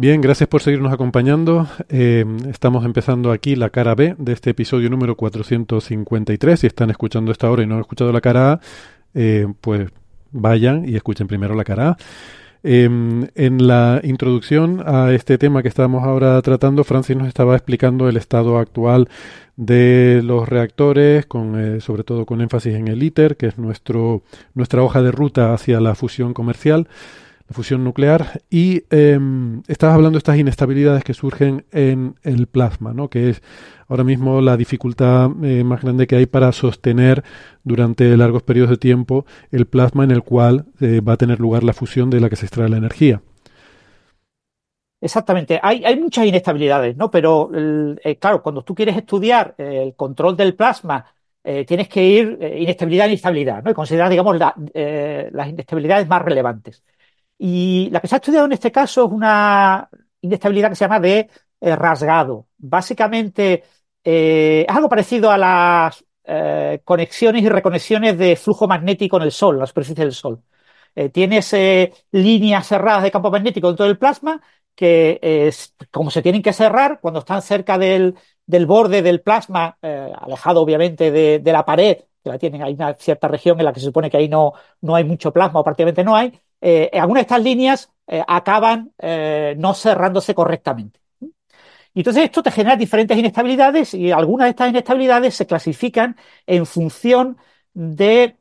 Bien, 0.00 0.20
gracias 0.20 0.48
por 0.48 0.62
seguirnos 0.62 0.92
acompañando. 0.92 1.66
Eh, 1.88 2.24
estamos 2.48 2.84
empezando 2.84 3.32
aquí 3.32 3.56
la 3.56 3.70
cara 3.70 3.96
B 3.96 4.14
de 4.16 4.32
este 4.32 4.50
episodio 4.50 4.88
número 4.90 5.16
453. 5.16 6.60
Si 6.60 6.68
están 6.68 6.90
escuchando 6.90 7.32
esta 7.32 7.50
hora 7.50 7.64
y 7.64 7.66
no 7.66 7.74
han 7.74 7.80
escuchado 7.80 8.12
la 8.12 8.20
cara 8.20 8.52
A, 8.52 8.60
eh, 9.14 9.48
pues 9.60 9.90
vayan 10.30 10.88
y 10.88 10.94
escuchen 10.94 11.26
primero 11.26 11.56
la 11.56 11.64
cara 11.64 11.88
A. 11.88 11.96
Eh, 12.62 12.84
en 12.84 13.66
la 13.66 14.00
introducción 14.04 14.84
a 14.86 15.12
este 15.12 15.36
tema 15.36 15.62
que 15.62 15.68
estamos 15.68 16.04
ahora 16.04 16.40
tratando, 16.42 16.84
Francis 16.84 17.16
nos 17.16 17.26
estaba 17.26 17.56
explicando 17.56 18.08
el 18.08 18.16
estado 18.16 18.58
actual 18.58 19.08
de 19.56 20.20
los 20.22 20.48
reactores, 20.48 21.26
con, 21.26 21.58
eh, 21.58 21.80
sobre 21.80 22.04
todo 22.04 22.24
con 22.24 22.40
énfasis 22.40 22.74
en 22.74 22.86
el 22.86 23.02
ITER, 23.02 23.36
que 23.36 23.46
es 23.46 23.58
nuestro, 23.58 24.22
nuestra 24.54 24.80
hoja 24.80 25.02
de 25.02 25.10
ruta 25.10 25.52
hacia 25.52 25.80
la 25.80 25.96
fusión 25.96 26.34
comercial 26.34 26.86
la 27.48 27.54
fusión 27.54 27.82
nuclear, 27.82 28.42
y 28.50 28.82
eh, 28.90 29.18
estabas 29.68 29.94
hablando 29.94 30.16
de 30.16 30.18
estas 30.18 30.36
inestabilidades 30.36 31.02
que 31.02 31.14
surgen 31.14 31.64
en 31.72 32.16
el 32.22 32.46
plasma, 32.46 32.92
¿no? 32.92 33.08
que 33.08 33.30
es 33.30 33.42
ahora 33.88 34.04
mismo 34.04 34.40
la 34.40 34.56
dificultad 34.56 35.30
eh, 35.42 35.64
más 35.64 35.82
grande 35.82 36.06
que 36.06 36.16
hay 36.16 36.26
para 36.26 36.52
sostener 36.52 37.24
durante 37.64 38.16
largos 38.16 38.42
periodos 38.42 38.70
de 38.70 38.76
tiempo 38.76 39.24
el 39.50 39.66
plasma 39.66 40.04
en 40.04 40.10
el 40.10 40.22
cual 40.22 40.66
eh, 40.80 41.00
va 41.00 41.14
a 41.14 41.16
tener 41.16 41.40
lugar 41.40 41.64
la 41.64 41.72
fusión 41.72 42.10
de 42.10 42.20
la 42.20 42.28
que 42.28 42.36
se 42.36 42.46
extrae 42.46 42.68
la 42.68 42.76
energía. 42.76 43.22
Exactamente, 45.00 45.60
hay, 45.62 45.96
muchas 45.98 46.26
inestabilidades, 46.26 46.96
¿no? 46.96 47.08
Pero 47.08 47.50
eh, 47.54 48.16
claro, 48.16 48.42
cuando 48.42 48.62
tú 48.62 48.74
quieres 48.74 48.96
estudiar 48.96 49.54
el 49.56 49.94
control 49.94 50.36
del 50.36 50.56
plasma, 50.56 51.06
tienes 51.66 51.88
que 51.88 52.04
ir 52.04 52.38
inestabilidad 52.58 53.06
inestabilidad, 53.06 53.62
¿no? 53.62 53.70
Y 53.70 53.74
considerar, 53.74 54.10
digamos, 54.10 54.36
la, 54.36 54.52
las 55.30 55.48
inestabilidades 55.48 56.08
más 56.08 56.20
relevantes. 56.20 56.82
Y 57.38 57.88
la 57.90 58.00
que 58.00 58.08
se 58.08 58.16
ha 58.16 58.18
estudiado 58.18 58.46
en 58.46 58.52
este 58.52 58.72
caso 58.72 59.06
es 59.06 59.12
una 59.12 59.88
inestabilidad 60.20 60.70
que 60.70 60.74
se 60.76 60.84
llama 60.84 61.00
de 61.00 61.30
eh, 61.60 61.76
rasgado. 61.76 62.48
Básicamente 62.58 63.64
eh, 64.04 64.66
es 64.68 64.76
algo 64.76 64.88
parecido 64.88 65.30
a 65.30 65.38
las 65.38 66.04
eh, 66.24 66.80
conexiones 66.84 67.42
y 67.42 67.48
reconexiones 67.48 68.18
de 68.18 68.36
flujo 68.36 68.66
magnético 68.68 69.16
en 69.16 69.24
el 69.24 69.32
Sol, 69.32 69.54
en 69.56 69.60
la 69.60 69.66
superficie 69.66 70.04
del 70.04 70.14
Sol. 70.14 70.42
tienes 71.12 71.54
líneas 72.12 72.66
cerradas 72.66 73.02
de 73.04 73.10
campo 73.10 73.30
magnético 73.30 73.68
dentro 73.68 73.86
del 73.86 73.98
plasma 73.98 74.40
que, 74.74 75.50
como 75.90 76.10
se 76.10 76.22
tienen 76.22 76.42
que 76.42 76.52
cerrar 76.52 77.00
cuando 77.00 77.20
están 77.20 77.42
cerca 77.42 77.78
del, 77.78 78.14
borde 78.66 79.02
del 79.02 79.20
plasma, 79.20 79.78
alejado 79.80 80.60
obviamente 80.62 81.10
de, 81.10 81.38
de, 81.40 81.52
la 81.52 81.64
pared, 81.64 81.98
que 82.22 82.30
la 82.30 82.38
tienen, 82.38 82.62
hay 82.62 82.74
una 82.74 82.94
cierta 82.94 83.28
región 83.28 83.58
en 83.60 83.66
la 83.66 83.72
que 83.72 83.80
se 83.80 83.86
supone 83.86 84.10
que 84.10 84.16
ahí 84.16 84.28
no, 84.28 84.54
no 84.80 84.94
hay 84.96 85.04
mucho 85.04 85.32
plasma 85.32 85.60
o 85.60 85.64
prácticamente 85.64 86.04
no 86.04 86.16
hay, 86.16 86.40
eh, 86.60 86.90
algunas 86.94 87.22
de 87.22 87.26
estas 87.26 87.42
líneas 87.42 87.90
eh, 88.06 88.22
acaban 88.26 88.92
eh, 88.98 89.54
no 89.58 89.74
cerrándose 89.74 90.34
correctamente. 90.34 91.00
Y 91.94 92.00
entonces 92.00 92.24
esto 92.24 92.42
te 92.42 92.50
genera 92.50 92.76
diferentes 92.76 93.18
inestabilidades 93.18 93.94
y 93.94 94.12
algunas 94.12 94.46
de 94.46 94.50
estas 94.50 94.70
inestabilidades 94.70 95.34
se 95.34 95.46
clasifican 95.46 96.16
en 96.46 96.64
función 96.66 97.38
de 97.74 98.36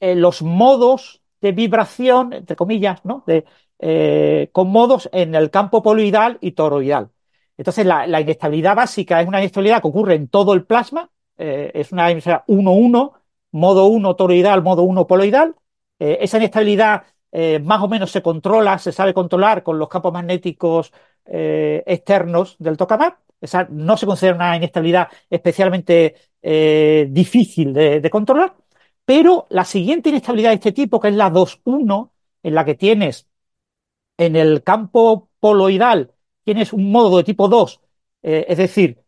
eh, 0.00 0.14
los 0.14 0.42
modos 0.42 1.22
de 1.40 1.52
vibración, 1.52 2.32
entre 2.32 2.56
comillas, 2.56 3.04
¿no? 3.04 3.24
de, 3.26 3.44
eh, 3.78 4.50
con 4.52 4.68
modos 4.68 5.08
en 5.12 5.34
el 5.34 5.50
campo 5.50 5.82
poloidal 5.82 6.38
y 6.40 6.52
toroidal. 6.52 7.10
Entonces 7.56 7.86
la, 7.86 8.20
inestabilidad 8.20 8.76
básica 8.76 9.20
es 9.20 9.28
una 9.28 9.40
inestabilidad 9.40 9.82
que 9.82 9.88
ocurre 9.88 10.14
en 10.14 10.28
todo 10.28 10.54
el 10.54 10.64
plasma, 10.64 11.10
eh, 11.38 11.70
es 11.74 11.92
una 11.92 12.10
inestabilidad 12.10 12.44
1-1, 12.46 13.12
modo 13.52 13.86
1 13.86 14.16
toroidal, 14.16 14.62
modo 14.62 14.82
1 14.82 15.06
poloidal. 15.06 15.54
esa 15.98 16.38
inestabilidad 16.38 17.04
eh, 17.32 17.58
más 17.58 17.80
o 17.82 17.88
menos 17.88 18.10
se 18.10 18.22
controla, 18.22 18.78
se 18.78 18.92
sabe 18.92 19.14
controlar 19.14 19.62
con 19.62 19.78
los 19.78 19.88
campos 19.88 20.12
magnéticos 20.12 20.92
eh, 21.24 21.82
externos 21.86 22.56
del 22.58 22.76
tokamak. 22.76 23.18
No 23.70 23.96
se 23.96 24.06
considera 24.06 24.36
una 24.36 24.56
inestabilidad 24.56 25.08
especialmente 25.28 26.14
eh, 26.42 27.06
difícil 27.10 27.72
de, 27.72 28.08
controlar, 28.10 28.54
pero 29.04 29.46
la 29.50 29.64
siguiente 29.64 30.10
inestabilidad 30.10 30.50
de 30.50 30.56
este 30.56 30.72
tipo, 30.72 31.00
que 31.00 31.08
es 31.08 31.14
la 31.14 31.30
2-1, 31.30 32.10
en 32.42 32.54
la 32.54 32.64
que 32.64 32.74
tienes 32.74 33.28
en 34.16 34.36
el 34.36 34.62
campo 34.62 35.28
poloidal, 35.40 36.12
tienes 36.44 36.72
un 36.72 36.90
modo 36.92 37.16
de 37.16 37.24
tipo 37.24 37.48
2, 37.48 37.80
eh, 38.22 38.46
es 38.48 38.58
decir, 38.58 39.02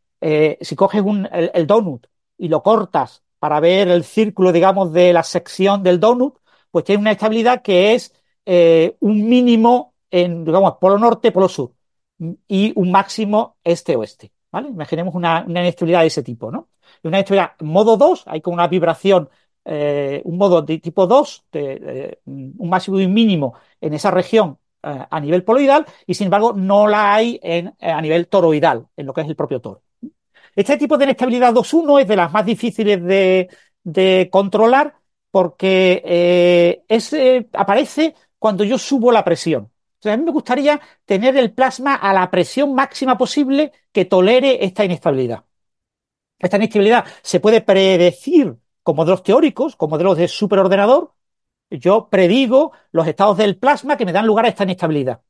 si 0.60 0.74
coges 0.74 1.02
el 1.32 1.66
donut 1.66 2.06
y 2.38 2.48
lo 2.48 2.62
cortas 2.62 3.22
para 3.38 3.60
ver 3.60 3.88
el 3.88 4.04
círculo, 4.04 4.52
digamos, 4.52 4.92
de 4.92 5.12
la 5.12 5.22
sección 5.22 5.82
del 5.82 6.00
donut, 6.00 6.38
pues 6.74 6.84
tiene 6.84 7.02
una 7.02 7.12
estabilidad 7.12 7.62
que 7.62 7.94
es 7.94 8.12
eh, 8.44 8.96
un 8.98 9.28
mínimo 9.28 9.94
en, 10.10 10.44
digamos, 10.44 10.74
polo 10.80 10.98
norte, 10.98 11.30
polo 11.30 11.48
sur, 11.48 11.72
y 12.48 12.72
un 12.74 12.90
máximo 12.90 13.58
este-oeste. 13.62 14.32
¿vale? 14.50 14.70
Imaginemos 14.70 15.14
una, 15.14 15.44
una, 15.46 15.60
inestabilidad 15.60 16.00
de 16.00 16.08
ese 16.08 16.24
tipo, 16.24 16.50
¿no? 16.50 16.70
Una 17.04 17.18
inestabilidad 17.18 17.52
modo 17.60 17.96
2, 17.96 18.24
hay 18.26 18.40
con 18.40 18.54
una 18.54 18.66
vibración, 18.66 19.28
eh, 19.64 20.20
un 20.24 20.36
modo 20.36 20.62
de 20.62 20.78
tipo 20.78 21.06
2, 21.06 21.44
de, 21.52 21.80
eh, 21.80 22.18
un 22.26 22.68
máximo 22.68 22.98
y 22.98 23.04
un 23.04 23.14
mínimo 23.14 23.54
en 23.80 23.94
esa 23.94 24.10
región 24.10 24.58
eh, 24.82 25.06
a 25.08 25.20
nivel 25.20 25.44
poloidal, 25.44 25.86
y 26.08 26.14
sin 26.14 26.24
embargo 26.24 26.54
no 26.54 26.88
la 26.88 27.14
hay 27.14 27.38
en, 27.40 27.72
a 27.80 28.02
nivel 28.02 28.26
toroidal, 28.26 28.88
en 28.96 29.06
lo 29.06 29.14
que 29.14 29.20
es 29.20 29.28
el 29.28 29.36
propio 29.36 29.60
toro. 29.60 29.84
Este 30.56 30.76
tipo 30.76 30.98
de 30.98 31.04
inestabilidad 31.04 31.54
2-1 31.54 32.00
es 32.00 32.08
de 32.08 32.16
las 32.16 32.32
más 32.32 32.44
difíciles 32.44 33.00
de, 33.00 33.48
de 33.84 34.28
controlar 34.32 35.03
porque 35.34 36.00
eh, 36.04 37.48
aparece 37.54 38.14
cuando 38.38 38.62
yo 38.62 38.78
subo 38.78 39.10
la 39.10 39.24
presión. 39.24 39.68
O 40.04 40.08
a 40.08 40.16
mí 40.16 40.22
me 40.22 40.30
gustaría 40.30 40.80
tener 41.04 41.36
el 41.36 41.52
plasma 41.52 41.96
a 41.96 42.12
la 42.12 42.30
presión 42.30 42.72
máxima 42.72 43.18
posible 43.18 43.72
que 43.90 44.04
tolere 44.04 44.64
esta 44.64 44.84
inestabilidad. 44.84 45.42
Esta 46.38 46.56
inestabilidad 46.56 47.04
se 47.20 47.40
puede 47.40 47.62
predecir 47.62 48.56
con 48.84 48.94
modelos 48.94 49.24
teóricos, 49.24 49.74
con 49.74 49.90
modelos 49.90 50.16
de 50.18 50.28
superordenador. 50.28 51.14
Yo 51.68 52.08
predigo 52.08 52.70
los 52.92 53.08
estados 53.08 53.36
del 53.36 53.56
plasma 53.56 53.96
que 53.96 54.06
me 54.06 54.12
dan 54.12 54.28
lugar 54.28 54.44
a 54.44 54.50
esta 54.50 54.62
inestabilidad. 54.62 55.20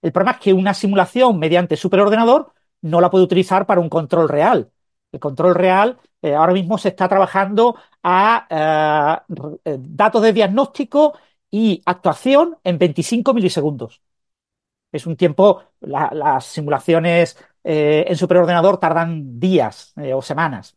El 0.00 0.10
problema 0.10 0.38
es 0.38 0.40
que 0.40 0.54
una 0.54 0.72
simulación 0.72 1.38
mediante 1.38 1.76
superordenador 1.76 2.54
no 2.80 3.02
la 3.02 3.10
puedo 3.10 3.24
utilizar 3.24 3.66
para 3.66 3.82
un 3.82 3.90
control 3.90 4.26
real. 4.26 4.72
El 5.12 5.20
control 5.20 5.54
real 5.54 5.98
eh, 6.22 6.34
ahora 6.34 6.52
mismo 6.52 6.78
se 6.78 6.88
está 6.90 7.08
trabajando 7.08 7.76
a 8.02 9.24
eh, 9.64 9.76
datos 9.80 10.22
de 10.22 10.32
diagnóstico 10.32 11.14
y 11.50 11.82
actuación 11.86 12.56
en 12.64 12.78
25 12.78 13.34
milisegundos. 13.34 14.02
Es 14.92 15.06
un 15.06 15.16
tiempo, 15.16 15.62
la, 15.80 16.10
las 16.12 16.44
simulaciones 16.46 17.36
eh, 17.64 18.04
en 18.08 18.16
superordenador 18.16 18.78
tardan 18.78 19.38
días 19.38 19.92
eh, 19.96 20.14
o 20.14 20.22
semanas. 20.22 20.74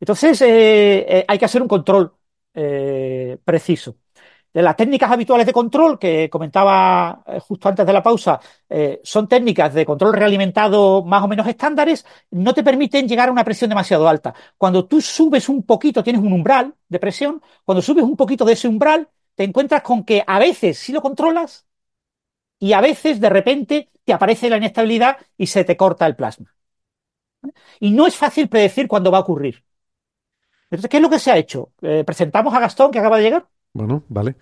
Entonces, 0.00 0.40
eh, 0.42 1.24
hay 1.28 1.38
que 1.38 1.44
hacer 1.44 1.62
un 1.62 1.68
control 1.68 2.14
preciso. 3.44 3.96
De 4.52 4.62
las 4.62 4.76
técnicas 4.76 5.10
habituales 5.10 5.46
de 5.46 5.52
control 5.52 5.98
que 5.98 6.28
comentaba 6.28 7.22
justo 7.46 7.68
antes 7.68 7.86
de 7.86 7.92
la 7.92 8.02
pausa, 8.02 8.40
son 9.02 9.28
técnicas 9.28 9.72
de 9.74 9.86
control 9.86 10.14
realimentado 10.14 11.04
más 11.04 11.22
o 11.22 11.28
menos 11.28 11.46
estándares, 11.46 12.04
no 12.30 12.52
te 12.52 12.64
permiten 12.64 13.06
llegar 13.08 13.28
a 13.28 13.32
una 13.32 13.44
presión 13.44 13.68
demasiado 13.68 14.08
alta. 14.08 14.34
Cuando 14.58 14.86
tú 14.86 15.00
subes 15.00 15.48
un 15.48 15.62
poquito, 15.62 16.02
tienes 16.02 16.22
un 16.22 16.32
umbral 16.32 16.74
de 16.88 16.98
presión, 16.98 17.40
cuando 17.64 17.80
subes 17.80 18.04
un 18.04 18.16
poquito 18.16 18.44
de 18.44 18.54
ese 18.54 18.66
umbral, 18.66 19.08
te 19.36 19.44
encuentras 19.44 19.82
con 19.82 20.04
que 20.04 20.24
a 20.26 20.38
veces 20.40 20.78
sí 20.78 20.92
lo 20.92 21.00
controlas 21.00 21.66
y 22.58 22.72
a 22.72 22.80
veces 22.80 23.20
de 23.20 23.30
repente 23.30 23.90
te 24.04 24.12
aparece 24.12 24.50
la 24.50 24.58
inestabilidad 24.58 25.18
y 25.36 25.46
se 25.46 25.64
te 25.64 25.76
corta 25.76 26.06
el 26.06 26.16
plasma. 26.16 26.54
Y 27.80 27.90
no 27.90 28.06
es 28.06 28.16
fácil 28.16 28.48
predecir 28.48 28.86
cuándo 28.88 29.10
va 29.10 29.18
a 29.18 29.22
ocurrir. 29.22 29.64
Entonces, 30.70 30.88
¿qué 30.90 30.96
es 30.98 31.02
lo 31.02 31.10
que 31.10 31.18
se 31.18 31.30
ha 31.30 31.36
hecho? 31.36 31.72
Eh, 31.82 32.04
presentamos 32.04 32.54
a 32.54 32.60
Gastón, 32.60 32.90
que 32.90 32.98
acaba 33.00 33.16
de 33.18 33.24
llegar. 33.24 33.46
Bueno, 33.72 34.04
vale. 34.08 34.36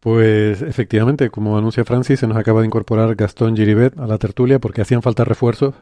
Pues 0.00 0.62
efectivamente, 0.62 1.30
como 1.30 1.58
anuncia 1.58 1.84
Francis, 1.84 2.20
se 2.20 2.26
nos 2.26 2.36
acaba 2.36 2.60
de 2.60 2.66
incorporar 2.66 3.14
Gastón 3.16 3.56
Giribet 3.56 3.98
a 3.98 4.06
la 4.06 4.18
tertulia 4.18 4.58
porque 4.58 4.82
hacían 4.82 5.02
falta 5.02 5.24
refuerzos 5.24 5.74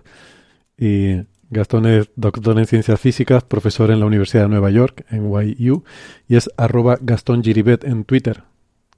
y 0.78 1.22
Gastón 1.50 1.86
es 1.86 2.10
doctor 2.16 2.58
en 2.58 2.66
ciencias 2.66 3.00
físicas, 3.00 3.44
profesor 3.44 3.90
en 3.90 4.00
la 4.00 4.06
Universidad 4.06 4.44
de 4.44 4.48
Nueva 4.48 4.70
York, 4.70 5.04
en 5.10 5.30
YU, 5.58 5.84
y 6.26 6.36
es 6.36 6.50
arroba 6.56 6.98
Gastón 7.00 7.44
Giribet 7.44 7.84
en 7.84 8.04
Twitter. 8.04 8.42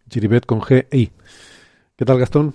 Giribet 0.09 0.47
con 0.47 0.61
G 0.61 0.87
I. 0.93 1.11
¿Qué 1.97 2.05
tal, 2.05 2.19
Gastón? 2.19 2.55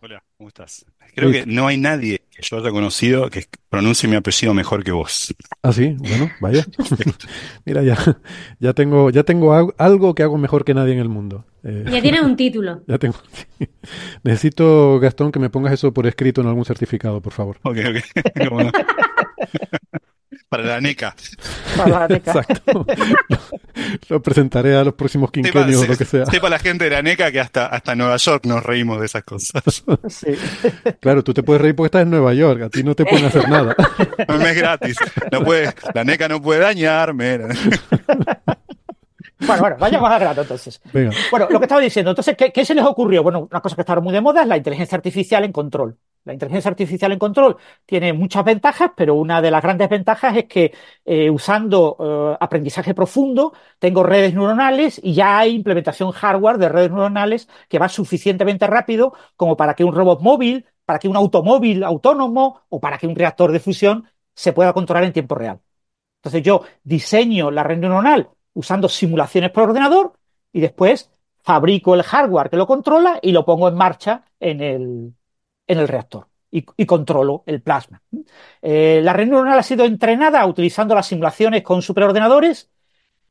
Hola, 0.00 0.22
¿cómo 0.36 0.48
estás? 0.48 0.86
Creo 1.14 1.32
que 1.32 1.46
no 1.46 1.66
hay 1.66 1.76
nadie 1.76 2.22
que 2.30 2.42
yo 2.42 2.58
haya 2.58 2.70
conocido 2.70 3.28
que 3.30 3.44
pronuncie 3.68 4.08
mi 4.08 4.16
apellido 4.16 4.54
mejor 4.54 4.84
que 4.84 4.92
vos. 4.92 5.34
Ah, 5.62 5.72
sí, 5.72 5.96
bueno, 5.98 6.30
vaya. 6.40 6.64
Mira, 7.64 7.82
ya, 7.82 7.96
ya 8.60 8.72
tengo, 8.72 9.10
ya 9.10 9.24
tengo 9.24 9.74
algo 9.76 10.14
que 10.14 10.22
hago 10.22 10.38
mejor 10.38 10.64
que 10.64 10.74
nadie 10.74 10.92
en 10.92 11.00
el 11.00 11.08
mundo. 11.08 11.44
Eh, 11.64 11.84
ya 11.90 12.00
tienes 12.00 12.22
un 12.22 12.36
título. 12.36 12.82
Ya 12.86 12.98
tengo. 12.98 13.16
Necesito, 14.22 15.00
Gastón, 15.00 15.32
que 15.32 15.38
me 15.38 15.50
pongas 15.50 15.72
eso 15.72 15.92
por 15.92 16.06
escrito 16.06 16.40
en 16.40 16.46
algún 16.46 16.64
certificado, 16.64 17.20
por 17.20 17.32
favor. 17.32 17.58
Ok, 17.62 17.78
ok. 17.88 19.98
Para 20.48 20.64
la 20.64 20.80
NECA. 20.80 21.14
Para 21.76 22.00
la 22.00 22.08
NECA. 22.08 22.30
Exacto. 22.32 22.86
Lo, 24.08 24.20
presentaré 24.20 24.76
a 24.76 24.84
los 24.84 24.94
próximos 24.94 25.30
quinquenios 25.30 25.82
o 25.82 25.86
lo 25.86 25.96
que 25.96 26.04
sea. 26.04 26.26
Sepa 26.26 26.50
la 26.50 26.58
gente 26.58 26.84
de 26.84 26.90
la 26.90 27.00
NECA 27.00 27.30
que 27.30 27.40
hasta, 27.40 27.66
hasta 27.66 27.94
Nueva 27.94 28.16
York 28.16 28.44
nos 28.44 28.62
reímos 28.62 29.00
de 29.00 29.06
esas 29.06 29.22
cosas. 29.22 29.62
Sí. 30.08 30.32
Claro, 31.00 31.22
tú 31.22 31.32
te 31.32 31.42
puedes 31.42 31.62
reír 31.62 31.76
porque 31.76 31.86
estás 31.86 32.02
en 32.02 32.10
Nueva 32.10 32.34
York. 32.34 32.62
A 32.62 32.68
ti 32.68 32.82
no 32.82 32.94
te 32.94 33.04
pueden 33.04 33.26
hacer 33.26 33.48
nada. 33.48 33.74
No 34.28 34.46
es 34.46 34.56
gratis. 34.56 34.96
No 35.32 35.42
puede, 35.42 35.72
la 35.94 36.04
NECA 36.04 36.28
no 36.28 36.42
puede 36.42 36.60
dañarme. 36.60 37.38
Bueno, 39.40 39.60
bueno, 39.62 39.76
vayamos 39.78 40.10
a 40.10 40.18
grado 40.18 40.42
entonces. 40.42 40.80
Bueno, 41.30 41.46
lo 41.50 41.58
que 41.58 41.64
estaba 41.64 41.80
diciendo, 41.80 42.10
entonces, 42.10 42.36
¿qué, 42.36 42.52
¿qué, 42.52 42.64
se 42.64 42.74
les 42.74 42.84
ocurrió? 42.84 43.22
Bueno, 43.22 43.48
una 43.50 43.60
cosa 43.60 43.76
que 43.76 43.82
está 43.82 44.00
muy 44.00 44.12
de 44.12 44.20
moda 44.20 44.42
es 44.42 44.48
la 44.48 44.56
inteligencia 44.56 44.96
artificial 44.96 45.44
en 45.44 45.52
control. 45.52 45.96
La 46.24 46.34
inteligencia 46.34 46.68
artificial 46.70 47.12
en 47.12 47.18
control 47.18 47.56
tiene 47.86 48.12
muchas 48.12 48.44
ventajas, 48.44 48.90
pero 48.94 49.14
una 49.14 49.40
de 49.40 49.50
las 49.50 49.62
grandes 49.62 49.88
ventajas 49.88 50.36
es 50.36 50.44
que 50.44 50.74
eh, 51.04 51.30
usando 51.30 51.96
eh, 51.98 52.36
aprendizaje 52.38 52.92
profundo 52.92 53.54
tengo 53.78 54.02
redes 54.02 54.34
neuronales 54.34 55.00
y 55.02 55.14
ya 55.14 55.38
hay 55.38 55.54
implementación 55.54 56.10
hardware 56.10 56.58
de 56.58 56.68
redes 56.68 56.90
neuronales 56.90 57.48
que 57.68 57.78
va 57.78 57.88
suficientemente 57.88 58.66
rápido 58.66 59.14
como 59.36 59.56
para 59.56 59.72
que 59.72 59.84
un 59.84 59.94
robot 59.94 60.20
móvil, 60.20 60.66
para 60.84 60.98
que 60.98 61.08
un 61.08 61.16
automóvil 61.16 61.82
autónomo 61.82 62.62
o 62.68 62.78
para 62.78 62.98
que 62.98 63.06
un 63.06 63.16
reactor 63.16 63.50
de 63.50 63.60
fusión 63.60 64.10
se 64.34 64.52
pueda 64.52 64.74
controlar 64.74 65.04
en 65.04 65.14
tiempo 65.14 65.34
real. 65.34 65.60
Entonces 66.18 66.42
yo 66.42 66.62
diseño 66.84 67.50
la 67.50 67.62
red 67.62 67.78
neuronal 67.78 68.28
usando 68.58 68.88
simulaciones 68.88 69.52
por 69.52 69.68
ordenador 69.68 70.14
y 70.52 70.60
después 70.60 71.10
fabrico 71.42 71.94
el 71.94 72.02
hardware 72.02 72.50
que 72.50 72.56
lo 72.56 72.66
controla 72.66 73.20
y 73.22 73.30
lo 73.30 73.44
pongo 73.44 73.68
en 73.68 73.76
marcha 73.76 74.24
en 74.40 74.60
el, 74.60 75.14
en 75.66 75.78
el 75.78 75.86
reactor 75.86 76.26
y, 76.50 76.62
controlo 76.86 77.44
el 77.46 77.62
plasma. 77.62 78.02
Eh, 78.60 79.00
la 79.02 79.12
red 79.12 79.28
neuronal 79.28 79.58
ha 79.58 79.62
sido 79.62 79.84
entrenada 79.84 80.44
utilizando 80.44 80.94
las 80.94 81.06
simulaciones 81.06 81.62
con 81.62 81.82
superordenadores 81.82 82.68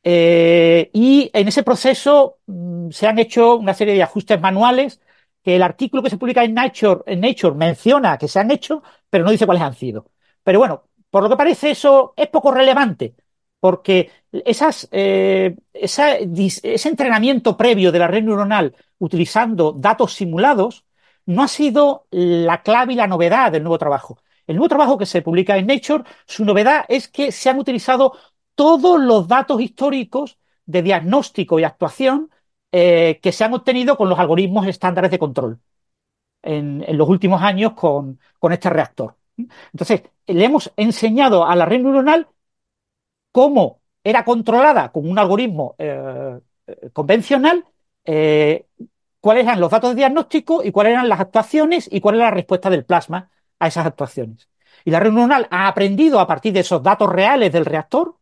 eh, 0.03 0.89
y 0.93 1.29
en 1.33 1.47
ese 1.49 1.63
proceso 1.63 2.37
mm, 2.45 2.91
se 2.91 3.07
han 3.07 3.19
hecho 3.19 3.57
una 3.57 3.73
serie 3.73 3.95
de 3.95 4.03
ajustes 4.03 4.39
manuales 4.39 5.01
que 5.43 5.57
el 5.57 5.63
artículo 5.63 6.03
que 6.03 6.09
se 6.09 6.17
publica 6.17 6.43
en 6.43 6.53
Nature, 6.53 7.01
en 7.05 7.19
Nature 7.19 7.55
menciona 7.55 8.17
que 8.17 8.29
se 8.29 8.39
han 8.39 8.51
hecho, 8.51 8.81
pero 9.09 9.25
no 9.25 9.31
dice 9.31 9.45
cuáles 9.45 9.63
han 9.63 9.75
sido. 9.75 10.09
Pero 10.43 10.59
bueno, 10.59 10.83
por 11.09 11.23
lo 11.23 11.29
que 11.29 11.35
parece 11.35 11.71
eso 11.71 12.13
es 12.15 12.29
poco 12.29 12.51
relevante, 12.51 13.15
porque 13.59 14.11
eh, 14.31 15.55
ese 15.73 16.89
entrenamiento 16.89 17.57
previo 17.57 17.91
de 17.91 17.99
la 17.99 18.07
red 18.07 18.23
neuronal 18.23 18.75
utilizando 18.99 19.73
datos 19.73 20.13
simulados 20.13 20.85
no 21.25 21.43
ha 21.43 21.47
sido 21.47 22.07
la 22.11 22.61
clave 22.63 22.93
y 22.93 22.95
la 22.95 23.07
novedad 23.07 23.51
del 23.51 23.63
nuevo 23.63 23.77
trabajo. 23.77 24.19
El 24.47 24.55
nuevo 24.55 24.69
trabajo 24.69 24.97
que 24.97 25.05
se 25.05 25.21
publica 25.21 25.57
en 25.57 25.67
Nature, 25.67 26.03
su 26.25 26.45
novedad 26.45 26.85
es 26.87 27.09
que 27.09 27.31
se 27.31 27.49
han 27.49 27.59
utilizado 27.59 28.13
todos 28.55 28.99
los 28.99 29.27
datos 29.27 29.61
históricos 29.61 30.37
de 30.65 30.81
diagnóstico 30.81 31.59
y 31.59 31.63
actuación 31.63 32.31
eh, 32.71 33.19
que 33.21 33.31
se 33.31 33.43
han 33.43 33.53
obtenido 33.53 33.97
con 33.97 34.09
los 34.09 34.19
algoritmos 34.19 34.67
estándares 34.67 35.11
de 35.11 35.19
control 35.19 35.59
en, 36.41 36.85
los 36.97 37.09
últimos 37.09 37.41
años 37.41 37.73
con, 37.73 38.19
este 38.51 38.69
reactor. 38.69 39.15
Entonces, 39.37 40.03
le 40.27 40.45
hemos 40.45 40.71
enseñado 40.77 41.45
a 41.45 41.55
la 41.55 41.65
red 41.65 41.81
neuronal 41.81 42.27
cómo 43.37 43.81
era 44.03 44.25
controlada 44.25 44.91
con 44.91 45.07
un 45.07 45.19
algoritmo 45.19 45.75
eh, 45.77 46.39
eh, 46.67 46.89
convencional, 46.91 47.65
cuáles 49.19 49.43
eran 49.43 49.59
los 49.59 49.69
datos 49.69 49.91
de 49.91 49.97
diagnóstico 49.97 50.63
y 50.63 50.71
cuáles 50.71 50.93
eran 50.93 51.09
las 51.09 51.19
actuaciones 51.19 51.87
y 51.91 51.99
cuál 51.99 52.15
era 52.15 52.25
la 52.25 52.31
respuesta 52.31 52.69
del 52.69 52.85
plasma 52.85 53.29
a 53.59 53.67
esas 53.67 53.85
actuaciones. 53.85 54.49
Y 54.85 54.91
la 54.91 54.99
red 54.99 55.11
neuronal 55.11 55.47
ha 55.51 55.67
aprendido 55.67 56.19
a 56.19 56.25
partir 56.27 56.53
de 56.53 56.61
esos 56.61 56.81
datos 56.81 57.09
reales 57.11 57.51
del 57.51 57.65
reactor 57.65 58.15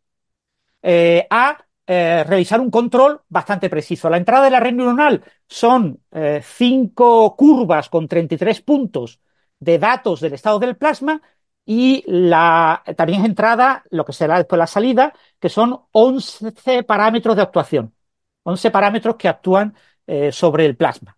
eh, 0.81 1.27
a 1.29 1.65
eh, 1.87 2.23
realizar 2.27 2.59
un 2.59 2.71
control 2.71 3.21
bastante 3.29 3.69
preciso. 3.69 4.09
La 4.09 4.17
entrada 4.17 4.45
de 4.45 4.51
la 4.51 4.59
red 4.59 4.73
neuronal 4.73 5.23
son 5.47 6.01
eh, 6.11 6.41
cinco 6.43 7.35
curvas 7.35 7.89
con 7.89 8.07
33 8.07 8.61
puntos 8.61 9.21
de 9.59 9.79
datos 9.79 10.19
del 10.19 10.33
estado 10.33 10.59
del 10.59 10.75
plasma 10.75 11.21
y 11.65 12.03
la, 12.07 12.83
también 12.95 13.25
entrada 13.25 13.83
lo 13.89 14.05
que 14.05 14.13
será 14.13 14.37
después 14.37 14.59
la 14.59 14.67
salida, 14.67 15.13
que 15.39 15.49
son 15.49 15.79
11 15.91 16.83
parámetros 16.83 17.35
de 17.35 17.41
actuación. 17.41 17.93
11 18.43 18.71
parámetros 18.71 19.15
que 19.15 19.27
actúan 19.27 19.75
eh, 20.05 20.31
sobre 20.31 20.65
el 20.65 20.77
plasma. 20.77 21.17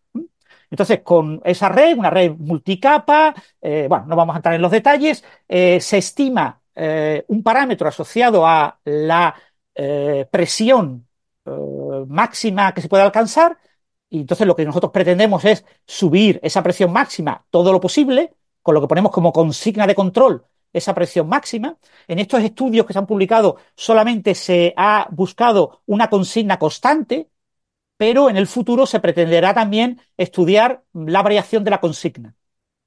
Entonces, 0.69 1.01
con 1.01 1.41
esa 1.45 1.69
red, 1.69 1.97
una 1.97 2.09
red 2.09 2.31
multicapa, 2.37 3.33
eh, 3.61 3.87
bueno, 3.89 4.05
no 4.07 4.15
vamos 4.15 4.35
a 4.35 4.37
entrar 4.37 4.55
en 4.55 4.61
los 4.61 4.71
detalles, 4.71 5.23
eh, 5.47 5.79
se 5.79 5.97
estima 5.97 6.61
un 7.27 7.41
parámetro 7.41 7.87
asociado 7.87 8.45
a 8.45 8.79
la 8.85 9.33
presión 10.29 11.07
máxima 12.07 12.71
que 12.71 12.81
se 12.81 12.87
puede 12.87 13.01
alcanzar, 13.01 13.57
y 14.09 14.19
entonces 14.21 14.45
lo 14.45 14.55
que 14.55 14.63
nosotros 14.63 14.91
pretendemos 14.91 15.43
es 15.45 15.65
subir 15.87 16.39
esa 16.43 16.61
presión 16.61 16.91
máxima 16.93 17.43
todo 17.49 17.71
lo 17.71 17.81
posible, 17.81 18.36
con 18.67 18.75
lo 18.75 18.81
que 18.81 18.87
ponemos 18.89 19.13
como 19.13 19.31
consigna 19.31 19.87
de 19.87 19.95
control 19.95 20.45
esa 20.73 20.93
presión 20.93 21.29
máxima. 21.29 21.77
En 22.05 22.19
estos 22.19 22.43
estudios 22.43 22.85
que 22.85 22.91
se 22.91 22.99
han 22.99 23.07
publicado 23.07 23.55
solamente 23.77 24.35
se 24.35 24.73
ha 24.75 25.07
buscado 25.09 25.83
una 25.85 26.09
consigna 26.09 26.59
constante, 26.59 27.29
pero 27.95 28.29
en 28.29 28.35
el 28.35 28.45
futuro 28.45 28.85
se 28.85 28.99
pretenderá 28.99 29.53
también 29.53 30.01
estudiar 30.17 30.83
la 30.93 31.23
variación 31.23 31.63
de 31.63 31.71
la 31.71 31.79
consigna. 31.79 32.35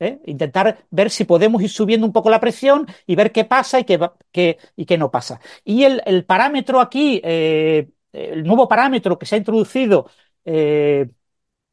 ¿eh? 0.01 0.21
Intentar 0.27 0.85
ver 0.91 1.09
si 1.11 1.25
podemos 1.25 1.63
ir 1.63 1.71
subiendo 1.71 2.07
un 2.07 2.13
poco 2.13 2.29
la 2.29 2.41
presión 2.41 2.87
y 3.07 3.17
ver 3.17 3.33
qué 3.33 3.47
pasa 3.47 3.81
y 3.81 3.85
qué, 3.85 4.99
no 4.99 5.11
pasa. 5.11 5.41
Y 5.65 5.85
el, 5.85 6.27
parámetro 6.27 6.79
aquí, 6.79 7.23
eh, 7.25 7.89
el 8.13 8.45
nuevo 8.45 8.69
parámetro 8.69 9.19
que 9.19 9.25
se 9.25 9.37
ha 9.37 9.39
introducido 9.39 10.11
eh, 10.45 11.09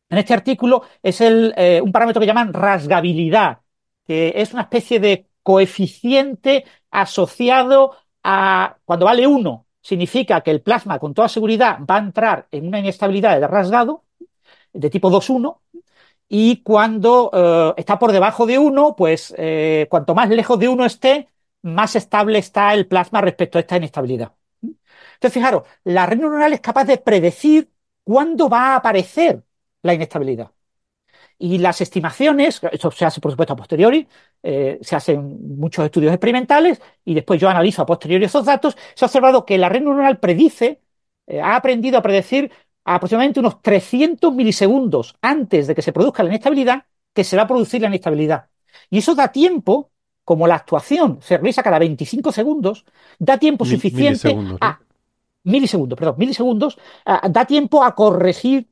en 0.09 0.17
este 0.17 0.33
artículo 0.33 0.83
es 1.03 1.19
un 1.19 1.91
parámetro 1.91 2.21
que 2.21 2.27
llaman 2.27 2.53
rasgabilidad, 2.53 3.59
que 4.07 4.33
es 4.35 4.53
una 4.53 4.63
especie 4.63 4.99
de 4.99 5.27
coeficiente 5.43 6.65
asociado 6.91 7.95
a 8.23 8.77
cuando 8.85 9.05
vale 9.05 9.27
1 9.27 9.65
significa 9.81 10.41
que 10.41 10.51
el 10.51 10.61
plasma 10.61 10.99
con 10.99 11.13
toda 11.13 11.29
seguridad 11.29 11.79
va 11.89 11.95
a 11.95 11.99
entrar 11.99 12.47
en 12.51 12.67
una 12.67 12.79
inestabilidad 12.79 13.39
de 13.39 13.47
rasgado 13.47 14.03
de 14.73 14.89
tipo 14.89 15.09
2-1 15.09 15.61
y 16.29 16.61
cuando 16.63 17.31
eh, 17.33 17.73
está 17.77 17.97
por 17.99 18.11
debajo 18.11 18.45
de 18.45 18.59
1, 18.59 18.95
pues 18.95 19.33
eh, 19.37 19.87
cuanto 19.89 20.13
más 20.15 20.29
lejos 20.29 20.59
de 20.59 20.67
1 20.67 20.85
esté, 20.85 21.29
más 21.61 21.95
estable 21.95 22.39
está 22.39 22.73
el 22.73 22.87
plasma 22.87 23.21
respecto 23.21 23.57
a 23.57 23.61
esta 23.61 23.77
inestabilidad. 23.77 24.33
Entonces, 25.15 25.33
fijaros, 25.33 25.63
la 25.83 26.05
red 26.05 26.17
neuronal 26.19 26.53
es 26.53 26.61
capaz 26.61 26.85
de 26.85 26.97
predecir 26.97 27.71
cuándo 28.03 28.49
va 28.49 28.73
a 28.73 28.75
aparecer 28.77 29.43
la 29.83 29.93
inestabilidad. 29.93 30.51
Y 31.39 31.59
las 31.59 31.81
estimaciones, 31.81 32.61
esto 32.71 32.89
se 32.89 33.05
hace 33.05 33.21
por 33.21 33.31
supuesto 33.31 33.53
a 33.53 33.55
posteriori, 33.55 34.07
eh, 34.41 34.79
se 34.81 34.95
hacen 34.95 35.57
muchos 35.57 35.85
estudios 35.85 36.11
experimentales 36.11 36.81
y 37.05 37.13
después 37.13 37.39
yo 37.39 37.47
analizo 37.47 37.83
a 37.83 37.85
posteriori 37.85 38.25
esos 38.25 38.45
datos, 38.45 38.75
se 38.95 39.05
ha 39.05 39.07
observado 39.07 39.45
que 39.45 39.57
la 39.57 39.69
red 39.69 39.81
neuronal 39.81 40.19
predice, 40.19 40.81
eh, 41.27 41.39
ha 41.39 41.55
aprendido 41.55 41.97
a 41.99 42.01
predecir 42.01 42.51
aproximadamente 42.85 43.39
unos 43.39 43.61
300 43.61 44.33
milisegundos 44.33 45.15
antes 45.21 45.67
de 45.67 45.75
que 45.75 45.81
se 45.81 45.93
produzca 45.93 46.23
la 46.23 46.29
inestabilidad, 46.29 46.85
que 47.13 47.23
se 47.23 47.35
va 47.35 47.43
a 47.43 47.47
producir 47.47 47.81
la 47.81 47.87
inestabilidad. 47.89 48.47
Y 48.89 48.99
eso 48.99 49.13
da 49.13 49.31
tiempo, 49.31 49.91
como 50.23 50.47
la 50.47 50.55
actuación 50.55 51.19
se 51.21 51.37
realiza 51.37 51.61
cada 51.61 51.79
25 51.79 52.31
segundos, 52.31 52.85
da 53.19 53.37
tiempo 53.37 53.65
suficiente 53.65 54.35
a... 54.61 54.79
Milisegundos, 55.43 55.97
perdón, 55.97 56.15
milisegundos, 56.17 56.77
da 57.05 57.45
tiempo 57.45 57.81
a 57.81 57.95
corregir 57.95 58.67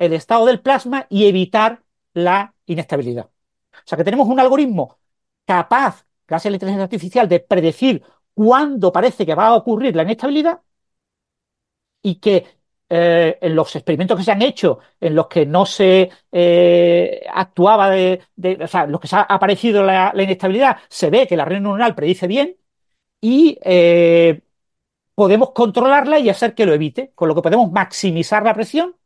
el 0.00 0.12
estado 0.14 0.46
del 0.46 0.60
plasma 0.60 1.06
y 1.08 1.26
evitar 1.26 1.81
la 2.14 2.54
inestabilidad. 2.66 3.26
O 3.72 3.82
sea 3.84 3.98
que 3.98 4.04
tenemos 4.04 4.28
un 4.28 4.40
algoritmo 4.40 4.98
capaz, 5.46 6.06
gracias 6.26 6.46
a 6.46 6.50
la 6.50 6.56
inteligencia 6.56 6.84
artificial, 6.84 7.28
de 7.28 7.40
predecir 7.40 8.02
cuándo 8.34 8.92
parece 8.92 9.26
que 9.26 9.34
va 9.34 9.48
a 9.48 9.54
ocurrir 9.56 9.96
la 9.96 10.02
inestabilidad 10.04 10.60
y 12.02 12.16
que 12.16 12.46
eh, 12.88 13.38
en 13.40 13.54
los 13.56 13.74
experimentos 13.74 14.18
que 14.18 14.24
se 14.24 14.32
han 14.32 14.42
hecho, 14.42 14.80
en 15.00 15.14
los 15.14 15.26
que 15.28 15.46
no 15.46 15.64
se 15.66 16.10
eh, 16.30 17.22
actuaba 17.32 17.90
de, 17.90 18.20
o 18.62 18.66
sea, 18.66 18.84
en 18.84 18.92
los 18.92 19.00
que 19.00 19.08
se 19.08 19.16
ha 19.16 19.22
aparecido 19.22 19.82
la, 19.82 20.12
inestabilidad, 20.14 20.78
se 20.88 21.10
ve 21.10 21.26
que 21.26 21.36
la 21.36 21.44
red 21.46 21.60
neuronal 21.60 21.94
predice 21.94 22.26
bien 22.26 22.56
y 23.20 23.58
eh, 23.64 24.42
podemos 25.14 25.52
controlarla 25.52 26.18
y 26.18 26.30
hacer 26.30 26.54
que 26.54 26.66
lo 26.66 26.74
evite, 26.74 27.12
con 27.14 27.28
lo 27.28 27.34
que 27.34 27.42
podemos 27.42 27.72
maximizar 27.72 28.44
la 28.44 28.54
presión. 28.54 28.96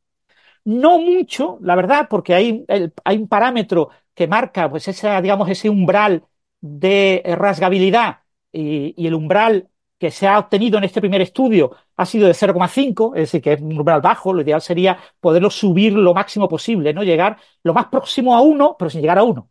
No 0.66 0.98
mucho, 0.98 1.58
la 1.62 1.76
verdad, 1.76 2.08
porque 2.10 2.34
hay, 2.34 2.64
hay 3.04 3.16
un 3.18 3.28
parámetro 3.28 3.90
que 4.14 4.26
marca 4.26 4.68
pues 4.68 4.88
esa, 4.88 5.20
digamos, 5.22 5.48
ese 5.48 5.70
umbral 5.70 6.24
de 6.60 7.22
rasgabilidad 7.38 8.20
y 8.52 9.06
el 9.06 9.14
umbral 9.14 9.70
que 9.98 10.10
se 10.10 10.26
ha 10.26 10.38
obtenido 10.38 10.78
en 10.78 10.84
este 10.84 11.00
primer 11.00 11.20
estudio 11.20 11.70
ha 11.96 12.04
sido 12.06 12.26
de 12.26 12.34
0,5, 12.34 13.14
es 13.14 13.22
decir, 13.22 13.42
que 13.42 13.52
es 13.54 13.60
un 13.60 13.70
número 13.70 14.00
bajo, 14.00 14.32
lo 14.32 14.42
ideal 14.42 14.60
sería 14.60 14.98
poderlo 15.20 15.50
subir 15.50 15.92
lo 15.92 16.14
máximo 16.14 16.48
posible, 16.48 16.92
¿no? 16.92 17.04
Llegar 17.04 17.38
lo 17.62 17.72
más 17.74 17.86
próximo 17.86 18.34
a 18.34 18.40
1, 18.40 18.76
pero 18.78 18.90
sin 18.90 19.00
llegar 19.02 19.18
a 19.18 19.24
1, 19.24 19.50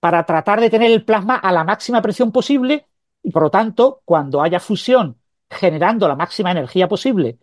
para 0.00 0.24
tratar 0.26 0.60
de 0.60 0.70
tener 0.70 0.90
el 0.92 1.04
plasma 1.04 1.36
a 1.36 1.52
la 1.52 1.64
máxima 1.64 2.02
presión 2.02 2.32
posible 2.32 2.86
y, 3.22 3.30
por 3.30 3.44
lo 3.44 3.50
tanto, 3.50 4.02
cuando 4.04 4.42
haya 4.42 4.60
fusión 4.60 5.20
generando 5.50 6.08
la 6.08 6.16
máxima 6.16 6.52
energía 6.52 6.88
posible 6.88 7.38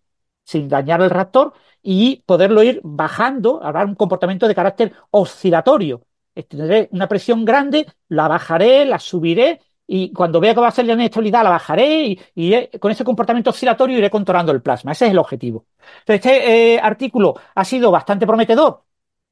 sin 0.52 0.68
dañar 0.68 1.02
el 1.02 1.10
reactor 1.10 1.54
y 1.82 2.24
poderlo 2.26 2.62
ir 2.64 2.82
bajando, 2.84 3.64
habrá 3.64 3.86
un 3.86 3.96
comportamiento 3.96 4.48
de 4.48 4.56
carácter 4.56 4.94
oscilatorio. 5.12 6.04
Tendré 6.34 6.90
una 6.92 7.08
presión 7.08 7.44
grande, 7.46 7.88
la 8.08 8.28
bajaré, 8.28 8.86
la 8.86 9.00
subiré 9.00 9.60
y 9.88 10.14
cuando 10.14 10.40
vea 10.40 10.54
que 10.54 10.62
va 10.62 10.68
a 10.68 10.72
ser 10.72 10.86
la 10.86 10.94
inestabilidad 10.94 11.44
la 11.44 11.50
bajaré 11.50 12.18
y, 12.36 12.68
con 12.80 12.92
ese 12.92 13.04
comportamiento 13.04 13.50
oscilatorio 13.50 13.98
iré 13.98 14.10
controlando 14.10 14.52
el 14.52 14.62
plasma. 14.62 14.92
Ese 14.92 15.06
es 15.06 15.12
el 15.12 15.18
objetivo. 15.18 15.66
este 16.06 16.76
eh, 16.76 16.80
artículo 16.80 17.36
ha 17.56 17.66
sido 17.66 17.92
bastante 17.92 18.28
prometedor 18.28 18.84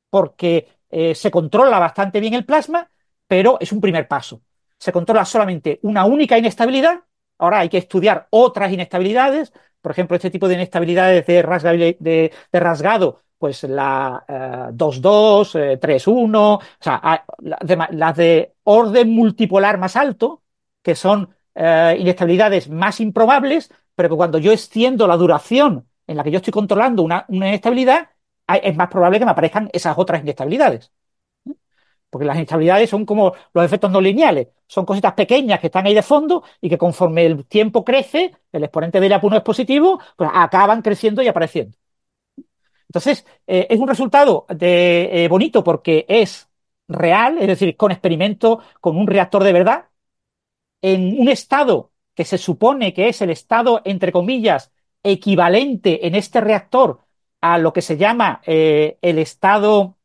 porque 0.09 0.67
eh, 0.89 1.15
se 1.15 1.31
controla 1.31 1.79
bastante 1.79 2.19
bien 2.19 2.33
el 2.33 2.45
plasma, 2.45 2.89
pero 3.27 3.57
es 3.59 3.71
un 3.71 3.81
primer 3.81 4.07
paso. 4.07 4.41
Se 4.77 4.91
controla 4.91 5.25
solamente 5.25 5.79
una 5.83 6.05
única 6.05 6.38
inestabilidad. 6.38 7.03
Ahora 7.38 7.59
hay 7.59 7.69
que 7.69 7.77
estudiar 7.77 8.27
otras 8.31 8.71
inestabilidades, 8.71 9.53
por 9.81 9.91
ejemplo, 9.91 10.15
este 10.15 10.29
tipo 10.29 10.48
de 10.48 10.55
inestabilidades 10.55 11.25
de, 11.25 12.31
rasgado, 12.53 13.21
pues 13.38 13.63
la 13.63 14.24
2-2, 14.74 15.79
3-1, 15.79 16.57
o 16.57 16.62
sea, 16.79 17.25
las 17.39 18.17
de 18.17 18.53
orden 18.63 19.09
multipolar 19.09 19.77
más 19.77 19.95
alto, 19.95 20.43
que 20.81 20.95
son 20.95 21.29
eh, 21.55 21.98
inestabilidades 22.00 22.69
más 22.69 23.00
improbables, 23.00 23.71
pero 23.95 24.09
que 24.09 24.15
cuando 24.15 24.38
yo 24.38 24.51
extiendo 24.51 25.07
la 25.07 25.17
duración 25.17 25.88
en 26.07 26.17
la 26.17 26.24
que 26.24 26.31
yo 26.31 26.38
estoy 26.38 26.53
controlando 26.53 27.03
una, 27.03 27.25
inestabilidad, 27.29 28.09
es 28.48 28.75
más 28.75 28.88
probable 28.88 29.19
que 29.19 29.25
me 29.25 29.31
aparezcan 29.31 29.69
esas 29.74 29.98
otras 29.98 30.21
inestabilidades. 30.21 30.91
Porque 32.09 32.25
las 32.25 32.35
inestabilidades 32.37 32.89
son 32.89 33.05
como 33.05 33.33
los 33.53 33.65
efectos 33.65 33.91
no 33.91 34.01
lineales, 34.01 34.47
son 34.67 34.85
cositas 34.85 35.13
pequeñas 35.13 35.59
que 35.59 35.67
están 35.67 35.85
ahí 35.85 35.93
de 35.93 36.01
fondo 36.01 36.43
y 36.61 36.69
que 36.69 36.77
conforme 36.77 37.25
el 37.25 37.45
tiempo 37.45 37.83
crece, 37.85 38.33
el 38.51 38.63
exponente 38.63 38.99
de 38.99 39.09
la 39.09 39.19
1 39.21 39.37
es 39.37 39.43
positivo, 39.43 39.99
pues 40.15 40.29
acaban 40.33 40.81
creciendo 40.81 41.21
y 41.21 41.27
apareciendo. 41.27 41.77
Entonces, 42.87 43.25
eh, 43.47 43.67
es 43.69 43.79
un 43.79 43.87
resultado 43.87 44.45
de, 44.49 45.25
eh, 45.25 45.27
bonito 45.27 45.63
porque 45.63 46.05
es 46.09 46.49
real, 46.87 47.37
es 47.39 47.47
decir, 47.47 47.77
con 47.77 47.91
experimento, 47.91 48.61
con 48.81 48.97
un 48.97 49.07
reactor 49.07 49.43
de 49.43 49.53
verdad, 49.53 49.85
en 50.81 51.19
un 51.19 51.29
estado 51.29 51.91
que 52.15 52.25
se 52.25 52.37
supone 52.37 52.93
que 52.93 53.09
es 53.09 53.21
el 53.21 53.29
estado, 53.29 53.81
entre 53.85 54.11
comillas, 54.11 54.71
equivalente 55.03 56.07
en 56.07 56.15
este 56.15 56.41
reactor 56.41 57.01
a 57.41 57.57
lo 57.59 57.73
que 57.73 57.81
se 57.81 57.97
llama 57.97 58.41
eh, 58.45 58.97
el 59.01 59.19
estado 59.19 59.99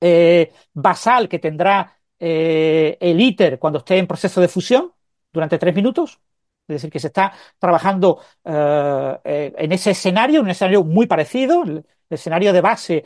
eh, 0.00 0.52
basal 0.72 1.28
que 1.28 1.38
tendrá 1.38 1.98
eh, 2.18 2.96
el 3.00 3.20
ITER 3.20 3.58
cuando 3.58 3.80
esté 3.80 3.98
en 3.98 4.06
proceso 4.06 4.40
de 4.40 4.48
fusión 4.48 4.92
durante 5.32 5.58
tres 5.58 5.74
minutos. 5.74 6.20
Es 6.68 6.74
decir, 6.74 6.90
que 6.90 7.00
se 7.00 7.08
está 7.08 7.32
trabajando 7.58 8.20
en 8.44 9.72
ese 9.72 9.90
escenario, 9.90 10.40
un 10.40 10.50
escenario 10.50 10.84
muy 10.84 11.06
parecido, 11.06 11.64
el 11.64 11.84
escenario 12.08 12.52
de 12.52 12.60
base, 12.60 13.04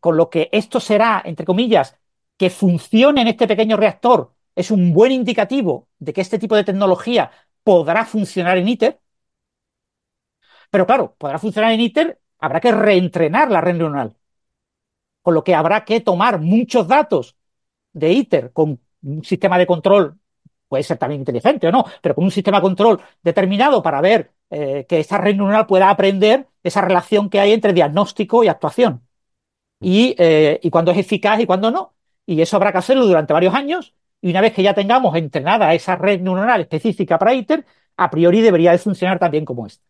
con 0.00 0.16
lo 0.16 0.30
que 0.30 0.48
esto 0.50 0.80
será, 0.80 1.20
entre 1.26 1.44
comillas, 1.44 1.94
que 2.38 2.48
funcione 2.48 3.20
en 3.20 3.28
este 3.28 3.46
pequeño 3.46 3.76
reactor 3.76 4.34
es 4.54 4.70
un 4.70 4.92
buen 4.92 5.12
indicativo 5.12 5.88
de 5.98 6.12
que 6.12 6.20
este 6.20 6.38
tipo 6.38 6.56
de 6.56 6.64
tecnología 6.64 7.30
podrá 7.62 8.04
funcionar 8.04 8.58
en 8.58 8.68
ITER. 8.68 9.00
Pero 10.70 10.86
claro, 10.86 11.14
podrá 11.18 11.38
funcionar 11.38 11.72
en 11.72 11.80
ITER, 11.80 12.20
habrá 12.38 12.60
que 12.60 12.72
reentrenar 12.72 13.50
la 13.50 13.60
red 13.60 13.74
neuronal. 13.76 14.16
Con 15.24 15.32
lo 15.32 15.42
que 15.42 15.54
habrá 15.54 15.84
que 15.84 16.00
tomar 16.00 16.38
muchos 16.38 16.86
datos 16.86 17.34
de 17.94 18.12
ITER 18.12 18.52
con 18.52 18.78
un 19.02 19.24
sistema 19.24 19.56
de 19.56 19.66
control, 19.66 20.18
puede 20.68 20.82
ser 20.82 20.98
también 20.98 21.22
inteligente 21.22 21.66
o 21.66 21.72
no, 21.72 21.86
pero 22.02 22.14
con 22.14 22.24
un 22.24 22.30
sistema 22.30 22.58
de 22.58 22.62
control 22.62 23.00
determinado 23.22 23.82
para 23.82 24.02
ver 24.02 24.32
eh, 24.50 24.84
que 24.86 25.00
esa 25.00 25.16
red 25.16 25.34
neuronal 25.34 25.66
pueda 25.66 25.88
aprender 25.88 26.46
esa 26.62 26.82
relación 26.82 27.30
que 27.30 27.40
hay 27.40 27.52
entre 27.52 27.72
diagnóstico 27.72 28.44
y 28.44 28.48
actuación. 28.48 29.02
Y, 29.80 30.14
eh, 30.18 30.60
y 30.62 30.68
cuándo 30.68 30.92
es 30.92 30.98
eficaz 30.98 31.40
y 31.40 31.46
cuándo 31.46 31.70
no. 31.70 31.94
Y 32.26 32.42
eso 32.42 32.56
habrá 32.56 32.70
que 32.72 32.78
hacerlo 32.78 33.06
durante 33.06 33.32
varios 33.32 33.54
años 33.54 33.94
y 34.20 34.30
una 34.30 34.42
vez 34.42 34.52
que 34.52 34.62
ya 34.62 34.74
tengamos 34.74 35.16
entrenada 35.16 35.72
esa 35.74 35.96
red 35.96 36.20
neuronal 36.20 36.60
específica 36.60 37.18
para 37.18 37.34
ITER, 37.34 37.64
a 37.96 38.10
priori 38.10 38.42
debería 38.42 38.72
de 38.72 38.78
funcionar 38.78 39.18
también 39.18 39.44
como 39.44 39.66
esta. 39.66 39.84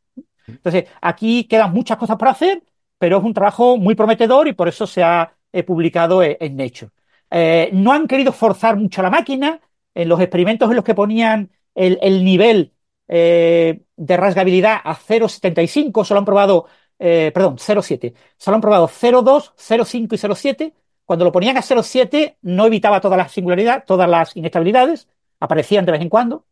Entonces, 0.46 0.86
aquí 1.00 1.44
quedan 1.44 1.72
muchas 1.72 1.96
cosas 1.96 2.16
por 2.16 2.28
hacer, 2.28 2.62
pero 3.04 3.18
es 3.18 3.24
un 3.24 3.34
trabajo 3.34 3.76
muy 3.76 3.94
prometedor 3.94 4.48
y 4.48 4.54
por 4.54 4.66
eso 4.66 4.86
se 4.86 5.02
ha 5.02 5.36
eh, 5.52 5.62
publicado 5.62 6.22
e, 6.22 6.38
en, 6.40 6.56
Nature. 6.56 6.90
Eh, 7.30 7.68
no 7.74 7.92
han 7.92 8.06
querido 8.06 8.32
forzar 8.32 8.76
mucho 8.76 9.02
la 9.02 9.10
máquina. 9.10 9.60
En 9.92 10.08
los 10.08 10.18
experimentos 10.20 10.70
en 10.70 10.76
los 10.76 10.84
que 10.86 10.94
ponían 10.94 11.50
el, 11.74 12.24
nivel 12.24 12.72
eh, 13.06 13.82
de 13.94 14.16
rasgabilidad 14.16 14.78
a 14.82 14.96
0,75, 14.96 16.02
solo 16.02 16.20
han 16.20 16.24
probado, 16.24 16.66
perdón, 16.96 17.58
0,7, 17.58 18.14
solo 18.38 18.54
han 18.54 18.62
probado 18.62 18.88
0,2, 18.88 19.52
0,5 19.54 20.14
y 20.14 20.16
0,7 20.16 20.72
cuando 21.04 21.26
lo 21.26 21.32
ponían 21.32 21.58
a 21.58 21.60
0,7 21.60 22.38
no 22.40 22.64
evitaba 22.64 23.02
todas 23.02 23.18
las 23.18 23.32
singularidades, 23.32 23.84
todas 23.84 24.08
las 24.08 24.34
inestabilidades, 24.34 25.08
aparecían 25.40 25.84
de 25.84 25.92
vez 25.92 26.00
en 26.00 26.08
cuando, 26.08 26.46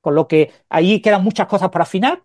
con 0.00 0.16
lo 0.16 0.26
que 0.26 0.52
ahí 0.68 1.00
quedan 1.00 1.22
muchas 1.22 1.46
cosas 1.46 1.70
para 1.70 1.84
afinar. 1.84 2.24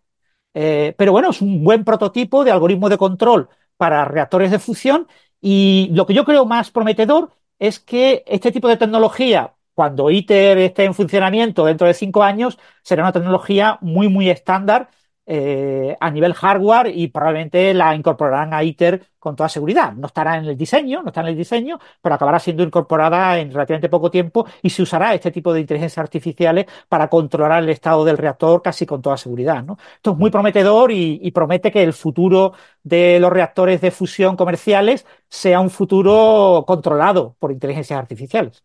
Eh, 0.53 0.93
pero 0.97 1.11
bueno, 1.11 1.29
es 1.31 1.41
un 1.41 1.63
buen 1.63 1.83
prototipo 1.85 2.43
de 2.43 2.51
algoritmo 2.51 2.89
de 2.89 2.97
control 2.97 3.49
para 3.77 4.05
reactores 4.05 4.51
de 4.51 4.59
fusión 4.59 5.07
y 5.39 5.89
lo 5.93 6.05
que 6.05 6.13
yo 6.13 6.25
creo 6.25 6.45
más 6.45 6.71
prometedor 6.71 7.31
es 7.59 7.79
que 7.79 8.23
este 8.27 8.51
tipo 8.51 8.67
de 8.67 8.77
tecnología, 8.77 9.53
cuando 9.73 10.09
ITER 10.11 10.57
esté 10.57 10.83
en 10.85 10.93
funcionamiento 10.93 11.65
dentro 11.65 11.87
de 11.87 11.93
cinco 11.93 12.23
años, 12.23 12.59
será 12.83 13.03
una 13.03 13.11
tecnología 13.13 13.77
muy, 13.81 14.09
muy 14.09 14.29
estándar 14.29 14.89
eh, 15.25 15.95
a 15.99 16.11
nivel 16.11 16.33
hardware 16.33 16.87
y 16.95 17.07
probablemente 17.07 17.73
la 17.73 17.95
incorporarán 17.95 18.53
a 18.53 18.63
ITER 18.63 19.05
con 19.21 19.35
toda 19.35 19.47
seguridad. 19.47 19.93
No 19.93 20.07
estará 20.07 20.35
en 20.37 20.45
el 20.45 20.57
diseño, 20.57 21.03
no 21.03 21.09
está 21.09 21.21
en 21.21 21.27
el 21.27 21.37
diseño, 21.37 21.79
pero 22.01 22.15
acabará 22.15 22.39
siendo 22.39 22.63
incorporada 22.63 23.37
en 23.37 23.51
relativamente 23.53 23.87
poco 23.87 24.09
tiempo 24.09 24.47
y 24.63 24.71
se 24.71 24.81
usará 24.81 25.13
este 25.13 25.29
tipo 25.29 25.53
de 25.53 25.61
inteligencias 25.61 25.99
artificiales 25.99 26.65
para 26.89 27.07
controlar 27.07 27.61
el 27.61 27.69
estado 27.69 28.03
del 28.03 28.17
reactor 28.17 28.63
casi 28.63 28.87
con 28.87 28.99
toda 28.99 29.17
seguridad. 29.17 29.63
Esto 29.95 30.11
es 30.13 30.17
muy 30.17 30.31
prometedor 30.31 30.91
y, 30.91 31.31
promete 31.31 31.71
que 31.71 31.83
el 31.83 31.93
futuro 31.93 32.53
de 32.83 33.19
los 33.19 33.31
reactores 33.31 33.79
de 33.79 33.91
fusión 33.91 34.35
comerciales 34.35 35.05
sea 35.29 35.59
un 35.59 35.69
futuro 35.69 36.63
controlado 36.65 37.35
por 37.37 37.51
inteligencias 37.51 37.99
artificiales. 37.99 38.63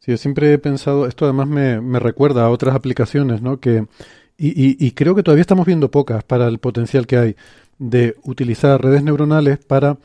Sí, 0.00 0.10
yo 0.10 0.16
siempre 0.16 0.52
he 0.52 0.58
pensado, 0.58 1.06
esto 1.06 1.26
además 1.26 1.46
me, 1.46 1.80
me 1.80 2.00
recuerda 2.00 2.44
a 2.44 2.50
otras 2.50 2.74
aplicaciones, 2.74 3.40
¿no? 3.40 3.60
Que 3.60 3.86
y, 4.36 4.90
creo 4.92 5.14
que 5.14 5.22
todavía 5.22 5.42
estamos 5.42 5.64
viendo 5.64 5.90
pocas 5.90 6.24
para 6.24 6.48
el 6.48 6.58
potencial 6.58 7.06
que 7.06 7.16
hay 7.16 7.36
de 7.90 8.16
utilizar 8.24 8.82
redes 8.82 9.02
neuronales 9.02 9.58
para 9.58 9.98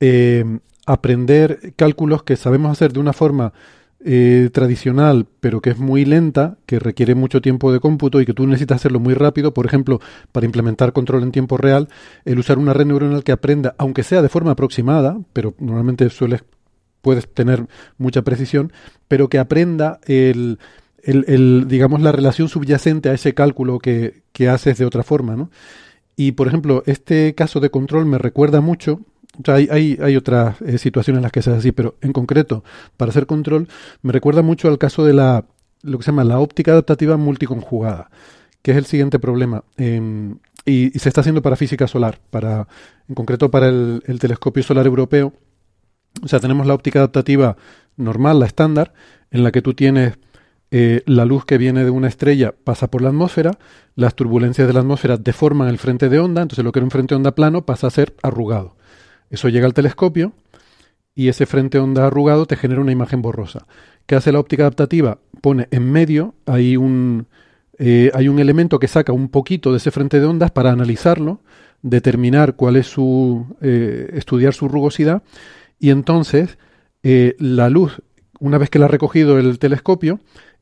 eh, 0.00 0.44
aprender 0.86 1.72
cálculos 1.76 2.22
que 2.22 2.36
sabemos 2.36 2.72
hacer 2.72 2.92
de 2.92 3.00
una 3.00 3.12
forma 3.12 3.52
eh, 4.04 4.50
tradicional, 4.52 5.26
pero 5.40 5.60
que 5.60 5.70
es 5.70 5.78
muy 5.78 6.04
lenta, 6.04 6.58
que 6.66 6.78
requiere 6.78 7.14
mucho 7.14 7.40
tiempo 7.40 7.72
de 7.72 7.80
cómputo 7.80 8.20
y 8.20 8.26
que 8.26 8.34
tú 8.34 8.46
necesitas 8.46 8.76
hacerlo 8.76 9.00
muy 9.00 9.14
rápido. 9.14 9.54
Por 9.54 9.66
ejemplo, 9.66 10.00
para 10.32 10.46
implementar 10.46 10.92
control 10.92 11.22
en 11.22 11.32
tiempo 11.32 11.56
real, 11.56 11.88
el 12.24 12.38
usar 12.38 12.58
una 12.58 12.72
red 12.72 12.86
neuronal 12.86 13.24
que 13.24 13.32
aprenda, 13.32 13.74
aunque 13.78 14.02
sea 14.02 14.22
de 14.22 14.28
forma 14.28 14.52
aproximada, 14.52 15.18
pero 15.32 15.54
normalmente 15.58 16.08
sueles 16.10 16.44
puedes 17.02 17.32
tener 17.32 17.66
mucha 17.96 18.20
precisión, 18.22 18.72
pero 19.08 19.28
que 19.28 19.38
aprenda 19.38 20.00
el, 20.06 20.58
el, 21.02 21.66
digamos, 21.66 22.02
la 22.02 22.12
relación 22.12 22.48
subyacente 22.48 23.08
a 23.08 23.14
ese 23.14 23.32
cálculo 23.32 23.78
que, 23.78 24.22
que 24.32 24.50
haces 24.50 24.76
de 24.76 24.84
otra 24.84 25.02
forma, 25.02 25.34
¿no? 25.34 25.50
Y, 26.20 26.32
por 26.32 26.48
ejemplo, 26.48 26.82
este 26.84 27.34
caso 27.34 27.60
de 27.60 27.70
control 27.70 28.04
me 28.04 28.18
recuerda 28.18 28.60
mucho, 28.60 29.00
o 29.38 29.42
sea, 29.42 29.54
hay, 29.54 29.68
hay, 29.70 29.98
hay 30.02 30.16
otras 30.16 30.60
eh, 30.60 30.76
situaciones 30.76 31.20
en 31.20 31.22
las 31.22 31.32
que 31.32 31.40
se 31.40 31.48
hace 31.48 31.60
así, 31.60 31.72
pero 31.72 31.96
en 32.02 32.12
concreto, 32.12 32.62
para 32.98 33.08
hacer 33.08 33.24
control, 33.24 33.68
me 34.02 34.12
recuerda 34.12 34.42
mucho 34.42 34.68
al 34.68 34.76
caso 34.76 35.02
de 35.02 35.14
la, 35.14 35.46
lo 35.80 35.96
que 35.96 36.04
se 36.04 36.10
llama 36.10 36.24
la 36.24 36.38
óptica 36.38 36.72
adaptativa 36.72 37.16
multiconjugada, 37.16 38.10
que 38.60 38.72
es 38.72 38.76
el 38.76 38.84
siguiente 38.84 39.18
problema. 39.18 39.64
Em, 39.78 40.36
y, 40.66 40.90
se 40.98 41.08
está 41.08 41.22
haciendo 41.22 41.40
para 41.40 41.56
física 41.56 41.88
solar, 41.88 42.18
para, 42.28 42.68
en 43.08 43.14
concreto 43.14 43.50
para 43.50 43.70
el, 43.70 44.18
telescopio 44.20 44.62
solar 44.62 44.84
europeo. 44.84 45.32
O 46.22 46.28
sea, 46.28 46.38
tenemos 46.38 46.66
la 46.66 46.74
óptica 46.74 46.98
adaptativa 46.98 47.56
normal, 47.96 48.40
la 48.40 48.44
estándar, 48.44 48.92
en 49.30 49.42
la 49.42 49.52
que 49.52 49.62
tú 49.62 49.72
tienes 49.72 50.18
eh, 50.72 51.02
la 51.06 51.24
luz 51.24 51.44
que 51.44 51.58
viene 51.58 51.82
de 51.82 51.90
una 51.90 52.06
estrella 52.06 52.54
pasa 52.62 52.88
por 52.88 53.02
la 53.02 53.08
atmósfera, 53.08 53.58
las 53.96 54.14
turbulencias 54.14 54.68
de 54.68 54.72
la 54.72 54.80
atmósfera 54.80 55.16
deforman 55.16 55.68
el 55.68 55.78
frente 55.78 56.08
de 56.08 56.20
onda, 56.20 56.42
entonces 56.42 56.64
lo 56.64 56.70
que 56.70 56.78
era 56.78 56.84
un 56.84 56.92
frente 56.92 57.14
de 57.14 57.16
onda 57.16 57.34
plano 57.34 57.66
pasa 57.66 57.88
a 57.88 57.90
ser 57.90 58.14
arrugado. 58.22 58.76
Eso 59.30 59.48
llega 59.48 59.66
al 59.66 59.74
telescopio 59.74 60.32
y 61.14 61.28
ese 61.28 61.46
frente 61.46 61.78
de 61.78 61.84
onda 61.84 62.06
arrugado 62.06 62.46
te 62.46 62.56
genera 62.56 62.80
una 62.80 62.92
imagen 62.92 63.20
borrosa. 63.20 63.66
¿Qué 64.06 64.14
hace 64.14 64.30
la 64.30 64.38
óptica 64.38 64.62
adaptativa? 64.62 65.18
Pone 65.40 65.66
en 65.72 65.90
medio, 65.90 66.34
hay 66.46 66.76
un, 66.76 67.26
eh, 67.78 68.12
hay 68.14 68.28
un 68.28 68.38
elemento 68.38 68.78
que 68.78 68.86
saca 68.86 69.12
un 69.12 69.28
poquito 69.28 69.72
de 69.72 69.78
ese 69.78 69.90
frente 69.90 70.20
de 70.20 70.26
ondas 70.26 70.52
para 70.52 70.70
analizarlo, 70.70 71.40
determinar 71.82 72.54
cuál 72.54 72.76
es 72.76 72.86
su, 72.86 73.56
eh, 73.60 74.10
estudiar 74.12 74.54
su 74.54 74.68
rugosidad 74.68 75.24
y 75.80 75.90
entonces 75.90 76.58
la 77.02 77.70
luz, 77.70 78.02
una 78.40 78.58
vez 78.58 78.68
que 78.68 78.78
la 78.78 78.84
ha 78.84 78.88
recogido 78.88 79.38
el 79.38 79.58
telescopio, 79.58 80.20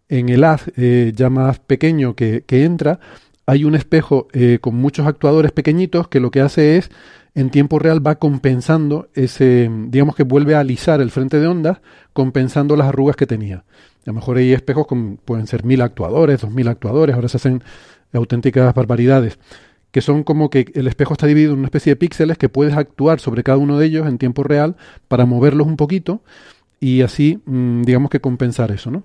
en 0.09 0.29
el 0.29 0.45
haz 0.45 0.67
ya 0.77 1.31
más 1.31 1.59
pequeño 1.59 2.15
que, 2.15 2.45
que, 2.47 2.65
entra, 2.65 3.01
hay 3.47 3.65
un 3.65 3.75
espejo 3.75 4.29
con 4.61 4.77
muchos 4.77 5.07
actuadores 5.07 5.53
pequeñitos 5.53 6.09
que 6.09 6.21
lo 6.21 6.31
que 6.31 6.41
hace 6.41 6.77
es, 6.77 6.91
en 7.35 7.51
tiempo 7.51 7.79
real, 7.79 8.05
va 8.05 8.17
compensando 8.17 9.09
ese, 9.15 9.71
digamos 9.87 10.17
que 10.17 10.25
vuelve 10.25 10.57
a 10.57 10.61
alisar 10.61 11.01
el 11.01 11.11
frente 11.11 11.39
de 11.39 11.47
ondas, 11.47 11.79
compensando 12.13 12.75
las 12.75 12.89
arrugas 12.89 13.15
que 13.15 13.27
tenía. 13.27 13.59
A 13.59 14.07
lo 14.07 14.15
mejor 14.15 14.39
hay 14.39 14.53
espejos 14.53 14.87
con, 14.87 15.19
pueden 15.19 15.47
ser 15.47 15.65
mil 15.65 15.83
actuadores, 15.83 16.41
dos 16.41 16.51
mil 16.51 16.67
actuadores, 16.67 17.15
ahora 17.15 17.29
se 17.29 17.37
hacen 17.37 17.63
auténticas 18.13 18.75
barbaridades, 18.75 19.39
que 19.91 20.01
son 20.01 20.25
como 20.25 20.51
que 20.51 20.73
el 20.75 20.89
espejo 20.89 21.13
está 21.13 21.27
dividido 21.27 21.53
en 21.53 21.61
una 21.61 21.69
especie 21.69 21.93
de 21.93 21.97
píxeles 21.97 22.39
que 22.39 22.49
puedes 22.49 22.77
actuar 22.77 23.21
sobre 23.21 23.43
cada 23.43 23.59
uno 23.59 23.79
de 23.79 23.87
ellos 23.87 24.09
en 24.09 24.19
tiempo 24.19 24.43
real 24.43 24.77
para 25.09 25.25
moverlos 25.25 25.67
un 25.67 25.77
poquito 25.77 26.23
y 26.81 27.03
así, 27.03 27.41
mm, 27.47 27.83
digamos 27.83 28.11
que 28.11 28.21
compensar 28.21 28.71
eso, 28.71 28.91
¿no? 28.91 29.05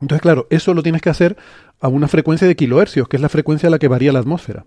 Entonces, 0.00 0.22
claro, 0.22 0.46
eso 0.50 0.74
lo 0.74 0.82
tienes 0.82 1.02
que 1.02 1.10
hacer 1.10 1.36
a 1.80 1.88
una 1.88 2.08
frecuencia 2.08 2.46
de 2.46 2.56
kilohercios, 2.56 3.08
que 3.08 3.16
es 3.16 3.22
la 3.22 3.28
frecuencia 3.28 3.68
a 3.68 3.70
la 3.70 3.78
que 3.78 3.88
varía 3.88 4.12
la 4.12 4.18
atmósfera. 4.18 4.66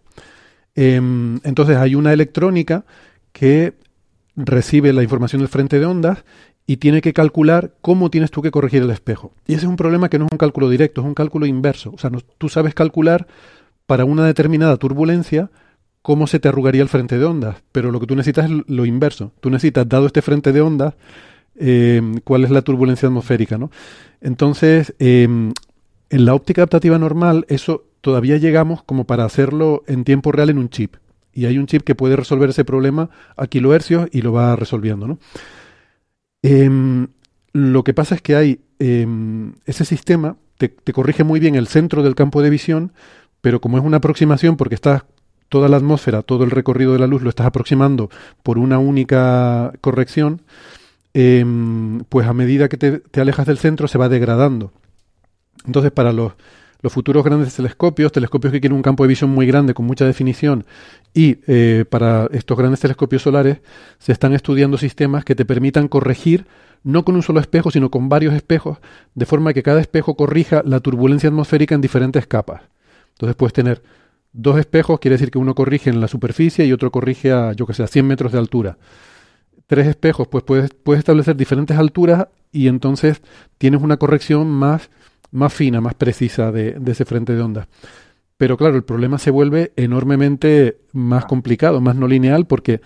Em, 0.75 1.39
entonces 1.43 1.77
hay 1.77 1.95
una 1.95 2.13
electrónica 2.13 2.85
que 3.31 3.73
recibe 4.35 4.93
la 4.93 5.03
información 5.03 5.41
del 5.41 5.50
frente 5.50 5.79
de 5.79 5.85
ondas 5.85 6.23
y 6.65 6.77
tiene 6.77 7.01
que 7.01 7.13
calcular 7.13 7.73
cómo 7.81 8.09
tienes 8.09 8.31
tú 8.31 8.41
que 8.41 8.51
corregir 8.51 8.83
el 8.83 8.91
espejo. 8.91 9.33
Y 9.47 9.53
ese 9.53 9.65
es 9.65 9.69
un 9.69 9.75
problema 9.75 10.09
que 10.09 10.19
no 10.19 10.25
es 10.25 10.31
un 10.31 10.38
cálculo 10.38 10.69
directo, 10.69 11.01
es 11.01 11.07
un 11.07 11.13
cálculo 11.13 11.45
inverso. 11.45 11.91
O 11.93 11.97
sea, 11.97 12.11
tú 12.38 12.50
sabes 12.50 12.73
calcular 12.73 13.27
para 13.85 14.05
una 14.05 14.25
determinada 14.25 14.77
turbulencia 14.77 15.50
cómo 16.01 16.27
se 16.27 16.39
te 16.39 16.47
arrugaría 16.47 16.81
el 16.81 16.89
frente 16.89 17.17
de 17.17 17.25
ondas, 17.25 17.57
pero 17.71 17.91
lo 17.91 18.00
que 18.00 18.07
tú 18.07 18.15
necesitas 18.15 18.50
es 18.50 18.51
lo 18.67 18.85
inverso. 18.85 19.33
Tú 19.39 19.50
necesitas, 19.50 19.88
dado 19.88 20.07
este 20.07 20.21
frente 20.21 20.51
de 20.51 20.61
ondas, 20.61 20.93
em, 21.62 22.15
cuál 22.24 22.44
es 22.44 22.50
la 22.50 22.63
turbulencia 22.63 23.08
atmosférica, 23.08 23.58
¿no? 23.58 23.70
Entonces, 24.20 24.96
em, 25.00 25.53
en 26.10 26.25
la 26.25 26.34
óptica 26.34 26.62
adaptativa 26.62 26.98
normal, 26.98 27.46
eso 27.48 27.86
todavía 28.01 28.38
llegamos 28.38 28.84
como 28.84 29.06
para 29.06 29.25
hacerlo 29.25 29.84
en 29.88 30.03
tiempo 30.03 30.32
real 30.32 30.50
en 30.50 30.58
un 30.58 30.70
chip. 30.70 30.96
Y 31.34 31.46
hay 31.46 31.58
un 31.58 31.68
chip 31.68 31.84
que 31.84 31.96
puede 31.96 32.15
resolver 32.15 32.50
ese 32.50 32.65
problema 32.65 33.10
a 33.38 33.48
kilohercios 33.48 34.10
y 34.12 34.22
lo 34.22 34.34
va 34.34 34.56
resolviendo, 34.56 35.08
¿no? 35.08 35.20
Em, 36.41 37.08
lo 37.53 37.84
que 37.84 37.94
pasa 37.94 38.15
es 38.15 38.22
que 38.22 38.36
hay 38.36 38.62
ese 38.80 39.86
sistema, 39.86 40.38
te, 40.58 40.94
corrige 40.94 41.24
muy 41.24 41.39
bien 41.39 41.53
el 41.53 41.68
centro 41.68 42.01
del 42.01 42.15
campo 42.15 42.41
de 42.41 42.50
visión, 42.50 42.94
pero 43.41 43.62
como 43.62 43.77
es 43.77 43.84
una 43.84 43.98
aproximación, 43.98 44.58
porque 44.58 44.75
estás 44.75 45.03
toda 45.50 45.70
la 45.70 45.77
atmósfera, 45.77 46.24
todo 46.24 46.44
el 46.44 46.51
recorrido 46.51 46.94
de 46.94 47.00
la 47.00 47.08
luz 47.08 47.22
lo 47.22 47.30
estás 47.30 47.46
aproximando 47.46 48.10
por 48.41 48.58
una 48.58 48.80
única 48.80 49.72
corrección, 49.82 50.41
em, 51.13 52.00
pues 52.10 52.27
a 52.27 52.34
medida 52.34 52.70
que 52.70 52.77
te, 52.77 53.22
alejas 53.22 53.48
del 53.48 53.58
centro 53.58 53.88
se 53.88 53.98
va 53.98 54.10
degradando. 54.10 54.72
Entonces, 55.65 55.91
para 55.91 56.13
los 56.13 56.34
los 56.82 56.91
futuros 56.91 57.24
grandes 57.24 57.56
telescopios, 57.56 58.12
telescopios 58.12 58.51
que 58.51 58.60
quieren 58.60 58.75
un 58.75 58.82
campo 58.82 59.03
de 59.03 59.09
visión 59.09 59.29
muy 59.29 59.46
grande 59.46 59.75
con 59.75 59.85
mucha 59.85 60.05
definición 60.05 60.66
y 61.14 61.38
eh, 61.46 61.85
para 61.88 62.27
estos 62.31 62.57
grandes 62.57 62.79
telescopios 62.79 63.22
solares 63.22 63.59
se 64.00 64.12
están 64.12 64.33
estudiando 64.33 64.79
sistemas 64.79 65.24
que 65.24 65.35
te 65.35 65.46
permitan 65.46 65.88
corregir 65.88 66.48
no 66.83 67.05
con 67.05 67.16
un 67.16 67.22
solo 67.22 67.40
espejo, 67.40 67.70
sino 67.72 67.92
con 67.92 68.09
varios 68.09 68.33
espejos, 68.33 68.79
de 69.14 69.25
forma 69.25 69.53
que 69.53 69.62
cada 69.62 69.79
espejo 69.79 70.16
corrija 70.16 70.64
la 70.66 70.79
turbulencia 70.79 71.29
atmosférica 71.29 71.75
en 71.75 71.81
diferentes 71.81 72.25
capas. 72.25 72.64
Entonces 73.14 73.35
puedes 73.35 73.53
tener 73.53 73.83
dos 74.33 74.57
espejos, 74.57 75.00
quiere 75.00 75.16
decir 75.16 75.29
que 75.29 75.38
uno 75.38 75.53
corrige 75.53 75.90
en 75.90 76.01
la 76.01 76.07
superficie 76.07 76.66
y 76.66 76.74
otro 76.74 76.92
corrige 76.92 77.31
a, 77.31 77.53
yo 77.53 77.68
que 77.68 77.74
sé, 77.74 77.83
a 77.83 77.88
100 77.88 78.07
metros 78.07 78.31
de 78.31 78.40
altura. 78.40 78.77
Tres 79.72 79.88
espejos, 79.88 80.27
pues 80.27 80.44
puedes, 80.44 80.72
puedes 80.74 81.00
establecer 81.00 81.38
diferentes 81.38 81.77
alturas 81.77 82.27
y 82.51 82.68
entonces 82.68 83.22
tienes 83.57 83.81
una 83.81 83.96
corrección 83.96 84.50
más 84.50 84.90
más 85.31 85.53
fina, 85.53 85.79
más 85.79 85.94
precisa 85.94 86.51
de, 86.51 86.77
ese 86.86 87.05
frente 87.05 87.34
de 87.34 87.42
onda. 87.42 87.70
Pero 88.36 88.57
claro, 88.57 88.75
el 88.75 88.84
problema 88.84 89.18
se 89.18 89.31
vuelve 89.31 89.72
enormemente 89.77 90.79
más 90.92 91.24
complicado, 91.24 91.79
más 91.79 91.96
no 91.96 92.05
lineal, 92.05 92.48
porque 92.48 92.74
eh, 92.74 92.81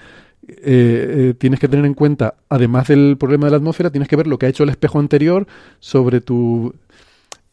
eh, 0.61 1.33
tienes 1.39 1.59
que 1.59 1.67
tener 1.67 1.87
en 1.87 1.95
cuenta, 1.95 2.35
además 2.49 2.89
del 2.89 3.17
problema 3.17 3.45
de 3.45 3.51
la 3.51 3.57
atmósfera, 3.57 3.89
tienes 3.89 4.07
que 4.07 4.15
ver 4.15 4.27
lo 4.27 4.37
que 4.37 4.45
ha 4.45 4.49
hecho 4.49 4.61
el 4.61 4.69
espejo 4.69 4.99
anterior 4.99 5.47
sobre 5.79 6.21
tu... 6.21 6.75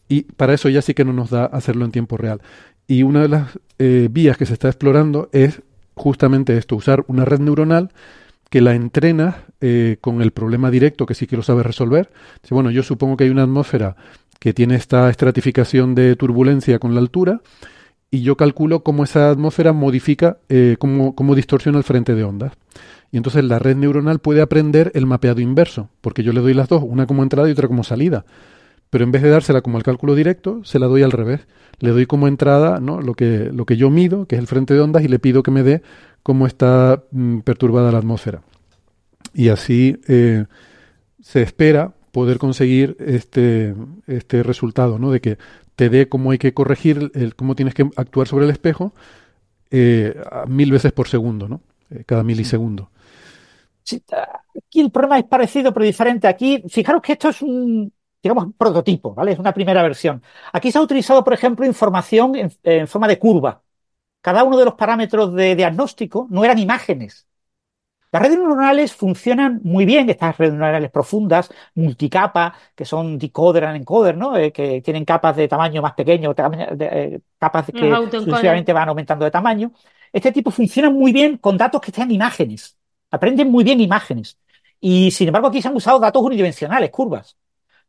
Y 0.07 0.23
para 0.23 0.53
eso 0.53 0.69
ya 0.69 0.83
sí 0.83 0.93
que 0.93 1.05
no 1.05 1.13
nos 1.13 1.31
da 1.31 1.45
hacerlo 1.45 1.85
en 1.85 1.91
tiempo 1.91 2.17
real. 2.17 2.39
Y 2.85 3.01
una 3.01 3.23
de 3.23 3.29
las 3.29 3.59
eh, 3.79 4.09
vías 4.11 4.37
que 4.37 4.45
se 4.45 4.53
está 4.53 4.67
explorando 4.67 5.29
es 5.31 5.63
justamente 5.95 6.55
esto, 6.55 6.75
usar 6.75 7.03
una 7.07 7.25
red 7.25 7.39
neuronal 7.39 7.89
que 8.53 8.61
la 8.61 8.75
entrena 8.75 9.45
con 9.99 10.21
el 10.21 10.29
problema 10.29 10.69
directo 10.69 11.07
que 11.07 11.15
sí 11.15 11.25
que 11.25 11.35
lo 11.35 11.41
sabe 11.41 11.63
resolver. 11.63 12.11
Bueno, 12.51 12.69
yo 12.69 12.83
supongo 12.83 13.17
que 13.17 13.23
hay 13.23 13.31
una 13.31 13.41
atmósfera 13.41 13.95
que 14.39 14.53
tiene 14.53 14.75
esta 14.75 15.09
estratificación 15.09 15.95
de 15.95 16.15
turbulencia 16.15 16.77
con 16.77 16.93
la 16.93 16.99
altura, 16.99 17.41
y 18.11 18.21
yo 18.21 18.37
calculo 18.37 18.83
cómo 18.83 19.05
esa 19.05 19.31
atmósfera 19.31 19.73
modifica, 19.73 20.37
eh, 20.49 20.75
cómo, 20.77 21.33
distorsiona 21.33 21.79
el 21.79 21.83
frente 21.83 22.13
de 22.13 22.23
ondas. 22.23 22.53
Y 23.11 23.17
entonces 23.17 23.43
la 23.43 23.57
red 23.57 23.75
neuronal 23.75 24.19
puede 24.19 24.41
aprender 24.41 24.91
el 24.93 25.07
mapeado 25.07 25.41
inverso, 25.41 25.89
porque 26.01 26.21
yo 26.21 26.31
le 26.31 26.41
doy 26.41 26.53
las 26.53 26.69
dos, 26.69 26.83
una 26.85 27.07
como 27.07 27.23
entrada 27.23 27.49
y 27.49 27.53
otra 27.53 27.67
como 27.67 27.83
salida. 27.83 28.23
Pero 28.91 29.03
en 29.03 29.11
vez 29.11 29.23
de 29.23 29.29
dársela 29.29 29.61
como 29.61 29.79
el 29.79 29.83
cálculo 29.83 30.13
directo, 30.13 30.63
se 30.63 30.77
la 30.77 30.85
doy 30.85 31.01
al 31.01 31.11
revés. 31.11 31.47
Le 31.79 31.89
doy 31.89 32.05
como 32.05 32.27
entrada 32.27 32.79
¿no? 32.79 33.01
lo, 33.01 33.15
que, 33.15 33.49
lo 33.51 33.65
que 33.65 33.77
yo 33.77 33.89
mido, 33.89 34.27
que 34.27 34.35
es 34.35 34.39
el 34.39 34.45
frente 34.45 34.75
de 34.75 34.81
ondas, 34.81 35.03
y 35.03 35.07
le 35.07 35.17
pido 35.17 35.41
que 35.41 35.49
me 35.49 35.63
dé 35.63 35.81
cómo 36.23 36.47
está 36.47 37.03
mm, 37.11 37.39
perturbada 37.39 37.91
la 37.91 37.99
atmósfera. 37.99 38.41
Y 39.33 39.49
así 39.49 39.99
eh, 40.07 40.45
se 41.21 41.41
espera 41.41 41.93
poder 42.11 42.37
conseguir 42.37 42.95
este, 42.99 43.75
este 44.07 44.43
resultado, 44.43 44.99
¿no? 44.99 45.11
De 45.11 45.19
que 45.19 45.37
te 45.75 45.89
dé 45.89 46.07
cómo 46.07 46.31
hay 46.31 46.37
que 46.37 46.53
corregir, 46.53 47.11
el, 47.13 47.35
cómo 47.35 47.55
tienes 47.55 47.73
que 47.73 47.89
actuar 47.97 48.27
sobre 48.27 48.45
el 48.45 48.51
espejo 48.51 48.93
eh, 49.71 50.15
mil 50.47 50.71
veces 50.71 50.91
por 50.91 51.07
segundo, 51.07 51.47
¿no? 51.47 51.61
Eh, 51.89 52.03
cada 52.05 52.23
milisegundo. 52.23 52.91
Sí, 53.83 54.01
aquí 54.55 54.79
el 54.79 54.91
problema 54.91 55.19
es 55.19 55.25
parecido 55.25 55.73
pero 55.73 55.85
diferente. 55.85 56.27
Aquí, 56.27 56.63
fijaros 56.69 57.01
que 57.01 57.13
esto 57.13 57.29
es 57.29 57.41
un, 57.41 57.91
digamos, 58.21 58.53
prototipo, 58.57 59.13
¿vale? 59.13 59.31
Es 59.31 59.39
una 59.39 59.53
primera 59.53 59.81
versión. 59.81 60.21
Aquí 60.53 60.71
se 60.71 60.77
ha 60.77 60.81
utilizado, 60.81 61.23
por 61.23 61.33
ejemplo, 61.33 61.65
información 61.65 62.35
en, 62.35 62.51
en 62.63 62.87
forma 62.87 63.07
de 63.07 63.19
curva. 63.19 63.63
Cada 64.23 64.43
uno 64.43 64.57
de 64.57 64.65
los 64.65 64.73
parámetros 64.73 65.33
de 65.35 65.55
diagnóstico 65.55 66.27
no 66.31 66.43
eran 66.43 66.57
imágenes, 66.57 67.27
las 68.13 68.21
redes 68.21 68.37
neuronales 68.37 68.93
funcionan 68.93 69.59
muy 69.63 69.85
bien, 69.85 70.07
estas 70.07 70.37
redes 70.37 70.53
neuronales 70.53 70.91
profundas, 70.91 71.49
multicapa, 71.73 72.53
que 72.75 72.85
son 72.85 73.17
decoder 73.17 73.63
and 73.65 73.77
encoder, 73.77 74.15
¿no? 74.15 74.37
Eh, 74.37 74.51
que 74.51 74.83
tienen 74.83 75.03
capas 75.03 75.35
de 75.35 75.47
tamaño 75.47 75.81
más 75.81 75.93
pequeño, 75.93 76.35
eh, 76.79 77.21
capas 77.39 77.71
que 77.71 77.91
sucesivamente 78.11 78.71
van 78.71 78.89
aumentando 78.89 79.25
de 79.25 79.31
tamaño. 79.31 79.71
Este 80.11 80.31
tipo 80.31 80.51
funciona 80.51 80.91
muy 80.91 81.11
bien 81.11 81.37
con 81.37 81.57
datos 81.57 81.81
que 81.81 81.89
estén 81.89 82.11
imágenes. 82.11 82.77
Aprenden 83.09 83.49
muy 83.49 83.63
bien 83.63 83.81
imágenes. 83.81 84.37
Y 84.79 85.09
sin 85.09 85.29
embargo, 85.29 85.47
aquí 85.47 85.59
se 85.59 85.69
han 85.69 85.75
usado 85.75 85.97
datos 85.99 86.21
unidimensionales, 86.21 86.91
curvas. 86.91 87.35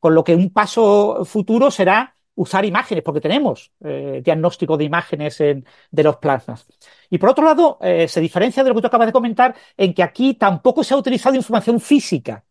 Con 0.01 0.15
lo 0.15 0.25
que 0.25 0.35
un 0.35 0.49
paso 0.49 1.27
futuro 1.27 1.71
será 1.71 2.17
usar 2.37 2.65
imágenes, 2.65 3.05
porque 3.05 3.21
tenemos 3.21 3.73
eh, 3.85 4.21
diagnóstico 4.25 4.77
de 4.77 4.85
imágenes 4.85 5.39
de 5.39 6.03
los 6.03 6.17
plasmas. 6.17 6.67
Y 7.11 7.19
por 7.19 7.31
otro 7.31 7.45
lado, 7.45 7.79
eh, 7.81 8.09
se 8.09 8.21
diferencia 8.21 8.63
de 8.63 8.71
lo 8.71 8.75
que 8.75 8.81
tú 8.83 8.87
acabas 8.89 9.07
de 9.07 9.13
comentar 9.13 9.55
en 9.77 9.95
que 9.95 10.03
aquí 10.03 10.35
tampoco 10.35 10.83
se 10.85 10.95
ha 10.95 10.97
utilizado 10.97 11.37
información 11.37 11.81
física. 11.81 12.45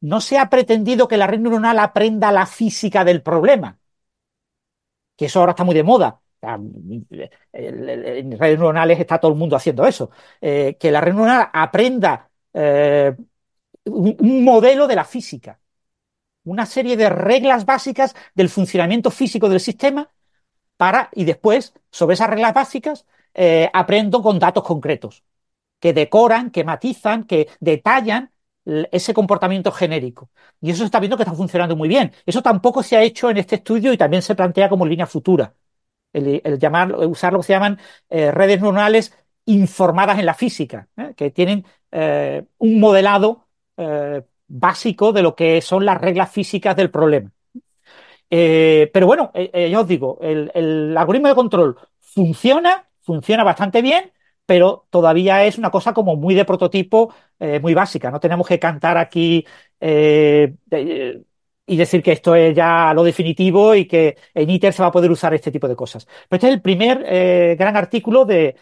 No 0.00 0.20
se 0.20 0.38
ha 0.38 0.50
pretendido 0.50 1.08
que 1.08 1.16
la 1.16 1.26
red 1.26 1.40
neuronal 1.40 1.78
aprenda 1.78 2.32
la 2.32 2.46
física 2.46 3.04
del 3.04 3.22
problema, 3.22 3.78
que 5.16 5.26
eso 5.26 5.40
ahora 5.40 5.52
está 5.52 5.64
muy 5.64 5.74
de 5.74 5.82
moda. 5.82 6.20
En 7.52 8.38
redes 8.38 8.58
neuronales 8.58 9.00
está 9.00 9.18
todo 9.18 9.32
el 9.32 9.38
mundo 9.38 9.56
haciendo 9.56 9.86
eso. 9.86 10.10
Eh, 10.40 10.76
que 10.78 10.90
la 10.90 11.00
red 11.00 11.12
neuronal 11.14 11.48
aprenda 11.52 12.30
un 13.86 14.44
modelo 14.44 14.86
de 14.86 14.96
la 14.96 15.04
física 15.04 15.58
una 16.44 16.66
serie 16.66 16.96
de 16.96 17.08
reglas 17.08 17.64
básicas 17.64 18.14
del 18.34 18.48
funcionamiento 18.48 19.10
físico 19.10 19.48
del 19.48 19.60
sistema 19.60 20.10
para, 20.76 21.10
y 21.12 21.24
después, 21.24 21.74
sobre 21.90 22.14
esas 22.14 22.30
reglas 22.30 22.54
básicas, 22.54 23.06
eh, 23.34 23.70
aprendo 23.72 24.22
con 24.22 24.38
datos 24.38 24.62
concretos, 24.64 25.24
que 25.80 25.92
decoran, 25.92 26.50
que 26.50 26.64
matizan, 26.64 27.24
que 27.24 27.48
detallan 27.60 28.30
ese 28.64 29.12
comportamiento 29.12 29.70
genérico. 29.72 30.30
Y 30.60 30.70
eso 30.70 30.78
se 30.78 30.86
está 30.86 31.00
viendo 31.00 31.16
que 31.16 31.22
está 31.22 31.34
funcionando 31.34 31.76
muy 31.76 31.88
bien. 31.88 32.12
Eso 32.24 32.42
tampoco 32.42 32.82
se 32.82 32.96
ha 32.96 33.02
hecho 33.02 33.28
en 33.28 33.36
este 33.36 33.56
estudio 33.56 33.92
y 33.92 33.98
también 33.98 34.22
se 34.22 34.34
plantea 34.34 34.68
como 34.68 34.86
línea 34.86 35.06
futura. 35.06 35.54
El, 36.12 36.58
llamar, 36.58 36.94
usar 36.94 37.32
lo 37.32 37.40
que 37.40 37.46
se 37.46 37.52
llaman 37.52 37.78
eh, 38.08 38.30
redes 38.30 38.60
neuronales 38.60 39.12
informadas 39.46 40.18
en 40.18 40.26
la 40.26 40.34
física, 40.34 40.88
¿eh? 40.96 41.12
que 41.16 41.30
tienen 41.30 41.64
un 42.58 42.80
modelado 42.80 43.46
básico 44.46 45.12
de 45.12 45.22
lo 45.22 45.34
que 45.34 45.60
son 45.60 45.84
las 45.84 46.00
reglas 46.00 46.30
físicas 46.30 46.76
del 46.76 46.90
problema. 46.90 47.30
pero 48.28 49.06
bueno, 49.06 49.30
ya 49.34 49.80
os 49.80 49.88
digo, 49.88 50.18
el 50.22 50.96
algoritmo 50.96 51.28
de 51.28 51.34
control 51.34 51.76
funciona, 52.00 52.88
funciona 53.02 53.44
bastante 53.44 53.82
bien, 53.82 54.12
pero 54.46 54.86
todavía 54.90 55.44
es 55.44 55.58
una 55.58 55.70
cosa 55.70 55.92
como 55.92 56.16
muy 56.16 56.34
de 56.34 56.44
prototipo, 56.44 57.14
eh, 57.38 57.60
muy 57.60 57.74
básica. 57.74 58.10
No 58.10 58.20
tenemos 58.20 58.46
que 58.46 58.58
cantar 58.58 58.98
aquí 58.98 59.44
eh, 59.80 60.54
y 61.66 61.76
decir 61.76 62.02
que 62.02 62.12
esto 62.12 62.34
es 62.34 62.54
ya 62.54 62.92
lo 62.94 63.04
definitivo 63.04 63.74
y 63.74 63.86
que 63.86 64.16
en 64.34 64.50
ITER 64.50 64.72
se 64.72 64.82
va 64.82 64.88
a 64.88 64.92
poder 64.92 65.10
usar 65.10 65.34
este 65.34 65.50
tipo 65.50 65.68
de 65.68 65.76
cosas. 65.76 66.06
Pero 66.28 66.36
este 66.36 66.48
es 66.48 66.54
el 66.54 66.62
primer 66.62 67.04
eh, 67.06 67.56
gran 67.58 67.76
artículo 67.76 68.24
de, 68.24 68.56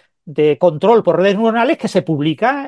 control 0.59 1.03
por 1.03 1.17
redes 1.19 1.35
neuronales 1.35 1.79
que 1.79 1.89
se 1.89 2.03
publica 2.03 2.67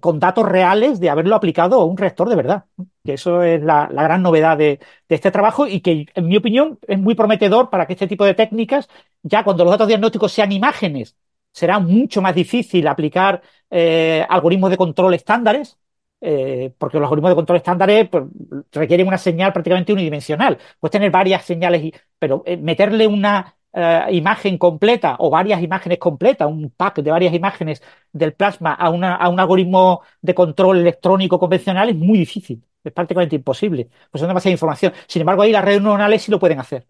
con 0.00 0.18
datos 0.18 0.46
reales 0.46 1.00
de 1.00 1.10
haberlo 1.10 1.36
aplicado 1.36 1.80
a 1.80 1.84
un 1.84 1.96
reactor 1.96 2.28
de 2.28 2.36
verdad. 2.36 2.64
Que 3.04 3.14
eso 3.14 3.42
es 3.42 3.62
la, 3.62 3.86
gran 3.86 4.22
novedad 4.22 4.56
de, 4.58 4.80
este 5.08 5.30
trabajo 5.30 5.66
y 5.66 5.80
que, 5.80 6.06
en 6.14 6.26
mi 6.26 6.36
opinión, 6.36 6.78
es 6.86 6.98
muy 6.98 7.14
prometedor 7.14 7.70
para 7.70 7.86
que 7.86 7.92
este 7.94 8.06
tipo 8.06 8.24
de 8.24 8.34
técnicas, 8.34 8.88
ya 9.22 9.44
cuando 9.44 9.64
los 9.64 9.72
datos 9.72 9.88
diagnósticos 9.88 10.32
sean 10.32 10.52
imágenes 10.52 11.16
será 11.54 11.78
mucho 11.78 12.20
más 12.20 12.34
difícil 12.34 12.86
aplicar 12.88 13.40
eh, 13.70 14.26
algoritmos 14.28 14.70
de 14.70 14.76
control 14.76 15.14
estándares, 15.14 15.78
eh, 16.20 16.74
porque 16.78 16.98
los 16.98 17.04
algoritmos 17.04 17.30
de 17.30 17.34
control 17.36 17.58
estándares 17.58 18.08
pues, 18.08 18.24
requieren 18.72 19.06
una 19.06 19.18
señal 19.18 19.52
prácticamente 19.52 19.92
unidimensional. 19.92 20.58
Puedes 20.80 20.92
tener 20.92 21.10
varias 21.12 21.44
señales, 21.44 21.92
pero 22.18 22.42
eh, 22.44 22.56
meterle 22.56 23.06
una 23.06 23.56
imagen 24.10 24.58
completa 24.58 25.16
o 25.18 25.30
varias 25.30 25.62
imágenes 25.62 25.98
completas, 25.98 26.48
un 26.48 26.70
pack 26.70 26.98
de 27.02 27.10
varias 27.10 27.34
imágenes 27.34 27.82
del 28.12 28.34
plasma 28.34 28.74
a, 28.74 28.86
a 28.86 29.28
un 29.28 29.40
algoritmo 29.40 30.02
de 30.22 30.34
control 30.34 30.78
electrónico 30.80 31.38
convencional 31.38 31.88
es 31.88 31.96
muy 31.96 32.18
difícil, 32.18 32.64
es 32.84 32.92
prácticamente 32.92 33.36
imposible, 33.36 33.88
pues 34.10 34.20
son 34.20 34.28
demasiada 34.28 34.52
información. 34.52 34.92
Sin 35.08 35.20
embargo, 35.22 35.42
ahí 35.42 35.52
las 35.52 35.64
redes 35.64 35.82
neuronales 35.82 36.22
sí 36.22 36.30
lo 36.30 36.38
pueden 36.38 36.60
hacer. 36.60 36.86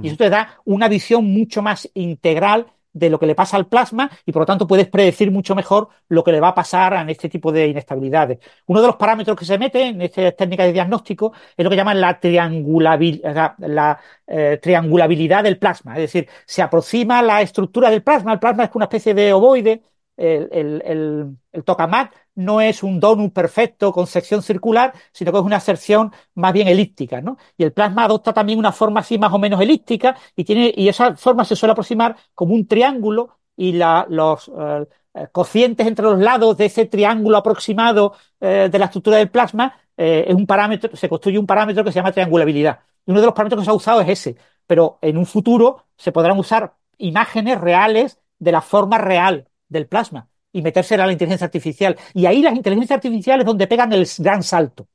Y 0.00 0.08
eso 0.08 0.16
te 0.16 0.30
da 0.30 0.60
una 0.64 0.88
visión 0.88 1.24
mucho 1.26 1.62
más 1.62 1.90
integral 1.94 2.66
de 2.92 3.10
lo 3.10 3.18
que 3.18 3.26
le 3.26 3.34
pasa 3.34 3.56
al 3.56 3.66
plasma 3.66 4.10
y 4.26 4.32
por 4.32 4.42
lo 4.42 4.46
tanto 4.46 4.66
puedes 4.66 4.88
predecir 4.88 5.30
mucho 5.30 5.54
mejor 5.54 5.88
lo 6.08 6.22
que 6.22 6.32
le 6.32 6.40
va 6.40 6.48
a 6.48 6.54
pasar 6.54 6.94
en 6.94 7.10
este 7.10 7.28
tipo 7.28 7.52
de 7.52 7.68
inestabilidades. 7.68 8.38
Uno 8.66 8.80
de 8.80 8.86
los 8.86 8.96
parámetros 8.96 9.36
que 9.36 9.44
se 9.44 9.58
mete 9.58 9.82
en 9.88 10.02
esta 10.02 10.30
técnica 10.32 10.64
de 10.64 10.72
diagnóstico 10.72 11.32
es 11.56 11.64
lo 11.64 11.70
que 11.70 11.76
llaman 11.76 12.00
la, 12.00 12.20
triangulabilidad, 12.20 13.54
la, 13.58 13.98
eh, 14.26 14.58
triangulabilidad 14.62 15.44
del 15.44 15.58
plasma, 15.58 15.94
es 15.94 16.02
decir, 16.02 16.28
se 16.46 16.62
aproxima 16.62 17.22
la 17.22 17.42
estructura 17.42 17.90
del 17.90 18.02
plasma, 18.02 18.32
el 18.32 18.38
plasma 18.38 18.64
es 18.64 18.70
una 18.74 18.86
especie 18.86 19.14
de 19.14 19.32
ovoide, 19.32 19.82
el, 20.16 20.48
el, 20.52 20.82
el, 20.84 21.36
el 21.52 21.64
tokamak 21.64 22.12
no 22.34 22.60
es 22.60 22.82
un 22.82 23.00
donut 23.00 23.32
perfecto 23.32 23.92
con 23.92 24.06
sección 24.06 24.42
circular, 24.42 24.92
sino 25.12 25.32
que 25.32 25.38
es 25.38 25.44
una 25.44 25.60
sección 25.60 26.12
más 26.34 26.52
bien 26.52 26.68
elíptica, 26.68 27.20
¿no? 27.20 27.36
Y 27.56 27.64
el 27.64 27.72
plasma 27.72 28.04
adopta 28.04 28.32
también 28.32 28.58
una 28.58 28.72
forma 28.72 29.00
así 29.00 29.18
más 29.18 29.32
o 29.32 29.38
menos 29.38 29.60
elíptica 29.60 30.16
y 30.36 30.44
tiene 30.44 30.72
y 30.76 30.88
esa 30.88 31.16
forma 31.16 31.44
se 31.44 31.56
suele 31.56 31.72
aproximar 31.72 32.16
como 32.34 32.54
un 32.54 32.66
triángulo 32.66 33.38
y 33.56 33.72
la, 33.72 34.06
los 34.08 34.48
eh, 34.48 34.86
eh, 35.14 35.28
cocientes 35.32 35.86
entre 35.86 36.04
los 36.06 36.18
lados 36.18 36.56
de 36.56 36.66
ese 36.66 36.86
triángulo 36.86 37.36
aproximado 37.38 38.14
eh, 38.40 38.68
de 38.70 38.78
la 38.78 38.86
estructura 38.86 39.18
del 39.18 39.30
plasma 39.30 39.78
es 39.94 40.34
un 40.34 40.46
parámetro, 40.46 40.96
se 40.96 41.08
construye 41.08 41.38
un 41.38 41.46
parámetro 41.46 41.84
que 41.84 41.92
se 41.92 41.96
llama 41.96 42.10
triangulabilidad. 42.10 42.80
Y 43.06 43.10
uno 43.12 43.20
de 43.20 43.26
los 43.26 43.34
parámetros 43.34 43.60
que 43.60 43.64
se 43.66 43.70
ha 43.70 43.74
usado 43.74 44.00
es 44.00 44.08
ese, 44.08 44.36
pero 44.66 44.98
en 45.00 45.16
un 45.16 45.26
futuro 45.26 45.84
se 45.96 46.10
podrán 46.10 46.38
usar 46.38 46.74
imágenes 46.98 47.60
reales 47.60 48.18
de 48.38 48.52
la 48.52 48.62
forma 48.62 48.98
real 48.98 49.48
del 49.68 49.86
plasma 49.86 50.31
y 50.52 50.62
meterse 50.62 50.94
a 50.94 51.06
la 51.06 51.12
inteligencia 51.12 51.46
artificial. 51.46 51.96
Y 52.14 52.26
ahí 52.26 52.42
las 52.42 52.54
inteligencias 52.54 52.96
artificiales 52.96 53.46
donde 53.46 53.66
pegan 53.66 53.92
el 53.92 54.06
gran 54.18 54.42
salto. 54.42 54.84
O 54.84 54.88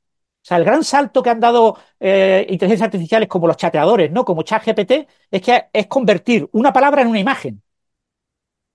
sea, 0.48 0.56
el 0.56 0.64
gran 0.64 0.84
salto 0.84 1.22
que 1.22 1.30
han 1.30 1.40
dado 1.40 1.76
eh, 2.00 2.46
inteligencias 2.48 2.86
artificiales 2.86 3.28
como 3.28 3.46
los 3.46 3.56
chateadores, 3.56 4.10
¿no? 4.10 4.24
Como 4.24 4.42
ChatGPT, 4.42 4.92
es 5.30 5.42
que 5.42 5.66
es 5.72 5.86
convertir 5.88 6.48
una 6.52 6.72
palabra 6.72 7.02
en 7.02 7.08
una 7.08 7.18
imagen. 7.20 7.62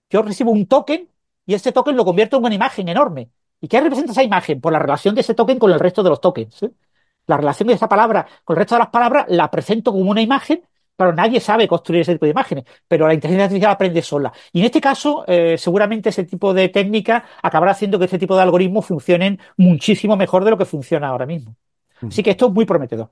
Yo 0.10 0.22
recibo 0.22 0.52
un 0.52 0.67
token 0.67 1.10
y 1.46 1.54
ese 1.54 1.72
token 1.72 1.96
lo 1.96 2.06
convierto 2.06 2.38
en 2.38 2.46
una 2.46 2.56
imagen 2.56 2.88
enorme. 2.89 3.30
¿Y 3.60 3.67
qué 3.67 3.82
representa 3.82 4.12
esa 4.12 4.24
imagen? 4.24 4.62
Por 4.62 4.74
la 4.74 4.80
relación 4.80 5.15
de 5.15 5.22
ese 5.22 5.34
token 5.34 5.58
con 5.60 5.72
el 5.72 5.80
resto 5.80 6.04
de 6.04 6.10
los 6.10 6.22
tokens. 6.22 6.63
¿eh? 6.63 6.72
La 7.28 7.38
relación 7.38 7.67
de 7.67 7.76
esa 7.76 7.88
palabra 7.89 8.28
con 8.43 8.56
el 8.56 8.60
resto 8.60 8.76
de 8.76 8.80
las 8.80 8.89
palabras 8.89 9.26
la 9.30 9.50
presento 9.50 9.91
como 9.91 10.12
una 10.12 10.22
imagen 10.22 10.63
Claro, 10.95 11.13
nadie 11.13 11.39
sabe 11.39 11.67
construir 11.67 12.01
ese 12.01 12.13
tipo 12.13 12.25
de 12.25 12.32
imágenes, 12.32 12.65
pero 12.88 13.08
la 13.08 13.13
inteligencia 13.15 13.45
artificial 13.45 13.71
aprende 13.71 14.01
sola. 14.01 14.32
Y 14.51 14.60
en 14.60 14.65
este 14.65 14.79
caso, 14.79 15.25
eh, 15.27 15.58
seguramente 15.58 16.10
ese 16.10 16.23
tipo 16.23 16.53
de 16.53 16.69
técnica 16.69 17.25
acabará 17.41 17.71
haciendo 17.71 17.97
que 17.97 18.06
este 18.06 18.19
tipo 18.19 18.36
de 18.36 18.43
algoritmos 18.43 18.86
funcionen 18.86 19.39
muchísimo 19.58 20.15
mejor 20.15 20.43
de 20.43 20.51
lo 20.51 20.58
que 20.58 20.65
funciona 20.65 21.08
ahora 21.08 21.25
mismo. 21.25 21.56
Así 22.01 22.21
que 22.21 22.32
esto 22.32 22.47
es 22.47 22.53
muy 22.53 22.65
prometedor. 22.65 23.10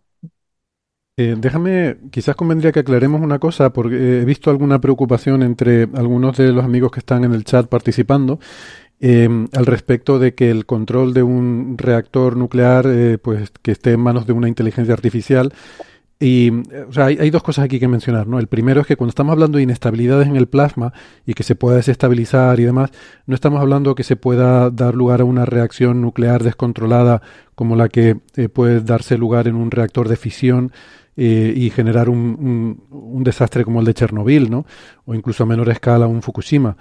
Eh, 1.17 1.35
déjame, 1.37 1.97
quizás 2.09 2.35
convendría 2.35 2.71
que 2.71 2.79
aclaremos 2.79 3.21
una 3.21 3.37
cosa, 3.39 3.73
porque 3.73 4.21
he 4.21 4.25
visto 4.25 4.49
alguna 4.49 4.79
preocupación 4.79 5.43
entre 5.43 5.83
algunos 5.93 6.37
de 6.37 6.51
los 6.51 6.63
amigos 6.63 6.91
que 6.91 6.99
están 6.99 7.23
en 7.23 7.33
el 7.33 7.43
chat 7.43 7.67
participando 7.67 8.39
em, 8.99 9.47
al 9.53 9.65
respecto 9.65 10.19
de 10.19 10.35
que 10.35 10.49
el 10.51 10.65
control 10.65 11.13
de 11.13 11.23
un 11.23 11.77
reactor 11.77 12.37
nuclear, 12.37 12.85
eh, 12.87 13.17
pues 13.17 13.51
que 13.61 13.71
esté 13.71 13.93
en 13.93 13.99
manos 13.99 14.25
de 14.25 14.33
una 14.33 14.47
inteligencia 14.47 14.93
artificial, 14.93 15.53
y 16.21 16.51
o 16.87 16.93
sea, 16.93 17.05
hay, 17.05 17.31
dos 17.31 17.41
cosas 17.41 17.65
aquí 17.65 17.79
que 17.79 17.87
mencionar, 17.87 18.27
¿no? 18.27 18.37
El 18.37 18.45
primero 18.45 18.81
es 18.81 18.87
que 18.87 18.95
cuando 18.95 19.09
estamos 19.09 19.33
hablando 19.33 19.57
de 19.57 19.63
inestabilidades 19.63 20.27
en 20.27 20.35
el 20.35 20.47
plasma 20.47 20.93
y 21.25 21.33
que 21.33 21.41
se 21.41 21.55
pueda 21.55 21.77
desestabilizar 21.77 22.59
y 22.59 22.63
demás, 22.63 22.91
no 23.25 23.33
estamos 23.33 23.59
hablando 23.59 23.95
que 23.95 24.03
se 24.03 24.15
pueda 24.15 24.69
dar 24.69 24.93
lugar 24.93 25.21
a 25.21 25.23
una 25.25 25.45
reacción 25.45 25.99
nuclear 25.99 26.43
descontrolada 26.43 27.23
como 27.55 27.75
la 27.75 27.89
que 27.89 28.17
eh, 28.35 28.49
puede 28.49 28.81
darse 28.81 29.17
lugar 29.17 29.47
en 29.47 29.55
un 29.55 29.71
reactor 29.71 30.07
de 30.07 30.15
fisión 30.15 30.71
eh, 31.17 31.53
y 31.55 31.71
generar 31.71 32.07
un, 32.07 32.83
un, 32.91 33.23
desastre 33.23 33.65
como 33.65 33.79
el 33.79 33.85
de 33.87 33.95
Chernobyl, 33.95 34.51
¿no? 34.51 34.67
O 35.05 35.15
incluso 35.15 35.41
a 35.41 35.47
menor 35.47 35.69
escala 35.69 36.05
un 36.05 36.21
Fukushima. 36.21 36.77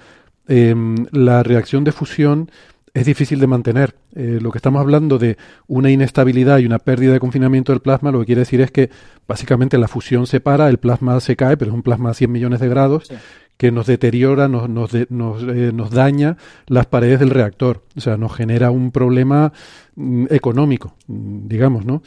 Em, 0.53 1.07
la 1.13 1.45
reacción 1.45 1.85
de 1.85 1.93
fusión 1.93 2.51
es 2.95 3.07
difícil 3.07 3.41
de 3.41 3.47
mantener. 3.47 3.95
Eh, 4.15 4.39
lo 4.41 4.51
que 4.51 4.59
estamos 4.59 4.81
hablando 4.81 5.19
de 5.19 5.37
una 5.67 5.91
inestabilidad 5.91 6.59
y 6.59 6.67
una 6.67 6.79
pérdida 6.79 7.13
de 7.13 7.21
confinamiento 7.21 7.73
del 7.73 7.81
plasma, 7.81 8.11
lo 8.11 8.21
que 8.21 8.27
quiere 8.27 8.41
decir 8.41 8.61
es 8.61 8.71
que 8.71 8.91
básicamente 9.29 9.79
la 9.79 9.89
fusión 9.89 10.27
se 10.27 10.41
para, 10.41 10.69
el 10.69 10.79
plasma 10.79 11.21
se 11.21 11.37
cae, 11.37 11.57
pero 11.57 11.71
es 11.71 11.75
un 11.75 11.83
plasma 11.83 12.11
a 12.11 12.15
100 12.15 12.31
millones 12.33 12.61
de 12.61 12.69
grados, 12.69 13.13
que 13.57 13.71
nos 13.71 13.87
deteriora, 13.87 14.49
nos, 14.49 14.69
nos, 14.69 14.91
nos, 15.11 15.43
eh, 15.43 15.71
nos, 15.73 15.91
daña 15.91 16.37
las 16.67 16.87
paredes 16.87 17.21
del 17.21 17.31
reactor. 17.31 17.83
O 17.97 18.01
sea, 18.01 18.17
nos 18.17 18.35
genera 18.35 18.71
un 18.71 18.91
problema 18.91 19.53
mm, 19.97 20.27
económico, 20.31 20.95
mm, 21.07 21.47
digamos, 21.47 21.85
¿no? 21.85 22.03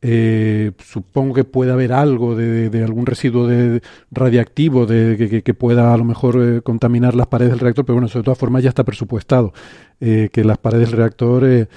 Eh, 0.00 0.72
supongo 0.78 1.34
que 1.34 1.42
puede 1.42 1.72
haber 1.72 1.92
algo 1.92 2.36
de, 2.36 2.70
algún 2.84 3.04
residuo 3.04 3.48
de 3.48 3.82
radiactivo 4.12 4.86
de, 4.86 5.42
que, 5.44 5.54
pueda 5.54 5.92
a 5.92 5.96
lo 5.96 6.04
mejor 6.04 6.40
eh, 6.40 6.62
contaminar 6.62 7.16
las 7.16 7.26
paredes 7.26 7.52
del 7.52 7.60
reactor, 7.60 7.84
pero 7.84 7.94
bueno, 7.96 8.08
de 8.08 8.22
todas 8.22 8.38
formas 8.38 8.62
ya 8.62 8.68
está 8.68 8.84
presupuestado 8.84 9.52
eh, 10.00 10.28
que 10.32 10.44
las 10.44 10.58
paredes 10.58 10.90
del 10.90 10.98
reactor 10.98 11.68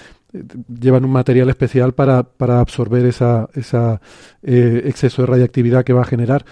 llevan 0.80 1.04
un 1.04 1.12
material 1.12 1.50
especial 1.50 1.94
para, 1.94 2.22
para 2.24 2.60
absorber 2.60 3.06
esa, 3.06 3.50
esa 3.56 4.00
exceso 4.44 5.24
de 5.24 5.26
radiactividad 5.26 5.84
que 5.84 5.94
va 5.94 6.02
a 6.02 6.06
generar 6.06 6.46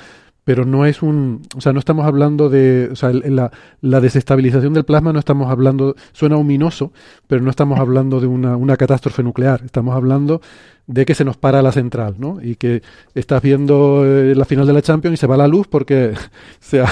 pero 0.49 0.65
no 0.65 0.87
es 0.87 1.03
un, 1.03 1.43
o 1.55 1.61
sea, 1.61 1.73
no 1.73 1.79
estamos 1.79 2.07
hablando 2.07 2.49
de, 2.49 2.89
o 2.91 2.95
sea, 2.95 3.11
la, 3.13 3.51
la, 3.81 4.01
desestabilización 4.01 4.73
del 4.73 4.83
plasma 4.83 5.13
no 5.13 5.19
estamos 5.19 5.51
hablando, 5.51 5.95
suena 6.11 6.37
ominoso, 6.37 6.91
pero 7.27 7.43
no 7.43 7.51
estamos 7.51 7.79
hablando 7.79 8.19
de 8.19 8.25
una, 8.25 8.57
una, 8.57 8.75
catástrofe 8.75 9.21
nuclear, 9.21 9.61
estamos 9.63 9.95
hablando 9.95 10.41
de 10.87 11.05
que 11.05 11.13
se 11.13 11.23
nos 11.23 11.37
para 11.37 11.61
la 11.61 11.71
central, 11.71 12.15
¿no? 12.17 12.39
Y 12.41 12.55
que 12.55 12.81
estás 13.13 13.43
viendo 13.43 14.03
eh, 14.03 14.33
la 14.33 14.43
final 14.43 14.65
de 14.65 14.73
la 14.73 14.81
Champions 14.81 15.13
y 15.13 15.17
se 15.17 15.27
va 15.27 15.37
la 15.37 15.47
luz 15.47 15.67
porque 15.67 16.13
se 16.59 16.81
ha, 16.81 16.87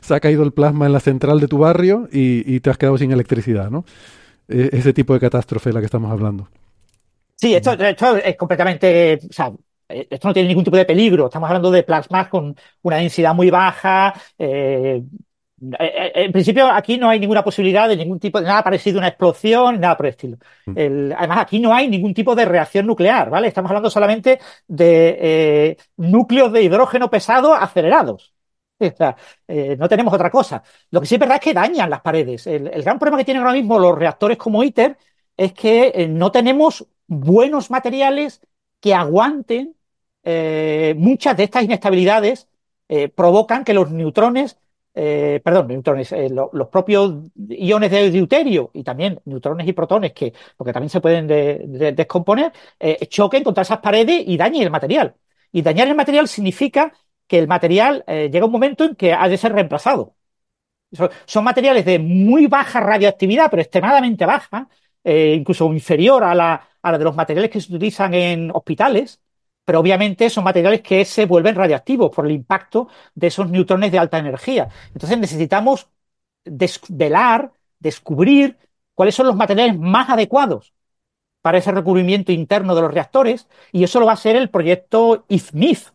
se 0.00 0.14
ha 0.14 0.20
caído 0.20 0.44
el 0.44 0.52
plasma 0.52 0.86
en 0.86 0.92
la 0.92 1.00
central 1.00 1.40
de 1.40 1.48
tu 1.48 1.58
barrio 1.58 2.08
y, 2.12 2.44
y 2.46 2.60
te 2.60 2.70
has 2.70 2.78
quedado 2.78 2.96
sin 2.96 3.10
electricidad, 3.10 3.72
¿no? 3.72 3.84
E, 4.46 4.70
ese 4.72 4.92
tipo 4.92 5.14
de 5.14 5.18
catástrofe 5.18 5.70
es 5.70 5.74
la 5.74 5.80
que 5.80 5.86
estamos 5.86 6.12
hablando. 6.12 6.48
Sí, 7.34 7.56
esto, 7.56 7.72
esto 7.72 8.18
es 8.18 8.36
completamente, 8.36 9.18
o 9.28 9.32
sea, 9.32 9.50
esto 9.90 10.28
no 10.28 10.34
tiene 10.34 10.48
ningún 10.48 10.64
tipo 10.64 10.76
de 10.76 10.84
peligro. 10.84 11.26
Estamos 11.26 11.48
hablando 11.48 11.70
de 11.70 11.82
plasmas 11.82 12.28
con 12.28 12.56
una 12.82 12.96
densidad 12.96 13.34
muy 13.34 13.50
baja. 13.50 14.14
Eh, 14.38 15.02
eh, 15.78 16.12
en 16.14 16.32
principio, 16.32 16.70
aquí 16.70 16.96
no 16.98 17.08
hay 17.10 17.20
ninguna 17.20 17.44
posibilidad 17.44 17.88
de 17.88 17.96
ningún 17.96 18.18
tipo 18.18 18.40
de 18.40 18.46
nada 18.46 18.62
parecido 18.62 18.98
a 18.98 19.00
una 19.00 19.08
explosión, 19.08 19.80
nada 19.80 19.96
por 19.96 20.06
el 20.06 20.10
estilo. 20.10 20.38
Mm. 20.66 21.12
además, 21.16 21.38
aquí 21.38 21.60
no 21.60 21.74
hay 21.74 21.88
ningún 21.88 22.14
tipo 22.14 22.34
de 22.34 22.44
reacción 22.46 22.86
nuclear, 22.86 23.30
¿vale? 23.30 23.48
Estamos 23.48 23.70
hablando 23.70 23.90
solamente 23.90 24.38
de 24.66 25.76
núcleos 25.96 26.52
de 26.52 26.62
hidrógeno 26.62 27.10
pesado 27.10 27.54
acelerados. 27.54 28.34
O 28.80 28.96
sea, 28.96 29.16
eh, 29.46 29.76
no 29.78 29.88
tenemos 29.88 30.12
otra 30.14 30.30
cosa. 30.30 30.62
Lo 30.90 31.00
que 31.00 31.06
sí 31.06 31.14
es 31.14 31.20
verdad 31.20 31.36
es 31.36 31.42
que 31.42 31.54
dañan 31.54 31.90
las 31.90 32.00
paredes. 32.00 32.46
El, 32.46 32.70
gran 32.82 32.98
problema 32.98 33.18
que 33.18 33.24
tienen 33.24 33.42
ahora 33.42 33.54
mismo 33.54 33.78
los 33.78 33.96
reactores 33.96 34.38
como 34.38 34.62
ITER 34.64 34.96
es 35.36 35.52
que 35.52 35.92
eh, 35.94 36.08
no 36.08 36.32
tenemos 36.32 36.86
buenos 37.06 37.70
materiales 37.70 38.40
que 38.80 38.94
aguanten 38.94 39.76
eh, 40.22 40.94
muchas 40.96 41.36
de 41.36 41.44
estas 41.44 41.64
inestabilidades, 41.64 42.46
provocan 43.14 43.62
que 43.62 43.72
los 43.72 43.92
neutrones 43.92 44.56
eh, 44.92 45.40
perdón, 45.44 45.68
neutrones, 45.68 46.10
eh, 46.12 46.28
los 46.30 46.68
propios 46.68 47.14
iones 47.48 47.90
de 47.92 48.10
deuterio 48.10 48.70
y 48.74 48.82
también 48.82 49.20
neutrones 49.24 49.66
y 49.68 49.72
protones, 49.72 50.12
que, 50.12 50.32
porque 50.56 50.72
también 50.72 50.90
se 50.90 51.00
pueden 51.00 51.26
descomponer, 51.96 52.52
eh, 52.78 53.06
choquen 53.06 53.44
contra 53.44 53.62
esas 53.62 53.78
paredes 53.78 54.24
y 54.26 54.36
dañen 54.36 54.62
el 54.62 54.70
material. 54.70 55.14
Y 55.52 55.62
dañar 55.62 55.88
el 55.88 55.94
material 55.94 56.28
significa 56.28 56.92
que 57.26 57.38
el 57.38 57.48
material 57.48 58.04
llega 58.06 58.44
un 58.46 58.52
momento 58.52 58.84
en 58.84 58.96
que 58.96 59.12
ha 59.12 59.28
de 59.28 59.36
ser 59.38 59.52
reemplazado. 59.52 60.16
Son, 61.26 61.44
materiales 61.44 61.84
de 61.84 61.98
muy 61.98 62.46
baja 62.46 62.80
radioactividad, 62.80 63.50
pero 63.50 63.62
extremadamente 63.62 64.26
baja, 64.26 64.68
incluso 65.04 65.72
inferior 65.72 66.24
a 66.24 66.34
la, 66.34 66.68
a 66.82 66.92
la 66.92 66.98
de 66.98 67.04
los 67.04 67.16
materiales 67.16 67.50
que 67.50 67.60
se 67.60 67.72
utilizan 67.72 68.14
en 68.14 68.50
hospitales, 68.52 69.20
pero 69.64 69.80
obviamente 69.80 70.30
son 70.30 70.44
materiales 70.44 70.82
que 70.82 71.04
se 71.04 71.26
vuelven 71.26 71.54
radioactivos 71.54 72.10
por 72.10 72.26
el 72.26 72.32
impacto 72.32 72.88
de 73.14 73.28
esos 73.28 73.48
neutrones 73.50 73.92
de 73.92 73.98
alta 73.98 74.18
energía. 74.18 74.68
Entonces 74.92 75.18
necesitamos 75.18 75.88
desvelar, 76.44 77.52
descubrir 77.78 78.58
cuáles 78.94 79.14
son 79.14 79.26
los 79.26 79.36
materiales 79.36 79.78
más 79.78 80.10
adecuados 80.10 80.74
para 81.42 81.58
ese 81.58 81.72
recubrimiento 81.72 82.32
interno 82.32 82.74
de 82.74 82.82
los 82.82 82.92
reactores 82.92 83.48
y 83.72 83.84
eso 83.84 84.00
lo 84.00 84.06
va 84.06 84.12
a 84.12 84.16
ser 84.16 84.36
el 84.36 84.50
proyecto 84.50 85.24
IFMIF, 85.28 85.90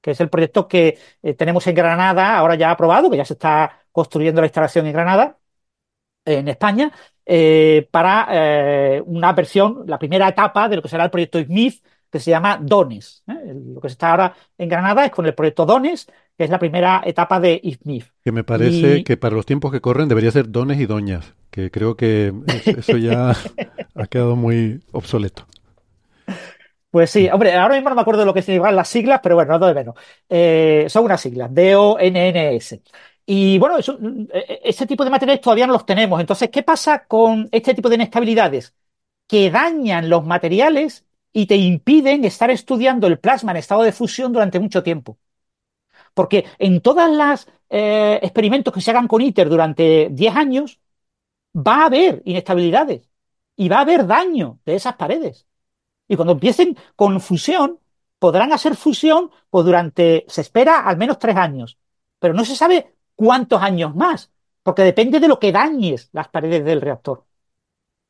que 0.00 0.12
es 0.12 0.20
el 0.20 0.30
proyecto 0.30 0.68
que 0.68 0.98
eh, 1.22 1.34
tenemos 1.34 1.66
en 1.66 1.74
Granada, 1.74 2.36
ahora 2.38 2.54
ya 2.54 2.70
aprobado, 2.70 3.10
que 3.10 3.16
ya 3.16 3.24
se 3.24 3.34
está 3.34 3.84
construyendo 3.92 4.40
la 4.40 4.46
instalación 4.46 4.86
en 4.86 4.92
Granada, 4.92 5.38
en 6.24 6.48
España, 6.48 6.92
eh, 7.26 7.88
para 7.90 8.28
eh, 8.30 9.02
una 9.06 9.32
versión, 9.32 9.84
la 9.86 9.98
primera 9.98 10.28
etapa 10.28 10.68
de 10.68 10.76
lo 10.76 10.82
que 10.82 10.88
será 10.88 11.04
el 11.04 11.10
proyecto 11.10 11.38
IFMIF, 11.38 11.82
que 12.10 12.20
se 12.20 12.30
llama 12.30 12.58
DONES. 12.60 13.24
¿eh? 13.28 13.54
Lo 13.74 13.80
que 13.80 13.88
se 13.88 13.92
está 13.92 14.10
ahora 14.10 14.34
en 14.56 14.68
Granada 14.68 15.04
es 15.04 15.10
con 15.10 15.26
el 15.26 15.34
proyecto 15.34 15.66
DONES, 15.66 16.06
que 16.36 16.44
es 16.44 16.50
la 16.50 16.58
primera 16.58 17.02
etapa 17.04 17.40
de 17.40 17.60
IFMIF. 17.62 18.10
Que 18.24 18.32
me 18.32 18.44
parece 18.44 19.02
que 19.02 19.16
para 19.16 19.34
los 19.34 19.44
tiempos 19.44 19.72
que 19.72 19.80
corren 19.80 20.08
debería 20.08 20.30
ser 20.30 20.50
dones 20.50 20.78
y 20.78 20.86
doñas, 20.86 21.34
que 21.50 21.70
creo 21.70 21.96
que 21.96 22.32
eso 22.64 22.96
ya 22.96 23.32
ha 23.94 24.06
quedado 24.06 24.36
muy 24.36 24.80
obsoleto. 24.92 25.46
Pues 26.90 27.10
sí, 27.10 27.28
hombre, 27.28 27.54
ahora 27.54 27.74
mismo 27.74 27.90
no 27.90 27.96
me 27.96 28.00
acuerdo 28.00 28.20
de 28.20 28.26
lo 28.26 28.32
que 28.34 28.42
significan 28.42 28.76
las 28.76 28.88
siglas, 28.88 29.20
pero 29.22 29.34
bueno, 29.34 29.58
no 29.58 29.66
de 29.66 29.74
menos. 29.74 29.94
Eh, 30.28 30.86
son 30.88 31.04
unas 31.04 31.20
siglas, 31.20 31.52
D-O-N-N-S. 31.52 32.82
Y 33.26 33.58
bueno, 33.58 33.76
eso, 33.76 33.98
e, 34.32 34.60
ese 34.64 34.86
tipo 34.86 35.04
de 35.04 35.10
materiales 35.10 35.42
todavía 35.42 35.66
no 35.66 35.74
los 35.74 35.84
tenemos. 35.84 36.18
Entonces, 36.20 36.48
¿qué 36.50 36.62
pasa 36.62 37.04
con 37.06 37.48
este 37.52 37.74
tipo 37.74 37.88
de 37.88 37.96
inestabilidades? 37.96 38.74
Que 39.26 39.50
dañan 39.50 40.08
los 40.08 40.24
materiales 40.24 41.04
y 41.38 41.46
te 41.46 41.56
impiden 41.56 42.24
estar 42.24 42.50
estudiando 42.50 43.06
el 43.06 43.20
plasma 43.20 43.52
en 43.52 43.58
estado 43.58 43.82
de 43.82 43.92
fusión 43.92 44.32
durante 44.32 44.58
mucho 44.58 44.82
tiempo. 44.82 45.18
Porque 46.12 46.46
en 46.58 46.80
todos 46.80 47.08
los 47.10 47.46
eh, 47.70 48.18
experimentos 48.22 48.74
que 48.74 48.80
se 48.80 48.90
hagan 48.90 49.06
con 49.06 49.22
ITER 49.22 49.48
durante 49.48 50.08
10 50.10 50.34
años, 50.34 50.80
va 51.54 51.82
a 51.82 51.86
haber 51.86 52.22
inestabilidades 52.24 53.08
y 53.54 53.68
va 53.68 53.78
a 53.78 53.82
haber 53.82 54.06
daño 54.06 54.58
de 54.64 54.74
esas 54.74 54.96
paredes. 54.96 55.46
Y 56.08 56.16
cuando 56.16 56.32
empiecen 56.32 56.76
con 56.96 57.20
fusión, 57.20 57.78
podrán 58.18 58.52
hacer 58.52 58.74
fusión 58.76 59.30
pues 59.48 59.64
durante, 59.64 60.24
se 60.28 60.40
espera, 60.40 60.80
al 60.88 60.96
menos 60.96 61.20
tres 61.20 61.36
años. 61.36 61.78
Pero 62.18 62.34
no 62.34 62.44
se 62.44 62.56
sabe 62.56 62.96
cuántos 63.14 63.62
años 63.62 63.94
más, 63.94 64.32
porque 64.64 64.82
depende 64.82 65.20
de 65.20 65.28
lo 65.28 65.38
que 65.38 65.52
dañes 65.52 66.08
las 66.12 66.28
paredes 66.30 66.64
del 66.64 66.80
reactor. 66.80 67.26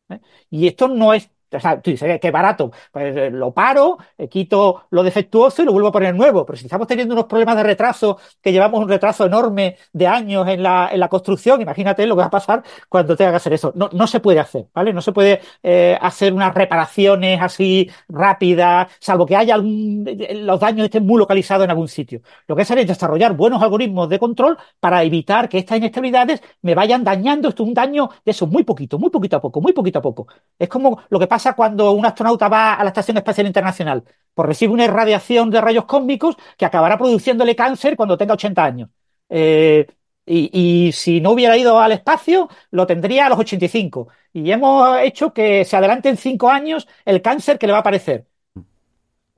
¿eh? 0.08 0.20
Y 0.50 0.66
esto 0.66 0.88
no 0.88 1.12
es 1.12 1.30
o 1.50 1.60
sea, 1.60 1.80
tú 1.80 1.90
dices, 1.90 2.20
qué 2.20 2.30
barato. 2.30 2.70
Pues 2.92 3.16
eh, 3.16 3.30
lo 3.30 3.52
paro, 3.52 3.98
eh, 4.16 4.28
quito 4.28 4.84
lo 4.90 5.02
defectuoso 5.02 5.62
y 5.62 5.64
lo 5.64 5.72
vuelvo 5.72 5.88
a 5.88 5.92
poner 5.92 6.14
nuevo. 6.14 6.44
Pero 6.44 6.58
si 6.58 6.66
estamos 6.66 6.86
teniendo 6.86 7.14
unos 7.14 7.26
problemas 7.26 7.56
de 7.56 7.62
retraso, 7.62 8.18
que 8.42 8.52
llevamos 8.52 8.80
un 8.80 8.88
retraso 8.88 9.26
enorme 9.26 9.76
de 9.92 10.06
años 10.06 10.46
en 10.48 10.62
la, 10.62 10.90
en 10.92 11.00
la 11.00 11.08
construcción, 11.08 11.60
imagínate 11.60 12.06
lo 12.06 12.14
que 12.14 12.20
va 12.20 12.26
a 12.26 12.30
pasar 12.30 12.62
cuando 12.88 13.16
tenga 13.16 13.30
que 13.30 13.36
hacer 13.36 13.52
eso. 13.52 13.72
No, 13.74 13.88
no 13.92 14.06
se 14.06 14.20
puede 14.20 14.40
hacer, 14.40 14.66
¿vale? 14.74 14.92
No 14.92 15.00
se 15.00 15.12
puede 15.12 15.40
eh, 15.62 15.96
hacer 16.00 16.32
unas 16.32 16.54
reparaciones 16.54 17.40
así 17.40 17.90
rápidas, 18.08 18.88
salvo 19.00 19.26
que 19.26 19.36
haya 19.36 19.54
algún, 19.54 20.04
los 20.42 20.60
daños 20.60 20.84
estén 20.84 21.06
muy 21.06 21.18
localizados 21.18 21.64
en 21.64 21.70
algún 21.70 21.88
sitio. 21.88 22.20
Lo 22.46 22.56
que 22.56 22.62
hacer 22.62 22.78
es 22.78 22.86
desarrollar 22.86 23.34
buenos 23.34 23.62
algoritmos 23.62 24.08
de 24.08 24.18
control 24.18 24.58
para 24.80 25.02
evitar 25.02 25.48
que 25.48 25.58
estas 25.58 25.78
inestabilidades 25.78 26.42
me 26.62 26.74
vayan 26.74 27.04
dañando. 27.04 27.48
Esto 27.48 27.62
es 27.62 27.68
un 27.68 27.74
daño 27.74 28.10
de 28.24 28.30
eso, 28.32 28.46
muy 28.46 28.64
poquito, 28.64 28.98
muy 28.98 29.10
poquito 29.10 29.36
a 29.36 29.40
poco, 29.40 29.60
muy 29.60 29.72
poquito 29.72 29.98
a 29.98 30.02
poco. 30.02 30.26
Es 30.58 30.68
como 30.68 31.00
lo 31.08 31.18
que 31.18 31.26
pasa 31.26 31.37
pasa 31.38 31.54
cuando 31.54 31.92
un 31.92 32.04
astronauta 32.04 32.48
va 32.48 32.74
a 32.74 32.82
la 32.82 32.90
Estación 32.90 33.16
Espacial 33.16 33.46
Internacional? 33.46 34.02
Pues 34.34 34.48
recibe 34.48 34.72
una 34.72 34.84
irradiación 34.84 35.50
de 35.50 35.60
rayos 35.60 35.84
cósmicos 35.84 36.36
que 36.56 36.66
acabará 36.66 36.98
produciéndole 36.98 37.54
cáncer 37.54 37.96
cuando 37.96 38.18
tenga 38.18 38.34
80 38.34 38.64
años. 38.64 38.90
Eh, 39.28 39.86
y, 40.26 40.90
si 40.92 41.20
no 41.20 41.30
hubiera 41.30 41.56
ido 41.56 41.78
al 41.80 41.92
espacio, 41.92 42.48
lo 42.72 42.86
tendría 42.86 43.26
a 43.26 43.28
los 43.30 43.38
85. 43.38 44.08
Y 44.32 44.50
hemos 44.50 44.98
hecho 45.00 45.32
que 45.32 45.64
se 45.64 45.76
adelante 45.76 46.08
en 46.08 46.16
5 46.16 46.50
años 46.50 46.88
el 47.04 47.22
cáncer 47.22 47.58
que 47.58 47.66
le 47.66 47.72
va 47.72 47.78
a 47.78 47.80
aparecer. 47.82 48.26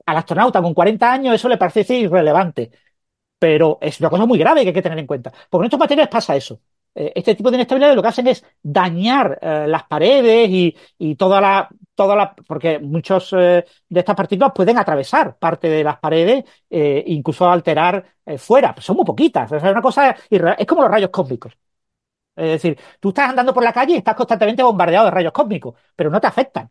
Al 0.05 0.17
astronauta 0.17 0.61
con 0.61 0.73
40 0.73 1.11
años 1.11 1.35
eso 1.35 1.47
le 1.49 1.57
parece 1.57 1.93
irrelevante. 1.97 2.71
Pero 3.39 3.77
es 3.81 3.99
una 3.99 4.09
cosa 4.09 4.25
muy 4.25 4.39
grave 4.39 4.61
que 4.63 4.69
hay 4.69 4.73
que 4.73 4.81
tener 4.81 4.99
en 4.99 5.07
cuenta. 5.07 5.31
Porque 5.49 5.63
en 5.63 5.67
estos 5.67 5.79
materiales 5.79 6.09
pasa 6.09 6.35
eso. 6.35 6.59
Eh, 6.93 7.13
este 7.15 7.35
tipo 7.35 7.49
de 7.49 7.57
inestabilidades 7.57 7.95
lo 7.95 8.01
que 8.01 8.07
hacen 8.09 8.27
es 8.27 8.43
dañar 8.61 9.39
eh, 9.41 9.65
las 9.67 9.83
paredes 9.85 10.49
y, 10.49 11.15
toda 11.15 11.39
la, 11.39 11.69
toda 11.95 12.15
la, 12.15 12.35
porque 12.47 12.79
muchos 12.79 13.33
eh, 13.33 13.65
de 13.87 13.99
estas 13.99 14.15
partículas 14.15 14.51
pueden 14.53 14.77
atravesar 14.77 15.37
parte 15.37 15.69
de 15.69 15.83
las 15.83 15.99
paredes, 15.99 16.43
incluso 16.69 17.49
alterar 17.49 18.05
fuera. 18.37 18.75
son 18.79 18.97
muy 18.97 19.05
poquitas. 19.05 19.51
es 19.51 19.63
una 19.63 19.81
cosa, 19.81 20.15
es 20.29 20.65
como 20.67 20.81
los 20.83 20.91
rayos 20.91 21.09
cósmicos. 21.09 21.53
Es 22.35 22.49
decir, 22.63 22.79
tú 22.99 23.09
estás 23.09 23.29
andando 23.29 23.53
por 23.53 23.63
la 23.63 23.73
calle 23.73 23.93
y 23.93 23.97
estás 23.97 24.15
constantemente 24.15 24.63
bombardeado 24.63 25.05
de 25.05 25.11
rayos 25.11 25.33
cósmicos, 25.33 25.75
pero 25.95 26.09
no 26.09 26.21
te 26.21 26.27
afectan. 26.27 26.69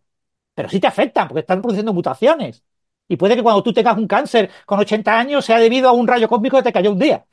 Pero 0.54 0.68
sí 0.68 0.80
te 0.80 0.86
afectan 0.88 1.28
porque 1.28 1.40
están 1.40 1.62
produciendo 1.62 1.92
mutaciones. 1.94 2.64
Y 3.08 3.16
puede 3.16 3.36
que 3.36 3.42
cuando 3.42 3.62
tú 3.62 3.72
tengas 3.72 3.96
un 3.98 4.06
cáncer 4.08 4.50
con 4.66 4.80
80 4.80 5.18
años 5.18 5.44
sea 5.44 5.58
debido 5.58 5.88
a 5.88 5.92
un 5.92 6.06
rayo 6.08 6.28
cósmico 6.28 6.58
que 6.58 6.64
te 6.64 6.72
cayó 6.72 6.92
un 6.92 6.98
día. 6.98 7.26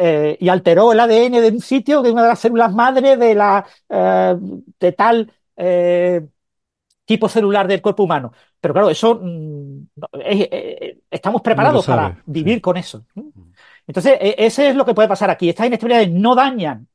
Eh, 0.00 0.36
y 0.38 0.48
alteró 0.48 0.92
el 0.92 1.00
ADN 1.00 1.40
de 1.40 1.48
un 1.48 1.60
sitio, 1.60 2.02
de 2.02 2.12
una 2.12 2.22
de 2.22 2.28
las 2.28 2.38
células 2.38 2.72
madre 2.72 3.16
de, 3.16 3.34
la, 3.34 3.66
eh, 3.88 4.36
de 4.78 4.92
tal 4.92 5.32
eh, 5.56 6.24
tipo 7.04 7.28
celular 7.28 7.66
del 7.66 7.82
cuerpo 7.82 8.04
humano. 8.04 8.32
Pero 8.60 8.74
claro, 8.74 8.90
eso 8.90 9.18
mm, 9.20 9.88
estamos 11.10 11.42
preparados 11.42 11.84
para 11.84 12.16
vivir 12.26 12.60
con 12.60 12.76
eso. 12.76 13.06
Entonces, 13.88 14.18
e, 14.20 14.36
ese 14.38 14.68
es 14.68 14.76
lo 14.76 14.84
que 14.84 14.94
puede 14.94 15.08
pasar 15.08 15.30
aquí. 15.30 15.48
Estas 15.48 15.66
inestabilidades 15.66 16.12
no 16.12 16.36
dañan, 16.36 16.86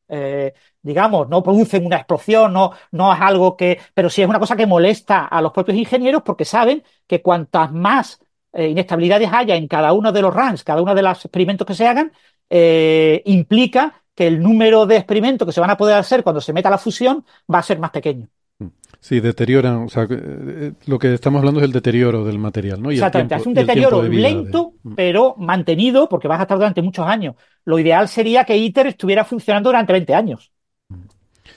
digamos, 0.82 1.28
no 1.28 1.44
producen 1.44 1.86
una 1.86 1.98
explosión, 1.98 2.54
no, 2.54 2.72
no 2.92 3.14
es 3.14 3.20
algo 3.20 3.58
que, 3.58 3.82
pero 3.94 4.10
sí 4.10 4.22
es 4.22 4.30
una 4.30 4.40
cosa 4.40 4.56
que 4.56 4.66
molesta 4.66 5.26
a 5.26 5.42
los 5.42 5.52
propios 5.52 5.78
ingenieros 5.78 6.22
porque 6.22 6.46
saben 6.46 6.84
que 7.06 7.22
cuantas 7.22 7.74
más 7.74 8.20
inestabilidades 8.56 9.30
haya 9.34 9.56
en 9.56 9.68
cada 9.68 9.92
uno 9.92 10.12
de 10.12 10.22
los 10.22 10.34
runs, 10.34 10.64
cada 10.64 10.82
uno 10.82 10.94
de 10.94 11.02
los 11.02 11.26
experimentos 11.26 11.66
que 11.66 11.74
se 11.74 11.88
hagan, 11.88 12.14
eh, 12.50 13.22
implica 13.26 14.04
que 14.16 14.28
el 14.28 14.42
número 14.42 14.86
de 14.86 14.98
experimentos 14.98 15.46
que 15.46 15.52
se 15.52 15.60
van 15.60 15.70
a 15.70 15.78
poder 15.78 15.98
hacer 15.98 16.24
cuando 16.24 16.42
se 16.42 16.54
meta 16.54 16.70
la 16.70 16.78
fusión 16.78 17.26
va 17.52 17.60
a 17.60 17.64
ser 17.64 17.80
más 17.80 17.92
pequeño. 17.92 18.28
Mm. 18.60 18.68
Sí, 19.00 19.20
deterioran, 19.20 19.84
o 19.84 19.90
sea, 19.90 20.08
eh, 20.10 20.74
lo 20.86 21.00
que 21.00 21.14
estamos 21.14 21.40
hablando 21.40 21.60
es 21.60 21.66
el 21.66 21.72
deterioro 21.72 22.24
del 22.24 22.40
material, 22.40 22.82
¿no? 22.82 22.92
Exactamente, 22.92 23.36
es 23.36 23.46
un 23.46 23.54
deterioro 23.54 24.04
lento, 24.04 24.74
mm. 24.84 24.94
pero 24.94 25.36
mantenido, 25.38 26.08
porque 26.08 26.28
vas 26.28 26.40
a 26.40 26.44
estar 26.44 26.58
durante 26.58 26.82
muchos 26.82 27.06
años. 27.06 27.36
Lo 27.66 27.80
ideal 27.80 28.08
sería 28.08 28.44
que 28.44 28.58
ITER 28.58 28.88
estuviera 28.88 29.26
funcionando 29.26 29.70
durante 29.70 29.94
20 29.94 30.14
años, 30.14 30.52
mm. 30.90 30.96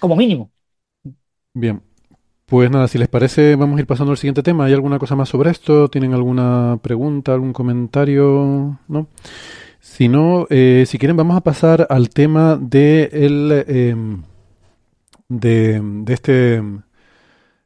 como 0.00 0.16
mínimo. 0.16 0.50
Bien, 1.52 1.80
pues 2.46 2.70
nada, 2.70 2.86
si 2.86 2.96
les 2.96 3.08
parece, 3.08 3.56
vamos 3.56 3.76
a 3.76 3.80
ir 3.80 3.86
pasando 3.86 4.12
al 4.12 4.18
siguiente 4.18 4.42
tema. 4.42 4.66
¿Hay 4.66 4.72
alguna 4.72 4.98
cosa 4.98 5.16
más 5.16 5.28
sobre 5.28 5.50
esto? 5.50 5.88
¿Tienen 5.88 6.14
alguna 6.14 6.78
pregunta, 6.80 7.34
algún 7.34 7.52
comentario? 7.52 8.78
¿No? 8.86 9.08
Si 9.86 10.08
no, 10.08 10.46
eh, 10.50 10.84
si 10.86 10.98
quieren, 10.98 11.16
vamos 11.16 11.36
a 11.36 11.40
pasar 11.40 11.86
al 11.88 12.10
tema 12.10 12.58
de, 12.60 13.08
el, 13.12 13.64
em, 13.66 14.22
de, 15.28 15.80
este, 16.08 16.60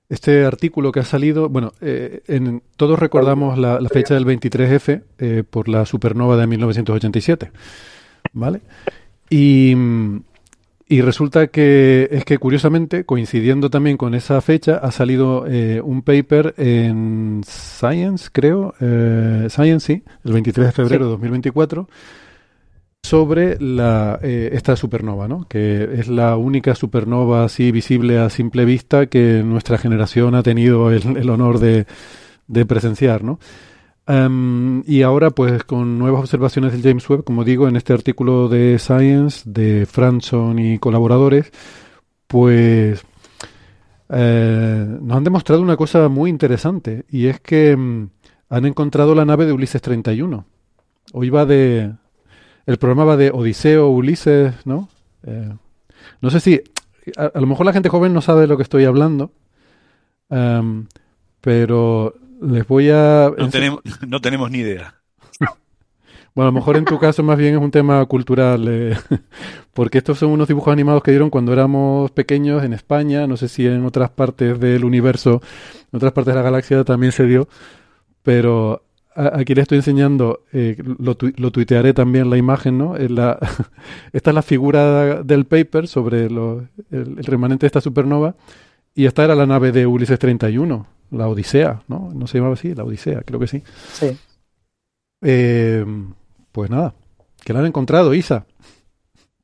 este 0.08 0.44
artículo 0.44 0.92
que 0.92 1.00
ha 1.00 1.04
salido. 1.04 1.48
Bueno, 1.48 1.72
eh, 1.80 2.22
en, 2.28 2.62
todos 2.76 3.00
recordamos 3.00 3.58
la, 3.58 3.80
fecha 3.92 4.14
del 4.14 4.26
23F 4.26 5.02
eh, 5.18 5.42
por 5.48 5.68
la 5.68 5.86
supernova 5.86 6.36
de 6.36 6.46
1987. 6.46 7.50
¿Vale? 8.32 8.60
Y, 9.28 9.74
y 10.90 11.00
resulta 11.02 11.46
que 11.46 12.08
es 12.10 12.24
que 12.24 12.38
curiosamente, 12.38 13.04
coincidiendo 13.06 13.70
también 13.70 13.96
con 13.96 14.14
esa 14.14 14.40
fecha, 14.40 14.76
ha 14.76 14.90
salido 14.90 15.44
un 15.84 16.02
paper 16.02 16.54
en 16.58 17.42
Science, 17.46 18.28
creo, 18.32 18.74
Science, 19.48 19.86
sí, 19.86 20.02
el 20.24 20.32
23 20.32 20.66
de 20.66 20.72
febrero 20.72 21.04
de 21.04 21.10
2024, 21.12 21.88
sobre 23.02 23.58
la, 23.60 24.18
eh, 24.22 24.50
esta 24.52 24.76
supernova, 24.76 25.26
¿no? 25.26 25.46
que 25.48 25.88
es 25.94 26.08
la 26.08 26.36
única 26.36 26.74
supernova 26.74 27.44
así 27.44 27.72
visible 27.72 28.18
a 28.18 28.30
simple 28.30 28.64
vista 28.64 29.06
que 29.06 29.42
nuestra 29.44 29.78
generación 29.78 30.34
ha 30.34 30.42
tenido 30.42 30.90
el, 30.90 31.16
el 31.16 31.30
honor 31.30 31.58
de, 31.58 31.86
de 32.46 32.66
presenciar. 32.66 33.24
¿no? 33.24 33.38
Um, 34.08 34.82
y 34.86 35.02
ahora, 35.02 35.30
pues 35.30 35.62
con 35.64 35.98
nuevas 35.98 36.20
observaciones 36.20 36.72
del 36.72 36.82
James 36.82 37.08
Webb, 37.08 37.24
como 37.24 37.44
digo, 37.44 37.68
en 37.68 37.76
este 37.76 37.92
artículo 37.92 38.48
de 38.48 38.78
Science 38.78 39.42
de 39.44 39.86
Franson 39.86 40.58
y 40.58 40.78
colaboradores, 40.78 41.52
pues 42.26 43.04
eh, 44.08 44.98
nos 45.00 45.16
han 45.16 45.24
demostrado 45.24 45.62
una 45.62 45.76
cosa 45.76 46.08
muy 46.08 46.30
interesante, 46.30 47.04
y 47.08 47.26
es 47.26 47.40
que 47.40 47.74
um, 47.74 48.08
han 48.48 48.64
encontrado 48.66 49.14
la 49.14 49.24
nave 49.24 49.46
de 49.46 49.52
Ulises 49.52 49.80
31. 49.80 50.44
Hoy 51.12 51.30
va 51.30 51.46
de, 51.46 51.92
el 52.66 52.78
programa 52.78 53.04
va 53.04 53.16
de 53.16 53.30
Odiseo, 53.30 53.88
Ulises, 53.88 54.54
¿no? 54.64 54.88
Eh, 55.22 55.52
no 56.20 56.30
sé 56.30 56.40
si, 56.40 56.60
a, 57.16 57.38
lo 57.38 57.46
mejor 57.46 57.66
la 57.66 57.72
gente 57.72 57.88
joven 57.88 58.12
no 58.12 58.20
sabe 58.20 58.42
de 58.42 58.46
lo 58.48 58.56
que 58.56 58.64
estoy 58.64 58.84
hablando, 58.84 59.30
um, 60.28 60.86
pero 61.40 62.14
les 62.40 62.66
voy 62.66 62.90
a... 62.90 63.30
No 63.36 63.50
tenemos, 63.50 63.80
no 64.06 64.20
tenemos 64.20 64.50
ni 64.50 64.58
idea. 64.58 64.94
Bueno, 66.32 66.50
a 66.50 66.52
lo 66.52 66.60
mejor 66.60 66.76
en 66.76 66.84
tu 66.84 66.96
caso 67.00 67.24
más 67.24 67.36
bien 67.36 67.54
es 67.54 67.60
un 67.60 67.72
tema 67.72 68.06
cultural, 68.06 68.64
eh, 68.68 68.96
porque 69.74 69.98
estos 69.98 70.20
son 70.20 70.30
unos 70.30 70.46
dibujos 70.46 70.72
animados 70.72 71.02
que 71.02 71.10
dieron 71.10 71.28
cuando 71.28 71.52
éramos 71.52 72.12
pequeños 72.12 72.62
en 72.62 72.72
España, 72.72 73.26
no 73.26 73.36
sé 73.36 73.48
si 73.48 73.66
en 73.66 73.84
otras 73.84 74.10
partes 74.10 74.60
del 74.60 74.84
universo, 74.84 75.42
en 75.92 75.96
otras 75.96 76.12
partes 76.12 76.32
de 76.32 76.38
la 76.38 76.44
galaxia 76.44 76.84
también 76.84 77.10
se 77.10 77.26
dio, 77.26 77.48
pero 78.22 78.84
aquí 79.12 79.56
les 79.56 79.62
estoy 79.62 79.78
enseñando, 79.78 80.44
eh, 80.52 80.76
lo, 81.00 81.16
tu, 81.16 81.32
lo, 81.36 81.50
tuitearé 81.50 81.94
también 81.94 82.30
la 82.30 82.36
imagen, 82.36 82.78
¿no? 82.78 82.96
La, 82.96 83.36
esta 84.12 84.30
es 84.30 84.34
la 84.34 84.42
figura 84.42 85.24
del 85.24 85.46
paper 85.46 85.88
sobre 85.88 86.30
lo, 86.30 86.68
el, 86.92 87.18
el, 87.18 87.24
remanente 87.24 87.62
de 87.62 87.68
esta 87.68 87.80
supernova 87.80 88.36
y 88.94 89.06
esta 89.06 89.24
era 89.24 89.34
la 89.34 89.46
nave 89.46 89.72
de 89.72 89.84
Ulises 89.86 90.18
31, 90.18 90.86
la 91.10 91.28
Odisea, 91.28 91.82
¿no? 91.88 92.10
No 92.14 92.26
se 92.26 92.38
llamaba 92.38 92.54
así, 92.54 92.74
la 92.74 92.84
Odisea, 92.84 93.22
creo 93.22 93.40
que 93.40 93.46
sí. 93.46 93.62
Sí. 93.92 94.16
Eh, 95.22 95.84
pues 96.52 96.70
nada, 96.70 96.94
que 97.44 97.52
la 97.52 97.60
han 97.60 97.66
encontrado, 97.66 98.14
Isa. 98.14 98.46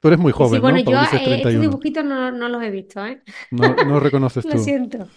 Tú 0.00 0.09
eres 0.09 0.20
muy 0.20 0.33
joven, 0.33 0.59
sí, 0.59 0.61
bueno, 0.61 0.79
¿no? 0.79 0.90
yo 0.90 0.98
eh, 1.18 1.37
estos 1.37 1.61
dibujitos 1.61 2.05
no, 2.05 2.31
no, 2.31 2.48
los 2.48 2.62
he 2.62 2.70
visto, 2.70 3.05
¿eh? 3.05 3.22
No, 3.50 3.74
no 3.74 4.00
reconoces 4.00 4.44
tú. 4.48 4.57
Lo 4.57 4.59
siento. 4.59 5.09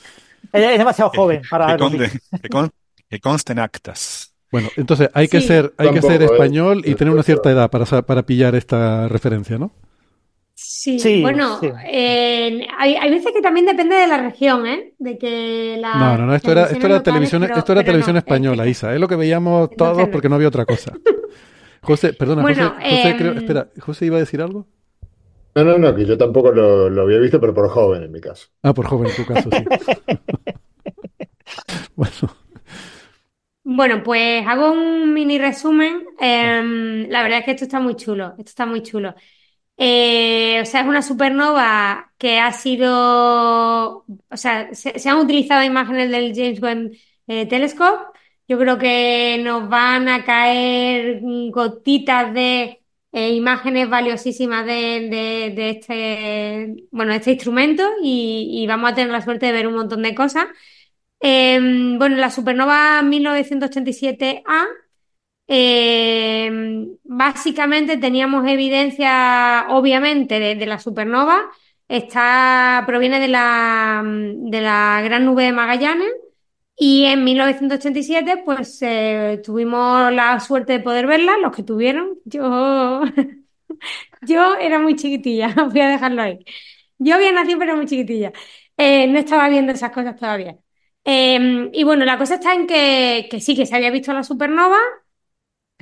Es 0.52 0.78
demasiado 0.78 1.12
joven 1.14 1.42
para... 1.50 1.74
Que, 1.74 1.78
conste, 1.78 2.12
que, 2.42 2.50
con, 2.50 2.70
que 3.10 3.20
consten 3.20 3.60
actas. 3.60 4.34
Bueno, 4.52 4.70
entonces 4.78 5.10
hay 5.14 5.28
que 5.28 5.42
Sí. 5.42 5.48
ser, 5.48 5.74
hay 5.78 5.92
que 5.92 6.02
ser 6.02 6.22
¿eh? 6.24 6.26
español 6.26 6.82
y 6.86 6.96
tener 6.96 7.14
una 7.14 7.24
cierta 7.24 7.52
edad 7.52 7.70
para, 7.70 7.86
para 8.02 8.24
pillar 8.24 8.56
esta 8.56 9.08
referencia, 9.08 9.60
¿no? 9.60 9.72
Sí, 10.62 11.00
Sí, 11.00 11.22
bueno, 11.22 11.60
sí. 11.62 11.72
eh, 11.86 12.68
hay, 12.78 12.96
hay 12.96 13.10
veces 13.10 13.32
que 13.34 13.42
también 13.42 13.66
depende 13.66 13.96
de 13.96 14.08
la 14.08 14.18
región, 14.22 14.68
¿eh? 14.68 14.94
De 15.00 15.18
que 15.18 15.78
la 15.80 15.94
No, 15.94 16.18
no, 16.18 16.26
no, 16.28 16.36
esto 16.36 16.52
era, 16.52 16.66
esto 16.66 16.86
era 16.86 17.02
televisión, 17.02 17.42
pero- 17.44 17.58
esto 17.60 17.72
era 17.72 17.84
televisión 17.84 18.16
no, 18.16 18.20
española, 18.20 18.68
Isa. 18.68 18.94
Es 18.94 19.00
lo 19.00 19.08
que 19.08 19.16
veíamos 19.16 19.70
No, 19.78 19.78
todos 19.78 20.10
porque 20.10 20.28
no 20.30 20.36
había 20.36 20.50
otra 20.50 20.66
cosa. 20.66 20.94
José, 21.82 22.14
perdona, 22.14 22.44
Bueno, 22.44 22.76
José, 22.76 22.90
José, 22.90 23.10
em, 23.10 23.18
creo- 23.18 23.34
espera, 23.34 23.70
José 23.80 24.06
iba 24.08 24.18
a 24.18 24.20
decir 24.20 24.42
algo. 24.42 24.68
No, 25.56 25.64
no, 25.64 25.78
no, 25.78 25.96
que 25.96 26.06
yo 26.06 26.18
tampoco 26.18 26.52
lo, 26.52 26.90
lo 26.90 27.02
había 27.02 27.20
visto, 27.20 27.40
pero 27.40 27.54
por 27.54 27.70
joven 27.70 28.04
en 28.04 28.12
mi 28.12 28.22
caso. 28.22 28.48
Ah, 28.64 28.74
por 28.74 28.86
joven 28.88 29.10
en 29.10 29.16
tu 29.16 29.26
caso, 29.26 29.50
sí. 29.52 29.66
bueno, 31.96 32.30
Bueno, 33.64 34.02
pues 34.04 34.46
hago 34.48 34.72
un 34.72 35.14
mini 35.14 35.38
resumen. 35.38 36.06
Em, 36.20 37.08
la 37.10 37.22
verdad 37.24 37.40
es 37.40 37.46
que 37.46 37.52
esto 37.52 37.66
está 37.66 37.80
muy 37.80 37.96
chulo, 37.96 38.30
esto 38.38 38.44
está 38.50 38.66
muy 38.66 38.82
chulo. 38.82 39.14
Eh, 39.82 40.60
o 40.62 40.66
sea, 40.66 40.82
es 40.82 40.88
una 40.88 41.02
supernova 41.02 42.12
que 42.18 42.38
ha 42.40 42.52
sido, 42.52 44.06
o 44.30 44.38
sea, 44.38 44.74
se, 44.74 45.10
han 45.10 45.18
utilizado 45.20 45.64
imágenes 45.64 46.12
del 46.12 46.36
James 46.36 46.62
Webb 46.62 46.92
eh, 47.28 47.46
Telescope. 47.48 48.20
Yo 48.48 48.58
creo 48.60 48.78
que 48.78 49.42
nos 49.44 49.70
van 49.70 50.10
a 50.10 50.26
caer 50.26 51.22
gotitas 51.52 52.34
de 52.34 52.82
eh, 53.12 53.30
imágenes 53.36 53.90
valiosísimas 53.90 54.66
de, 54.66 55.70
este, 55.72 56.88
bueno, 56.92 57.14
este 57.14 57.32
instrumento 57.32 57.84
y, 58.04 58.66
vamos 58.68 58.92
a 58.92 58.96
tener 58.96 59.12
la 59.12 59.22
suerte 59.22 59.48
de 59.48 59.52
ver 59.54 59.68
un 59.68 59.76
montón 59.76 60.02
de 60.04 60.16
cosas. 60.16 60.48
Eh, 61.22 61.60
bueno, 61.98 62.16
la 62.18 62.32
supernova 62.32 63.02
1987A, 63.04 64.68
eh, 65.52 66.88
básicamente 67.04 67.98
teníamos 67.98 68.48
evidencia, 68.48 69.66
obviamente, 69.70 70.40
de, 70.40 70.66
la 70.68 70.80
supernova. 70.80 71.50
Está, 71.88 72.84
proviene 72.86 73.20
de 73.20 73.28
la, 73.30 74.04
de 74.06 74.62
la 74.62 75.02
Gran 75.04 75.26
Nube 75.26 75.44
de 75.46 75.52
Magallanes. 75.52 76.12
Y 76.76 77.06
en 77.06 77.24
1987, 77.26 78.44
pues 78.46 78.80
eh, 78.84 79.42
tuvimos 79.44 80.14
la 80.14 80.40
suerte 80.40 80.74
de 80.74 80.80
poder 80.82 81.08
verla, 81.08 81.38
los 81.40 81.56
que 81.56 81.64
tuvieron. 81.64 82.20
Yo, 82.26 83.02
yo 84.22 84.56
era 84.56 84.80
muy 84.80 84.96
chiquitilla, 84.96 85.54
voy 85.72 85.82
a 85.82 85.90
dejarlo 85.90 86.22
ahí. 86.22 86.40
Yo 87.00 87.16
había 87.16 87.32
nacido, 87.32 87.60
pero 87.60 87.76
muy 87.76 87.88
chiquitilla. 87.88 88.32
Eh, 88.78 89.08
no 89.08 89.20
estaba 89.20 89.50
viendo 89.50 89.72
esas 89.74 89.92
cosas 89.92 90.16
todavía. 90.16 90.58
Eh, 91.06 91.70
y 91.74 91.84
bueno, 91.84 92.06
la 92.06 92.18
cosa 92.18 92.36
está 92.36 92.54
en 92.54 92.68
que 92.68 93.30
sí, 93.42 93.56
que 93.56 93.66
se 93.66 93.76
había 93.76 93.92
visto 93.92 94.14
la 94.14 94.24
supernova, 94.24 94.80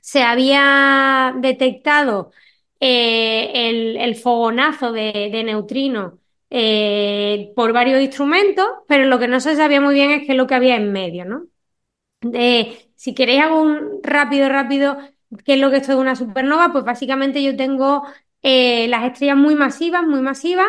se 0.07 0.23
había 0.23 1.33
detectado 1.37 2.31
eh, 2.79 3.51
el, 3.69 3.97
el 3.97 4.15
fogonazo 4.15 4.91
de, 4.93 5.29
de 5.31 5.43
neutrinos 5.43 6.13
eh, 6.49 7.51
por 7.55 7.73
varios 7.73 8.01
instrumentos, 8.01 8.65
pero 8.87 9.05
lo 9.05 9.19
que 9.19 9.27
no 9.27 9.39
se 9.41 9.55
sabía 9.57 9.81
muy 9.81 9.95
bien 9.95 10.11
es 10.11 10.25
qué 10.25 10.31
es 10.33 10.37
lo 10.37 10.47
que 10.47 10.55
había 10.55 10.75
en 10.77 10.91
medio, 10.93 11.25
¿no? 11.25 11.47
Si 12.95 13.13
queréis 13.15 13.41
hago 13.43 13.61
un 13.61 13.99
rápido, 14.03 14.49
rápido, 14.49 14.97
qué 15.45 15.53
es 15.53 15.59
lo 15.59 15.69
que 15.71 15.77
es 15.77 15.89
una 15.89 16.15
supernova, 16.15 16.71
pues 16.71 16.83
básicamente 16.83 17.43
yo 17.43 17.55
tengo 17.55 18.03
eh, 18.41 18.87
las 18.87 19.05
estrellas 19.05 19.37
muy 19.37 19.55
masivas, 19.55 20.03
muy 20.05 20.21
masivas, 20.21 20.67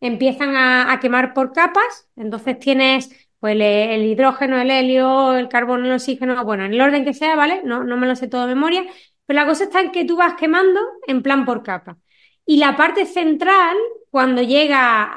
empiezan 0.00 0.56
a, 0.56 0.92
a 0.92 1.00
quemar 1.00 1.34
por 1.34 1.52
capas, 1.52 2.08
entonces 2.16 2.58
tienes 2.58 3.10
pues 3.40 3.54
el, 3.60 4.04
hidrógeno, 4.04 4.60
el 4.60 4.70
helio, 4.70 5.36
el 5.36 5.48
carbono, 5.48 5.86
el 5.86 5.92
oxígeno, 5.92 6.44
bueno, 6.44 6.64
en 6.64 6.74
el 6.74 6.80
orden 6.80 7.04
que 7.04 7.14
sea, 7.14 7.36
¿vale? 7.36 7.62
No, 7.64 7.84
no 7.84 7.96
me 7.96 8.06
lo 8.06 8.16
sé 8.16 8.28
todo 8.28 8.46
de 8.46 8.54
memoria, 8.54 8.84
pero 9.26 9.40
la 9.40 9.46
cosa 9.46 9.64
está 9.64 9.80
en 9.80 9.92
que 9.92 10.04
tú 10.04 10.16
vas 10.16 10.34
quemando 10.34 10.80
en 11.06 11.22
plan 11.22 11.44
por 11.44 11.62
capa. 11.62 11.98
Y 12.46 12.56
la 12.58 12.76
parte 12.76 13.06
central, 13.06 13.76
cuando 14.10 14.42
llega 14.42 15.12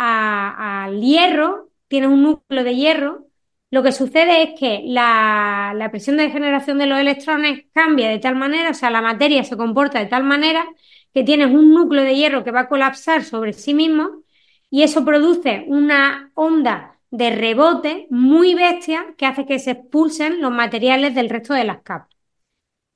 al 0.86 1.02
hierro, 1.02 1.70
tienes 1.88 2.10
un 2.10 2.24
núcleo 2.24 2.64
de 2.64 2.76
hierro, 2.76 3.28
lo 3.72 3.84
que 3.84 3.94
sucede 3.94 4.44
es 4.44 4.60
que 4.60 4.82
la, 4.86 5.74
la 5.76 5.90
presión 5.92 6.18
de 6.18 6.30
generación 6.30 6.78
de 6.78 6.88
los 6.88 7.00
electrones 7.00 7.66
cambia 7.74 8.10
de 8.10 8.20
tal 8.20 8.36
manera, 8.36 8.72
o 8.72 8.74
sea, 8.74 8.90
la 8.92 9.02
materia 9.02 9.44
se 9.46 9.56
comporta 9.56 10.00
de 10.00 10.08
tal 10.08 10.26
manera 10.26 10.66
que 11.14 11.24
tienes 11.24 11.48
un 11.48 11.74
núcleo 11.74 12.04
de 12.04 12.16
hierro 12.16 12.44
que 12.44 12.52
va 12.52 12.62
a 12.62 12.68
colapsar 12.70 13.24
sobre 13.24 13.54
sí 13.54 13.74
mismo 13.74 14.24
y 14.70 14.84
eso 14.84 15.06
produce 15.06 15.64
una 15.68 16.32
onda 16.36 16.91
de 17.12 17.32
rebote 17.32 18.08
muy 18.10 18.56
bestia 18.56 19.13
que 19.17 19.26
hace 19.26 19.45
que 19.45 19.60
se 19.60 19.71
expulsen 19.71 20.41
los 20.41 20.52
materiales 20.52 21.13
del 21.15 21.30
resto 21.30 21.54
de 21.54 21.65
las 21.65 21.82
capas. 21.84 22.10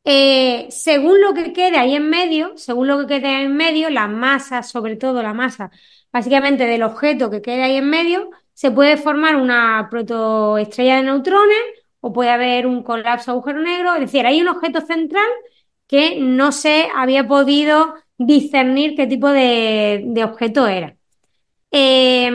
Eh, 0.04 0.68
según 0.70 1.20
lo 1.22 1.34
que 1.34 1.52
quede 1.54 1.78
ahí 1.78 1.96
en 1.96 2.10
medio, 2.10 2.56
según 2.58 2.88
lo 2.88 3.00
que 3.00 3.08
quede 3.08 3.28
ahí 3.28 3.46
en 3.46 3.58
medio, 3.58 3.90
la 3.90 4.08
masa, 4.08 4.62
sobre 4.64 4.96
todo 4.98 5.24
la 5.24 5.34
masa, 5.34 5.72
básicamente 6.14 6.66
del 6.66 6.84
objeto 6.84 7.30
que 7.32 7.42
quede 7.42 7.64
ahí 7.64 7.78
en 7.78 7.90
medio, 7.90 8.30
se 8.54 8.70
puede 8.72 8.98
formar 8.98 9.36
una 9.36 9.88
protoestrella 9.90 10.98
de 10.98 11.04
neutrones 11.04 11.58
o 12.02 12.14
puede 12.14 12.30
haber 12.30 12.68
un 12.68 12.84
colapso 12.84 13.32
agujero 13.32 13.62
negro, 13.62 13.96
es 13.96 14.02
decir, 14.02 14.26
hay 14.28 14.42
un 14.42 14.48
objeto 14.50 14.82
central 14.82 15.28
que 15.88 16.20
no 16.20 16.52
se 16.52 16.88
había 16.96 17.28
podido 17.28 17.96
discernir 18.18 18.96
qué 18.96 19.08
tipo 19.08 19.30
de, 19.30 20.04
de 20.08 20.24
objeto 20.24 20.68
era. 20.68 20.98
Eh, 21.72 22.32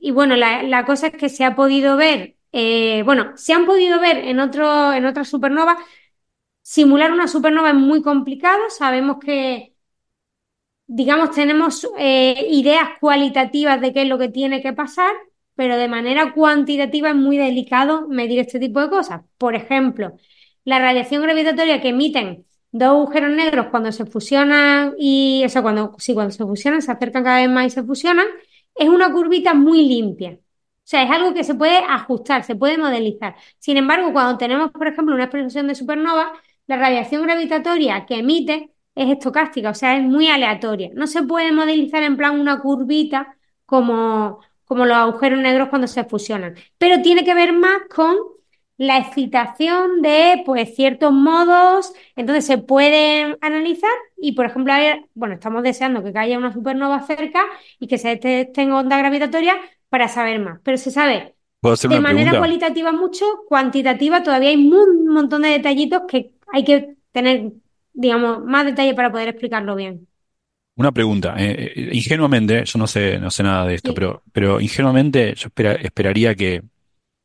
y 0.00 0.10
bueno, 0.10 0.36
la, 0.36 0.62
la 0.62 0.84
cosa 0.86 1.08
es 1.08 1.12
que 1.16 1.28
se 1.28 1.44
ha 1.44 1.54
podido 1.54 1.96
ver, 1.96 2.36
eh, 2.52 3.02
bueno, 3.04 3.32
se 3.36 3.52
han 3.52 3.66
podido 3.66 4.00
ver 4.00 4.18
en 4.18 4.40
otro, 4.40 4.92
en 4.92 5.06
otras 5.06 5.28
supernovas. 5.28 5.76
Simular 6.62 7.12
una 7.12 7.28
supernova 7.28 7.70
es 7.70 7.76
muy 7.76 8.02
complicado. 8.02 8.60
Sabemos 8.70 9.18
que, 9.24 9.74
digamos, 10.86 11.32
tenemos 11.32 11.86
eh, 11.98 12.46
ideas 12.50 12.90
cualitativas 13.00 13.80
de 13.80 13.92
qué 13.92 14.02
es 14.02 14.08
lo 14.08 14.18
que 14.18 14.28
tiene 14.28 14.62
que 14.62 14.72
pasar, 14.72 15.12
pero 15.54 15.76
de 15.76 15.88
manera 15.88 16.32
cuantitativa 16.34 17.10
es 17.10 17.14
muy 17.16 17.36
delicado 17.36 18.08
medir 18.08 18.38
este 18.40 18.58
tipo 18.60 18.80
de 18.80 18.90
cosas. 18.90 19.22
Por 19.38 19.54
ejemplo, 19.54 20.16
la 20.64 20.78
radiación 20.78 21.22
gravitatoria 21.22 21.80
que 21.80 21.88
emiten 21.90 22.45
dos 22.78 22.88
agujeros 22.88 23.30
negros 23.30 23.66
cuando 23.70 23.92
se 23.92 24.06
fusionan 24.06 24.94
y, 24.98 25.42
o 25.44 25.48
sea, 25.48 25.62
cuando, 25.62 25.94
sí, 25.98 26.14
cuando 26.14 26.32
se 26.32 26.44
fusionan, 26.44 26.82
se 26.82 26.92
acercan 26.92 27.24
cada 27.24 27.38
vez 27.38 27.50
más 27.50 27.66
y 27.66 27.70
se 27.70 27.82
fusionan, 27.82 28.26
es 28.74 28.88
una 28.88 29.12
curvita 29.12 29.54
muy 29.54 29.86
limpia. 29.86 30.32
O 30.32 30.88
sea, 30.88 31.02
es 31.02 31.10
algo 31.10 31.34
que 31.34 31.42
se 31.44 31.54
puede 31.54 31.78
ajustar, 31.78 32.44
se 32.44 32.54
puede 32.54 32.78
modelizar. 32.78 33.34
Sin 33.58 33.76
embargo, 33.76 34.12
cuando 34.12 34.38
tenemos, 34.38 34.70
por 34.70 34.86
ejemplo, 34.86 35.14
una 35.14 35.24
explosión 35.24 35.66
de 35.66 35.74
supernova, 35.74 36.32
la 36.66 36.76
radiación 36.76 37.22
gravitatoria 37.22 38.06
que 38.06 38.18
emite 38.18 38.70
es 38.94 39.10
estocástica, 39.10 39.70
o 39.70 39.74
sea, 39.74 39.96
es 39.96 40.02
muy 40.04 40.28
aleatoria. 40.28 40.90
No 40.94 41.06
se 41.06 41.22
puede 41.22 41.52
modelizar 41.52 42.02
en 42.02 42.16
plan 42.16 42.38
una 42.38 42.60
curvita 42.60 43.36
como, 43.66 44.40
como 44.64 44.84
los 44.86 44.96
agujeros 44.96 45.40
negros 45.40 45.68
cuando 45.68 45.88
se 45.88 46.04
fusionan, 46.04 46.54
pero 46.78 47.02
tiene 47.02 47.24
que 47.24 47.34
ver 47.34 47.52
más 47.52 47.82
con 47.94 48.16
la 48.78 48.98
excitación 48.98 50.02
de 50.02 50.42
pues 50.44 50.74
ciertos 50.74 51.12
modos, 51.12 51.92
entonces 52.14 52.44
se 52.46 52.58
pueden 52.58 53.38
analizar 53.40 53.90
y 54.18 54.32
por 54.32 54.46
ejemplo, 54.46 54.72
bueno, 55.14 55.34
estamos 55.34 55.62
deseando 55.62 56.02
que 56.02 56.18
haya 56.18 56.38
una 56.38 56.52
supernova 56.52 57.00
cerca 57.02 57.42
y 57.78 57.86
que 57.86 57.98
se 57.98 58.16
tenga 58.16 58.78
onda 58.78 58.98
gravitatoria 58.98 59.56
para 59.88 60.08
saber 60.08 60.40
más, 60.40 60.60
pero 60.62 60.76
se 60.76 60.90
sabe 60.90 61.36
de 61.88 62.00
manera 62.00 62.38
cualitativa 62.38 62.92
mucho, 62.92 63.24
cuantitativa 63.48 64.22
todavía 64.22 64.50
hay 64.50 64.56
un 64.56 65.08
montón 65.08 65.42
de 65.42 65.48
detallitos 65.48 66.02
que 66.08 66.32
hay 66.52 66.64
que 66.64 66.96
tener, 67.12 67.52
digamos, 67.92 68.44
más 68.44 68.66
detalle 68.66 68.94
para 68.94 69.10
poder 69.10 69.28
explicarlo 69.28 69.74
bien. 69.74 70.06
Una 70.76 70.92
pregunta, 70.92 71.34
eh, 71.38 71.72
eh, 71.74 71.90
ingenuamente, 71.92 72.64
yo 72.64 72.78
no 72.78 72.86
sé, 72.86 73.18
no 73.18 73.30
sé 73.30 73.42
nada 73.42 73.66
de 73.66 73.76
esto, 73.76 73.94
pero, 73.94 74.22
pero 74.32 74.60
ingenuamente 74.60 75.34
yo 75.34 75.48
esperaría 75.56 76.34
que 76.34 76.62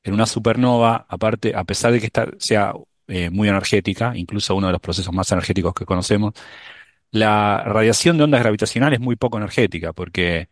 en 0.03 0.13
una 0.13 0.25
supernova, 0.25 1.05
aparte, 1.09 1.53
a 1.55 1.63
pesar 1.63 1.91
de 1.91 1.99
que 1.99 2.07
esta 2.07 2.27
sea 2.39 2.73
eh, 3.07 3.29
muy 3.29 3.49
energética, 3.49 4.13
incluso 4.15 4.55
uno 4.55 4.67
de 4.67 4.73
los 4.73 4.81
procesos 4.81 5.13
más 5.13 5.31
energéticos 5.31 5.73
que 5.73 5.85
conocemos, 5.85 6.33
la 7.11 7.63
radiación 7.65 8.17
de 8.17 8.23
ondas 8.25 8.41
gravitacionales 8.41 8.99
es 8.99 9.03
muy 9.03 9.15
poco 9.17 9.37
energética, 9.37 9.93
porque 9.93 10.49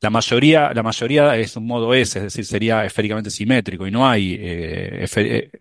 la 0.00 0.10
mayoría, 0.10 0.72
la 0.74 0.82
mayoría 0.82 1.36
es 1.36 1.56
un 1.56 1.66
modo 1.66 1.94
S, 1.94 2.18
es 2.18 2.24
decir, 2.24 2.44
sería 2.46 2.84
esféricamente 2.84 3.30
simétrico 3.30 3.86
y 3.86 3.90
no 3.90 4.08
hay 4.08 4.36
eh, 4.40 5.06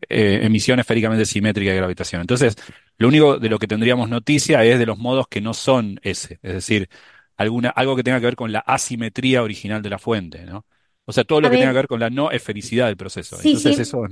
eh, 0.10 0.40
emisión 0.44 0.80
esféricamente 0.80 1.26
simétrica 1.26 1.72
de 1.72 1.78
gravitación. 1.78 2.22
Entonces, 2.22 2.56
lo 2.98 3.08
único 3.08 3.40
de 3.40 3.50
lo 3.50 3.60
que 3.60 3.68
tendríamos 3.68 4.10
noticia 4.10 4.64
es 4.64 4.80
de 4.80 4.86
los 4.86 4.98
modos 5.00 5.28
que 5.28 5.42
no 5.42 5.54
son 5.54 6.00
S, 6.04 6.40
es 6.42 6.54
decir, 6.54 6.90
alguna, 7.36 7.70
algo 7.70 7.96
que 7.96 8.04
tenga 8.04 8.20
que 8.20 8.26
ver 8.28 8.36
con 8.36 8.52
la 8.52 8.60
asimetría 8.60 9.44
original 9.44 9.82
de 9.82 9.90
la 9.90 10.00
fuente, 10.00 10.46
¿no? 10.46 10.66
O 11.10 11.14
sea, 11.14 11.24
todo 11.24 11.40
lo 11.40 11.50
que 11.50 11.56
tenga 11.56 11.72
que 11.72 11.78
ver 11.78 11.88
con 11.88 12.02
la 12.02 12.10
no 12.10 12.32
esfericidad 12.32 12.88
del 12.88 12.98
proceso. 12.98 13.38
Sí, 13.38 13.54
Entonces, 13.54 13.80
eso 13.80 14.04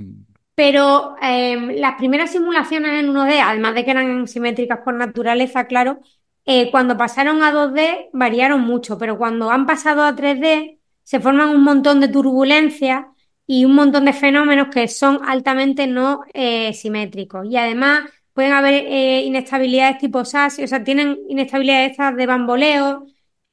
Pero 0.54 1.14
em, 1.20 1.76
las 1.76 1.96
primeras 1.96 2.32
simulaciones 2.32 2.98
en 2.98 3.10
1D, 3.10 3.38
además 3.44 3.74
de 3.74 3.84
que 3.84 3.90
eran 3.90 4.26
simétricas 4.26 4.80
por 4.82 4.94
naturaleza, 4.94 5.66
claro, 5.66 6.00
eh, 6.46 6.70
cuando 6.70 6.96
pasaron 6.96 7.42
a 7.42 7.52
2D 7.52 8.08
variaron 8.14 8.62
mucho, 8.62 8.96
pero 8.96 9.18
cuando 9.18 9.50
han 9.50 9.66
pasado 9.66 10.04
a 10.04 10.16
3D 10.16 10.78
se 11.02 11.20
forman 11.20 11.50
un 11.50 11.62
montón 11.62 12.00
de 12.00 12.08
turbulencias 12.08 13.04
y 13.46 13.66
un 13.66 13.74
montón 13.74 14.06
de 14.06 14.14
fenómenos 14.14 14.68
que 14.68 14.88
son 14.88 15.20
altamente 15.26 15.86
no 15.86 16.22
eh, 16.32 16.72
simétricos. 16.72 17.46
Y 17.46 17.58
además 17.58 18.08
pueden 18.32 18.52
haber 18.52 18.74
eh, 18.74 19.22
inestabilidades 19.22 19.98
tipo 19.98 20.24
SAS, 20.24 20.60
o 20.60 20.66
sea, 20.66 20.82
tienen 20.82 21.18
inestabilidades 21.28 21.90
estas 21.92 22.16
de 22.16 22.26
bamboleo, 22.26 23.06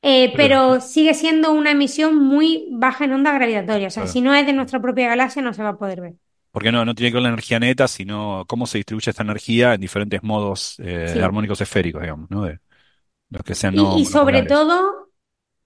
eh, 0.06 0.34
pero 0.36 0.82
sigue 0.82 1.14
siendo 1.14 1.54
una 1.54 1.72
emisión 1.72 2.18
muy 2.18 2.68
baja 2.72 3.06
en 3.06 3.14
onda 3.14 3.32
gravitatoria. 3.32 3.88
O 3.88 3.92
sea, 3.92 4.06
si 4.06 4.20
no 4.20 4.34
es 4.36 4.46
de 4.46 4.52
nuestra 4.52 4.82
propia 4.82 5.08
galaxia, 5.08 5.42
no 5.42 5.54
se 5.54 5.64
va 5.64 5.70
a 5.70 5.78
poder 5.78 6.02
ver. 6.02 6.14
Porque 6.52 6.74
no, 6.74 6.84
no 6.84 6.94
tiene 6.94 7.10
que 7.10 7.16
ver 7.16 7.24
la 7.24 7.30
energía 7.30 7.58
neta, 7.58 7.88
sino 7.88 8.44
cómo 8.48 8.68
se 8.68 8.80
distribuye 8.80 9.10
esta 9.10 9.24
energía 9.24 9.74
en 9.74 9.82
diferentes 9.82 10.22
modos 10.22 10.76
eh, 10.80 11.22
armónicos 11.24 11.62
esféricos, 11.62 12.02
digamos, 12.02 12.30
¿no? 12.30 12.44
De 12.44 12.60
los 13.30 13.44
que 13.44 13.56
sean 13.56 13.76
y, 13.76 14.02
y 14.02 14.06
sobre 14.06 14.44
todo, 14.44 15.10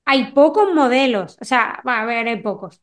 hay 0.06 0.32
pocos 0.34 0.72
modelos. 0.74 1.38
O 1.42 1.46
sea, 1.46 1.82
va 1.86 2.02
a 2.02 2.06
ver, 2.06 2.28
hay 2.28 2.40
pocos. 2.42 2.80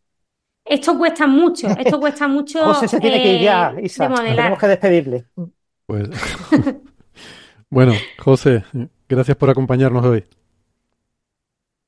Esto 0.64 0.98
cuesta 0.98 1.28
mucho, 1.28 1.68
esto 1.68 2.00
cuesta 2.00 2.26
mucho. 2.26 2.64
José 2.64 2.88
se 2.88 2.98
tiene 2.98 3.22
que 3.22 3.34
ir 3.34 3.42
ya, 3.42 3.74
eh, 3.78 3.84
Isa. 3.84 4.12
tenemos 4.12 4.58
que 4.58 4.66
despedirle. 4.66 5.26
Pues. 5.86 6.08
bueno, 7.70 7.92
José, 8.18 8.64
gracias 9.08 9.36
por 9.36 9.50
acompañarnos 9.50 10.04
hoy. 10.04 10.24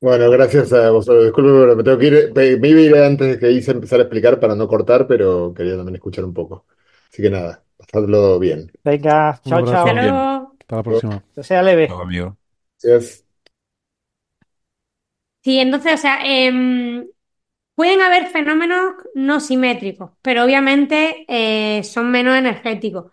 Bueno, 0.00 0.30
gracias 0.30 0.72
a 0.72 0.90
vosotros. 0.90 1.24
Disculpe, 1.24 1.50
pero 1.50 1.76
me 1.76 1.82
tengo 1.82 1.98
que 1.98 2.06
ir. 2.06 2.58
Me 2.60 2.68
iba 2.68 2.80
a 2.80 2.82
ir 2.82 2.96
antes 2.96 3.28
de 3.28 3.38
que 3.38 3.50
hice 3.50 3.72
empezar 3.72 3.98
a 4.00 4.02
explicar 4.02 4.38
para 4.38 4.54
no 4.54 4.68
cortar, 4.68 5.06
pero 5.06 5.54
quería 5.54 5.76
también 5.76 5.96
escuchar 5.96 6.24
un 6.24 6.34
poco. 6.34 6.66
Así 7.10 7.22
que 7.22 7.30
nada, 7.30 7.64
pasadlo 7.76 8.38
bien. 8.38 8.70
Venga, 8.84 9.40
chao, 9.44 9.64
chao. 9.64 9.86
Hasta 9.86 10.76
la 10.76 10.82
próxima. 10.82 11.24
Que 11.34 11.42
sea 11.42 11.62
leve. 11.62 11.88
Chao, 11.88 12.02
amigo. 12.02 12.36
Gracias. 12.82 13.24
Sí, 15.42 15.58
entonces, 15.60 15.94
o 15.94 15.98
sea, 15.98 16.18
em, 16.24 17.06
pueden 17.74 18.00
haber 18.00 18.26
fenómenos 18.26 18.94
no 19.14 19.40
simétricos, 19.40 20.10
pero 20.20 20.44
obviamente 20.44 21.24
eh, 21.28 21.84
son 21.84 22.10
menos 22.10 22.36
energéticos. 22.36 23.12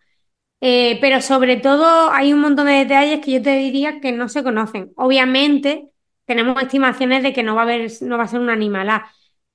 Eh, 0.59 0.97
pero 1.01 1.21
sobre 1.21 1.57
todo 1.57 2.09
hay 2.11 2.33
un 2.33 2.39
montón 2.41 2.67
de 2.67 2.73
detalles 2.73 3.23
que 3.23 3.33
yo 3.33 3.41
te 3.41 3.57
diría 3.57 3.99
que 3.99 4.11
no 4.11 4.29
se 4.29 4.43
conocen. 4.43 4.93
Obviamente 4.95 5.92
tenemos 6.25 6.61
estimaciones 6.61 7.23
de 7.23 7.33
que 7.33 7.43
no 7.43 7.55
va 7.55 7.61
a 7.61 7.63
haber, 7.65 7.91
no 8.01 8.17
va 8.17 8.23
a 8.25 8.27
ser 8.27 8.39
un 8.39 8.49
animal 8.49 8.89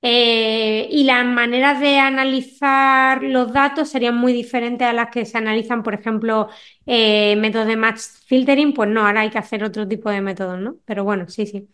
eh, 0.01 0.87
y 0.91 1.03
las 1.03 1.25
maneras 1.25 1.79
de 1.81 1.99
analizar 1.99 3.21
los 3.21 3.51
datos 3.51 3.89
serían 3.89 4.15
muy 4.15 4.31
diferentes 4.31 4.87
a 4.87 4.93
las 4.93 5.09
que 5.09 5.25
se 5.25 5.37
analizan, 5.37 5.83
por 5.83 5.93
ejemplo, 5.93 6.47
eh, 6.85 7.35
métodos 7.35 7.67
de 7.67 7.75
match 7.75 7.99
filtering. 8.25 8.73
Pues 8.73 8.89
no, 8.89 9.05
ahora 9.05 9.21
hay 9.21 9.29
que 9.29 9.37
hacer 9.39 9.63
otro 9.63 9.85
tipo 9.87 10.09
de 10.09 10.21
métodos, 10.21 10.57
¿no? 10.59 10.77
Pero 10.85 11.03
bueno, 11.03 11.27
sí, 11.27 11.45
sí. 11.45 11.67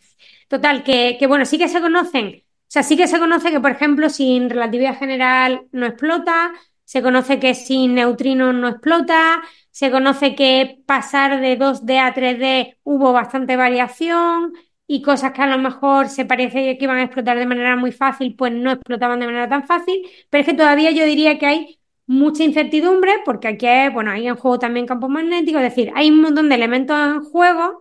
Total, 0.48 0.84
que, 0.84 1.18
que 1.20 1.28
bueno, 1.28 1.46
sí 1.46 1.58
que 1.58 1.68
se 1.68 1.82
conocen. 1.82 2.44
O 2.46 2.72
sea, 2.76 2.84
sí 2.84 2.98
que 2.98 3.08
se 3.08 3.20
conoce 3.20 3.52
que, 3.52 3.60
por 3.60 3.72
ejemplo, 3.72 4.10
sin 4.10 4.50
relatividad 4.50 4.98
general 4.98 5.68
no 5.72 5.86
explota, 5.86 6.52
se 6.84 7.02
conoce 7.02 7.40
que 7.40 7.54
sin 7.56 7.96
neutrinos 7.96 8.54
no 8.56 8.68
explota, 8.68 9.42
se 9.72 9.92
conoce 9.92 10.36
que 10.36 10.82
pasar 10.86 11.40
de 11.42 11.58
2D 11.58 12.00
a 12.00 12.14
3D 12.14 12.78
hubo 12.84 13.14
bastante 13.14 13.56
variación, 13.56 14.54
y 14.88 15.02
cosas 15.02 15.32
que 15.34 15.42
a 15.42 15.48
lo 15.48 15.58
mejor 15.58 16.10
se 16.10 16.26
parece 16.26 16.78
que 16.78 16.84
iban 16.86 16.98
a 16.98 17.04
explotar 17.04 17.38
de 17.40 17.46
manera 17.48 17.76
muy 17.76 17.92
fácil, 17.92 18.36
pues 18.36 18.52
no 18.54 18.72
explotaban 18.72 19.20
de 19.20 19.26
manera 19.28 19.50
tan 19.50 19.66
fácil, 19.68 20.02
pero 20.30 20.42
es 20.42 20.48
que 20.48 20.54
todavía 20.56 20.92
yo 20.92 21.06
diría 21.06 21.40
que 21.40 21.46
hay 21.48 21.80
mucha 22.08 22.44
incertidumbre 22.44 23.12
porque 23.26 23.48
aquí 23.48 23.66
hay, 23.68 23.90
bueno, 23.90 24.12
hay 24.12 24.28
en 24.28 24.36
juego 24.36 24.60
también 24.60 24.86
campos 24.86 25.10
magnéticos, 25.10 25.62
es 25.64 25.70
decir, 25.76 25.92
hay 25.96 26.10
un 26.12 26.22
montón 26.22 26.50
de 26.50 26.56
elementos 26.56 26.96
en 26.98 27.24
juego 27.24 27.80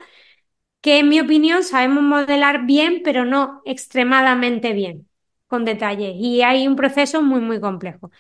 que 0.81 0.99
en 1.01 1.09
mi 1.09 1.21
opinión 1.21 1.63
sabemos 1.65 2.03
modelar 2.03 2.67
bien, 2.67 3.01
pero 3.05 3.25
no 3.25 3.63
extremadamente 3.65 4.73
bien, 4.73 5.09
con 5.47 5.65
detalles, 5.65 6.15
y 6.17 6.43
hay 6.43 6.69
un 6.69 6.77
proceso 6.77 7.23
muy, 7.23 7.41
muy 7.41 7.61
complejo. 7.61 8.11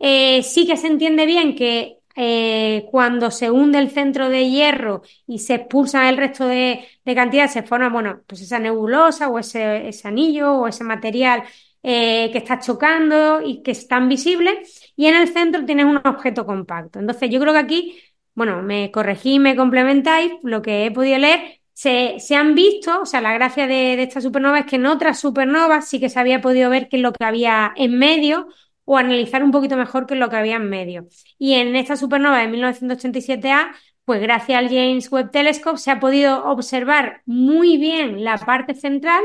Eh, 0.00 0.42
sí 0.44 0.66
que 0.66 0.78
se 0.78 0.88
entiende 0.88 1.26
bien 1.26 1.56
que 1.56 1.99
eh, 2.16 2.86
cuando 2.90 3.30
se 3.30 3.50
hunde 3.50 3.78
el 3.78 3.90
centro 3.90 4.28
de 4.28 4.48
hierro 4.50 5.02
y 5.26 5.38
se 5.38 5.54
expulsa 5.54 6.08
el 6.08 6.16
resto 6.16 6.46
de, 6.46 6.86
cantidad, 7.14 7.48
se 7.48 7.62
forma, 7.62 7.88
bueno, 7.88 8.22
pues 8.26 8.40
esa 8.42 8.58
nebulosa 8.58 9.28
o 9.28 9.38
ese, 9.38 9.90
anillo 10.04 10.52
o 10.54 10.68
ese 10.68 10.84
material 10.84 11.42
eh, 11.82 12.30
que 12.32 12.38
está 12.38 12.58
chocando 12.58 13.40
y 13.42 13.62
que 13.62 13.72
es 13.72 13.88
tan 13.88 14.08
visible, 14.08 14.62
y 14.96 15.06
en 15.06 15.16
el 15.16 15.28
centro 15.28 15.64
tienes 15.64 15.86
un 15.86 15.96
objeto 16.04 16.46
compacto. 16.46 16.98
Entonces, 16.98 17.30
yo 17.30 17.40
creo 17.40 17.52
que 17.52 17.58
aquí, 17.58 18.00
bueno, 18.34 18.62
me 18.62 18.90
corregí, 18.90 19.38
me 19.38 19.56
complementáis, 19.56 20.32
lo 20.42 20.62
que 20.62 20.86
he 20.86 20.90
podido 20.90 21.18
leer, 21.18 21.60
se, 21.72 22.16
se 22.20 22.36
han 22.36 22.54
visto, 22.54 23.02
o 23.02 23.06
sea, 23.06 23.20
la 23.20 23.32
gracia 23.32 23.66
de, 23.66 23.96
de 23.96 24.02
esta 24.02 24.20
supernova 24.20 24.60
es 24.60 24.66
que 24.66 24.76
en 24.76 24.86
otras 24.86 25.18
supernovas 25.18 25.88
sí 25.88 25.98
que 25.98 26.10
se 26.10 26.20
había 26.20 26.40
podido 26.40 26.70
ver 26.70 26.88
qué 26.88 26.96
es 26.96 27.02
lo 27.02 27.12
que 27.12 27.24
había 27.24 27.72
en 27.76 27.98
medio 27.98 28.48
o 28.90 28.96
analizar 28.96 29.44
un 29.44 29.52
poquito 29.52 29.76
mejor 29.76 30.04
que 30.04 30.16
lo 30.16 30.28
que 30.28 30.36
había 30.36 30.56
en 30.56 30.68
medio. 30.68 31.06
Y 31.38 31.54
en 31.54 31.76
esta 31.76 31.94
supernova 31.96 32.40
de 32.40 32.48
1987A, 32.48 33.70
pues 34.04 34.20
gracias 34.20 34.58
al 34.58 34.68
James 34.68 35.12
Webb 35.12 35.30
Telescope 35.30 35.78
se 35.78 35.92
ha 35.92 36.00
podido 36.00 36.44
observar 36.46 37.22
muy 37.24 37.76
bien 37.76 38.24
la 38.24 38.36
parte 38.38 38.74
central, 38.74 39.22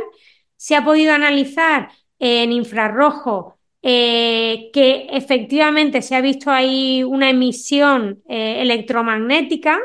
se 0.55 0.75
ha 0.75 0.85
podido 0.85 1.13
analizar 1.15 1.89
en 2.19 2.51
infrarrojo 2.51 3.57
eh, 3.81 4.69
que 4.71 5.07
efectivamente 5.09 6.03
se 6.03 6.15
ha 6.15 6.21
visto 6.21 6.51
ahí 6.51 7.03
una 7.03 7.31
emisión 7.31 8.21
eh, 8.29 8.61
electromagnética. 8.61 9.79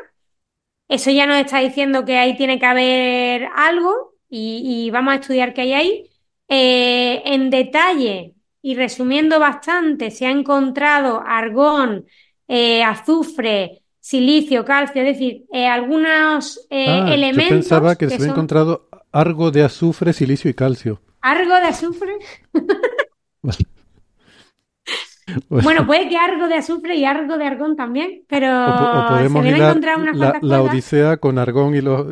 Eso 0.88 1.10
ya 1.10 1.24
nos 1.24 1.38
está 1.40 1.60
diciendo 1.60 2.04
que 2.04 2.18
ahí 2.18 2.36
tiene 2.36 2.58
que 2.58 2.66
haber 2.66 3.48
algo 3.56 4.12
y, 4.28 4.90
vamos 4.90 5.14
a 5.14 5.16
estudiar 5.16 5.54
qué 5.54 5.62
hay 5.62 5.72
ahí. 5.72 6.10
Eh, 6.48 7.22
en 7.24 7.48
detalle, 7.48 8.34
y 8.62 8.74
resumiendo 8.74 9.38
bastante, 9.38 10.10
se 10.10 10.26
ha 10.26 10.30
encontrado 10.30 11.22
argón, 11.26 12.04
eh, 12.46 12.82
azufre, 12.82 13.82
silicio, 14.00 14.64
calcio, 14.64 15.02
es 15.02 15.18
decir, 15.18 15.44
eh, 15.52 15.66
algunos 15.66 16.66
eh, 16.70 16.86
ah, 16.88 17.12
elementos. 17.12 17.50
Yo 17.50 17.56
pensaba 17.56 17.96
que, 17.96 18.08
se 18.08 18.16
había 18.16 18.28
encontrado 18.28 18.88
algo 19.12 19.50
de 19.50 19.64
azufre, 19.64 20.12
silicio 20.12 20.50
y 20.50 20.54
calcio. 20.54 21.00
¿Algo 21.20 21.54
de 21.54 21.66
azufre? 21.66 22.12
bueno. 25.48 25.86
puede 25.86 26.08
que 26.08 26.16
algo 26.16 26.48
de 26.48 26.54
azufre 26.54 26.96
y 26.96 27.04
algo 27.04 27.38
de 27.38 27.46
argón 27.46 27.76
también, 27.76 28.24
pero 28.26 28.48
o, 28.48 29.08
podemos 29.08 29.44
se 29.44 29.50
encontrar 29.50 29.98
unas 29.98 30.16
la, 30.16 30.38
la 30.40 30.62
Odisea 30.62 31.18
con 31.18 31.38
argón 31.38 31.74
y 31.74 31.80
los 31.80 32.06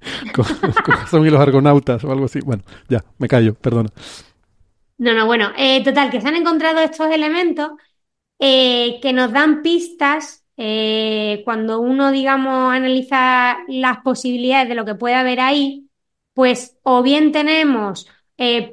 con, 1.10 1.26
y 1.26 1.30
los 1.30 1.40
argonautas 1.40 2.04
o 2.04 2.12
algo 2.12 2.26
así. 2.26 2.40
Bueno, 2.40 2.62
ya, 2.88 3.04
me 3.18 3.28
callo, 3.28 3.54
perdona. 3.54 3.90
No, 4.98 5.14
no, 5.14 5.26
bueno, 5.26 5.52
eh, 5.56 5.82
total, 5.84 6.10
que 6.10 6.20
se 6.20 6.28
han 6.28 6.36
encontrado 6.36 6.80
estos 6.80 7.08
elementos 7.10 7.70
eh, 8.38 8.98
que 9.02 9.12
nos 9.12 9.32
dan 9.32 9.62
pistas 9.62 10.44
eh, 10.56 11.42
cuando 11.44 11.80
uno, 11.80 12.10
digamos, 12.12 12.72
analiza 12.74 13.58
las 13.68 13.98
posibilidades 13.98 14.68
de 14.68 14.74
lo 14.74 14.84
que 14.84 14.96
puede 14.96 15.14
haber 15.14 15.40
ahí, 15.40 15.88
pues 16.34 16.78
o 16.82 17.02
bien 17.02 17.32
tenemos 17.32 18.08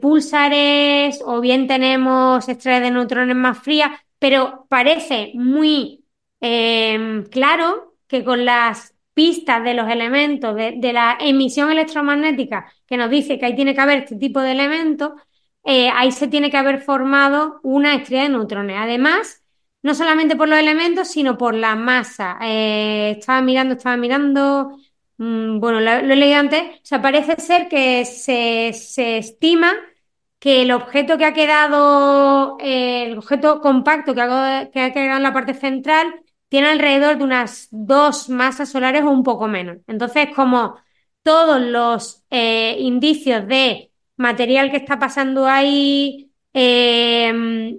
púlsares 0.01 1.21
o 1.25 1.41
bien 1.41 1.67
tenemos 1.67 2.47
estrellas 2.49 2.83
de 2.83 2.91
neutrones 2.91 3.35
más 3.35 3.57
frías, 3.59 3.91
pero 4.19 4.67
parece 4.69 5.31
muy 5.35 6.05
eh, 6.41 7.23
claro 7.31 7.95
que 8.07 8.23
con 8.23 8.45
las 8.45 8.93
pistas 9.13 9.63
de 9.63 9.73
los 9.73 9.89
elementos, 9.89 10.55
de, 10.55 10.73
de, 10.77 10.93
la 10.93 11.17
emisión 11.19 11.71
electromagnética 11.71 12.71
que 12.85 12.97
nos 12.97 13.09
dice 13.09 13.39
que 13.39 13.45
ahí 13.45 13.55
tiene 13.55 13.73
que 13.73 13.81
haber 13.81 13.99
este 13.99 14.17
tipo 14.17 14.41
de 14.41 14.51
elementos, 14.51 15.13
eh, 15.65 15.89
ahí 15.89 16.11
se 16.11 16.27
tiene 16.27 16.51
que 16.51 16.57
haber 16.57 16.81
formado 16.81 17.59
una 17.63 17.95
estrella 17.95 18.23
de 18.23 18.29
neutrones. 18.29 18.77
Además, 18.79 19.43
no 19.81 19.95
solamente 19.95 20.35
por 20.35 20.47
los 20.47 20.59
elementos, 20.59 21.09
sino 21.09 21.37
por 21.37 21.55
la 21.55 21.75
masa. 21.75 22.37
Eh, 22.41 23.15
estaba 23.17 23.41
mirando, 23.41 23.73
estaba 23.75 23.97
mirando, 23.97 24.77
mmm, 25.17 25.59
bueno, 25.59 25.79
lo, 25.79 26.01
lo, 26.03 26.13
he 26.13 26.15
leído 26.15 26.39
antes, 26.39 26.61
o 26.61 26.79
sea, 26.83 27.01
parece 27.01 27.35
ser 27.41 27.67
que 27.67 28.05
se, 28.05 28.73
se 28.73 29.17
estima 29.17 29.73
que 30.39 30.61
el 30.61 30.71
objeto 30.71 31.17
que 31.17 31.25
ha 31.25 31.33
quedado, 31.33 32.57
eh, 32.59 33.05
el 33.07 33.17
objeto 33.17 33.61
compacto 33.61 34.13
que 34.13 34.21
ha, 34.21 34.69
que 34.71 34.81
ha 34.81 34.93
quedado 34.93 35.17
en 35.17 35.23
la 35.23 35.33
parte 35.33 35.53
central, 35.55 36.13
tiene 36.49 36.67
alrededor 36.67 37.17
de 37.17 37.23
unas 37.23 37.67
dos 37.71 38.29
masas 38.29 38.69
solares 38.69 39.03
o 39.03 39.09
un 39.09 39.23
poco 39.23 39.47
menos. 39.47 39.77
Entonces, 39.87 40.29
como 40.35 40.77
todos 41.23 41.59
los 41.61 42.23
indicios 42.29 43.47
de 43.47 43.91
material 44.17 44.71
que 44.71 44.77
está 44.77 44.99
pasando 44.99 45.47
ahí, 45.47 46.31
eh, 46.53 47.33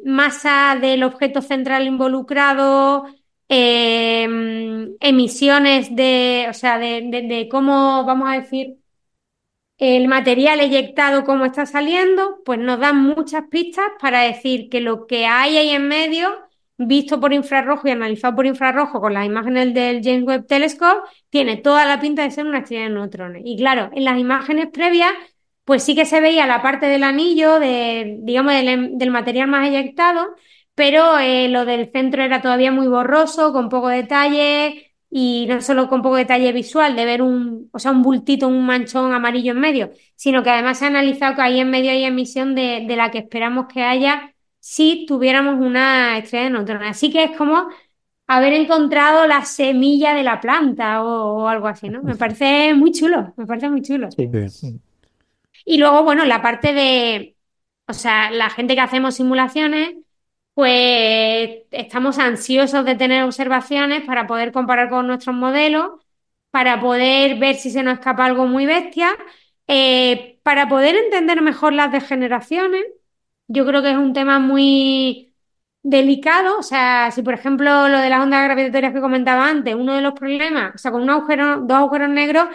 masa 0.05 0.77
del 0.81 1.03
objeto 1.03 1.41
central 1.43 1.87
involucrado, 1.87 3.07
eh, 3.49 4.25
emisiones 5.01 5.95
de, 5.95 6.47
o 6.51 6.55
sea, 6.55 6.79
de, 6.79 7.49
cómo, 7.51 8.05
vamos 8.05 8.29
a 8.29 8.41
decir, 8.41 8.79
el 9.79 10.09
material 10.09 10.61
eyectado, 10.61 11.25
cómo 11.25 11.45
está 11.45 11.67
saliendo, 11.67 12.43
pues 12.45 12.59
nos 12.59 12.79
dan 12.81 12.97
muchas 13.03 13.45
pistas 13.49 13.87
para 14.01 14.23
decir 14.23 14.69
que 14.71 14.81
lo 14.81 15.07
que 15.07 15.27
hay 15.27 15.57
ahí 15.59 15.71
en 15.71 15.89
medio, 15.89 16.29
visto 16.79 17.21
por 17.21 17.33
infrarrojo 17.33 17.89
y 17.89 17.91
analizado 17.93 18.37
por 18.37 18.47
infrarrojo 18.47 19.01
con 19.01 19.15
las 19.15 19.27
imágenes 19.27 19.75
del 19.75 20.03
James 20.03 20.25
Webb 20.25 20.47
Telescope, 20.47 21.09
tiene 21.31 21.57
toda 21.59 21.85
la 21.87 22.01
pinta 22.01 22.23
de 22.23 22.31
ser 22.31 22.47
una 22.47 22.59
estrella 22.59 22.85
de 22.85 22.91
neutrones. 22.91 23.43
Y 23.45 23.57
claro, 23.57 23.91
en 23.95 24.05
las 24.05 24.19
imágenes 24.19 24.69
previas 24.73 25.13
pues 25.67 25.85
sí 25.85 25.95
que 25.95 26.07
se 26.07 26.23
veía 26.23 26.47
la 26.47 26.63
parte 26.63 26.87
del 26.87 27.05
anillo, 27.05 27.61
de, 27.61 28.19
digamos, 28.23 28.55
del, 28.55 28.99
del 28.99 29.13
material 29.13 29.49
más 29.49 29.69
eyectado, 29.69 30.27
pero 30.75 31.19
eh, 31.19 31.49
lo 31.49 31.67
del 31.67 31.91
centro 31.93 32.23
era 32.23 32.41
todavía 32.43 32.73
muy 32.73 32.89
borroso, 32.89 33.53
con 33.53 33.69
poco 33.69 33.89
detalle, 33.89 34.95
y 35.11 35.47
no 35.49 35.61
solo 35.63 35.89
con 35.89 36.03
poco 36.03 36.17
detalle 36.17 36.53
visual, 36.53 36.97
de 36.97 37.05
ver 37.05 37.23
un, 37.23 37.69
o 37.73 37.79
sea, 37.79 37.93
un 37.93 38.03
bultito, 38.03 38.49
un 38.49 38.67
manchón 38.67 39.13
amarillo 39.13 39.53
en 39.53 39.61
medio, 39.61 39.91
sino 40.15 40.43
que 40.43 40.51
además 40.51 40.79
se 40.79 40.85
ha 40.87 40.89
analizado 40.89 41.37
que 41.37 41.43
ahí 41.43 41.61
en 41.61 41.71
medio 41.71 41.91
hay 41.91 42.05
emisión 42.05 42.55
de, 42.55 42.85
de 42.89 42.97
la 42.97 43.11
que 43.11 43.19
esperamos 43.19 43.67
que 43.73 43.83
haya 43.83 44.35
si 44.61 45.07
tuviéramos 45.07 45.65
una 45.65 46.19
estrella 46.19 46.45
de 46.47 46.51
neutrones. 46.51 46.91
Así 46.91 47.11
que 47.13 47.25
es 47.25 47.37
como 47.37 47.69
haber 48.27 48.53
encontrado 48.55 49.27
la 49.27 49.45
semilla 49.45 50.15
de 50.15 50.25
la 50.25 50.41
planta 50.41 51.03
o, 51.05 51.45
o 51.45 51.49
algo 51.49 51.69
así, 51.69 51.89
¿no? 51.89 52.03
Me 52.03 52.17
parece 52.17 52.75
muy 52.75 52.93
chulo, 52.93 53.35
me 53.37 53.47
parece 53.47 53.71
muy 53.71 53.83
chulo. 53.83 54.09
Sí, 54.11 54.29
sí. 54.51 54.81
Y 55.67 55.79
luego, 55.79 56.05
bueno, 56.05 56.25
la 56.25 56.43
parte 56.43 56.73
de, 56.73 57.37
o 57.89 57.93
sea, 57.95 58.31
la 58.31 58.51
gente 58.51 58.75
que 58.77 58.81
hacemos 58.83 59.17
simulaciones, 59.17 59.97
pues 60.55 61.65
estamos 61.73 62.19
ansiosos 62.19 62.85
de 62.87 62.97
tener 62.97 63.25
observaciones 63.25 64.05
para 64.07 64.27
poder 64.27 64.53
comparar 64.53 64.91
con 64.91 65.07
nuestros 65.09 65.37
modelos, 65.37 65.91
para 66.51 66.81
poder 66.81 67.39
ver 67.39 67.57
si 67.57 67.71
se 67.71 67.83
nos 67.83 67.95
escapa 67.95 68.25
algo 68.27 68.47
muy 68.47 68.67
bestia, 68.67 69.11
eh, 69.69 70.39
para 70.45 70.69
poder 70.69 70.97
entender 70.97 71.43
mejor 71.43 71.73
las 71.75 71.93
degeneraciones. 71.93 72.85
Yo 73.49 73.67
creo 73.67 73.83
que 73.83 73.91
es 73.93 73.97
un 73.97 74.13
tema 74.13 74.39
muy 74.39 75.35
delicado, 75.83 76.59
o 76.59 76.63
sea, 76.63 77.11
si 77.13 77.23
por 77.23 77.35
ejemplo 77.35 77.89
lo 77.89 77.99
de 78.01 78.11
las 78.11 78.21
ondas 78.23 78.45
gravitatorias 78.45 78.93
que 78.93 79.01
comentaba 79.01 79.49
antes, 79.49 79.75
uno 79.75 79.95
de 79.95 80.03
los 80.03 80.15
problemas, 80.15 80.75
o 80.75 80.79
sea, 80.79 80.91
con 80.93 81.03
un 81.03 81.11
agujero, 81.11 81.61
dos 81.61 81.77
agujeros 81.79 82.09
negros, 82.11 82.49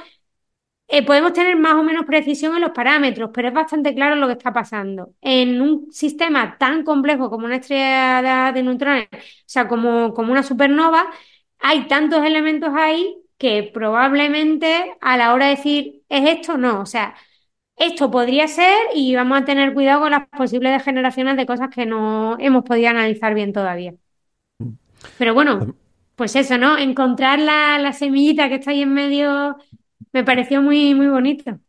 eh, 0.92 1.06
podemos 1.06 1.34
tener 1.34 1.56
más 1.58 1.74
o 1.76 1.84
menos 1.84 2.06
precisión 2.06 2.54
en 2.56 2.62
los 2.62 2.72
parámetros, 2.72 3.32
pero 3.34 3.48
es 3.48 3.54
bastante 3.54 3.96
claro 3.96 4.16
lo 4.16 4.28
que 4.28 4.34
está 4.34 4.52
pasando. 4.54 5.14
En 5.22 5.62
un 5.62 5.92
sistema 5.92 6.58
tan 6.58 6.84
complejo 6.84 7.30
como 7.30 7.46
una 7.46 7.56
estrella 7.58 8.52
de 8.54 8.62
neutrones, 8.64 9.08
o 9.14 9.18
sea, 9.46 9.68
como, 9.70 10.14
como 10.14 10.32
una 10.34 10.44
supernova, 10.44 11.10
hay 11.60 11.88
tantos 11.88 12.26
elementos 12.26 12.72
ahí 12.76 13.16
que 13.38 13.72
probablemente 13.74 14.96
a 15.02 15.18
la 15.18 15.34
hora 15.34 15.46
de 15.48 15.56
decir, 15.56 16.04
¿es 16.10 16.30
esto? 16.30 16.58
No, 16.58 16.82
o 16.82 16.86
sea, 16.86 17.16
esto 17.78 18.12
podría 18.12 18.48
ser 18.48 18.76
y 18.96 19.16
vamos 19.16 19.42
a 19.42 19.46
tener 19.46 19.74
cuidado 19.74 20.02
con 20.02 20.12
las 20.12 20.28
posibles 20.30 20.74
degeneraciones 20.74 21.38
de 21.38 21.46
cosas 21.46 21.70
que 21.74 21.86
no 21.86 22.38
hemos 22.40 22.64
podido 22.66 22.90
analizar 22.90 23.34
bien 23.34 23.54
todavía. 23.54 23.94
Pero 25.18 25.34
bueno, 25.34 25.76
pues 26.16 26.36
eso, 26.36 26.58
¿no? 26.58 26.78
Encontrar 26.78 27.40
la, 27.40 27.78
la 27.80 27.94
semillita 27.94 28.50
que 28.50 28.56
está 28.56 28.72
ahí 28.72 28.82
en 28.84 28.94
medio 28.94 29.58
me 30.14 30.24
pareció 30.24 30.62
muy, 30.62 30.94
muy 30.96 31.08
bonito. 31.08 31.60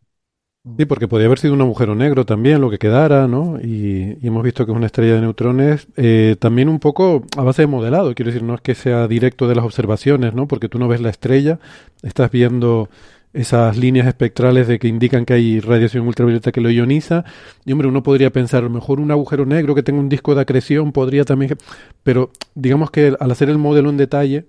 Sí, 0.78 0.84
porque 0.84 1.09
podría 1.09 1.26
haber 1.26 1.40
sido 1.40 1.55
un 1.55 1.61
agujero 1.61 1.97
negro 1.97 2.24
también, 2.24 2.61
lo 2.61 2.70
que 2.70 2.78
quedara, 2.78 3.26
¿no? 3.26 3.59
Y, 3.61 4.16
y 4.20 4.26
hemos 4.28 4.45
visto 4.45 4.64
que 4.64 4.70
es 4.70 4.76
una 4.76 4.86
estrella 4.86 5.14
de 5.14 5.20
neutrones, 5.20 5.88
eh, 5.97 6.36
también 6.38 6.68
un 6.68 6.78
poco 6.78 7.24
a 7.36 7.43
base 7.43 7.62
de 7.62 7.66
modelado, 7.66 8.14
quiero 8.14 8.30
decir, 8.30 8.45
no 8.45 8.55
es 8.55 8.61
que 8.61 8.76
sea 8.76 9.09
directo 9.09 9.49
de 9.49 9.57
las 9.57 9.64
observaciones, 9.64 10.34
¿no? 10.34 10.47
Porque 10.47 10.68
tú 10.68 10.78
no 10.78 10.86
ves 10.86 11.01
la 11.01 11.11
estrella, 11.11 11.59
estás 12.05 12.30
viendo 12.30 12.88
esas 13.32 13.76
líneas 13.76 14.07
espectrales 14.07 14.68
de 14.68 14.78
que 14.78 14.88
indican 14.88 15.24
que 15.24 15.34
hay 15.34 15.61
radiación 15.61 16.07
ultravioleta 16.07 16.53
que 16.53 16.61
lo 16.61 16.70
ioniza. 16.70 17.24
Y 17.64 17.72
hombre, 17.72 17.88
uno 17.88 18.03
podría 18.03 18.30
pensar, 18.30 18.61
a 18.61 18.66
lo 18.66 18.70
mejor 18.70 19.01
un 19.01 19.11
agujero 19.11 19.47
negro 19.47 19.74
que 19.74 19.82
tenga 19.82 20.01
un 20.01 20.09
disco 20.09 20.34
de 20.34 20.43
acreción 20.43 20.93
podría 20.93 21.24
también... 21.24 21.57
Pero 22.03 22.30
digamos 22.55 22.90
que 22.90 23.16
al 23.18 23.30
hacer 23.30 23.49
el 23.49 23.59
modelo 23.59 23.90
en 23.90 23.97
detalle, 23.97 24.47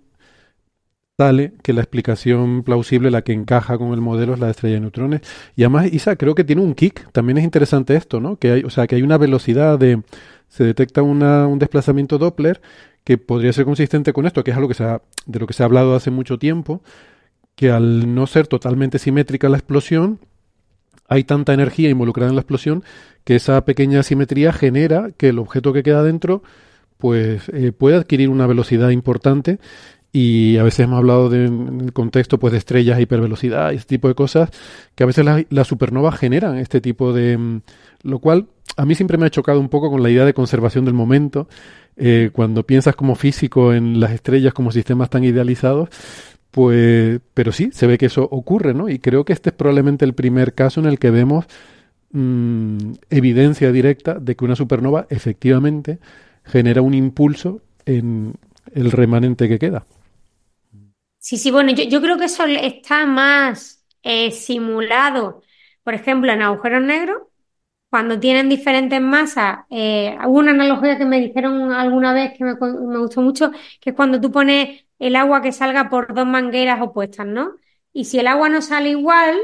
sale 1.18 1.54
que 1.62 1.74
la 1.74 1.82
explicación 1.82 2.64
plausible, 2.64 3.12
la 3.12 3.22
que 3.22 3.34
encaja 3.34 3.78
con 3.78 3.94
el 3.94 4.02
modelo, 4.02 4.34
es 4.34 4.40
la 4.40 4.48
de 4.48 4.52
estrella 4.52 4.76
de 4.76 4.82
neutrones. 4.82 5.22
Y 5.56 5.64
además, 5.64 5.94
Isa, 5.94 6.16
creo 6.16 6.34
que 6.34 6.44
tiene 6.44 6.62
un 6.62 6.74
kick. 6.74 7.12
También 7.12 7.38
es 7.38 7.44
interesante 7.44 7.96
esto, 7.96 8.20
¿no? 8.20 8.38
Que 8.38 8.52
hay, 8.52 8.64
o 8.64 8.70
sea, 8.70 8.88
que 8.88 8.96
hay 8.96 9.04
una 9.04 9.18
velocidad 9.18 9.78
de... 9.78 10.02
Se 10.48 10.64
detecta 10.64 11.02
una, 11.02 11.48
un 11.48 11.60
desplazamiento 11.60 12.18
Doppler 12.18 12.62
que 13.04 13.18
podría 13.18 13.54
ser 13.54 13.66
consistente 13.66 14.14
con 14.14 14.26
esto, 14.26 14.44
que 14.44 14.52
es 14.52 14.58
algo 14.58 14.70
que 14.70 14.76
se 14.76 14.84
ha, 14.84 15.02
de 15.26 15.40
lo 15.40 15.48
que 15.48 15.54
se 15.54 15.64
ha 15.64 15.66
hablado 15.66 15.96
hace 15.96 16.12
mucho 16.12 16.40
tiempo, 16.40 16.82
que 17.56 17.72
al 17.72 18.14
no 18.14 18.28
ser 18.28 18.48
totalmente 18.48 19.00
simétrica 19.00 19.50
la 19.50 19.58
explosión, 19.58 20.20
hay 21.08 21.24
tanta 21.24 21.54
energía 21.54 21.90
involucrada 21.90 22.30
en 22.30 22.36
la 22.36 22.42
explosión 22.42 22.84
que 23.24 23.36
esa 23.36 23.66
pequeña 23.66 24.00
asimetría 24.00 24.54
genera 24.54 25.12
que 25.18 25.30
el 25.30 25.40
objeto 25.40 25.74
que 25.74 25.84
queda 25.84 26.04
dentro 26.04 26.44
pues 26.98 27.50
eh, 27.50 27.74
puede 27.74 27.98
adquirir 27.98 28.30
una 28.30 28.48
velocidad 28.48 28.90
importante 28.90 29.60
y 30.16 30.58
a 30.58 30.64
veces 30.64 30.82
hemos 30.82 31.00
hablado 31.00 31.28
de, 31.28 31.48
en 31.48 31.82
el 31.82 31.92
contexto 31.92 32.38
pues 32.38 32.52
de 32.52 32.60
estrellas 32.60 33.00
hipervelocidad 33.00 33.72
y 33.72 33.78
este 33.78 33.96
tipo 33.96 34.08
de 34.08 34.14
cosas 34.14 34.52
que 34.94 35.04
a 35.04 35.08
veces 35.08 35.26
las 35.26 35.44
la 35.50 35.64
supernovas 35.64 36.20
generan 36.20 36.60
este 36.60 36.82
tipo 36.82 37.14
de 37.14 37.36
mm, 37.36 37.62
lo 38.04 38.20
cual 38.20 38.46
a 38.78 38.86
mí 38.86 38.94
siempre 38.94 39.18
me 39.18 39.26
ha 39.26 39.32
chocado 39.32 39.60
un 39.60 39.70
poco 39.70 39.90
con 39.90 40.04
la 40.04 40.12
idea 40.12 40.24
de 40.24 40.34
conservación 40.34 40.86
del 40.86 40.94
momento. 40.94 41.48
Eh, 41.96 42.30
cuando 42.34 42.64
piensas 42.66 42.96
como 42.96 43.16
físico 43.16 43.74
en 43.74 44.00
las 44.00 44.12
estrellas 44.12 44.54
como 44.54 44.72
sistemas 44.72 45.12
tan 45.12 45.24
idealizados 45.24 45.90
pues 46.50 47.20
pero 47.36 47.52
sí 47.52 47.70
se 47.72 47.86
ve 47.86 48.00
que 48.00 48.08
eso 48.08 48.28
ocurre 48.32 48.74
no 48.74 48.90
y 48.90 48.98
creo 48.98 49.26
que 49.26 49.34
este 49.34 49.50
es 49.50 49.56
probablemente 49.56 50.04
el 50.04 50.14
primer 50.14 50.56
caso 50.56 50.80
en 50.80 50.88
el 50.88 50.98
que 50.98 51.12
vemos 51.12 51.46
mmm, 52.12 52.94
evidencia 53.12 53.72
directa 53.72 54.16
de 54.16 54.36
que 54.36 54.44
una 54.44 54.56
supernova 54.56 55.06
efectivamente 55.12 56.00
genera 56.44 56.82
un 56.82 56.96
impulso 56.96 57.62
en 57.86 58.34
el 58.74 58.92
remanente 58.92 59.48
que 59.48 59.60
queda 59.60 59.86
Sí, 61.26 61.38
sí, 61.38 61.52
bueno, 61.52 61.72
yo, 61.72 61.84
yo 61.86 62.02
creo 62.02 62.18
que 62.18 62.26
eso 62.26 62.44
está 62.46 63.06
más 63.06 63.86
eh, 64.02 64.32
simulado, 64.32 65.42
por 65.84 65.94
ejemplo, 65.94 66.32
en 66.34 66.42
agujeros 66.42 66.82
negros, 66.84 67.24
cuando 67.90 68.20
tienen 68.20 68.50
diferentes 68.50 69.02
masas. 69.02 69.60
Eh, 69.72 70.18
hubo 70.28 70.40
una 70.40 70.52
analogía 70.52 70.98
que 70.98 71.06
me 71.06 71.22
dijeron 71.22 71.72
alguna 71.74 72.14
vez 72.14 72.34
que 72.38 72.46
me, 72.46 72.56
me, 72.56 73.00
gustó 73.00 73.22
mucho, 73.22 73.52
que 73.82 73.92
es 73.92 73.96
cuando 73.96 74.22
tú 74.22 74.32
pones 74.32 74.86
el 75.00 75.16
agua 75.16 75.42
que 75.42 75.52
salga 75.54 75.90
por 75.90 76.14
dos 76.16 76.28
mangueras 76.28 76.82
opuestas, 76.82 77.28
¿no? 77.28 77.58
Y 77.94 78.06
si 78.06 78.20
el 78.20 78.28
agua 78.28 78.50
no 78.50 78.62
sale 78.62 78.90
igual, 78.90 79.38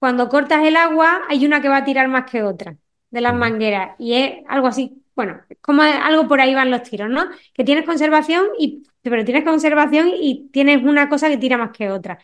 cuando 0.00 0.28
cortas 0.30 0.64
el 0.66 0.76
agua, 0.76 1.22
hay 1.28 1.46
una 1.46 1.60
que 1.62 1.68
va 1.68 1.78
a 1.78 1.84
tirar 1.84 2.08
más 2.08 2.30
que 2.30 2.42
otra 2.42 2.76
de 3.10 3.20
las 3.20 3.34
mangueras. 3.34 3.96
Y 4.00 4.14
es 4.14 4.44
algo 4.48 4.68
así, 4.68 5.03
bueno, 5.16 5.40
como 5.60 5.82
algo 5.82 6.28
por 6.28 6.40
ahí 6.40 6.54
van 6.54 6.70
los 6.70 6.82
tiros, 6.82 7.08
¿no? 7.10 7.24
Que 7.52 7.64
tienes 7.64 7.84
conservación 7.86 8.46
y 8.58 8.82
pero 9.02 9.24
tienes 9.24 9.44
conservación 9.44 10.08
y 10.18 10.48
tienes 10.50 10.82
una 10.82 11.08
cosa 11.08 11.28
que 11.28 11.36
tira 11.38 11.58
más 11.58 11.70
que 11.72 11.90
otra. 11.90 12.18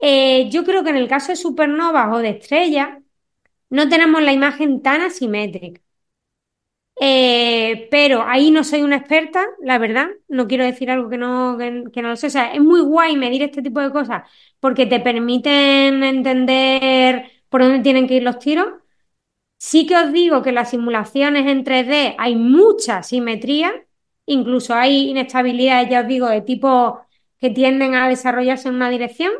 Eh, 0.00 0.50
yo 0.50 0.64
creo 0.64 0.84
que 0.84 0.90
en 0.90 0.96
el 0.96 1.08
caso 1.08 1.28
de 1.32 1.36
supernovas 1.36 2.08
o 2.14 2.18
de 2.18 2.30
estrellas, 2.30 2.90
no 3.70 3.88
tenemos 3.88 4.22
la 4.22 4.32
imagen 4.32 4.82
tan 4.82 5.02
asimétrica. 5.02 5.80
Eh, 7.00 7.86
pero 7.92 8.22
ahí 8.26 8.50
no 8.50 8.64
soy 8.64 8.82
una 8.82 8.96
experta, 8.96 9.44
la 9.62 9.78
verdad. 9.78 10.08
No 10.28 10.48
quiero 10.48 10.64
decir 10.64 10.90
algo 10.90 11.08
que 11.08 11.16
no, 11.18 11.56
que, 11.58 12.02
no 12.02 12.08
lo 12.08 12.16
sé. 12.16 12.26
O 12.28 12.30
sea, 12.30 12.52
es 12.52 12.60
muy 12.60 12.80
guay 12.80 13.16
medir 13.16 13.42
este 13.42 13.62
tipo 13.62 13.80
de 13.80 13.92
cosas 13.92 14.28
porque 14.60 14.86
te 14.86 14.98
permiten 15.00 16.02
entender 16.02 17.30
por 17.48 17.62
dónde 17.62 17.80
tienen 17.80 18.08
que 18.08 18.14
ir 18.14 18.22
los 18.24 18.38
tiros. 18.40 18.66
Sí 19.58 19.86
que 19.86 19.96
os 19.96 20.12
digo 20.12 20.42
que 20.42 20.52
las 20.52 20.70
simulaciones 20.70 21.46
en 21.46 21.64
3D 21.64 22.14
hay 22.18 22.36
mucha 22.36 23.02
simetría, 23.02 23.72
incluso 24.26 24.74
hay 24.74 25.10
inestabilidades, 25.10 25.90
ya 25.90 26.02
os 26.02 26.06
digo, 26.08 26.28
de 26.28 26.42
tipo 26.42 27.00
que 27.40 27.50
tienden 27.50 27.94
a 27.94 28.08
desarrollarse 28.08 28.68
en 28.68 28.76
una 28.76 28.90
dirección. 28.90 29.32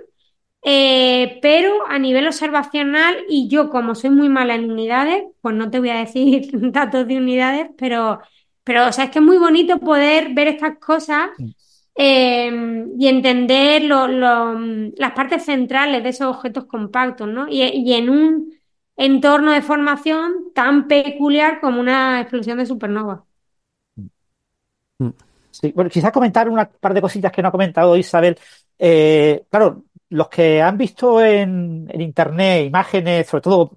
Eh, 0.63 1.39
pero 1.41 1.87
a 1.87 1.99
nivel 1.99 2.27
observacional, 2.27 3.17
y 3.29 3.49
yo 3.49 3.71
como 3.71 3.95
soy 3.95 4.11
muy 4.11 4.29
mala 4.29 4.57
en 4.57 4.71
unidades, 4.71 5.23
pues 5.41 5.55
no 5.55 5.71
te 5.71 5.79
voy 5.79 5.91
a 5.91 5.99
decir 6.01 6.51
datos 6.73 7.07
de 7.07 7.17
unidades, 7.17 7.69
pero, 7.79 8.21
pero 8.65 8.89
o 8.89 8.93
sea, 8.93 9.05
es 9.05 9.11
que 9.11 9.21
es 9.21 9.25
muy 9.25 9.39
bonito 9.39 9.79
poder 9.79 10.35
ver 10.35 10.49
estas 10.49 10.79
cosas 10.79 11.31
eh, 11.95 12.87
y 12.99 13.09
entender 13.09 13.83
las 13.85 15.13
partes 15.13 15.45
centrales 15.45 16.03
de 16.03 16.09
esos 16.11 16.37
objetos 16.37 16.67
compactos, 16.67 17.29
¿no? 17.29 17.49
Y, 17.49 17.93
en 17.93 18.11
un 18.11 18.58
entorno 18.99 19.53
de 19.53 19.63
formación 19.63 20.53
tan 20.55 20.89
peculiar 20.89 21.61
como 21.61 21.81
una 21.81 22.21
explosión 22.21 22.59
de 22.59 22.67
supernova. 22.67 23.25
Sí, 25.51 25.73
bueno, 25.75 25.89
quizás 25.89 26.13
comentar 26.13 26.49
una 26.49 26.69
par 26.69 26.93
de 26.93 27.01
cositas 27.01 27.33
que 27.33 27.41
no 27.41 27.49
ha 27.49 27.53
comentado 27.53 27.97
Isabel. 27.97 28.37
Eh, 28.79 29.45
claro, 29.49 29.85
los 30.11 30.29
que 30.29 30.61
han 30.61 30.77
visto 30.77 31.25
en, 31.25 31.89
Internet 32.01 32.67
imágenes, 32.67 33.27
sobre 33.29 33.43
todo 33.43 33.71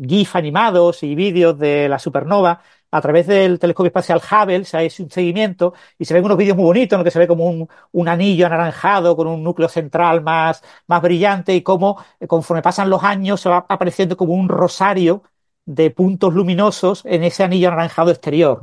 GIF 0.00 0.36
animados 0.36 1.02
y 1.02 1.14
vídeos 1.14 1.58
de 1.58 1.88
la 1.88 1.98
supernova, 1.98 2.62
a 2.90 3.00
través 3.00 3.26
del 3.26 3.58
telescopio 3.58 3.88
espacial 3.88 4.20
Hubble 4.20 4.64
se 4.64 4.76
ha 4.76 4.82
hecho 4.82 5.02
un 5.02 5.10
seguimiento 5.10 5.74
y 5.98 6.04
se 6.04 6.14
ven 6.14 6.24
unos 6.24 6.38
vídeos 6.38 6.56
muy 6.56 6.64
bonitos 6.66 6.96
en 6.96 6.98
los 7.00 7.04
que 7.04 7.10
se 7.10 7.18
ve 7.18 7.28
como 7.28 7.68
un, 7.92 8.08
anillo 8.08 8.46
anaranjado 8.46 9.16
con 9.16 9.26
un 9.26 9.42
núcleo 9.42 9.68
central 9.68 10.22
más, 10.22 10.62
más 10.86 11.02
brillante 11.02 11.54
y 11.54 11.62
cómo 11.62 12.02
eh, 12.20 12.26
conforme 12.26 12.62
pasan 12.62 12.90
los 12.90 13.02
años 13.04 13.40
se 13.40 13.48
va 13.48 13.66
apareciendo 13.68 14.16
como 14.16 14.34
un 14.34 14.48
rosario 14.48 15.22
de 15.64 15.90
puntos 15.90 16.34
luminosos 16.34 17.02
en 17.04 17.24
ese 17.24 17.44
anillo 17.44 17.68
anaranjado 17.68 18.10
exterior. 18.10 18.62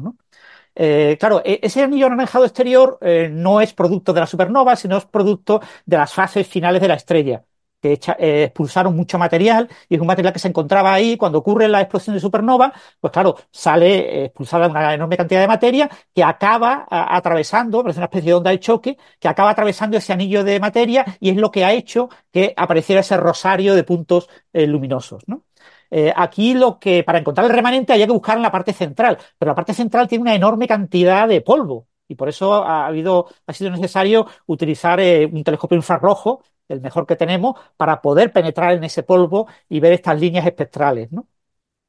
Eh, 0.76 1.18
claro, 1.20 1.42
e, 1.46 1.60
ese 1.64 1.84
anillo 1.84 2.08
anaranjado 2.08 2.46
exterior 2.46 2.98
eh, 3.02 3.30
no 3.32 3.62
es 3.62 3.74
producto 3.74 4.14
de 4.14 4.20
la 4.22 4.28
supernova, 4.28 4.76
sino 4.76 4.98
es 4.98 5.06
producto 5.06 5.62
de 5.86 5.98
las 5.98 6.14
fases 6.14 6.48
finales 6.48 6.82
de 6.82 6.88
la 6.88 6.96
estrella, 6.96 7.46
que 7.82 7.94
eh, 7.94 8.44
expulsaron 8.46 8.96
mucho 8.96 9.18
material 9.18 9.70
y 9.90 9.96
es 9.96 10.02
un 10.02 10.08
material 10.08 10.34
que 10.34 10.40
se 10.40 10.48
encontraba 10.48 10.94
ahí 10.94 11.18
cuando 11.18 11.40
ocurre 11.40 11.68
la 11.68 11.82
explosión 11.82 12.16
de 12.16 12.20
supernova, 12.20 12.74
pues 13.00 13.12
claro, 13.12 13.36
sale 13.52 14.26
expulsada 14.26 14.68
una 14.68 14.94
enorme 14.94 15.18
cantidad 15.18 15.42
de 15.42 15.48
materia 15.48 15.90
que 16.14 16.24
acaba 16.24 16.86
atravesando, 16.90 17.82
parece 17.84 18.00
una 18.00 18.06
especie 18.06 18.32
de 18.32 18.34
onda 18.36 18.52
de 18.52 18.60
choque, 18.60 18.98
que 19.20 19.28
acaba 19.28 19.52
atravesando 19.52 19.98
ese 19.98 20.14
anillo 20.14 20.44
de 20.44 20.60
materia 20.60 21.06
y 21.20 21.30
es 21.30 21.38
lo 21.38 21.52
que 21.52 21.66
ha 21.66 21.74
hecho 21.74 22.10
que 22.32 22.54
apareciera 22.56 23.02
ese 23.02 23.18
rosario 23.18 23.76
de 23.76 23.84
puntos 23.84 24.30
luminosos, 24.54 25.24
¿no? 25.28 25.44
Eh, 25.92 26.12
aquí 26.16 26.54
lo 26.54 26.80
que, 26.80 27.04
para 27.04 27.20
encontrar 27.20 27.46
el 27.46 27.54
remanente 27.54 27.94
había 27.94 28.08
que 28.08 28.14
buscar 28.14 28.38
en 28.38 28.44
la 28.44 28.52
parte 28.52 28.74
central, 28.74 29.18
pero 29.38 29.52
la 29.52 29.56
parte 29.56 29.74
central 29.74 30.08
tiene 30.08 30.24
una 30.24 30.36
enorme 30.36 30.68
cantidad 30.68 31.28
de 31.28 31.42
polvo 31.42 31.88
y 32.08 32.16
por 32.16 32.30
eso 32.30 32.54
ha, 32.54 32.86
habido, 32.88 33.28
ha 33.48 33.54
sido 33.54 33.72
necesario 33.72 34.28
utilizar 34.48 35.00
eh, 35.00 35.26
un 35.26 35.44
telescopio 35.44 35.78
infrarrojo, 35.78 36.44
el 36.68 36.82
mejor 36.82 37.06
que 37.06 37.16
tenemos, 37.16 37.56
para 37.78 38.02
poder 38.02 38.32
penetrar 38.34 38.74
en 38.74 38.84
ese 38.84 39.04
polvo 39.04 39.48
y 39.70 39.80
ver 39.80 39.94
estas 39.94 40.20
líneas 40.20 40.46
espectrales, 40.46 41.12
¿no? 41.12 41.28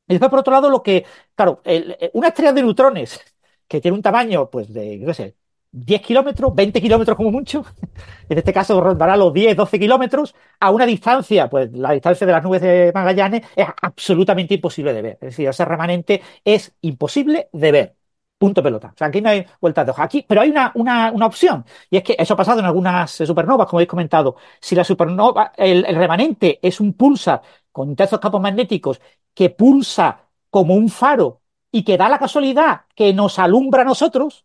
Y 0.09 0.15
después, 0.15 0.31
por 0.31 0.41
otro 0.41 0.53
lado, 0.53 0.71
lo 0.71 0.83
que, 0.83 1.05
claro, 1.35 1.61
eh, 1.65 2.11
una 2.15 2.29
estrella 2.29 2.53
de 2.53 2.63
neutrones 2.63 3.21
que 3.69 3.81
tiene 3.81 3.97
un 3.97 4.03
tamaño, 4.03 4.49
pues, 4.51 4.73
de, 4.73 5.03
qué 5.05 5.15
sé, 5.15 5.37
10 5.73 6.01
kilómetros, 6.03 6.55
20 6.55 6.81
kilómetros 6.81 7.17
como 7.17 7.31
mucho, 7.33 7.65
en 8.29 8.39
este 8.39 8.53
caso 8.53 8.81
rondará 8.81 9.17
los 9.17 9.33
10, 9.33 9.57
12 9.57 9.79
kilómetros, 9.79 10.35
a 10.61 10.71
una 10.71 10.87
distancia, 10.87 11.49
pues 11.51 11.73
la 11.73 11.93
distancia 11.93 12.27
de 12.27 12.33
las 12.33 12.45
nubes 12.45 12.63
de 12.63 12.93
Magallanes 12.95 13.43
es 13.57 13.67
absolutamente 13.83 14.55
imposible 14.55 14.93
de 14.95 15.03
ver. 15.03 15.13
Es 15.15 15.21
decir, 15.31 15.49
ese 15.49 15.65
remanente 15.65 16.23
es 16.45 16.75
imposible 16.83 17.49
de 17.53 17.73
ver. 17.73 17.96
Punto 18.39 18.63
pelota. 18.63 18.89
O 18.95 18.99
sea, 18.99 19.07
aquí 19.07 19.23
no 19.23 19.31
hay 19.31 19.47
vueltas 19.61 19.87
de 19.87 19.93
hoja. 19.93 20.03
Aquí, 20.05 20.25
pero 20.29 20.43
hay 20.43 20.51
una, 20.51 20.71
una, 20.75 21.11
una, 21.11 21.27
opción. 21.27 21.65
Y 21.91 21.97
es 21.97 22.03
que 22.03 22.17
eso 22.19 22.35
ha 22.35 22.37
pasado 22.37 22.61
en 22.61 22.67
algunas 22.67 23.11
supernovas, 23.11 23.67
como 23.67 23.79
habéis 23.79 23.89
comentado. 23.89 24.37
Si 24.61 24.75
la 24.75 24.85
supernova, 24.85 25.53
el, 25.57 25.85
remanente 25.97 26.59
es 26.63 26.81
un 26.81 26.93
pulsar 26.93 27.41
con 27.73 27.89
intensos 27.89 28.21
campos 28.21 28.41
magnéticos 28.41 29.01
que 29.33 29.51
pulsa 29.51 30.21
como 30.51 30.75
un 30.75 30.91
faro 30.91 31.41
y 31.71 31.83
que 31.83 31.97
da 31.97 32.09
la 32.11 32.19
casualidad 32.19 32.83
que 32.95 33.13
nos 33.15 33.39
alumbra 33.39 33.83
a 33.83 33.85
nosotros, 33.87 34.45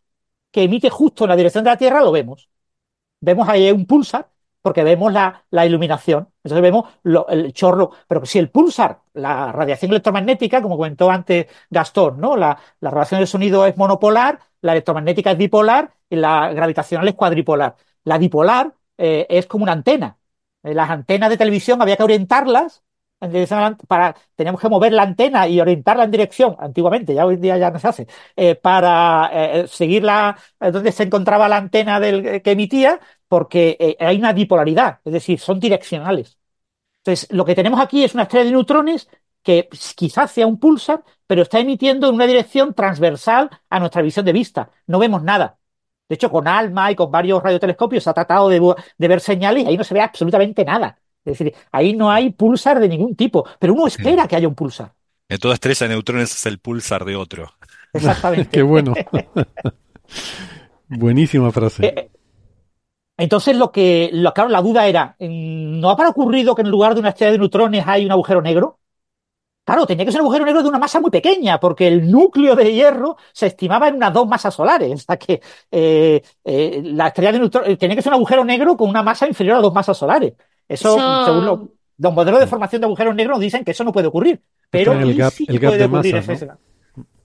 que 0.52 0.64
emite 0.64 0.90
justo 0.90 1.26
en 1.26 1.30
la 1.30 1.36
dirección 1.36 1.64
de 1.64 1.72
la 1.72 1.78
Tierra, 1.78 2.02
lo 2.02 2.12
vemos. 2.12 2.50
Vemos 3.22 3.48
ahí 3.50 3.72
un 3.72 3.86
pulsar 3.86 4.31
porque 4.62 4.84
vemos 4.84 5.12
la, 5.12 5.44
iluminación. 5.66 6.30
Entonces 6.44 6.62
vemos 6.62 6.90
el 7.30 7.54
chorro. 7.54 7.92
Pero 8.08 8.26
si 8.26 8.40
el 8.40 8.50
pulsar, 8.50 9.02
la 9.14 9.52
radiación 9.52 9.92
electromagnética, 9.92 10.62
como 10.62 10.78
comentó 10.78 11.10
antes 11.10 11.48
Gastón, 11.70 12.20
¿no? 12.20 12.36
La, 12.38 12.58
radiación 12.82 13.20
del 13.20 13.28
sonido 13.28 13.66
es 13.66 13.78
monopolar, 13.78 14.40
la 14.62 14.74
electromagnética 14.74 15.32
es 15.32 15.38
bipolar 15.38 15.94
y 16.10 16.16
la 16.18 16.54
gravitacional 16.54 17.08
es 17.08 17.16
cuadripolar. 17.16 17.76
La 18.04 18.18
dipolar 18.20 18.74
eh, 18.98 19.28
es 19.30 19.48
como 19.48 19.64
una 19.64 19.74
antena. 19.74 20.18
Eh, 20.64 20.74
las 20.74 20.90
antenas 20.90 21.30
de 21.30 21.38
televisión 21.38 21.82
había 21.82 21.98
que 21.98 22.04
orientarlas 22.04 22.84
para, 23.88 24.16
teníamos 24.36 24.62
que 24.62 24.70
mover 24.70 24.94
la 24.94 25.04
antena 25.04 25.48
y 25.48 25.62
orientarla 25.62 26.04
en 26.06 26.12
dirección, 26.12 26.56
antiguamente, 26.60 27.14
ya 27.14 27.26
hoy 27.26 27.36
en 27.36 27.42
día 27.42 27.58
ya 27.58 27.70
no 27.70 27.80
se 27.80 27.88
hace, 27.88 28.08
eh, 28.36 28.56
para 28.56 29.30
eh, 29.32 29.68
la, 30.02 30.38
donde 30.60 30.92
se 30.92 31.04
encontraba 31.04 31.48
la 31.48 31.58
antena 31.58 32.00
del, 32.00 32.42
que 32.42 32.52
emitía, 32.52 33.00
porque 33.32 33.78
eh, 33.80 33.96
hay 33.98 34.18
una 34.18 34.34
bipolaridad, 34.34 35.00
es 35.06 35.14
decir, 35.14 35.40
son 35.40 35.58
direccionales. 35.58 36.38
Entonces, 36.98 37.32
lo 37.32 37.46
que 37.46 37.56
tenemos 37.56 37.80
aquí 37.80 38.04
es 38.04 38.14
una 38.14 38.24
estrella 38.24 38.44
de 38.44 38.52
neutrones 38.52 39.08
que 39.42 39.70
quizás 39.96 40.32
sea 40.32 40.46
un 40.46 40.60
pulsar, 40.60 41.02
pero 41.28 41.44
está 41.44 41.58
emitiendo 41.58 42.10
en 42.10 42.16
una 42.16 42.28
dirección 42.28 42.74
transversal 42.74 43.50
a 43.70 43.80
nuestra 43.80 44.02
visión 44.02 44.26
de 44.26 44.34
vista. 44.34 44.70
No 44.86 45.00
vemos 45.00 45.24
nada. 45.24 45.58
De 46.10 46.16
hecho, 46.16 46.30
con 46.30 46.46
ALMA 46.46 46.92
y 46.92 46.96
con 46.96 47.10
varios 47.10 47.42
radiotelescopios 47.42 48.04
se 48.04 48.10
ha 48.10 48.14
tratado 48.14 48.50
de, 48.50 48.60
de 48.98 49.08
ver 49.08 49.22
señales 49.22 49.64
y 49.64 49.68
ahí 49.68 49.78
no 49.78 49.86
se 49.86 49.94
ve 49.94 50.02
absolutamente 50.02 50.66
nada. 50.66 51.00
Es 51.24 51.38
decir, 51.38 51.56
ahí 51.72 51.94
no 51.96 52.12
hay 52.12 52.32
pulsar 52.32 52.82
de 52.82 52.90
ningún 52.90 53.16
tipo, 53.16 53.48
pero 53.58 53.74
uno 53.74 53.88
espera 53.88 54.28
que 54.28 54.36
haya 54.36 54.50
un 54.50 54.56
pulsar. 54.56 54.92
En 55.30 55.40
toda 55.40 55.54
estrella 55.54 55.88
de 55.88 55.94
neutrones 55.94 56.34
es 56.34 56.46
el 56.48 56.60
pulsar 56.60 57.06
de 57.06 57.16
otro. 57.16 57.50
Exactamente. 57.94 58.50
Qué 58.52 58.62
bueno. 58.62 58.94
Buenísima 60.90 61.54
frase. 61.54 61.86
Eh, 61.86 62.11
entonces, 63.22 63.56
lo 63.56 63.72
que, 63.72 64.10
lo, 64.12 64.34
claro, 64.34 64.50
la 64.50 64.64
duda 64.64 64.88
era, 64.88 65.16
¿no 65.20 65.92
habrá 65.92 66.10
ocurrido 66.10 66.56
que 66.56 66.64
en 66.64 66.70
lugar 66.70 66.96
de 66.96 67.02
una 67.02 67.10
estrella 67.10 67.34
de 67.34 67.38
neutrones 67.38 67.84
hay 67.86 68.04
un 68.04 68.12
agujero 68.12 68.42
negro? 68.42 68.80
Claro, 69.64 69.86
tenía 69.86 70.06
que 70.06 70.12
ser 70.12 70.22
un 70.22 70.26
agujero 70.26 70.46
negro 70.46 70.64
de 70.64 70.70
una 70.70 70.80
masa 70.80 71.00
muy 71.00 71.12
pequeña, 71.12 71.60
porque 71.60 71.88
el 71.88 72.10
núcleo 72.10 72.56
de 72.56 72.74
hierro 72.74 73.18
se 73.32 73.46
estimaba 73.46 73.90
en 73.90 73.96
unas 73.98 74.12
dos 74.12 74.28
masas 74.28 74.56
solares. 74.56 74.92
O 74.92 74.98
sea 74.98 75.18
que 75.18 75.40
eh, 75.70 76.20
eh, 76.44 76.82
la 76.84 77.10
estrella 77.10 77.32
de 77.34 77.40
neutrones 77.40 77.78
tenía 77.78 77.96
que 77.96 78.02
ser 78.02 78.12
un 78.12 78.16
agujero 78.16 78.44
negro 78.44 78.76
con 78.76 78.90
una 78.90 79.04
masa 79.04 79.28
inferior 79.28 79.58
a 79.58 79.62
dos 79.62 79.72
masas 79.72 79.96
solares. 79.96 80.34
Eso, 80.68 80.98
según 81.26 81.46
los, 81.46 82.14
modelos 82.14 82.40
de 82.40 82.48
formación 82.48 82.82
de 82.82 82.88
agujeros 82.88 83.14
negros 83.14 83.40
dicen 83.40 83.64
que 83.64 83.70
eso 83.70 83.84
no 83.84 83.92
puede 83.92 84.08
ocurrir. 84.08 84.42
Pero 84.72 84.94
el 84.94 85.16
gap, 85.16 85.32
sí 85.32 85.46
puede 85.46 85.78
de 85.78 85.86
ocurrir 85.86 86.16
masa, 86.16 86.58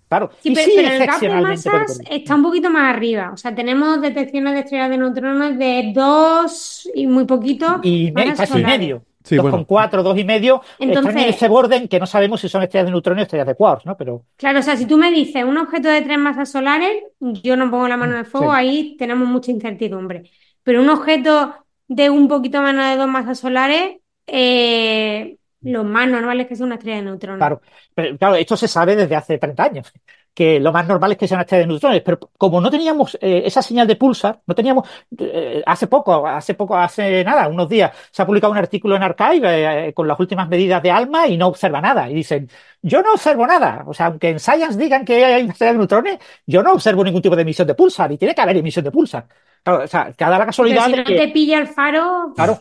Claro, 0.09 0.31
sí, 0.41 0.55
pero, 0.55 0.89
el 0.89 1.07
gap 1.07 1.21
de 1.21 1.29
masas 1.29 2.01
está 2.09 2.37
un 2.37 2.43
poquito 2.43 2.71
más 2.71 2.95
arriba. 2.95 3.31
O 3.33 3.37
sea, 3.37 3.55
tenemos 3.55 4.01
detecciones 4.01 4.55
de 4.55 4.61
estrellas 4.61 4.91
de 4.91 4.99
neutrones 4.99 5.59
de 5.59 5.93
dos 5.95 6.89
y 6.95 7.07
muy 7.07 7.25
poquito. 7.25 7.81
Y 7.83 8.13
casi 8.13 8.63
medio. 8.63 9.03
Sí, 9.27 9.37
con 9.39 9.65
cuatro, 9.65 10.05
dos 10.05 10.17
y 10.17 10.23
medio, 10.23 10.63
Entonces, 10.79 11.09
están 11.11 11.25
en 11.25 11.31
ese 11.31 11.49
borde 11.49 11.89
que 11.89 11.99
no 11.99 12.07
sabemos 12.07 12.41
si 12.41 12.49
son 12.49 12.63
estrellas 12.63 12.87
de 12.87 12.93
neutrones 12.93 13.23
o 13.23 13.25
estrellas 13.25 13.49
de 13.49 13.57
quarks, 13.57 13.85
¿no? 13.85 13.97
Pero... 13.97 14.23
Claro, 14.37 14.61
o 14.61 14.63
sea, 14.63 14.77
si 14.77 14.87
tú 14.87 14.97
me 14.97 15.11
dices 15.11 15.43
un 15.43 15.59
objeto 15.59 15.89
de 15.89 16.03
tres 16.03 16.17
masas 16.17 16.49
solares, 16.49 17.03
yo 17.19 17.57
no 17.57 17.69
pongo 17.69 17.89
la 17.89 17.97
mano 17.97 18.13
en 18.13 18.21
el 18.21 18.27
fuego, 18.27 18.53
ahí 18.53 18.95
tenemos 18.97 19.27
mucha 19.27 19.51
incertidumbre. 19.51 20.31
Pero 20.63 20.81
un 20.81 20.89
objeto 20.91 21.57
de 21.89 22.09
un 22.09 22.29
poquito 22.29 22.63
menos 22.63 22.89
de 22.89 22.97
dos 22.97 23.09
masas 23.09 23.41
solares, 23.41 23.97
eh, 24.29 25.39
lo 25.73 25.85
más 25.85 26.09
normal 26.09 26.41
es 26.41 26.47
que 26.47 26.57
sea 26.57 26.67
una 26.67 26.77
estrella 26.77 26.97
de 26.97 27.03
neutrones. 27.03 27.39
Claro, 27.39 27.61
pero, 27.95 28.17
claro, 28.17 28.35
esto 28.37 28.57
se 28.57 28.69
sabe 28.69 28.97
desde 28.97 29.17
hace 29.17 29.39
30 29.39 29.63
años, 29.63 29.93
que 30.35 30.61
lo 30.61 30.73
más 30.73 30.87
normal 30.87 31.13
es 31.13 31.19
que 31.19 31.27
sea 31.27 31.37
una 31.37 31.43
estrella 31.43 31.63
de 31.63 31.69
neutrones, 31.69 32.03
pero 32.03 32.19
como 32.37 32.61
no 32.61 32.71
teníamos 32.71 33.17
eh, 33.21 33.43
esa 33.45 33.63
señal 33.63 33.87
de 33.87 33.97
pulsar, 33.97 34.41
no 34.47 34.55
teníamos, 34.55 34.89
eh, 35.19 35.63
hace 35.65 35.87
poco, 35.87 36.27
hace 36.27 36.55
poco, 36.55 36.77
hace 36.77 37.25
nada, 37.25 37.49
unos 37.49 37.69
días, 37.69 37.91
se 38.11 38.23
ha 38.23 38.27
publicado 38.27 38.53
un 38.53 38.59
artículo 38.59 38.97
en 38.97 39.03
Archive 39.03 39.93
con 39.95 40.07
las 40.07 40.21
últimas 40.21 40.49
medidas 40.49 40.83
de 40.83 40.91
ALMA 40.91 41.27
y 41.29 41.37
no 41.37 41.49
observa 41.49 41.81
nada. 41.81 42.11
Y 42.11 42.15
dicen, 42.15 42.49
yo 42.83 43.03
no 43.03 43.15
observo 43.15 43.47
nada. 43.47 43.85
O 43.87 43.95
sea, 43.95 44.07
aunque 44.07 44.29
en 44.29 44.39
Science 44.39 44.79
digan 44.79 45.05
que 45.05 45.25
hay 45.25 45.43
una 45.43 45.53
estrella 45.53 45.73
de 45.73 45.79
neutrones, 45.79 46.19
yo 46.47 46.63
no 46.63 46.73
observo 46.73 47.03
ningún 47.03 47.23
tipo 47.23 47.35
de 47.35 47.43
emisión 47.43 47.67
de 47.67 47.75
pulsar 47.75 48.13
y 48.13 48.19
tiene 48.19 48.35
que 48.35 48.41
haber 48.41 48.57
emisión 48.59 48.85
de 48.85 48.91
pulsar. 48.91 49.27
Claro, 49.63 49.85
o 49.85 49.87
sea, 49.89 50.13
cada 50.17 50.39
la 50.39 50.47
casualidad. 50.47 50.87
Pero 50.91 51.05
si 51.05 51.13
no 51.13 51.19
te 51.19 51.29
pilla 51.29 51.59
el 51.59 51.67
faro. 51.67 52.33
Claro. 52.37 52.61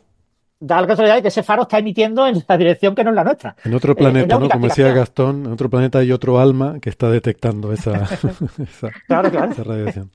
Da 0.60 0.82
la 0.82 0.88
casualidad 0.88 1.16
de 1.16 1.22
que 1.22 1.28
ese 1.28 1.44
faro 1.44 1.64
está 1.64 1.78
emitiendo 1.80 2.26
en 2.28 2.44
la 2.48 2.58
dirección 2.58 2.96
que 2.96 3.04
no 3.04 3.10
es 3.12 3.16
la 3.16 3.24
nuestra. 3.24 3.56
En 3.64 3.74
otro 3.74 3.92
Eh, 3.92 3.96
planeta, 3.96 4.36
la 4.36 4.40
¿no? 4.40 4.50
Como 4.50 4.68
decía. 4.68 4.94
Gastón, 4.94 5.46
en 5.46 5.52
otro 5.52 5.70
planeta 5.70 6.00
hay 6.00 6.12
otro 6.12 6.40
alma 6.40 6.80
que 6.82 6.90
está 6.90 7.10
detectando 7.10 7.72
esa, 7.74 7.94
esa, 8.60 8.90
Claro, 9.08 9.32
claro. 9.32 9.52
esa 9.52 9.64
radiación. 9.64 10.12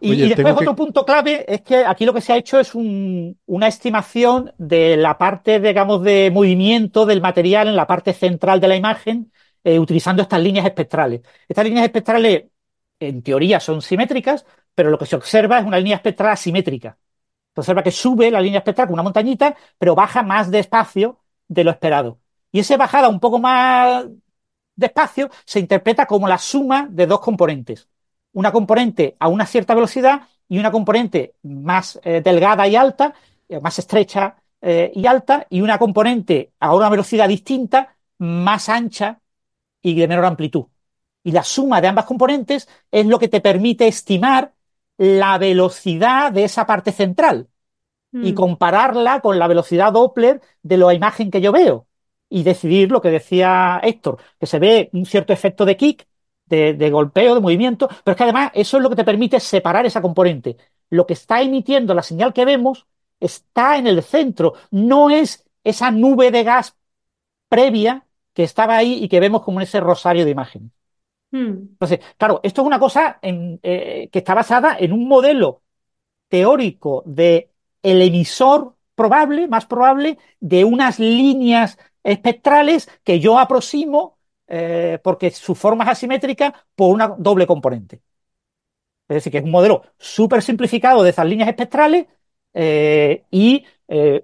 Y, 0.00 0.12
Oye, 0.12 0.26
y 0.26 0.28
después 0.28 0.54
que- 0.54 0.60
otro 0.62 0.76
punto 0.76 1.04
clave 1.04 1.44
es 1.52 1.62
que 1.62 1.84
aquí 1.84 2.04
lo 2.06 2.14
que 2.14 2.20
se 2.20 2.32
ha 2.32 2.36
hecho 2.36 2.58
es 2.60 2.74
un- 2.74 3.38
una 3.46 3.68
estimación 3.68 4.52
de 4.58 4.96
la 4.96 5.18
parte, 5.18 5.60
digamos, 5.60 6.02
de 6.02 6.30
movimiento 6.32 7.04
del 7.06 7.20
material 7.20 7.68
en 7.68 7.76
la 7.76 7.86
parte 7.86 8.12
central 8.12 8.60
de 8.60 8.68
la 8.68 8.76
imagen, 8.76 9.32
eh, 9.64 9.78
utilizando 9.78 10.22
estas 10.22 10.40
líneas 10.40 10.66
espectrales. 10.66 11.20
Estas 11.48 11.64
líneas 11.64 11.84
espectrales, 11.84 12.44
en 13.00 13.22
teoría, 13.22 13.60
son 13.60 13.82
simétricas, 13.82 14.44
pero 14.74 14.90
lo 14.90 14.98
que 14.98 15.06
se 15.06 15.16
observa 15.16 15.58
es 15.58 15.64
una 15.66 15.78
línea 15.78 15.96
espectral 15.96 16.30
asimétrica. 16.30 16.96
Se 17.58 17.62
observa 17.62 17.82
que 17.82 17.90
sube 17.90 18.30
la 18.30 18.40
línea 18.40 18.58
espectral 18.58 18.86
con 18.86 18.94
una 18.94 19.02
montañita, 19.02 19.56
pero 19.78 19.96
baja 19.96 20.22
más 20.22 20.48
despacio 20.48 21.18
de 21.48 21.64
lo 21.64 21.72
esperado. 21.72 22.20
Y 22.52 22.60
esa 22.60 22.76
bajada 22.76 23.08
un 23.08 23.18
poco 23.18 23.40
más 23.40 24.06
despacio 24.76 25.28
se 25.44 25.58
interpreta 25.58 26.06
como 26.06 26.28
la 26.28 26.38
suma 26.38 26.86
de 26.88 27.08
dos 27.08 27.18
componentes. 27.18 27.88
Una 28.32 28.52
componente 28.52 29.16
a 29.18 29.26
una 29.26 29.44
cierta 29.44 29.74
velocidad 29.74 30.22
y 30.48 30.60
una 30.60 30.70
componente 30.70 31.34
más 31.42 31.98
eh, 32.04 32.20
delgada 32.22 32.68
y 32.68 32.76
alta, 32.76 33.12
eh, 33.48 33.58
más 33.58 33.76
estrecha 33.80 34.36
eh, 34.60 34.92
y 34.94 35.06
alta, 35.06 35.44
y 35.50 35.60
una 35.60 35.78
componente 35.78 36.52
a 36.60 36.76
una 36.76 36.88
velocidad 36.88 37.26
distinta, 37.26 37.96
más 38.18 38.68
ancha 38.68 39.20
y 39.82 39.96
de 39.96 40.06
menor 40.06 40.26
amplitud. 40.26 40.66
Y 41.24 41.32
la 41.32 41.42
suma 41.42 41.80
de 41.80 41.88
ambas 41.88 42.04
componentes 42.04 42.68
es 42.92 43.04
lo 43.04 43.18
que 43.18 43.26
te 43.26 43.40
permite 43.40 43.88
estimar 43.88 44.52
la 44.98 45.38
velocidad 45.38 46.32
de 46.32 46.44
esa 46.44 46.66
parte 46.66 46.92
central 46.92 47.48
y 48.20 48.32
Mm. 48.32 48.34
compararla 48.34 49.20
con 49.20 49.38
la 49.38 49.46
velocidad 49.48 49.92
Doppler 49.92 50.40
de 50.62 50.76
la 50.76 50.94
imagen 50.94 51.30
que 51.30 51.40
yo 51.40 51.52
veo 51.52 51.86
y 52.28 52.42
decidir 52.42 52.90
lo 52.90 53.00
que 53.00 53.10
decía 53.10 53.80
Héctor, 53.82 54.18
que 54.40 54.46
se 54.46 54.58
ve 54.58 54.90
un 54.92 55.06
cierto 55.06 55.32
efecto 55.32 55.64
de 55.64 55.76
kick, 55.76 56.06
de, 56.46 56.74
de 56.74 56.90
golpeo, 56.90 57.34
de 57.34 57.40
movimiento, 57.40 57.88
pero 58.04 58.12
es 58.12 58.16
que 58.16 58.22
además 58.24 58.50
eso 58.54 58.76
es 58.78 58.82
lo 58.82 58.90
que 58.90 58.96
te 58.96 59.04
permite 59.04 59.40
separar 59.40 59.86
esa 59.86 60.02
componente. 60.02 60.56
Lo 60.90 61.06
que 61.06 61.12
está 61.14 61.42
emitiendo 61.42 61.94
la 61.94 62.02
señal 62.02 62.32
que 62.32 62.44
vemos 62.44 62.86
está 63.20 63.76
en 63.76 63.86
el 63.86 64.02
centro, 64.02 64.54
no 64.70 65.10
es 65.10 65.44
esa 65.64 65.90
nube 65.90 66.30
de 66.30 66.44
gas 66.44 66.76
previa 67.48 68.06
que 68.34 68.44
estaba 68.44 68.76
ahí 68.76 69.04
y 69.04 69.08
que 69.08 69.20
vemos 69.20 69.42
como 69.42 69.60
en 69.60 69.64
ese 69.64 69.80
rosario 69.80 70.24
de 70.24 70.30
imágenes. 70.32 70.70
Mm. 71.30 71.38
Entonces, 71.72 72.00
claro, 72.16 72.40
esto 72.42 72.62
es 72.62 72.66
una 72.66 72.78
cosa 72.78 73.18
eh, 73.22 74.08
que 74.10 74.18
está 74.18 74.34
basada 74.34 74.76
en 74.78 74.92
un 74.92 75.06
modelo 75.08 75.62
teórico 76.28 77.02
de 77.06 77.50
el 77.82 78.02
emisor 78.02 78.76
probable, 78.94 79.48
más 79.48 79.66
probable, 79.66 80.18
de 80.40 80.64
unas 80.64 80.98
líneas 80.98 81.78
espectrales 82.02 82.88
que 83.04 83.20
yo 83.20 83.38
aproximo 83.38 84.18
eh, 84.48 84.98
porque 85.02 85.30
su 85.30 85.54
forma 85.54 85.84
es 85.84 85.90
asimétrica 85.90 86.66
por 86.74 86.94
una 86.94 87.08
doble 87.18 87.46
componente. 87.46 88.02
Es 89.08 89.16
decir, 89.16 89.32
que 89.32 89.38
es 89.38 89.44
un 89.44 89.50
modelo 89.50 89.82
súper 89.98 90.42
simplificado 90.42 91.02
de 91.02 91.10
esas 91.10 91.26
líneas 91.26 91.48
espectrales 91.48 92.06
eh, 92.54 93.24
y 93.30 93.64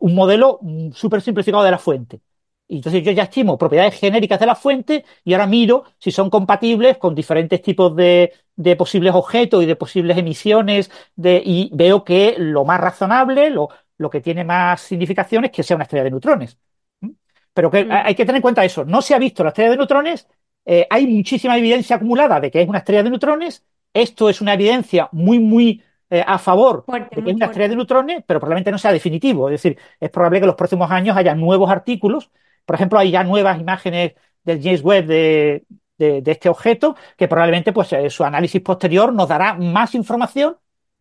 un 0.00 0.14
modelo 0.14 0.58
mm, 0.60 0.92
súper 0.92 1.22
simplificado 1.22 1.64
de 1.64 1.70
la 1.70 1.78
fuente. 1.78 2.20
Y 2.66 2.76
entonces 2.76 3.02
yo 3.04 3.12
ya 3.12 3.24
estimo 3.24 3.58
propiedades 3.58 3.98
genéricas 4.00 4.40
de 4.40 4.46
la 4.46 4.54
fuente 4.54 5.04
y 5.22 5.34
ahora 5.34 5.46
miro 5.46 5.84
si 5.98 6.10
son 6.10 6.30
compatibles 6.30 6.96
con 6.98 7.14
diferentes 7.14 7.60
tipos 7.62 7.94
de, 7.94 8.32
de 8.56 8.76
posibles 8.76 9.14
objetos 9.14 9.62
y 9.62 9.66
de 9.66 9.76
posibles 9.76 10.16
emisiones 10.16 10.90
de, 11.14 11.42
y 11.44 11.70
veo 11.74 12.04
que 12.04 12.36
lo 12.38 12.64
más 12.64 12.80
razonable, 12.80 13.50
lo, 13.50 13.68
lo 13.98 14.08
que 14.10 14.20
tiene 14.22 14.44
más 14.44 14.80
significación 14.80 15.44
es 15.44 15.50
que 15.52 15.62
sea 15.62 15.76
una 15.76 15.84
estrella 15.84 16.04
de 16.04 16.10
neutrones. 16.12 16.58
¿Mm? 17.00 17.10
Pero 17.52 17.70
que 17.70 17.84
Mm. 17.84 17.90
hay 17.92 18.14
que 18.14 18.24
tener 18.24 18.36
en 18.36 18.42
cuenta 18.42 18.64
eso. 18.64 18.84
No 18.84 19.02
se 19.02 19.14
ha 19.14 19.18
visto 19.18 19.42
la 19.44 19.50
estrella 19.50 19.70
de 19.70 19.76
neutrones, 19.76 20.26
eh, 20.64 20.86
hay 20.90 21.06
muchísima 21.06 21.56
evidencia 21.58 21.96
acumulada 21.96 22.40
de 22.40 22.50
que 22.50 22.62
es 22.62 22.68
una 22.68 22.78
estrella 22.78 23.02
de 23.02 23.10
neutrones. 23.10 23.64
Esto 23.92 24.28
es 24.28 24.40
una 24.40 24.54
evidencia 24.54 25.08
muy, 25.12 25.38
muy 25.38 25.82
eh, 26.10 26.24
a 26.26 26.38
favor 26.38 26.86
Fuerte, 26.86 27.16
de 27.16 27.22
que 27.22 27.30
es 27.30 27.36
una 27.36 27.46
estrella 27.46 27.68
de 27.68 27.76
neutrones, 27.76 28.24
pero 28.26 28.40
probablemente 28.40 28.70
no 28.72 28.78
sea 28.78 28.92
definitivo. 28.92 29.48
Es 29.48 29.62
decir, 29.62 29.78
es 30.00 30.10
probable 30.10 30.40
que 30.40 30.44
en 30.44 30.48
los 30.48 30.56
próximos 30.56 30.90
años 30.90 31.16
haya 31.16 31.34
nuevos 31.34 31.70
artículos. 31.70 32.30
Por 32.64 32.74
ejemplo, 32.76 32.98
hay 32.98 33.10
ya 33.10 33.24
nuevas 33.24 33.60
imágenes 33.60 34.14
del 34.44 34.62
James 34.62 34.82
Webb 34.82 35.06
de, 35.06 35.66
de- 35.98 36.22
de 36.22 36.30
este 36.32 36.48
objeto 36.48 36.96
que 37.16 37.28
probablemente 37.28 37.72
pues, 37.72 37.92
eh, 37.92 38.10
su 38.10 38.24
análisis 38.24 38.60
posterior 38.62 39.12
nos 39.12 39.28
dará 39.28 39.54
más 39.54 39.94
información 39.94 40.56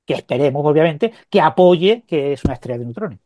que 0.05 0.13
esperemos, 0.15 0.65
obviamente, 0.65 1.13
que 1.29 1.41
apoye 1.41 2.03
que 2.07 2.33
es 2.33 2.43
una 2.45 2.55
estrella 2.55 2.79
de 2.79 2.85
neutrones. 2.85 3.19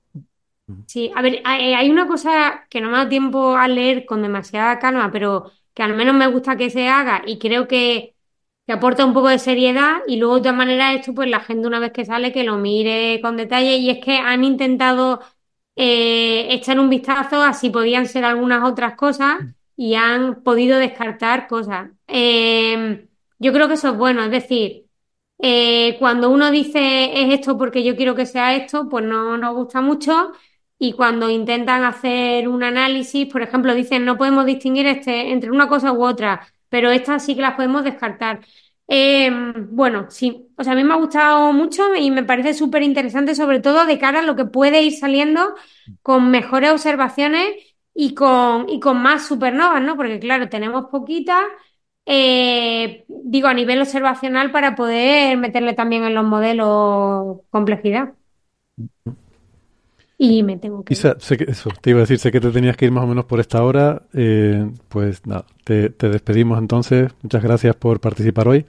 Sí, 0.85 1.11
a 1.15 1.21
ver, 1.21 1.41
hay 1.45 1.73
hay 1.73 1.89
una 1.89 2.07
cosa 2.07 2.65
que 2.69 2.81
no 2.81 2.87
me 2.89 2.97
dado 2.97 3.09
tiempo 3.09 3.55
a 3.57 3.67
leer 3.67 4.05
con 4.05 4.21
demasiada 4.21 4.79
calma, 4.79 5.11
pero 5.11 5.51
que 5.73 5.83
al 5.83 5.95
menos 5.95 6.15
me 6.15 6.27
gusta 6.27 6.57
que 6.57 6.69
se 6.69 6.87
haga 6.89 7.23
y 7.25 7.39
creo 7.39 7.67
que, 7.67 8.15
que 8.67 8.73
aporta 8.73 9.05
un 9.05 9.13
poco 9.13 9.29
de 9.29 9.39
seriedad 9.39 9.99
y 10.07 10.17
luego 10.17 10.35
de 10.35 10.41
todas 10.41 10.57
maneras 10.57 10.95
esto 10.95 11.13
pues 11.13 11.29
la 11.29 11.39
gente 11.39 11.67
una 11.67 11.79
vez 11.79 11.93
que 11.93 12.05
sale 12.05 12.33
que 12.33 12.43
lo 12.43 12.57
mire 12.57 13.21
con 13.21 13.37
detalle 13.37 13.77
y 13.77 13.89
es 13.89 13.99
que 14.03 14.17
han 14.17 14.43
intentado 14.43 15.21
eh, 15.75 16.47
echar 16.53 16.79
un 16.79 16.89
vistazo 16.89 17.41
a 17.41 17.53
si 17.53 17.69
podían 17.69 18.07
ser 18.07 18.25
algunas 18.25 18.63
otras 18.69 18.95
cosas 18.95 19.37
y 19.75 19.95
han 19.95 20.43
podido 20.43 20.79
descartar 20.79 21.47
cosas. 21.47 21.91
Eh, 22.07 23.07
yo 23.39 23.53
creo 23.53 23.67
que 23.67 23.75
eso 23.75 23.89
es 23.91 23.97
bueno, 23.97 24.23
es 24.23 24.31
decir, 24.31 24.87
eh, 25.39 25.95
cuando 25.99 26.29
uno 26.29 26.49
dice 26.51 27.21
es 27.21 27.33
esto 27.33 27.57
porque 27.57 27.83
yo 27.83 27.95
quiero 27.95 28.15
que 28.15 28.25
sea 28.25 28.55
esto, 28.55 28.89
pues 28.89 29.05
no 29.05 29.37
nos 29.37 29.55
gusta 29.55 29.81
mucho. 29.81 30.31
Y 30.79 30.93
cuando 30.93 31.29
intentan 31.29 31.83
hacer 31.83 32.47
un 32.47 32.63
análisis, 32.63 33.31
por 33.31 33.41
ejemplo, 33.41 33.73
dicen 33.73 34.05
no 34.05 34.17
podemos 34.17 34.45
distinguir 34.45 34.85
este, 34.87 35.31
entre 35.31 35.51
una 35.51 35.67
cosa 35.67 35.91
u 35.91 36.03
otra, 36.05 36.47
pero 36.69 36.91
estas 36.91 37.23
sí 37.25 37.35
que 37.35 37.41
las 37.41 37.55
podemos 37.55 37.83
descartar. 37.83 38.41
Eh, 38.89 39.29
bueno, 39.69 40.07
sí, 40.09 40.47
o 40.57 40.63
sea, 40.63 40.73
a 40.73 40.75
mí 40.75 40.83
me 40.83 40.93
ha 40.93 40.97
gustado 40.97 41.51
mucho 41.53 41.95
y 41.95 42.09
me 42.11 42.23
parece 42.23 42.53
súper 42.53 42.83
interesante, 42.83 43.35
sobre 43.35 43.59
todo 43.59 43.85
de 43.85 43.99
cara 43.99 44.19
a 44.19 44.21
lo 44.23 44.35
que 44.35 44.45
puede 44.45 44.81
ir 44.81 44.93
saliendo 44.93 45.55
con 46.01 46.31
mejores 46.31 46.71
observaciones 46.71 47.47
y 47.93 48.13
con, 48.13 48.69
y 48.69 48.79
con 48.79 49.01
más 49.01 49.27
supernovas, 49.27 49.81
¿no? 49.81 49.97
Porque 49.97 50.19
claro, 50.19 50.47
tenemos 50.49 50.85
poquitas, 50.91 51.43
eh, 52.05 53.03
digo, 53.09 53.47
a 53.47 53.53
nivel 53.53 53.81
observacional 53.81 54.51
para 54.51 54.75
poder 54.75 55.37
meterle 55.37 55.73
también 55.73 56.03
en 56.05 56.15
los 56.15 56.25
modelos 56.25 57.41
complejidad. 57.49 58.13
Y 60.17 60.43
me 60.43 60.57
tengo 60.57 60.83
que 60.83 60.95
ir. 60.95 60.99
Isa, 60.99 61.17
sé 61.19 61.37
que, 61.37 61.43
eso, 61.51 61.69
te 61.81 61.89
iba 61.91 61.99
a 61.99 62.01
decir, 62.01 62.17
sé 62.19 62.31
que 62.31 62.39
te 62.39 62.49
tenías 62.51 62.77
que 62.77 62.85
ir 62.85 62.91
más 62.91 63.03
o 63.03 63.07
menos 63.07 63.25
por 63.25 63.39
esta 63.39 63.61
hora. 63.63 64.03
eh, 64.13 64.69
pues 64.89 65.25
nada, 65.25 65.45
te, 65.65 65.89
te 65.89 66.09
despedimos 66.09 66.59
entonces. 66.59 67.11
Muchas 67.21 67.43
gracias 67.43 67.75
por 67.75 67.99
participar 67.99 68.47
hoy 68.47 68.65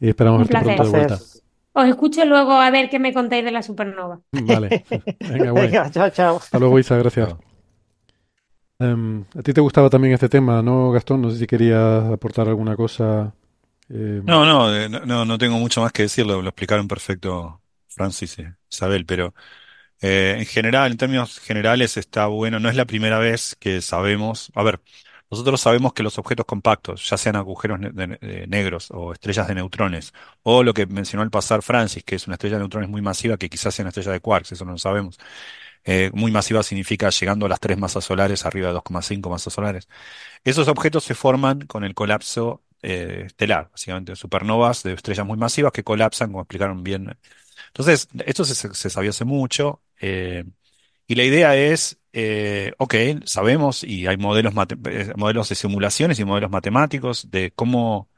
y 0.00 0.08
esperamos 0.10 0.40
Un 0.42 0.46
verte 0.48 0.58
placer. 0.60 0.76
pronto 0.76 0.84
de 0.84 0.90
vuelta. 0.90 1.26
Os 1.72 1.88
escucho 1.88 2.24
luego 2.24 2.52
a 2.52 2.70
ver 2.70 2.88
qué 2.90 2.98
me 3.00 3.12
contáis 3.12 3.44
de 3.44 3.50
la 3.52 3.62
supernova. 3.62 4.20
Vale, 4.32 4.74
venga, 5.20 5.52
bueno. 5.52 5.68
Venga, 5.72 5.90
chao, 5.90 6.10
chao. 6.10 6.36
Hasta 6.36 6.58
luego, 6.58 6.78
Isa, 6.78 6.96
gracias. 6.98 7.34
Em, 8.78 9.24
a 9.36 9.42
ti 9.42 9.52
te 9.52 9.60
gustaba 9.60 9.88
también 9.88 10.14
este 10.14 10.28
tema, 10.28 10.62
¿no, 10.62 10.90
Gastón? 10.90 11.22
No 11.22 11.30
sé 11.30 11.38
si 11.38 11.46
querías 11.46 12.04
aportar 12.12 12.48
alguna 12.48 12.76
cosa. 12.76 13.34
eh, 13.88 14.22
No, 14.24 14.44
no, 14.44 14.74
eh, 14.74 14.88
no, 14.88 15.04
no 15.06 15.24
no 15.24 15.38
tengo 15.38 15.58
mucho 15.58 15.80
más 15.80 15.92
que 15.92 16.02
decir, 16.02 16.26
lo, 16.26 16.42
lo 16.42 16.48
explicaron 16.48 16.88
perfecto 16.88 17.60
Francis 17.88 18.38
y 18.38 18.44
Isabel, 18.70 19.06
pero 19.06 19.34
eh, 20.06 20.36
en 20.38 20.44
general, 20.46 20.92
en 20.92 20.98
términos 20.98 21.40
generales, 21.40 21.96
está 21.96 22.26
bueno. 22.26 22.60
No 22.60 22.68
es 22.68 22.76
la 22.76 22.84
primera 22.84 23.18
vez 23.18 23.56
que 23.58 23.80
sabemos. 23.80 24.52
A 24.54 24.62
ver, 24.62 24.80
nosotros 25.30 25.60
sabemos 25.62 25.94
que 25.94 26.02
los 26.02 26.18
objetos 26.18 26.44
compactos, 26.44 27.08
ya 27.08 27.16
sean 27.16 27.36
agujeros 27.36 27.80
negros 27.80 28.90
o 28.90 29.14
estrellas 29.14 29.48
de 29.48 29.54
neutrones, 29.54 30.12
o 30.42 30.62
lo 30.62 30.74
que 30.74 30.84
mencionó 30.86 31.22
al 31.22 31.30
pasar 31.30 31.62
Francis, 31.62 32.04
que 32.04 32.16
es 32.16 32.26
una 32.26 32.34
estrella 32.34 32.56
de 32.56 32.60
neutrones 32.60 32.90
muy 32.90 33.00
masiva, 33.00 33.38
que 33.38 33.48
quizás 33.48 33.74
sea 33.74 33.82
una 33.84 33.88
estrella 33.90 34.12
de 34.12 34.20
quarks, 34.20 34.52
eso 34.52 34.64
no 34.66 34.72
lo 34.72 34.78
sabemos. 34.78 35.18
Eh, 35.84 36.10
muy 36.14 36.30
masiva 36.32 36.62
significa 36.62 37.10
llegando 37.10 37.46
a 37.46 37.48
las 37.48 37.60
tres 37.60 37.78
masas 37.78 38.04
solares, 38.04 38.44
arriba 38.46 38.68
de 38.68 38.74
2,5 38.74 39.30
masas 39.30 39.52
solares. 39.54 39.88
Esos 40.44 40.68
objetos 40.68 41.04
se 41.04 41.14
forman 41.14 41.62
con 41.66 41.84
el 41.84 41.94
colapso 41.94 42.62
eh, 42.82 43.24
estelar, 43.26 43.70
básicamente 43.70 44.16
supernovas 44.16 44.82
de 44.82 44.92
estrellas 44.94 45.26
muy 45.26 45.38
masivas 45.38 45.72
que 45.72 45.84
colapsan, 45.84 46.28
como 46.28 46.42
explicaron 46.42 46.82
bien. 46.84 47.16
Entonces, 47.68 48.08
esto 48.26 48.44
se 48.44 48.90
sabía 48.90 49.10
hace 49.10 49.24
mucho, 49.24 49.82
eh, 50.00 50.44
y 51.06 51.14
la 51.16 51.24
idea 51.24 51.56
es, 51.56 51.98
eh, 52.12 52.72
ok, 52.78 52.94
sabemos 53.24 53.84
y 53.84 54.06
hay 54.06 54.16
modelos, 54.16 54.54
eh, 54.86 55.12
modelos 55.16 55.48
de 55.48 55.54
simulaciones 55.54 56.18
y 56.18 56.24
modelos 56.24 56.50
matemáticos 56.50 57.30
de 57.30 57.52
cómo, 57.54 58.08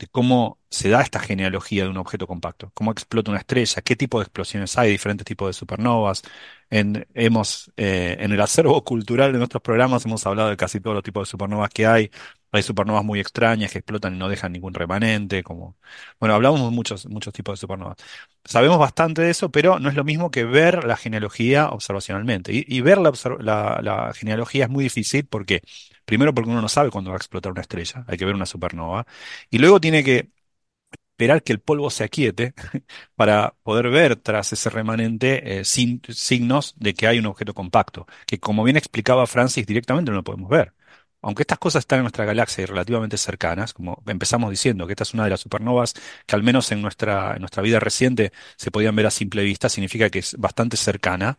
de 0.00 0.08
cómo 0.08 0.58
se 0.70 0.88
da 0.88 1.02
esta 1.02 1.20
genealogía 1.20 1.84
de 1.84 1.90
un 1.90 1.98
objeto 1.98 2.26
compacto. 2.26 2.70
¿Cómo 2.74 2.90
explota 2.90 3.30
una 3.30 3.40
estrella? 3.40 3.82
¿Qué 3.82 3.96
tipo 3.96 4.18
de 4.18 4.24
explosiones 4.24 4.76
hay? 4.78 4.90
Diferentes 4.92 5.26
tipos 5.26 5.48
de 5.48 5.52
supernovas. 5.52 6.22
En, 6.70 7.06
hemos, 7.14 7.70
eh, 7.76 8.16
en 8.20 8.32
el 8.32 8.40
acervo 8.40 8.82
cultural 8.84 9.32
de 9.32 9.38
nuestros 9.38 9.62
programas 9.62 10.04
hemos 10.06 10.24
hablado 10.26 10.48
de 10.50 10.56
casi 10.56 10.80
todos 10.80 10.94
los 10.94 11.02
tipos 11.04 11.28
de 11.28 11.30
supernovas 11.30 11.70
que 11.70 11.86
hay. 11.86 12.10
Hay 12.52 12.62
supernovas 12.62 13.04
muy 13.04 13.20
extrañas 13.20 13.70
que 13.72 13.78
explotan 13.78 14.14
y 14.14 14.18
no 14.18 14.28
dejan 14.28 14.52
ningún 14.52 14.72
remanente. 14.74 15.42
Como, 15.42 15.76
bueno, 16.18 16.34
hablamos 16.34 16.60
de 16.60 16.70
muchos, 16.70 17.06
muchos 17.06 17.34
tipos 17.34 17.58
de 17.58 17.60
supernovas. 17.60 17.96
Sabemos 18.44 18.78
bastante 18.78 19.22
de 19.22 19.30
eso, 19.30 19.50
pero 19.50 19.78
no 19.78 19.90
es 19.90 19.94
lo 19.94 20.04
mismo 20.04 20.30
que 20.30 20.44
ver 20.44 20.84
la 20.84 20.96
genealogía 20.96 21.68
observacionalmente. 21.68 22.52
Y, 22.54 22.80
ver 22.80 22.98
la, 22.98 24.12
genealogía 24.14 24.64
es 24.64 24.70
muy 24.70 24.84
difícil 24.84 25.26
porque, 25.26 25.62
primero 26.10 26.34
porque 26.34 26.50
uno 26.50 26.60
no 26.60 26.68
sabe 26.68 26.90
cuándo 26.90 27.10
va 27.10 27.16
a 27.16 27.18
explotar 27.18 27.52
una 27.52 27.60
estrella, 27.60 28.04
hay 28.08 28.18
que 28.18 28.24
ver 28.24 28.34
una 28.34 28.46
supernova. 28.46 29.06
Y 29.48 29.58
luego 29.58 29.80
tiene 29.80 30.02
que 30.02 30.32
esperar 30.92 31.44
que 31.44 31.52
el 31.52 31.60
polvo 31.60 31.88
se 31.90 32.02
aquiete 32.02 32.52
para 33.14 33.54
poder 33.62 33.90
ver 33.90 34.16
tras 34.16 34.52
ese 34.52 34.70
remanente 34.70 35.60
eh, 35.60 35.64
signos 35.64 36.74
de 36.78 36.94
que 36.94 37.06
hay 37.06 37.20
un 37.20 37.26
objeto 37.26 37.54
compacto, 37.54 38.08
que 38.26 38.40
como 38.40 38.64
bien 38.64 38.76
explicaba 38.76 39.24
Francis, 39.28 39.66
directamente 39.66 40.10
no 40.10 40.16
lo 40.16 40.24
podemos 40.24 40.50
ver. 40.50 40.74
Aunque 41.22 41.44
estas 41.44 41.58
cosas 41.58 41.82
están 41.82 41.98
en 41.98 42.04
nuestra 42.04 42.24
galaxia 42.24 42.62
y 42.62 42.66
relativamente 42.66 43.16
cercanas, 43.18 43.72
como 43.72 44.02
empezamos 44.06 44.50
diciendo, 44.50 44.86
que 44.86 44.94
esta 44.94 45.04
es 45.04 45.14
una 45.14 45.24
de 45.24 45.30
las 45.30 45.40
supernovas 45.40 45.94
que 46.26 46.34
al 46.34 46.42
menos 46.42 46.72
en 46.72 46.82
nuestra, 46.82 47.34
en 47.34 47.40
nuestra 47.40 47.62
vida 47.62 47.78
reciente 47.78 48.32
se 48.56 48.72
podían 48.72 48.96
ver 48.96 49.06
a 49.06 49.10
simple 49.12 49.44
vista, 49.44 49.68
significa 49.68 50.10
que 50.10 50.18
es 50.20 50.34
bastante 50.38 50.76
cercana. 50.76 51.38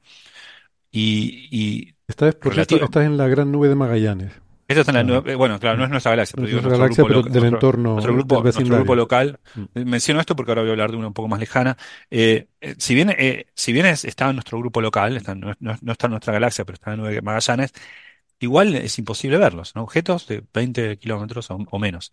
Y, 0.92 1.50
y 1.52 1.96
esta 2.08 2.30
es, 2.30 2.36
por 2.36 2.54
cierto, 2.54 2.86
está 2.86 3.04
en 3.04 3.18
la 3.18 3.28
gran 3.28 3.52
nube 3.52 3.68
de 3.68 3.76
Magallanes. 3.76 4.32
Esta 4.72 4.82
está 4.82 5.00
en 5.00 5.08
la, 5.08 5.18
ah. 5.18 5.36
bueno, 5.36 5.60
claro, 5.60 5.78
no 5.78 5.84
es 5.84 5.90
nuestra 5.90 6.12
galaxia, 6.12 6.34
pero, 6.36 6.48
digo, 6.48 6.62
nuestro 6.62 6.78
galaxia, 6.78 7.04
grupo, 7.04 7.22
pero 7.24 7.34
del 7.34 7.54
entorno, 7.54 7.94
nuestro 7.94 8.14
grupo, 8.14 8.42
nuestro 8.42 8.66
grupo 8.66 8.96
local. 8.96 9.40
Mm. 9.56 9.62
Eh, 9.76 9.86
menciono 9.86 10.20
esto 10.20 10.36
porque 10.36 10.52
ahora 10.52 10.62
voy 10.62 10.70
a 10.70 10.74
hablar 10.74 10.92
de 10.92 10.98
una 10.98 11.08
un 11.08 11.14
poco 11.14 11.28
más 11.28 11.40
lejana. 11.40 11.78
Eh, 12.10 12.48
eh, 12.62 12.76
si 12.78 12.96
bien, 12.96 13.10
eh, 13.18 13.48
si 13.56 13.74
bien 13.74 13.86
es, 13.86 14.06
está 14.06 14.30
en 14.30 14.36
nuestro 14.36 14.60
grupo 14.60 14.82
local, 14.82 15.18
está, 15.18 15.36
no, 15.36 15.54
no, 15.60 15.92
está 15.92 16.08
en 16.08 16.12
nuestra 16.12 16.34
galaxia, 16.34 16.66
pero 16.66 16.76
está 16.76 16.94
en 16.94 17.04
de 17.04 17.22
Magallanes, 17.22 17.74
igual 18.42 18.76
es 18.76 18.98
imposible 19.00 19.38
verlos, 19.38 19.76
¿no? 19.76 19.84
Objetos 19.84 20.28
de 20.28 20.44
20 20.54 20.98
kilómetros 20.98 21.50
o, 21.52 21.80
menos. 21.80 22.12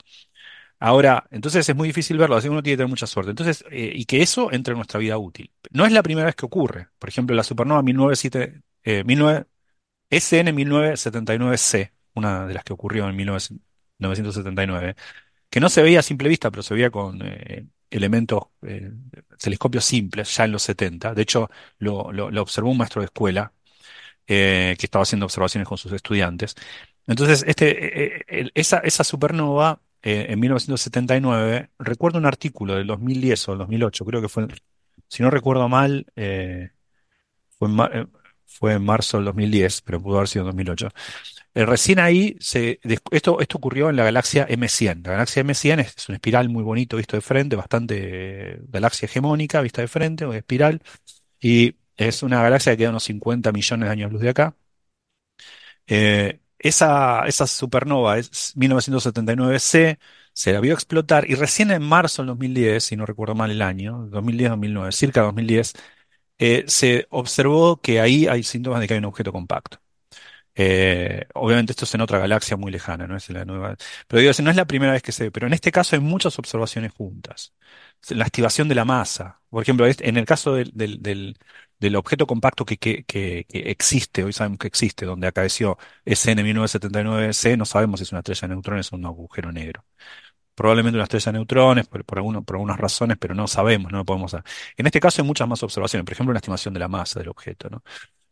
Ahora, 0.80 1.26
entonces 1.30 1.68
es 1.68 1.74
muy 1.76 1.88
difícil 1.88 2.18
verlo, 2.18 2.36
así 2.36 2.46
que 2.46 2.50
uno 2.50 2.62
tiene 2.62 2.74
que 2.74 2.78
tener 2.78 2.90
mucha 2.90 3.06
suerte. 3.06 3.30
Entonces, 3.30 3.64
eh, 3.70 3.92
y 3.94 4.04
que 4.04 4.22
eso 4.22 4.52
entre 4.52 4.72
en 4.72 4.78
nuestra 4.78 5.00
vida 5.00 5.18
útil. 5.18 5.50
No 5.70 5.86
es 5.86 5.92
la 5.92 6.02
primera 6.02 6.26
vez 6.26 6.36
que 6.36 6.46
ocurre. 6.46 6.88
Por 6.98 7.09
ejemplo, 7.09 7.34
la 7.34 7.42
supernova 7.42 7.82
1907, 7.82 8.62
eh, 8.84 9.02
19, 9.04 9.46
SN 10.11 10.52
1979C, 10.54 11.92
una 12.18 12.46
de 12.46 12.54
las 12.54 12.64
que 12.64 12.72
ocurrió 12.72 13.08
en 13.08 13.16
1979, 13.16 14.96
que 15.50 15.60
no 15.60 15.68
se 15.68 15.82
veía 15.82 16.00
a 16.00 16.02
simple 16.02 16.28
vista, 16.28 16.50
pero 16.50 16.62
se 16.62 16.74
veía 16.74 16.90
con 16.90 17.20
eh, 17.22 17.66
elementos, 17.90 18.44
eh, 18.62 18.92
telescopios 19.38 19.84
simples 19.84 20.34
ya 20.36 20.44
en 20.44 20.52
los 20.52 20.62
70. 20.62 21.14
De 21.14 21.22
hecho, 21.22 21.50
lo, 21.78 22.02
observó 22.42 22.70
un 22.70 22.78
maestro 22.78 23.02
de 23.02 23.06
escuela 23.06 23.52
eh, 24.26 24.76
que 24.78 24.86
estaba 24.86 25.04
haciendo 25.04 25.26
observaciones 25.26 25.68
con 25.68 25.78
sus 25.78 25.92
estudiantes. 25.92 26.54
Entonces, 27.06 27.44
este, 27.46 28.50
esa, 28.58 28.78
esa 28.78 29.04
supernova 29.04 29.80
en 30.02 30.38
1979, 30.38 31.70
recuerdo 31.78 32.18
un 32.18 32.26
artículo 32.26 32.76
del 32.76 32.86
2010 32.86 33.48
o 33.48 33.52
del 33.52 33.58
2008, 33.60 34.04
creo 34.04 34.22
que 34.22 34.28
fue, 34.28 34.46
si 35.08 35.22
no 35.22 35.30
recuerdo 35.30 35.68
mal, 35.68 36.06
fue, 36.14 37.68
en 37.68 38.10
fue 38.48 38.72
en 38.72 38.84
marzo 38.84 39.18
del 39.18 39.26
2010, 39.26 39.82
pero 39.82 40.02
pudo 40.02 40.16
haber 40.16 40.28
sido 40.28 40.42
en 40.44 40.48
2008. 40.48 40.88
Recién 41.66 41.98
ahí, 41.98 42.36
esto, 43.11 43.38
ocurrió 43.54 43.90
en 43.90 43.96
la 43.96 44.04
galaxia 44.04 44.46
M100. 44.48 45.02
La 45.04 45.12
galaxia 45.12 45.42
M100 45.42 45.80
es, 45.80 45.94
es, 45.96 46.09
un 46.09 46.14
espiral 46.16 46.48
muy 46.48 46.62
bonito 46.62 46.96
visto 46.96 47.16
de 47.16 47.20
frente, 47.22 47.56
bastante 47.56 48.61
galaxia 48.68 49.06
hegemónica 49.06 49.61
vista 49.61 49.82
de 49.82 49.88
frente, 49.88 50.24
o 50.24 50.32
espiral. 50.32 50.82
Y 51.40 51.76
es 51.96 52.22
una 52.22 52.42
galaxia 52.42 52.72
que 52.72 52.78
queda 52.78 52.90
unos 52.90 53.04
50 53.04 53.52
millones 53.52 53.88
de 53.88 53.92
años 53.92 54.12
luz 54.12 54.22
de 54.22 54.30
acá. 54.30 54.56
Eh, 55.86 56.40
esa, 56.59 57.24
supernova 57.46 58.18
es 58.18 58.54
1979C, 58.56 59.98
se 60.32 60.52
la 60.52 60.61
vio 60.61 60.74
explotar 60.74 61.28
y 61.30 61.34
recién 61.34 61.70
en 61.70 61.82
marzo 61.82 62.22
del 62.22 62.28
2010, 62.28 62.84
si 62.84 62.96
no 62.96 63.06
recuerdo 63.06 63.34
mal 63.34 63.50
el 63.50 63.62
año, 63.62 64.06
2010-2009, 64.11 64.92
circa 64.92 65.22
2010, 65.22 65.74
eh, 66.38 66.64
se 66.68 67.06
observó 67.11 67.80
que 67.80 68.00
ahí 68.00 68.26
hay 68.26 68.42
síntomas 68.42 68.80
de 68.80 68.88
que 68.88 68.94
hay 68.94 68.98
un 68.98 69.06
objeto 69.06 69.32
compacto. 69.32 69.80
Eh, 70.61 71.24
obviamente 71.34 71.70
esto 71.72 71.84
es 71.84 71.94
en 71.94 72.00
otra 72.00 72.18
galaxia 72.18 72.56
muy 72.56 72.72
lejana, 72.72 73.06
no 73.06 73.16
es 73.16 73.30
la 73.30 73.44
nueva. 73.44 73.76
Pero 74.09 74.20
digo, 74.20 74.32
no 74.42 74.50
es 74.50 74.56
la 74.56 74.64
primera 74.66 74.92
vez 74.92 75.02
que 75.02 75.12
se 75.12 75.24
ve, 75.24 75.30
pero 75.30 75.46
en 75.46 75.52
este 75.52 75.70
caso 75.70 75.94
hay 75.94 76.02
muchas 76.02 76.36
observaciones 76.38 76.92
juntas. 76.92 77.54
La 78.11 78.24
activación 78.24 78.68
de 78.68 78.74
la 78.74 78.84
masa. 78.84 79.40
Por 79.50 79.62
ejemplo, 79.62 79.86
en 79.86 80.16
el 80.16 80.24
caso 80.26 80.54
del, 80.54 81.36
objeto 81.96 82.26
compacto 82.26 82.64
que, 82.64 83.04
existe, 83.48 84.24
hoy 84.24 84.32
sabemos 84.32 84.59
que 84.59 84.66
existe, 84.66 85.06
donde 85.06 85.28
acaeció 85.28 85.78
SN 86.04 86.42
1979C, 86.42 87.56
no 87.56 87.64
sabemos 87.64 88.00
si 88.00 88.04
es 88.04 88.12
una 88.12 88.20
estrella 88.20 88.48
de 88.48 88.54
neutrones 88.54 88.92
o 88.92 88.96
un 88.96 89.06
agujero 89.06 89.52
negro. 89.52 89.84
Probablemente 90.54 90.96
una 90.96 91.04
estrella 91.04 91.32
de 91.32 91.38
neutrones, 91.38 91.86
por, 91.88 92.04
por, 92.04 92.44
por 92.44 92.56
algunas 92.56 92.78
razones, 92.78 93.16
pero 93.20 93.34
no 93.34 93.46
sabemos, 93.46 93.92
no 93.92 94.04
podemos. 94.04 94.34
En 94.76 94.86
este 94.86 95.00
caso 95.00 95.22
hay 95.22 95.28
muchas 95.28 95.48
más 95.48 95.62
observaciones, 95.62 96.04
por 96.04 96.14
ejemplo, 96.14 96.32
una 96.32 96.38
estimación 96.38 96.74
de 96.74 96.80
la 96.80 96.88
masa 96.88 97.20
del 97.20 97.28
objeto, 97.28 97.70
¿no? 97.70 97.82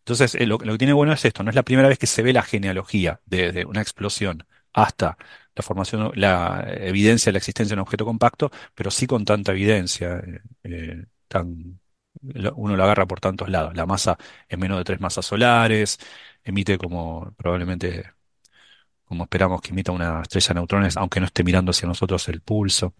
Entonces, 0.07 0.37
eh, 0.37 0.47
lo, 0.47 0.59
que 0.59 0.79
tiene 0.79 0.93
bueno 0.93 1.13
es 1.13 1.25
esto, 1.25 1.43
no 1.43 1.51
es 1.51 1.57
la 1.57 1.65
primera 1.65 1.89
vez 1.89 1.99
que 1.99 2.07
se 2.07 2.23
ve 2.23 2.33
la 2.33 2.43
genealogía 2.43 3.21
de, 3.27 3.65
una 3.67 3.81
explosión 3.83 4.47
hasta 4.73 5.19
la 5.55 5.63
formación, 5.65 6.13
la 6.15 6.65
evidencia 6.69 7.31
de 7.31 7.33
la 7.33 7.39
existencia 7.39 7.75
de 7.75 7.81
un 7.81 7.83
objeto 7.83 8.05
compacto, 8.05 8.53
pero 8.75 8.93
sí 8.93 9.09
con 9.09 9.25
tanta 9.25 9.51
evidencia, 9.53 10.19
eh, 10.19 10.41
eh, 10.63 11.07
tan, 11.27 11.81
uno 12.23 12.77
lo 12.77 12.85
agarra 12.85 13.07
por 13.07 13.21
tantos 13.21 13.49
lados. 13.49 13.75
La 13.75 13.85
masa 13.87 14.17
es 14.49 14.57
menos 14.59 14.79
de 14.79 14.85
tres 14.85 15.01
masas 15.01 15.27
solares, 15.27 15.99
emite 16.45 16.79
como 16.79 17.33
probablemente, 17.37 18.13
como 19.05 19.25
esperamos 19.25 19.61
que 19.61 19.71
emita 19.71 19.93
una 19.93 20.23
estrella 20.23 20.49
de 20.49 20.55
neutrones, 20.55 20.97
aunque 20.97 21.21
no 21.21 21.27
esté 21.27 21.45
mirando 21.45 21.71
hacia 21.71 21.89
nosotros 21.89 22.29
el 22.29 22.41
pulso. 22.43 22.95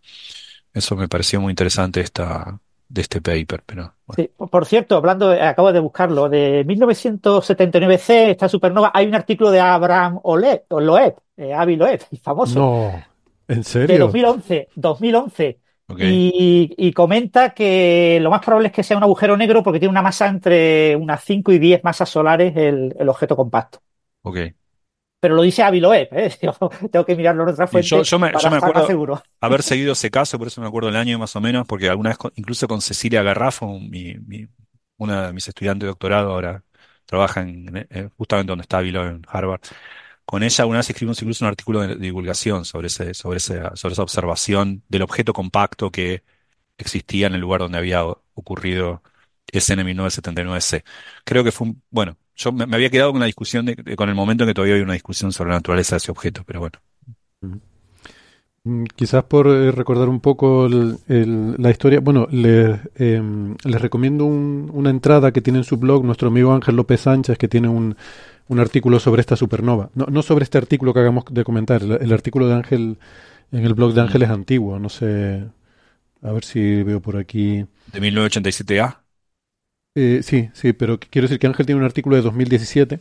Eso 0.73 0.97
me 0.97 1.09
pareció 1.09 1.41
muy 1.41 1.53
interesante 1.53 2.01
esta, 2.01 2.61
de 2.89 3.01
este 3.01 3.21
paper. 3.21 3.63
Pero, 3.67 3.95
sí, 4.15 4.31
por 4.37 4.67
cierto, 4.67 4.97
hablando, 4.97 5.31
acabo 5.31 5.73
de 5.73 5.81
buscarlo, 5.81 6.29
de 6.29 6.65
1979C, 6.67 8.31
esta 8.31 8.49
supernova, 8.49 8.91
hay 8.95 9.07
un 9.07 9.15
artículo 9.15 9.51
de 9.51 9.61
Abraham 9.61 10.21
Loeb, 10.25 11.17
eh, 11.37 11.53
Avi 11.53 11.77
Loeb, 11.77 12.01
famoso. 12.23 12.59
No, 12.59 13.05
¿en 13.49 13.65
serio? 13.65 13.95
De 13.95 13.99
2011, 13.99 14.69
2011. 14.75 15.61
Y, 15.99 16.75
y, 16.77 16.93
comenta 16.93 17.51
que 17.51 18.19
lo 18.21 18.29
más 18.29 18.45
probable 18.45 18.69
es 18.69 18.75
que 18.75 18.83
sea 18.83 18.97
un 18.97 19.05
agujero 19.05 19.37
negro 19.37 19.63
porque 19.63 19.79
tiene 19.79 19.93
una 19.93 20.03
masa 20.03 20.27
entre 20.27 20.97
unas 20.97 21.23
5 21.23 21.53
y 21.53 21.61
10 21.61 21.85
masas 21.85 22.09
solares 22.09 22.57
el, 22.57 22.93
el 22.99 23.09
objeto 23.09 23.37
compacto. 23.37 23.79
Ok 24.23 24.39
pero 25.21 25.35
lo 25.35 25.43
dice 25.43 25.63
Aviloeb, 25.63 26.09
¿eh? 26.13 26.37
tengo 26.93 27.05
que 27.05 27.17
mirarlo 27.17 27.45
en 27.45 27.49
otra 27.51 27.67
fuente. 27.67 27.89
Yo, 27.89 28.03
yo 28.03 28.19
me, 28.19 28.33
yo 28.41 28.51
me 28.51 28.57
acuerdo 28.59 29.23
haber 29.41 29.63
seguido 29.63 29.93
ese 29.93 30.11
caso, 30.11 30.39
por 30.39 30.49
eso 30.49 30.61
me 30.61 30.67
acuerdo 30.67 30.89
el 30.89 30.97
año 30.97 31.19
más 31.19 31.35
o 31.37 31.41
menos, 31.41 31.67
porque 31.67 31.89
alguna 31.89 32.11
vez, 32.11 32.19
incluso 32.37 32.69
con 32.69 32.81
Cecilia 32.81 33.23
Garrafo, 33.23 33.79
mi, 33.79 34.15
mi, 34.27 34.47
una 34.99 35.29
de 35.29 35.33
mis 35.33 35.49
estudiantes 35.49 35.85
de 35.85 35.89
doctorado, 35.89 36.33
ahora 36.33 36.63
trabaja 37.07 37.43
en, 37.43 37.87
eh, 37.91 38.09
justamente 38.17 38.51
donde 38.51 38.63
está 38.63 38.79
Aviloeb, 38.79 39.09
en 39.09 39.23
Harvard. 39.29 39.61
Con 40.25 40.43
ella 40.43 40.63
alguna 40.63 40.79
vez 40.81 40.91
escribimos 40.91 41.23
incluso 41.23 41.45
un 41.45 41.51
artículo 41.51 41.81
de, 41.81 41.97
divulgación 41.97 42.65
sobre, 42.65 42.89
ese, 42.89 43.15
sobre, 43.15 43.39
ese, 43.39 43.63
sobre 43.75 43.93
esa 43.93 44.03
observación 44.03 44.83
del 44.89 45.03
objeto 45.03 45.33
compacto 45.33 45.91
que 45.91 46.25
existía 46.79 47.29
en 47.29 47.35
el 47.35 47.41
lugar 47.41 47.61
donde 47.61 47.79
había 47.79 48.05
ocurrido 48.35 49.03
ese 49.51 49.77
1979C. 49.77 50.85
Creo 51.25 51.45
que 51.45 51.53
fue 51.53 51.69
un, 51.69 51.83
bueno, 51.91 52.17
yo 52.35 52.53
me, 52.53 52.65
había 52.65 52.91
quedado 52.91 53.13
con 53.13 53.21
la 53.21 53.27
discusión, 53.27 53.67
de, 53.67 53.97
con 53.97 54.09
el 54.09 54.15
momento 54.15 54.45
en 54.45 54.49
que 54.49 54.55
todavía 54.55 54.75
había 54.75 54.85
una 54.85 54.95
discusión 54.95 55.33
sobre 55.33 55.51
la 55.51 55.57
naturaleza 55.57 55.97
de 55.97 55.99
ese 55.99 56.11
objeto, 56.11 56.45
pero 56.47 56.61
bueno. 56.61 56.79
Mm, 58.65 58.85
quizás 58.97 59.25
por 59.25 59.47
eh, 59.47 59.71
recordar 59.71 60.09
un 60.09 60.21
poco 60.21 60.69
la 60.69 61.71
historia, 61.71 62.01
bueno, 62.01 62.27
les, 62.31 62.79
em, 62.97 63.55
les 63.65 63.81
recomiendo 63.81 64.25
una 64.25 64.91
entrada 64.91 65.33
que 65.33 65.41
tiene 65.41 65.61
en 65.61 65.65
su 65.65 65.77
blog 65.77 66.05
nuestro 66.05 66.29
amigo 66.29 66.53
Ángel 66.53 66.77
López 66.77 67.03
Sánchez, 67.03 67.39
que 67.39 67.49
tiene 67.49 67.69
un, 67.69 67.97
un 68.49 68.61
artículo 68.61 69.01
sobre 69.01 69.21
esta 69.21 69.37
supernova. 69.37 69.91
No, 69.95 70.07
no, 70.07 70.23
sobre 70.23 70.45
este 70.45 70.59
artículo 70.59 70.93
que 70.93 71.01
hagamos 71.01 71.25
de 71.31 71.45
comentar, 71.45 71.83
el, 71.83 72.13
artículo 72.13 72.49
de 72.49 72.55
Ángel 72.55 72.99
en 73.53 73.65
el 73.65 73.75
blog 73.75 73.95
de 73.95 74.01
Ángel 74.01 74.23
es 74.23 74.31
antiguo, 74.31 74.79
no 74.79 74.89
sé, 74.89 75.45
a 76.23 76.33
ver 76.33 76.45
si 76.45 76.83
veo 76.83 77.01
por 77.01 77.17
aquí. 77.17 77.65
¿De 77.93 78.01
1987A? 78.01 78.99
Eh, 79.99 80.21
sí, 80.23 80.51
sí, 80.53 80.75
pero 80.75 81.01
quiero 81.01 81.27
decir 81.27 81.39
que 81.39 81.47
Ángel 81.47 81.65
tiene 81.65 81.81
un 81.81 81.87
artículo 81.87 82.17
de 82.17 82.23
2017 82.23 83.01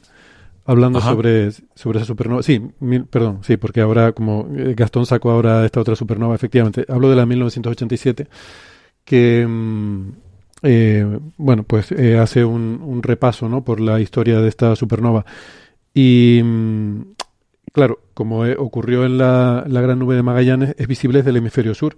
hablando 0.64 1.02
sobre, 1.02 1.52
sobre 1.52 2.00
esa 2.00 2.06
supernova. 2.06 2.42
Sí, 2.42 2.62
perdón, 3.10 3.40
sí, 3.44 3.58
porque 3.58 3.82
ahora, 3.82 4.14
como 4.14 4.48
eh, 4.56 4.74
Gastón 4.78 5.06
sacó 5.06 5.32
ahora 5.32 5.66
esta 5.66 5.82
otra 5.82 5.98
supernova, 5.98 6.36
efectivamente, 6.36 6.86
hablo 6.88 7.10
de 7.10 7.18
la 7.18 7.26
1987, 7.26 8.28
que, 9.04 9.46
mm, 9.46 10.10
eh, 10.64 11.20
bueno, 11.36 11.64
pues 11.64 11.92
hace 11.92 12.46
un, 12.46 13.02
repaso, 13.04 13.50
¿no?, 13.50 13.66
por 13.66 13.82
la 13.82 14.00
historia 14.00 14.40
de 14.40 14.48
esta 14.48 14.74
supernova. 14.78 15.26
Y, 15.94 16.42
mm, 16.42 17.02
claro, 17.74 18.00
como 18.14 18.44
ocurrió 18.58 19.06
en 19.06 19.18
la, 19.18 19.66
la, 19.68 19.82
gran 19.82 20.00
nube 20.00 20.16
de 20.16 20.24
Magallanes, 20.24 20.76
es 20.78 20.88
visible 20.88 21.20
desde 21.20 21.32
el 21.32 21.38
hemisferio 21.38 21.74
sur. 21.74 21.98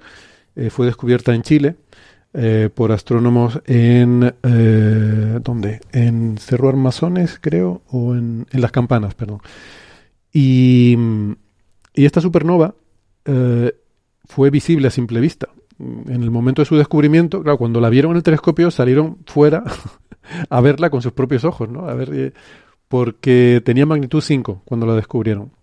eh, 0.55 0.71
fue 0.71 0.87
descubierta 0.87 1.35
en 1.35 1.43
Chile 1.43 1.75
eh, 2.39 2.69
por 2.71 2.91
astrónomos 2.91 3.59
en 3.65 4.31
eh, 4.43 5.39
¿dónde? 5.41 5.81
En 5.91 6.37
Cerro 6.37 6.69
Armazones, 6.69 7.39
creo, 7.41 7.81
o 7.89 8.13
en, 8.13 8.45
en 8.51 8.61
Las 8.61 8.71
Campanas, 8.71 9.15
perdón. 9.15 9.39
Y, 10.31 10.95
y 11.95 12.05
esta 12.05 12.21
supernova 12.21 12.75
eh, 13.25 13.73
fue 14.25 14.51
visible 14.51 14.87
a 14.87 14.91
simple 14.91 15.19
vista. 15.19 15.49
En 15.79 16.21
el 16.21 16.29
momento 16.29 16.61
de 16.61 16.67
su 16.67 16.75
descubrimiento, 16.77 17.41
claro, 17.41 17.57
cuando 17.57 17.81
la 17.81 17.89
vieron 17.89 18.11
en 18.11 18.17
el 18.17 18.23
telescopio 18.23 18.69
salieron 18.69 19.17
fuera 19.25 19.63
a 20.51 20.61
verla 20.61 20.91
con 20.91 21.01
sus 21.01 21.13
propios 21.13 21.43
ojos, 21.43 21.67
¿no? 21.67 21.89
A 21.89 21.95
ver, 21.95 22.33
porque 22.87 23.63
tenía 23.65 23.87
magnitud 23.87 24.21
5 24.21 24.61
cuando 24.63 24.85
la 24.85 24.93
descubrieron, 24.93 25.53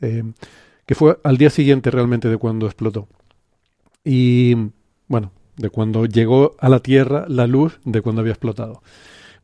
que 0.00 0.94
fue 0.94 1.18
al 1.22 1.36
día 1.36 1.50
siguiente 1.50 1.90
realmente 1.90 2.30
de 2.30 2.38
cuando 2.38 2.64
explotó. 2.64 3.08
Y 4.02 4.54
bueno, 5.06 5.30
de 5.56 5.70
cuando 5.70 6.06
llegó 6.06 6.54
a 6.58 6.68
la 6.68 6.80
Tierra 6.80 7.24
la 7.28 7.46
luz 7.46 7.78
de 7.84 8.00
cuando 8.02 8.20
había 8.20 8.32
explotado. 8.32 8.82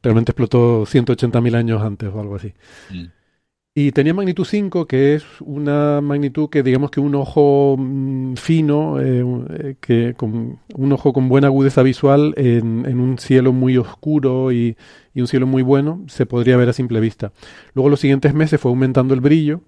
Realmente 0.02 0.32
explotó 0.32 0.86
180.000 0.86 1.54
años 1.54 1.82
antes 1.82 2.08
o 2.12 2.20
algo 2.20 2.36
así. 2.36 2.54
Mm. 2.90 3.04
Y 3.72 3.92
tenía 3.92 4.12
magnitud 4.12 4.44
5, 4.44 4.86
que 4.86 5.14
es 5.14 5.24
una 5.40 6.00
magnitud 6.00 6.48
que 6.50 6.64
digamos 6.64 6.90
que 6.90 6.98
un 6.98 7.14
ojo 7.14 7.76
mm, 7.78 8.34
fino, 8.34 8.98
eh, 9.00 9.22
un- 9.22 9.46
eh, 9.50 9.76
que 9.80 10.14
con 10.16 10.58
un 10.74 10.92
ojo 10.92 11.12
con 11.12 11.28
buena 11.28 11.46
agudeza 11.46 11.82
visual 11.84 12.34
en, 12.36 12.84
en 12.86 12.98
un 12.98 13.18
cielo 13.18 13.52
muy 13.52 13.76
oscuro 13.76 14.50
y, 14.50 14.76
y 15.14 15.20
un 15.20 15.28
cielo 15.28 15.46
muy 15.46 15.62
bueno, 15.62 16.02
se 16.08 16.26
podría 16.26 16.56
ver 16.56 16.68
a 16.68 16.72
simple 16.72 16.98
vista. 16.98 17.32
Luego 17.74 17.88
los 17.90 18.00
siguientes 18.00 18.34
meses 18.34 18.60
fue 18.60 18.70
aumentando 18.72 19.14
el 19.14 19.20
brillo 19.20 19.60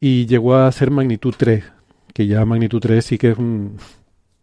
y 0.00 0.26
llegó 0.26 0.54
a 0.54 0.70
ser 0.70 0.90
magnitud 0.92 1.34
3, 1.36 1.64
que 2.12 2.26
ya 2.28 2.44
magnitud 2.44 2.80
3 2.80 3.04
sí 3.04 3.18
que 3.18 3.30
es 3.32 3.38
un- 3.38 3.78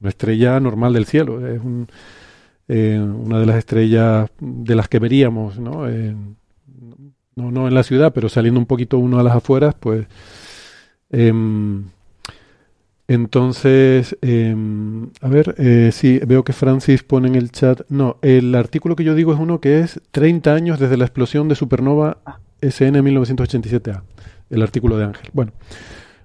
una 0.02 0.10
estrella 0.10 0.60
normal 0.60 0.94
del 0.94 1.06
cielo, 1.06 1.48
es 1.48 1.62
un, 1.62 1.88
eh, 2.68 3.00
una 3.00 3.40
de 3.40 3.46
las 3.46 3.58
estrellas 3.58 4.30
de 4.40 4.76
las 4.76 4.90
que 4.90 5.00
veríamos, 5.00 5.60
¿no? 5.60 5.88
No, 7.36 7.50
no 7.50 7.68
en 7.68 7.74
la 7.74 7.84
ciudad, 7.84 8.12
pero 8.14 8.28
saliendo 8.30 8.60
un 8.60 8.66
poquito 8.66 8.98
uno 9.00 9.20
a 9.20 9.24
las 9.24 9.36
afueras, 9.36 9.74
pues. 9.80 10.06
em, 11.10 11.86
entonces, 13.08 14.18
em, 14.22 15.10
a 15.20 15.28
ver, 15.28 15.56
eh, 15.58 15.90
sí, 15.92 16.22
veo 16.26 16.46
que 16.46 16.54
Francis 16.54 17.04
pone 17.04 17.28
en 17.28 17.36
el 17.36 17.52
chat. 17.52 17.82
No, 17.90 18.18
el 18.22 18.56
artículo 18.56 18.96
que 18.96 19.04
yo 19.04 19.16
digo 19.16 19.34
es 19.34 19.40
uno 19.40 19.60
que 19.60 19.82
es 19.82 20.00
30 20.12 20.54
años 20.54 20.80
desde 20.80 20.96
la 20.96 21.04
explosión 21.06 21.50
de 21.50 21.56
supernova 21.56 22.20
SN 22.62 23.02
1987A, 23.02 24.04
el 24.50 24.62
artículo 24.62 24.98
de 24.98 25.06
Ángel. 25.06 25.30
Bueno, 25.34 25.52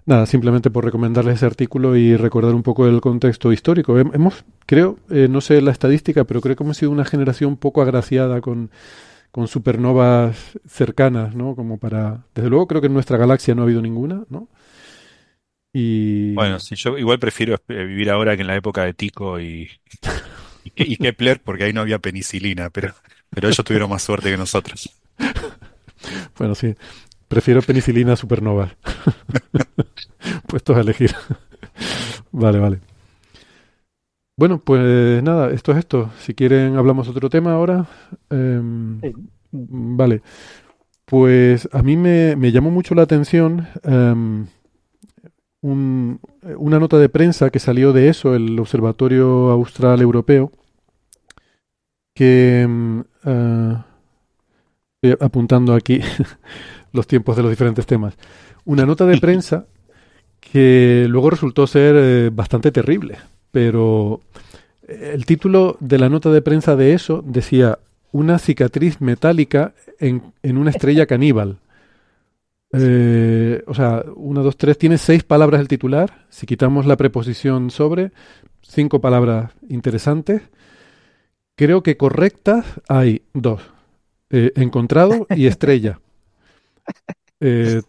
nada, 0.06 0.26
simplemente 0.26 0.70
por 0.70 0.84
recomendarles 0.84 1.36
ese 1.36 1.46
artículo 1.46 1.96
y 1.96 2.16
recordar 2.16 2.54
un 2.54 2.62
poco 2.62 2.86
el 2.86 3.00
contexto 3.00 3.52
histórico. 3.52 3.98
Hem- 3.98 4.14
Hemos, 4.14 4.44
creo, 4.66 4.98
eh, 5.10 5.28
no 5.28 5.40
sé 5.40 5.60
la 5.60 5.72
estadística, 5.72 6.24
pero 6.24 6.40
creo 6.40 6.56
que 6.56 6.64
hemos 6.64 6.76
sido 6.78 6.92
una 6.92 7.04
generación 7.04 7.56
poco 7.56 7.82
agraciada 7.82 8.40
con 8.40 8.70
con 9.32 9.48
supernovas 9.48 10.58
cercanas, 10.66 11.36
¿no? 11.36 11.56
Como 11.56 11.78
para... 11.78 12.26
Desde 12.34 12.50
luego 12.50 12.66
creo 12.66 12.80
que 12.80 12.88
en 12.88 12.94
nuestra 12.94 13.18
galaxia 13.18 13.54
no 13.54 13.62
ha 13.62 13.64
habido 13.66 13.82
ninguna, 13.82 14.24
¿no? 14.30 14.48
Y... 15.72 16.34
Bueno, 16.34 16.60
sí, 16.60 16.74
yo 16.76 16.98
igual 16.98 17.18
prefiero 17.18 17.54
eh, 17.68 17.84
vivir 17.84 18.10
ahora 18.10 18.36
que 18.36 18.42
en 18.42 18.48
la 18.48 18.56
época 18.56 18.84
de 18.84 18.92
Tico 18.94 19.40
y, 19.40 19.70
y 20.76 20.96
Kepler, 20.98 21.42
porque 21.42 21.64
ahí 21.64 21.72
no 21.72 21.80
había 21.82 21.98
penicilina, 21.98 22.70
pero, 22.70 22.94
pero 23.30 23.48
ellos 23.48 23.64
tuvieron 23.64 23.90
más 23.90 24.02
suerte 24.02 24.30
que 24.30 24.36
nosotros. 24.36 24.90
Bueno, 26.38 26.54
sí. 26.54 26.74
Prefiero 27.28 27.62
penicilina 27.62 28.12
a 28.12 28.16
supernovas. 28.16 28.76
Puestos 30.46 30.76
a 30.76 30.80
elegir. 30.80 31.12
Vale, 32.32 32.58
vale. 32.58 32.80
Bueno, 34.38 34.58
pues 34.62 35.22
nada, 35.22 35.50
esto 35.50 35.72
es 35.72 35.78
esto. 35.78 36.10
Si 36.18 36.34
quieren 36.34 36.76
hablamos 36.76 37.06
de 37.06 37.12
otro 37.12 37.30
tema 37.30 37.52
ahora. 37.52 37.86
Em, 38.30 39.00
Sí. 39.00 39.12
Vale. 39.52 40.22
Pues 41.06 41.68
a 41.72 41.82
mí 41.82 41.96
me, 41.96 42.36
me 42.36 42.52
llamó 42.52 42.70
mucho 42.70 42.94
la 42.94 43.02
atención 43.02 43.68
em, 43.84 44.46
un- 45.62 46.20
una 46.58 46.78
nota 46.78 46.98
de 46.98 47.08
prensa 47.08 47.50
que 47.50 47.58
salió 47.58 47.92
de 47.92 48.08
eso, 48.08 48.34
el 48.34 48.58
Observatorio 48.58 49.50
Austral 49.50 50.00
Europeo, 50.00 50.52
que 52.14 52.62
em, 52.62 53.04
estoy 55.02 55.16
apuntando 55.26 55.74
aquí 55.74 56.00
los 56.92 57.06
tiempos 57.06 57.36
de 57.36 57.42
los 57.42 57.50
diferentes 57.50 57.86
temas. 57.86 58.14
Una 58.64 58.86
nota 58.86 59.06
de 59.06 59.18
prensa 59.18 59.66
que 60.40 61.06
luego 61.08 61.30
resultó 61.30 61.66
ser 61.66 61.94
eh, 61.96 62.30
bastante 62.32 62.70
terrible, 62.70 63.18
pero 63.50 64.20
eh, 64.86 65.12
el 65.14 65.26
título 65.26 65.76
de 65.80 65.98
la 65.98 66.08
nota 66.08 66.30
de 66.30 66.42
prensa 66.42 66.76
de 66.76 66.94
eso 66.94 67.22
decía 67.26 67.78
una 68.12 68.38
cicatriz 68.38 69.00
metálica 69.00 69.74
en, 69.98 70.22
en 70.42 70.56
una 70.56 70.70
estrella 70.70 71.06
caníbal. 71.06 71.58
Eh, 72.72 73.62
o 73.66 73.74
sea, 73.74 74.04
una, 74.16 74.40
dos, 74.40 74.56
tres, 74.56 74.78
tiene 74.78 74.98
seis 74.98 75.22
palabras 75.22 75.60
el 75.60 75.68
titular. 75.68 76.26
Si 76.28 76.46
quitamos 76.46 76.86
la 76.86 76.96
preposición 76.96 77.70
sobre, 77.70 78.12
cinco 78.62 79.00
palabras 79.00 79.52
interesantes. 79.68 80.42
Creo 81.54 81.82
que 81.82 81.96
correctas 81.96 82.66
hay 82.88 83.22
dos. 83.32 83.62
Eh, 84.30 84.52
encontrado 84.56 85.26
y 85.30 85.46
estrella. 85.46 86.00
Eh, 87.40 87.82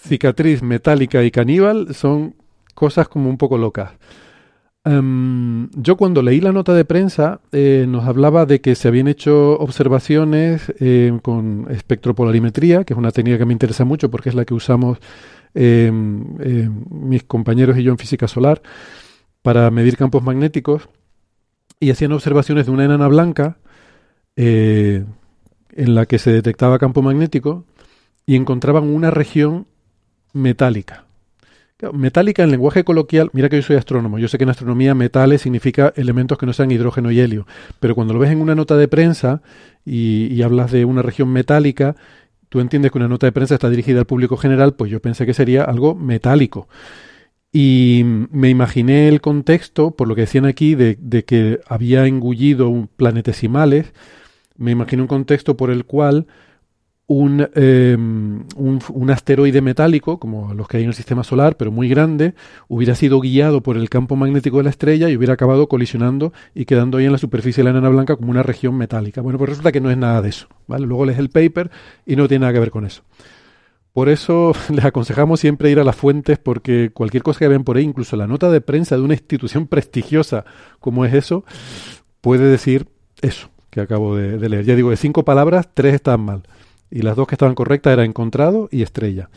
cicatriz 0.00 0.62
metálica 0.62 1.24
y 1.24 1.30
caníbal 1.30 1.92
son 1.94 2.36
cosas 2.74 3.08
como 3.08 3.28
un 3.28 3.36
poco 3.36 3.58
locas. 3.58 3.92
Em, 4.84 5.68
yo 5.72 5.96
cuando 5.96 6.22
leí 6.22 6.40
la 6.40 6.52
nota 6.52 6.72
de 6.72 6.84
prensa 6.84 7.40
eh, 7.50 7.86
nos 7.88 8.06
hablaba 8.06 8.46
de 8.46 8.60
que 8.60 8.76
se 8.76 8.86
habían 8.86 9.08
hecho 9.08 9.58
observaciones 9.58 10.72
eh, 10.78 11.18
con 11.22 11.66
espectropolarimetría, 11.70 12.84
que 12.84 12.94
es 12.94 12.98
una 12.98 13.10
técnica 13.10 13.38
que 13.38 13.46
me 13.46 13.52
interesa 13.52 13.84
mucho 13.84 14.10
porque 14.12 14.28
es 14.28 14.36
la 14.36 14.44
que 14.44 14.54
usamos 14.54 14.98
em, 15.54 16.24
em, 16.40 16.84
mis 16.88 17.24
compañeros 17.24 17.76
y 17.78 17.82
yo 17.82 17.90
en 17.90 17.98
física 17.98 18.28
solar 18.28 18.62
para 19.42 19.68
medir 19.72 19.96
campos 19.96 20.22
magnéticos 20.22 20.88
y 21.80 21.90
hacían 21.90 22.12
observaciones 22.12 22.66
de 22.66 22.72
una 22.72 22.84
enana 22.84 23.08
blanca 23.08 23.58
en 24.36 25.06
la 25.94 26.06
que 26.06 26.18
se 26.18 26.30
detectaba 26.30 26.78
campo 26.78 27.00
magnético 27.02 27.64
y 28.26 28.34
encontraban 28.34 28.84
una 28.84 29.10
región 29.10 29.66
metálica. 30.32 31.06
Metálica 31.92 32.42
en 32.42 32.50
lenguaje 32.50 32.84
coloquial, 32.84 33.28
mira 33.34 33.50
que 33.50 33.56
yo 33.56 33.62
soy 33.62 33.76
astrónomo, 33.76 34.18
yo 34.18 34.28
sé 34.28 34.38
que 34.38 34.44
en 34.44 34.50
astronomía 34.50 34.94
metales 34.94 35.42
significa 35.42 35.92
elementos 35.94 36.38
que 36.38 36.46
no 36.46 36.54
sean 36.54 36.70
hidrógeno 36.70 37.10
y 37.10 37.20
helio, 37.20 37.46
pero 37.80 37.94
cuando 37.94 38.14
lo 38.14 38.20
ves 38.20 38.30
en 38.30 38.40
una 38.40 38.54
nota 38.54 38.76
de 38.76 38.88
prensa 38.88 39.42
y, 39.84 40.40
hablas 40.42 40.72
de 40.72 40.86
una 40.86 41.02
región 41.02 41.28
metálica, 41.28 41.94
tú 42.48 42.60
entiendes 42.60 42.92
que 42.92 42.98
una 42.98 43.08
nota 43.08 43.26
de 43.26 43.32
prensa 43.32 43.54
está 43.54 43.68
dirigida 43.68 44.00
al 44.00 44.06
público 44.06 44.38
general, 44.38 44.74
pues 44.74 44.90
yo 44.90 45.00
pensé 45.00 45.26
que 45.26 45.34
sería 45.34 45.64
algo 45.64 45.94
metálico. 45.94 46.66
Y 47.52 48.02
me 48.04 48.48
imaginé 48.48 49.08
el 49.08 49.20
contexto, 49.20 49.92
por 49.92 50.08
lo 50.08 50.14
que 50.14 50.22
decían 50.22 50.46
aquí, 50.46 50.74
de, 50.74 50.96
de 51.00 51.24
que 51.24 51.60
había 51.66 52.06
engullido 52.06 52.88
planetesimales, 52.96 53.92
me 54.56 54.72
imaginé 54.72 55.02
un 55.02 55.08
contexto 55.08 55.56
por 55.56 55.70
el 55.70 55.84
cual 55.84 56.26
un, 57.08 57.48
eh, 57.54 57.96
un, 57.96 58.80
un 58.88 59.10
asteroide 59.10 59.60
metálico, 59.60 60.18
como 60.18 60.54
los 60.54 60.66
que 60.66 60.78
hay 60.78 60.82
en 60.82 60.88
el 60.88 60.94
sistema 60.94 61.22
solar, 61.22 61.56
pero 61.56 61.70
muy 61.70 61.88
grande, 61.88 62.34
hubiera 62.68 62.94
sido 62.94 63.20
guiado 63.20 63.62
por 63.62 63.76
el 63.76 63.88
campo 63.88 64.16
magnético 64.16 64.58
de 64.58 64.64
la 64.64 64.70
estrella 64.70 65.08
y 65.08 65.16
hubiera 65.16 65.34
acabado 65.34 65.68
colisionando 65.68 66.32
y 66.54 66.64
quedando 66.64 66.98
ahí 66.98 67.06
en 67.06 67.12
la 67.12 67.18
superficie 67.18 67.62
de 67.62 67.64
la 67.64 67.70
enana 67.70 67.90
blanca 67.90 68.16
como 68.16 68.30
una 68.30 68.42
región 68.42 68.76
metálica. 68.76 69.20
Bueno, 69.20 69.38
pues 69.38 69.50
resulta 69.50 69.70
que 69.70 69.80
no 69.80 69.90
es 69.90 69.96
nada 69.96 70.20
de 70.20 70.30
eso. 70.30 70.48
¿vale? 70.66 70.86
Luego 70.86 71.06
lees 71.06 71.18
el 71.18 71.30
paper 71.30 71.70
y 72.04 72.16
no 72.16 72.26
tiene 72.26 72.42
nada 72.42 72.54
que 72.54 72.60
ver 72.60 72.70
con 72.70 72.84
eso. 72.84 73.02
Por 73.92 74.08
eso 74.08 74.52
les 74.74 74.84
aconsejamos 74.84 75.38
siempre 75.38 75.70
ir 75.70 75.78
a 75.78 75.84
las 75.84 75.96
fuentes 75.96 76.38
porque 76.38 76.90
cualquier 76.92 77.22
cosa 77.22 77.38
que 77.38 77.48
vean 77.48 77.62
por 77.62 77.76
ahí, 77.76 77.84
incluso 77.84 78.16
la 78.16 78.26
nota 78.26 78.50
de 78.50 78.60
prensa 78.60 78.96
de 78.96 79.02
una 79.02 79.14
institución 79.14 79.66
prestigiosa 79.68 80.44
como 80.80 81.04
es 81.04 81.14
eso, 81.14 81.44
puede 82.20 82.46
decir 82.46 82.88
eso 83.22 83.48
que 83.70 83.80
acabo 83.80 84.16
de, 84.16 84.38
de 84.38 84.48
leer. 84.48 84.64
Ya 84.64 84.74
digo, 84.74 84.90
de 84.90 84.96
cinco 84.96 85.24
palabras, 85.24 85.68
tres 85.72 85.94
están 85.94 86.20
mal. 86.22 86.42
Y 86.90 87.02
las 87.02 87.16
dos 87.16 87.26
que 87.26 87.34
estaban 87.34 87.54
correctas 87.54 87.92
eran 87.92 88.06
encontrado 88.06 88.68
y 88.70 88.82
estrella. 88.82 89.28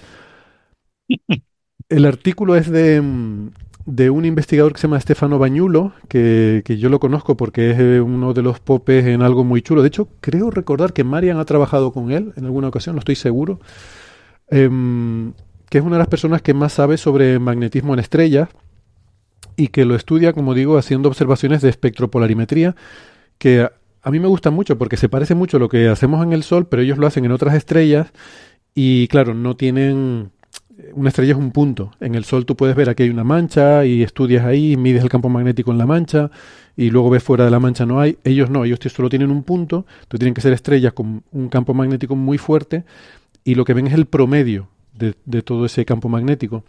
El 1.90 2.06
artículo 2.06 2.56
es 2.56 2.70
de, 2.70 3.02
mm, 3.02 3.50
de 3.86 4.10
un 4.10 4.26
investigador 4.26 4.74
que 4.74 4.80
se 4.80 4.88
llama 4.88 5.00
Stefano 5.00 5.40
Bañulo, 5.40 5.94
que, 6.08 6.62
que 6.64 6.78
yo 6.78 6.90
lo 6.90 7.00
conozco 7.00 7.36
porque 7.36 7.72
es 7.72 7.80
eh, 7.80 8.02
uno 8.02 8.34
de 8.34 8.44
los 8.44 8.60
popes 8.60 9.06
en 9.06 9.22
algo 9.24 9.44
muy 9.44 9.62
chulo. 9.62 9.82
De 9.82 9.88
hecho, 9.88 10.08
creo 10.22 10.52
recordar 10.52 10.94
que 10.94 11.04
Marian 11.04 11.40
ha 11.40 11.46
trabajado 11.46 11.92
con 11.92 12.12
él 12.12 12.34
en 12.36 12.46
alguna 12.46 12.68
ocasión, 12.68 12.96
no 12.96 13.00
estoy 13.00 13.16
seguro. 13.16 13.60
Em, 14.50 15.34
que 15.70 15.78
es 15.78 15.84
una 15.84 15.96
de 15.96 16.00
las 16.00 16.08
personas 16.08 16.42
que 16.42 16.54
más 16.54 16.74
sabe 16.74 16.98
sobre 16.98 17.40
magnetismo 17.40 17.94
en 17.94 18.00
estrellas 18.00 18.50
y 19.56 19.68
que 19.70 19.86
lo 19.86 19.96
estudia, 19.96 20.34
como 20.34 20.54
digo, 20.54 20.78
haciendo 20.78 21.10
observaciones 21.10 21.62
de 21.62 21.70
espectropolarimetría, 21.70 22.76
que 23.38 23.70
a, 24.02 24.12
mí 24.12 24.20
me 24.20 24.28
gusta 24.28 24.52
mucho 24.52 24.78
porque 24.78 24.98
se 24.98 25.10
parece 25.10 25.36
mucho 25.36 25.58
a 25.58 25.60
lo 25.60 25.70
que 25.70 25.88
hacemos 25.88 26.24
en 26.24 26.34
el 26.34 26.44
Sol, 26.44 26.68
pero 26.68 26.82
ellos 26.82 26.98
lo 26.98 27.08
hacen 27.08 27.26
en 27.26 27.32
otras 27.32 27.56
estrellas 27.56 28.12
y 28.74 29.08
claro, 29.08 29.34
no 29.34 29.56
tienen 29.56 30.32
una 30.94 31.10
estrella 31.10 31.34
es 31.34 31.38
un 31.38 31.52
punto. 31.52 31.92
En 32.00 32.16
el 32.16 32.24
Sol 32.24 32.46
tú 32.46 32.56
puedes 32.56 32.76
ver 32.76 32.90
aquí 32.90 33.04
hay 33.04 33.10
una 33.10 33.24
mancha 33.24 33.86
y 33.86 34.04
estudias 34.04 34.46
ahí, 34.46 34.78
mides 34.78 35.04
el 35.04 35.10
campo 35.10 35.30
magnético 35.30 35.72
en 35.72 35.78
la 35.78 35.86
mancha 35.86 36.32
y 36.76 36.90
luego 36.90 37.10
ves 37.10 37.24
fuera 37.24 37.46
de 37.46 37.52
la 37.52 37.60
mancha 37.60 37.86
no 37.86 38.00
hay. 38.00 38.18
Ellos 38.24 38.50
no, 38.50 38.66
ellos 38.66 38.80
solo 38.88 39.10
tienen 39.10 39.32
un 39.32 39.44
punto, 39.44 39.86
entonces 40.02 40.20
tienen 40.20 40.34
que 40.34 40.42
ser 40.42 40.54
estrellas 40.54 40.94
con 40.94 41.24
un 41.32 41.50
campo 41.50 41.74
magnético 41.74 42.16
muy 42.16 42.38
fuerte 42.38 42.86
y 43.44 43.56
lo 43.56 43.66
que 43.66 43.74
ven 43.74 43.88
es 43.88 43.94
el 43.94 44.06
promedio 44.06 44.70
de, 44.94 45.16
de 45.26 45.42
todo 45.42 45.66
ese 45.66 45.86
campo 45.86 46.10
magnético. 46.10 46.64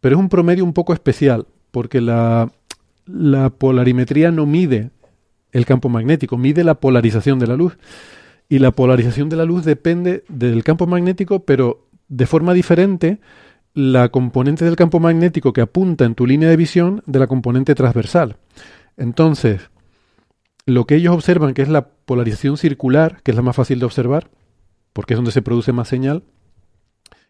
Pero 0.00 0.16
es 0.16 0.20
un 0.20 0.28
promedio 0.28 0.64
un 0.64 0.72
poco 0.72 0.92
especial 0.92 1.46
porque 1.70 2.00
la, 2.00 2.50
la 3.06 3.50
polarimetría 3.50 4.30
no 4.30 4.46
mide 4.46 4.90
el 5.52 5.66
campo 5.66 5.88
magnético, 5.88 6.36
mide 6.36 6.64
la 6.64 6.74
polarización 6.74 7.38
de 7.38 7.46
la 7.46 7.56
luz. 7.56 7.78
Y 8.48 8.60
la 8.60 8.70
polarización 8.70 9.28
de 9.28 9.36
la 9.36 9.44
luz 9.44 9.64
depende 9.64 10.24
del 10.28 10.64
campo 10.64 10.86
magnético, 10.86 11.44
pero 11.44 11.88
de 12.08 12.26
forma 12.26 12.54
diferente 12.54 13.20
la 13.74 14.08
componente 14.08 14.64
del 14.64 14.76
campo 14.76 14.98
magnético 15.00 15.52
que 15.52 15.60
apunta 15.60 16.04
en 16.04 16.14
tu 16.14 16.26
línea 16.26 16.48
de 16.48 16.56
visión 16.56 17.02
de 17.06 17.18
la 17.18 17.26
componente 17.26 17.74
transversal. 17.74 18.36
Entonces, 18.96 19.70
lo 20.66 20.86
que 20.86 20.96
ellos 20.96 21.14
observan, 21.14 21.54
que 21.54 21.62
es 21.62 21.68
la 21.68 21.88
polarización 21.88 22.56
circular, 22.56 23.20
que 23.22 23.30
es 23.30 23.36
la 23.36 23.42
más 23.42 23.56
fácil 23.56 23.78
de 23.78 23.86
observar, 23.86 24.30
porque 24.92 25.14
es 25.14 25.18
donde 25.18 25.30
se 25.30 25.42
produce 25.42 25.72
más 25.72 25.88
señal, 25.88 26.24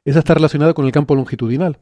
esa 0.04 0.20
está 0.20 0.34
relacionada 0.34 0.72
con 0.72 0.86
el 0.86 0.92
campo 0.92 1.14
longitudinal. 1.14 1.78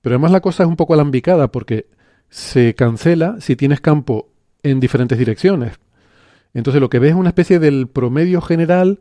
Pero 0.00 0.14
además 0.14 0.30
la 0.30 0.40
cosa 0.40 0.62
es 0.62 0.68
un 0.68 0.76
poco 0.76 0.94
alambicada, 0.94 1.50
porque 1.50 1.88
se 2.28 2.74
cancela 2.74 3.40
si 3.40 3.56
tienes 3.56 3.80
campo 3.80 4.28
en 4.70 4.80
diferentes 4.80 5.18
direcciones. 5.18 5.78
Entonces 6.54 6.80
lo 6.80 6.88
que 6.88 6.98
ves 6.98 7.10
es 7.10 7.16
una 7.16 7.28
especie 7.28 7.58
del 7.58 7.86
promedio 7.86 8.40
general 8.40 8.98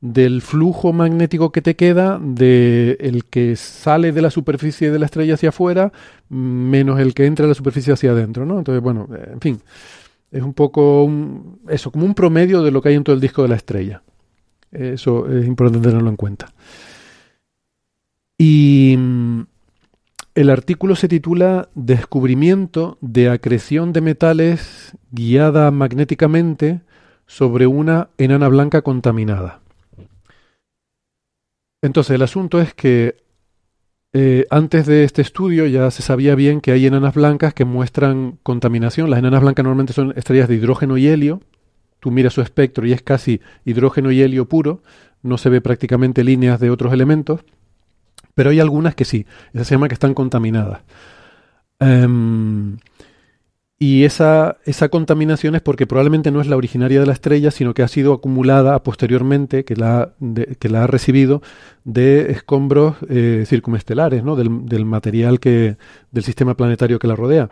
del 0.00 0.42
flujo 0.42 0.92
magnético 0.92 1.50
que 1.50 1.62
te 1.62 1.74
queda 1.74 2.20
de 2.22 2.96
el 3.00 3.24
que 3.24 3.56
sale 3.56 4.12
de 4.12 4.22
la 4.22 4.30
superficie 4.30 4.90
de 4.92 4.98
la 4.98 5.06
estrella 5.06 5.34
hacia 5.34 5.48
afuera 5.48 5.92
menos 6.28 7.00
el 7.00 7.14
que 7.14 7.26
entra 7.26 7.46
de 7.46 7.48
la 7.48 7.54
superficie 7.54 7.92
hacia 7.92 8.12
adentro, 8.12 8.46
¿no? 8.46 8.58
Entonces, 8.58 8.82
bueno, 8.82 9.08
en 9.32 9.40
fin, 9.40 9.60
es 10.30 10.42
un 10.42 10.54
poco 10.54 11.10
eso, 11.68 11.90
como 11.90 12.04
un 12.04 12.14
promedio 12.14 12.62
de 12.62 12.70
lo 12.70 12.80
que 12.80 12.90
hay 12.90 12.94
en 12.94 13.04
todo 13.04 13.14
el 13.14 13.20
disco 13.20 13.42
de 13.42 13.48
la 13.48 13.56
estrella. 13.56 14.02
Eso 14.70 15.28
es 15.28 15.46
importante 15.46 15.88
tenerlo 15.88 16.10
en 16.10 16.16
cuenta. 16.16 16.52
Y 18.36 18.96
el 20.38 20.50
artículo 20.50 20.94
se 20.94 21.08
titula 21.08 21.68
Descubrimiento 21.74 22.96
de 23.00 23.28
acreción 23.28 23.92
de 23.92 24.00
metales 24.00 24.96
guiada 25.10 25.72
magnéticamente 25.72 26.82
sobre 27.26 27.66
una 27.66 28.10
enana 28.18 28.46
blanca 28.46 28.82
contaminada. 28.82 29.62
Entonces, 31.82 32.14
el 32.14 32.22
asunto 32.22 32.60
es 32.60 32.72
que 32.72 33.16
eh, 34.12 34.46
antes 34.48 34.86
de 34.86 35.02
este 35.02 35.22
estudio 35.22 35.66
ya 35.66 35.90
se 35.90 36.02
sabía 36.02 36.36
bien 36.36 36.60
que 36.60 36.70
hay 36.70 36.86
enanas 36.86 37.16
blancas 37.16 37.52
que 37.52 37.64
muestran 37.64 38.38
contaminación. 38.44 39.10
Las 39.10 39.18
enanas 39.18 39.40
blancas 39.40 39.64
normalmente 39.64 39.92
son 39.92 40.12
estrellas 40.16 40.48
de 40.48 40.54
hidrógeno 40.54 40.98
y 40.98 41.08
helio. 41.08 41.40
Tú 41.98 42.12
miras 42.12 42.34
su 42.34 42.42
espectro 42.42 42.86
y 42.86 42.92
es 42.92 43.02
casi 43.02 43.40
hidrógeno 43.64 44.12
y 44.12 44.22
helio 44.22 44.48
puro. 44.48 44.84
No 45.20 45.36
se 45.36 45.50
ve 45.50 45.60
prácticamente 45.60 46.22
líneas 46.22 46.60
de 46.60 46.70
otros 46.70 46.92
elementos. 46.92 47.40
Pero 48.38 48.50
hay 48.50 48.60
algunas 48.60 48.94
que 48.94 49.04
sí. 49.04 49.26
Esas 49.52 49.66
se 49.66 49.74
llama 49.74 49.88
que 49.88 49.94
están 49.94 50.14
contaminadas. 50.14 50.82
Em, 51.80 52.76
y 53.80 54.04
esa, 54.04 54.58
esa 54.64 54.90
contaminación 54.90 55.56
es 55.56 55.60
porque 55.60 55.88
probablemente 55.88 56.30
no 56.30 56.40
es 56.40 56.46
la 56.46 56.56
originaria 56.56 57.00
de 57.00 57.06
la 57.06 57.14
estrella, 57.14 57.50
sino 57.50 57.74
que 57.74 57.82
ha 57.82 57.88
sido 57.88 58.12
acumulada 58.12 58.80
posteriormente, 58.84 59.64
que 59.64 59.74
la, 59.74 60.12
que 60.60 60.68
la 60.68 60.84
ha 60.84 60.86
recibido 60.86 61.42
de 61.82 62.30
escombros 62.30 62.94
eh, 63.08 63.42
circumestelares, 63.44 64.22
¿no? 64.22 64.36
del, 64.36 64.66
del, 64.66 64.84
material 64.84 65.40
que, 65.40 65.76
del 66.12 66.22
sistema 66.22 66.56
planetario 66.56 67.00
que 67.00 67.08
la 67.08 67.16
rodea. 67.16 67.48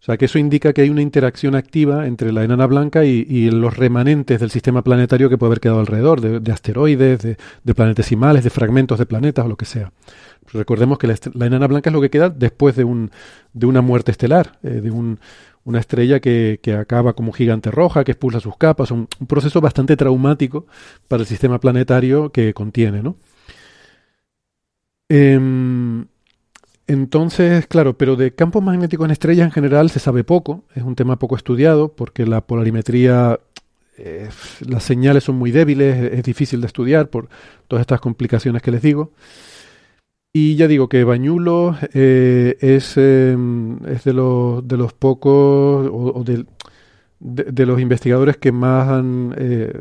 O 0.00 0.02
sea 0.02 0.16
que 0.16 0.24
eso 0.24 0.38
indica 0.38 0.72
que 0.72 0.80
hay 0.80 0.88
una 0.88 1.02
interacción 1.02 1.54
activa 1.54 2.06
entre 2.06 2.32
la 2.32 2.42
enana 2.42 2.66
blanca 2.66 3.04
y, 3.04 3.50
los 3.50 3.76
remanentes 3.76 4.40
del 4.40 4.50
sistema 4.50 4.82
planetario 4.82 5.28
que 5.28 5.36
puede 5.36 5.50
haber 5.50 5.60
quedado 5.60 5.80
alrededor, 5.80 6.22
de, 6.22 6.52
asteroides, 6.52 7.20
de, 7.22 7.74
planetesimales, 7.74 8.42
de 8.42 8.48
fragmentos 8.48 8.98
de 8.98 9.04
planetas 9.04 9.44
o 9.44 9.48
lo 9.48 9.56
que 9.56 9.66
sea. 9.66 9.92
Recordemos 10.54 10.96
que 10.96 11.06
la, 11.06 11.46
enana 11.46 11.66
blanca 11.66 11.90
es 11.90 11.94
lo 11.94 12.00
que 12.00 12.08
queda 12.08 12.30
después 12.30 12.76
de, 12.76 12.84
un, 12.84 13.10
de 13.52 13.66
una 13.66 13.82
muerte 13.82 14.10
estelar, 14.10 14.58
eh, 14.62 14.80
de 14.80 14.90
un, 14.90 15.20
una 15.64 15.80
estrella 15.80 16.18
que, 16.18 16.60
que, 16.62 16.72
acaba 16.72 17.12
como 17.12 17.32
gigante 17.32 17.70
roja, 17.70 18.02
que 18.02 18.12
expulsa 18.12 18.40
sus 18.40 18.56
capas, 18.56 18.90
un, 18.90 19.06
un, 19.20 19.26
proceso 19.26 19.60
bastante 19.60 19.98
traumático 19.98 20.66
para 21.08 21.20
el 21.22 21.26
sistema 21.26 21.60
planetario 21.60 22.32
que 22.32 22.54
contiene, 22.54 23.02
¿no? 23.02 23.16
Eh, 25.10 26.06
entonces, 26.92 27.66
claro, 27.66 27.96
pero 27.96 28.16
de 28.16 28.34
campos 28.34 28.62
magnéticos 28.62 29.04
en 29.04 29.12
estrellas 29.12 29.46
en 29.46 29.52
general 29.52 29.90
se 29.90 30.00
sabe 30.00 30.24
poco, 30.24 30.64
es 30.74 30.82
un 30.82 30.96
tema 30.96 31.18
poco 31.18 31.36
estudiado 31.36 31.92
porque 31.92 32.26
la 32.26 32.40
polarimetría, 32.40 33.38
eh, 33.96 34.28
las 34.66 34.82
señales 34.82 35.24
son 35.24 35.36
muy 35.36 35.50
débiles, 35.52 36.12
es 36.12 36.22
difícil 36.24 36.60
de 36.60 36.66
estudiar 36.66 37.08
por 37.08 37.28
todas 37.68 37.82
estas 37.82 38.00
complicaciones 38.00 38.62
que 38.62 38.70
les 38.72 38.82
digo. 38.82 39.12
Y 40.32 40.54
ya 40.54 40.68
digo 40.68 40.88
que 40.88 41.02
Bañulo 41.02 41.76
eh, 41.92 42.56
es, 42.60 42.94
eh, 42.96 43.36
de, 43.36 44.12
los, 44.12 44.92
pocos 44.92 45.90
o, 45.92 46.24
de, 46.24 47.66
los 47.66 47.80
investigadores 47.80 48.36
que 48.36 48.52
más 48.52 48.88
han, 48.88 49.34
eh, 49.36 49.72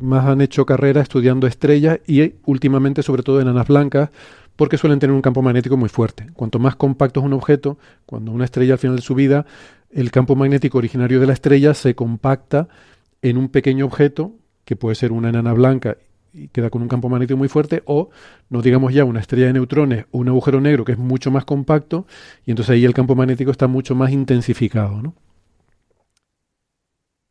más 0.00 0.26
han 0.26 0.42
hecho 0.42 0.66
carrera 0.66 1.00
estudiando 1.00 1.46
estrellas 1.46 2.00
y 2.06 2.34
últimamente 2.44 3.02
sobre 3.02 3.22
todo 3.22 3.40
enanas 3.40 3.68
blancas 3.68 4.10
porque 4.56 4.78
suelen 4.78 4.98
tener 4.98 5.14
un 5.14 5.22
campo 5.22 5.42
magnético 5.42 5.76
muy 5.76 5.88
fuerte. 5.88 6.26
Cuanto 6.32 6.58
más 6.58 6.76
compacto 6.76 7.20
es 7.20 7.26
un 7.26 7.34
objeto, 7.34 7.78
cuando 8.06 8.32
una 8.32 8.44
estrella 8.44 8.74
al 8.74 8.78
final 8.78 8.96
de 8.96 9.02
su 9.02 9.14
vida, 9.14 9.46
el 9.90 10.10
campo 10.10 10.34
magnético 10.34 10.78
originario 10.78 11.20
de 11.20 11.26
la 11.26 11.34
estrella 11.34 11.74
se 11.74 11.94
compacta 11.94 12.68
en 13.22 13.36
un 13.36 13.48
pequeño 13.48 13.84
objeto, 13.84 14.32
que 14.64 14.76
puede 14.76 14.94
ser 14.94 15.12
una 15.12 15.28
enana 15.28 15.52
blanca 15.52 15.96
y 16.32 16.48
queda 16.48 16.70
con 16.70 16.82
un 16.82 16.88
campo 16.88 17.08
magnético 17.08 17.38
muy 17.38 17.48
fuerte, 17.48 17.82
o 17.86 18.10
no 18.50 18.62
digamos 18.62 18.92
ya 18.92 19.04
una 19.04 19.20
estrella 19.20 19.46
de 19.46 19.54
neutrones 19.54 20.06
o 20.10 20.18
un 20.18 20.28
agujero 20.28 20.60
negro 20.60 20.84
que 20.84 20.92
es 20.92 20.98
mucho 20.98 21.30
más 21.30 21.44
compacto, 21.44 22.06
y 22.44 22.50
entonces 22.50 22.74
ahí 22.74 22.84
el 22.84 22.94
campo 22.94 23.14
magnético 23.14 23.50
está 23.50 23.68
mucho 23.68 23.94
más 23.94 24.10
intensificado. 24.10 25.02
¿no? 25.02 25.14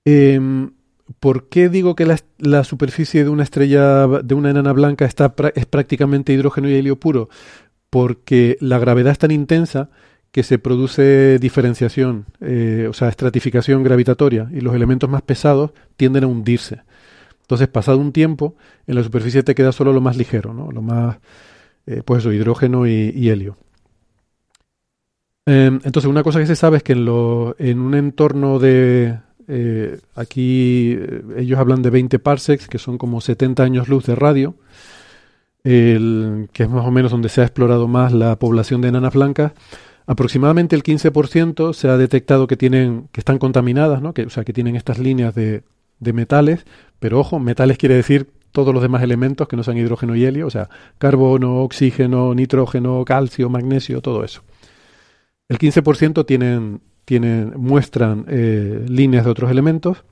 Eh, 0.06 0.40
¿Por 1.20 1.50
qué 1.50 1.70
digo 1.70 1.96
que 1.96 2.06
la, 2.38 2.64
superficie 2.64 3.24
de 3.24 3.30
una 3.30 3.44
estrella, 3.44 4.08
de 4.08 4.34
una 4.34 4.50
enana 4.50 4.74
blanca, 4.74 5.06
está, 5.06 5.34
es 5.54 5.66
prácticamente 5.68 6.34
hidrógeno 6.34 6.68
y 6.68 6.74
helio 6.74 7.00
puro? 7.00 7.30
Porque 7.92 8.58
la 8.60 8.80
gravedad 8.80 9.12
es 9.12 9.20
tan 9.20 9.32
intensa 9.32 9.90
que 10.32 10.44
se 10.44 10.58
produce 10.58 11.38
diferenciación, 11.40 12.26
eh, 12.42 12.88
o 12.90 12.94
sea, 12.94 13.10
estratificación 13.10 13.84
gravitatoria, 13.84 14.50
y 14.52 14.62
los 14.62 14.76
elementos 14.76 15.10
más 15.10 15.22
pesados 15.22 15.72
tienden 15.96 16.24
a 16.24 16.28
hundirse. 16.28 16.82
Entonces, 17.42 17.68
pasado 17.68 18.00
un 18.00 18.12
tiempo, 18.12 18.56
en 18.88 18.96
la 18.96 19.04
superficie 19.04 19.44
te 19.44 19.56
queda 19.56 19.72
solo 19.72 19.94
lo 19.94 20.02
más 20.02 20.18
ligero, 20.18 20.54
¿no? 20.54 20.72
lo 20.72 20.82
más, 20.82 21.18
eh, 21.86 22.02
pues 22.04 22.20
eso, 22.20 22.34
hidrógeno 22.34 22.88
y, 22.88 23.30
helio. 23.30 23.58
Eh, 25.46 25.68
entonces, 25.84 26.06
una 26.06 26.24
cosa 26.24 26.40
que 26.40 26.48
se 26.48 26.56
sabe 26.56 26.78
es 26.78 26.84
que 26.84 26.94
en, 26.94 27.06
lo, 27.06 27.56
en 27.60 27.80
un 27.80 27.94
entorno 27.94 28.58
de, 28.58 29.20
eh, 29.48 30.00
aquí 30.16 30.94
eh, 30.98 31.22
ellos 31.38 31.60
hablan 31.60 31.82
de 31.82 31.90
20 31.90 32.20
parsecs, 32.20 32.68
que 32.68 32.80
son 32.80 32.98
como 32.98 33.22
70 33.22 33.64
años 33.64 33.88
luz 33.88 34.06
de 34.06 34.16
radio, 34.16 34.56
que 35.64 36.48
es 36.54 36.70
más 36.70 36.86
o 36.86 36.92
menos 36.92 37.10
donde 37.10 37.28
se 37.30 37.42
ha 37.42 37.44
explorado 37.44 37.88
más 37.88 38.14
la 38.14 38.38
población 38.38 38.82
de 38.82 38.90
enanas 38.90 39.16
blancas. 39.16 39.54
Aproximadamente 40.06 40.76
el 40.76 40.84
15% 40.84 41.74
se 41.74 41.90
ha 41.90 41.98
detectado 41.98 42.46
que 42.46 42.56
tienen, 42.56 43.10
que 43.12 43.20
están 43.20 43.40
contaminadas, 43.40 44.02
¿no? 44.02 44.14
que, 44.14 44.24
o 44.24 44.30
sea, 44.30 44.44
que 44.44 44.54
tienen 44.54 44.76
estas 44.76 45.00
líneas 45.00 45.34
de, 45.34 45.64
de 46.00 46.14
metales, 46.14 46.66
pero 47.00 47.20
ojo, 47.20 47.40
metales 47.40 47.80
quiere 47.80 47.96
decir 47.96 48.30
todos 48.52 48.74
los 48.74 48.82
demás 48.84 49.04
elementos 49.04 49.48
que 49.48 49.58
no 49.58 49.64
sean 49.64 49.78
hidrógeno 49.78 50.16
y 50.16 50.24
helio, 50.24 50.48
o 50.48 50.50
sea, 50.50 50.70
carbono, 50.98 51.62
oxígeno, 51.64 52.34
nitrógeno, 52.36 53.04
calcio, 53.04 53.50
magnesio, 53.50 54.02
todo 54.02 54.24
eso. 54.24 54.44
El 55.50 55.60
15% 55.60 56.26
tienen 56.26 56.82
tienen, 57.06 57.54
muestran 57.56 58.26
eh, 58.28 58.84
líneas 58.88 59.26
de 59.26 59.32
otros 59.32 59.52
elementos. 59.52 60.04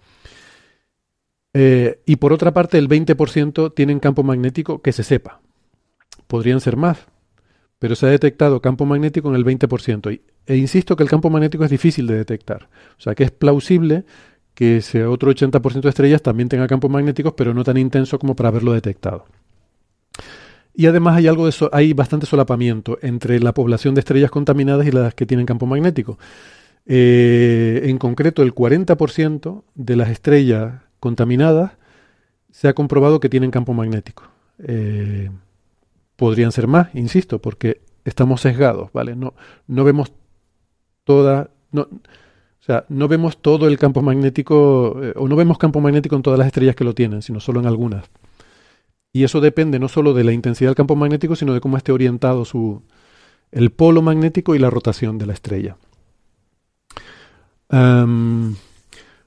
Eh, 1.54 2.00
y 2.06 2.16
por 2.16 2.34
otra 2.34 2.54
parte, 2.54 2.78
el 2.78 2.88
20% 2.88 3.74
tienen 3.74 4.00
campo 4.00 4.24
magnético 4.24 4.82
que 4.82 4.92
se 4.92 5.04
sepa. 5.04 5.42
Podrían 6.28 6.62
ser 6.62 6.78
más, 6.78 7.06
pero 7.80 7.96
se 7.96 8.06
ha 8.06 8.10
detectado 8.10 8.62
campo 8.62 8.86
magnético 8.86 9.30
en 9.30 9.36
el 9.36 9.46
20%. 9.46 10.14
Y, 10.14 10.22
e 10.46 10.56
insisto 10.56 10.96
que 10.96 11.04
el 11.04 11.10
campo 11.10 11.30
magnético 11.30 11.64
es 11.64 11.72
difícil 11.72 12.08
de 12.08 12.16
detectar. 12.16 12.70
O 12.98 13.02
sea 13.02 13.16
que 13.16 13.24
es 13.24 13.32
plausible 13.32 14.06
que 14.54 14.78
ese 14.78 15.06
otro 15.06 15.32
80% 15.32 15.82
de 15.82 15.90
estrellas 15.90 16.22
también 16.22 16.50
tenga 16.50 16.68
campos 16.68 16.90
magnéticos, 16.90 17.34
pero 17.34 17.54
no 17.54 17.64
tan 17.64 17.78
intenso 17.78 18.20
como 18.20 18.36
para 18.36 18.50
haberlo 18.50 18.74
detectado. 18.74 19.26
Y 20.76 20.88
además 20.88 21.18
hay 21.18 21.28
algo 21.28 21.46
de 21.46 21.52
so 21.52 21.70
hay 21.72 21.94
bastante 21.94 22.26
solapamiento 22.26 22.98
entre 23.02 23.40
la 23.40 23.54
población 23.54 23.94
de 23.94 24.00
estrellas 24.00 24.32
contaminadas 24.32 24.88
y 24.88 24.92
las 24.92 25.14
que 25.14 25.26
tienen 25.26 25.46
campo 25.46 25.66
magnético. 25.66 26.18
Eh, 26.86 27.82
en 27.86 27.98
concreto, 27.98 28.44
el 28.44 28.54
40% 28.54 29.64
de 29.76 29.96
las 29.96 30.10
estrellas 30.10 30.82
contaminadas 31.00 31.74
se 32.52 32.68
ha 32.68 32.74
comprobado 32.74 33.20
que 33.20 33.30
tienen 33.30 33.52
campo 33.52 33.74
magnético. 33.74 34.24
Eh, 34.60 35.30
podrían 36.16 36.52
ser 36.52 36.68
más, 36.68 36.94
insisto, 36.94 37.40
porque 37.40 37.82
estamos 38.06 38.42
sesgados, 38.42 38.92
¿vale? 38.94 39.16
No, 39.16 39.34
no 39.68 39.84
vemos 39.84 40.14
toda, 41.04 41.50
o 41.74 41.88
sea, 42.60 42.86
no 42.90 43.08
vemos 43.08 43.42
todo 43.42 43.68
el 43.68 43.78
campo 43.78 44.02
magnético, 44.02 45.00
eh, 45.04 45.14
o 45.16 45.28
no 45.28 45.36
vemos 45.36 45.58
campo 45.58 45.82
magnético 45.82 46.16
en 46.16 46.22
todas 46.22 46.38
las 46.38 46.48
estrellas 46.48 46.76
que 46.76 46.84
lo 46.84 46.94
tienen, 46.94 47.22
sino 47.22 47.40
solo 47.40 47.60
en 47.60 47.66
algunas. 47.66 48.06
Y 49.12 49.24
eso 49.24 49.42
depende 49.42 49.80
no 49.80 49.88
solo 49.88 50.14
de 50.14 50.24
la 50.24 50.32
intensidad 50.32 50.70
del 50.70 50.76
campo 50.76 50.96
magnético, 50.96 51.36
sino 51.36 51.54
de 51.54 51.62
cómo 51.62 51.78
esté 51.78 51.92
orientado 51.92 52.46
su, 52.46 52.82
el 53.52 53.72
polo 53.72 54.02
magnético 54.02 54.56
y 54.56 54.60
la 54.60 54.70
rotación 54.70 55.18
de 55.18 55.28
la 55.28 55.34
estrella. 55.34 55.78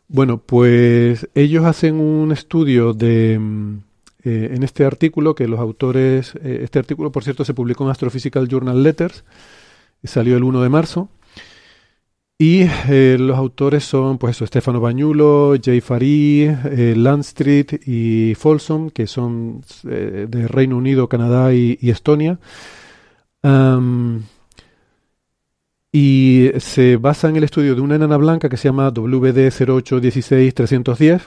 Bueno, 0.09 0.39
pues 0.39 1.29
ellos 1.35 1.65
hacen 1.65 1.99
un 2.01 2.33
estudio 2.33 2.93
de, 2.93 3.39
mm, 3.39 3.79
eh, 4.25 4.51
en 4.55 4.63
este 4.65 4.85
artículo, 4.85 5.37
que 5.37 5.47
los 5.47 5.61
autores, 5.61 6.35
eh, 6.43 6.61
este 6.63 6.81
artículo 6.81 7.13
por 7.13 7.23
cierto 7.23 7.45
se 7.45 7.55
publicó 7.55 7.85
en 7.85 7.91
Astrophysical 7.91 8.49
Journal 8.49 8.83
Letters, 8.83 9.25
salió 10.03 10.37
el 10.37 10.45
1 10.45 10.63
de 10.63 10.69
marzo, 10.69 11.09
y 12.39 12.63
eh, 12.89 13.17
los 13.19 13.37
autores 13.37 13.85
son, 13.85 14.19
pues 14.19 14.37
eso, 14.37 14.47
Stefano 14.47 14.81
Bañulo, 14.81 15.55
Jay 15.63 15.81
Farí, 15.81 16.49
Landstreet 16.97 17.87
y 17.87 18.35
Folsom, 18.35 18.91
que 18.91 19.07
son 19.07 19.63
de 19.83 20.49
Reino 20.49 20.77
Unido, 20.77 21.09
Canadá 21.09 21.55
y, 21.55 21.79
Estonia. 21.83 22.39
Y 25.99 26.51
se 26.59 26.99
basa 26.99 27.31
en 27.31 27.37
el 27.37 27.45
estudio 27.45 27.75
de 27.75 27.81
una 27.81 27.95
enana 27.95 28.19
blanca 28.19 28.51
que 28.51 28.59
se 28.59 28.69
llama 28.69 28.91
WD 28.91 29.49
0816310. 29.49 31.27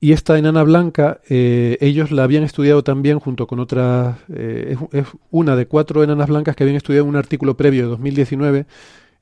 Y 0.00 0.12
esta 0.12 0.38
enana 0.38 0.62
blanca, 0.62 1.20
eh, 1.28 1.76
ellos 1.82 2.12
la 2.12 2.24
habían 2.24 2.44
estudiado 2.44 2.82
también 2.82 3.18
junto 3.18 3.46
con 3.46 3.60
otras, 3.60 4.16
eh, 4.34 4.74
es, 4.92 5.06
una 5.30 5.54
de 5.54 5.66
cuatro 5.66 6.02
enanas 6.02 6.30
blancas 6.30 6.56
que 6.56 6.64
habían 6.64 6.78
estudiado 6.78 7.04
un 7.04 7.16
artículo 7.16 7.58
previo 7.58 7.82
de 7.82 7.88
2019 7.90 8.64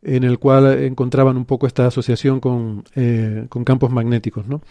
en 0.03 0.23
el 0.23 0.39
cual 0.39 0.85
encontraban 0.85 1.37
un 1.37 1.45
poco 1.45 1.67
esta 1.67 1.89
asociación 1.89 2.39
con, 2.39 2.85
eh, 2.95 3.47
con 3.49 3.65
campos 3.65 3.91
magnéticos, 3.91 4.47
¿no? 4.47 4.63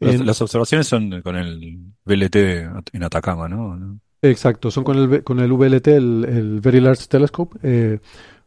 Las, 0.00 0.40
observaciones 0.40 0.86
son 0.86 1.20
con 1.20 1.36
el 1.36 1.80
VLT 2.06 2.36
en 2.94 3.02
Atacama, 3.02 3.46
¿no? 3.46 4.00
Exacto, 4.30 4.70
son 4.70 4.84
con 4.84 4.98
el, 4.98 5.24
con 5.24 5.40
el 5.40 5.52
VLT, 5.52 5.88
el, 5.88 6.26
el 6.28 6.60
Very 6.60 6.80
Large 6.80 7.06
Telescope 7.08 7.58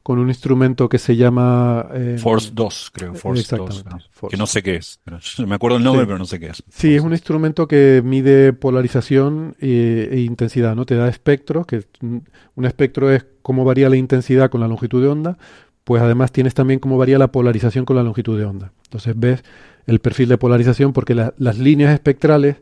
con 0.09 0.17
un 0.17 0.29
instrumento 0.29 0.89
que 0.89 0.97
se 0.97 1.15
llama... 1.15 1.87
Eh, 1.93 2.17
Force 2.19 2.49
2, 2.53 2.91
creo, 2.93 3.13
Force 3.13 3.55
2. 3.55 3.85
Que 4.29 4.37
no 4.37 4.47
sé 4.47 4.63
qué 4.63 4.77
es. 4.77 4.99
me 5.45 5.53
acuerdo 5.53 5.77
el 5.77 5.83
nombre, 5.83 6.05
pero 6.07 6.17
no 6.17 6.25
sé 6.25 6.39
qué 6.39 6.47
es. 6.47 6.63
Sí, 6.69 6.95
es 6.95 7.03
un 7.03 7.11
instrumento 7.11 7.67
que 7.67 8.01
mide 8.03 8.53
polarización 8.53 9.55
e, 9.59 10.09
e, 10.11 10.19
intensidad, 10.21 10.75
¿no? 10.75 10.87
Te 10.87 10.95
da 10.95 11.09
espectros, 11.09 11.67
que 11.67 11.83
un 12.01 12.65
espectro 12.65 13.11
es 13.11 13.25
cómo 13.43 13.65
varía 13.65 13.87
la 13.87 13.97
intensidad 13.97 14.49
con 14.49 14.61
la 14.61 14.67
longitud 14.67 14.99
de 14.99 15.09
onda, 15.09 15.37
pues 15.83 16.01
además 16.01 16.31
tienes 16.31 16.55
también 16.55 16.79
cómo 16.79 16.97
varía 16.97 17.19
la 17.19 17.31
polarización 17.31 17.85
con 17.85 17.95
la 17.95 18.01
longitud 18.03 18.35
de 18.35 18.45
onda. 18.45 18.71
Entonces 18.85 19.13
ves 19.15 19.43
el 19.85 19.99
perfil 19.99 20.29
de 20.29 20.39
polarización 20.39 20.91
porque 20.91 21.13
las 21.13 21.57
líneas 21.59 21.93
espectrales, 21.93 22.55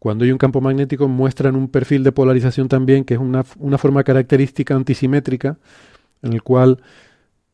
cuando 0.00 0.24
hay 0.24 0.32
un 0.32 0.38
campo 0.38 0.62
magnético, 0.62 1.08
muestran 1.08 1.54
un 1.54 1.68
perfil 1.68 2.02
de 2.02 2.10
polarización 2.10 2.68
también, 2.68 3.04
que 3.04 3.14
es 3.14 3.20
una, 3.20 3.44
una 3.58 3.76
forma 3.76 4.02
característica 4.02 4.74
antisimétrica, 4.74 5.58
en 6.22 6.32
el 6.32 6.42
cual, 6.42 6.82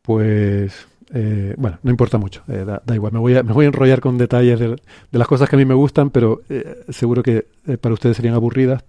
pues, 0.01 0.87
eh, 1.13 1.53
bueno, 1.57 1.77
no 1.83 1.91
importa 1.91 2.17
mucho, 2.17 2.43
eh, 2.47 2.65
da, 2.65 2.95
igual, 2.95 3.11
me 3.11 3.19
voy, 3.19 3.35
a, 3.35 3.43
me 3.43 3.51
voy 3.51 3.65
a 3.65 3.67
enrollar 3.67 3.99
con 3.99 4.17
detalles 4.17 4.61
de, 4.61 4.77
las 5.11 5.27
cosas 5.27 5.49
que 5.49 5.57
a 5.57 5.59
mí 5.59 5.65
me 5.65 5.73
gustan, 5.73 6.09
pero 6.09 6.41
eh, 6.47 6.85
seguro 6.87 7.21
que 7.21 7.47
para 7.81 7.93
ustedes 7.93 8.15
serían 8.15 8.35
aburridas. 8.35 8.81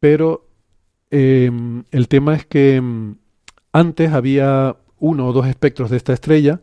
Pero 0.00 0.48
em, 1.10 1.84
el 1.92 2.08
tema 2.08 2.34
es 2.34 2.46
que 2.46 2.74
em, 2.76 3.14
antes 3.72 4.10
había 4.10 4.76
uno 4.98 5.28
o 5.28 5.32
dos 5.32 5.46
espectros 5.46 5.88
de 5.90 5.98
esta 5.98 6.12
estrella, 6.12 6.60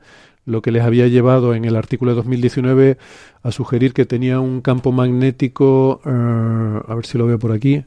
lo 0.48 0.62
que 0.62 0.72
les 0.72 0.84
había 0.84 1.08
llevado 1.08 1.54
en 1.54 1.66
el 1.66 1.76
artículo 1.76 2.12
de 2.12 2.16
2019 2.16 2.98
a 3.44 3.52
sugerir 3.52 3.94
que 3.94 4.06
tenía 4.06 4.40
un 4.40 4.62
campo 4.62 4.92
magnético, 4.92 6.02
a 6.04 6.96
ver 6.96 7.06
si 7.06 7.18
lo 7.18 7.28
veo 7.28 7.38
por 7.38 7.52
aquí, 7.52 7.84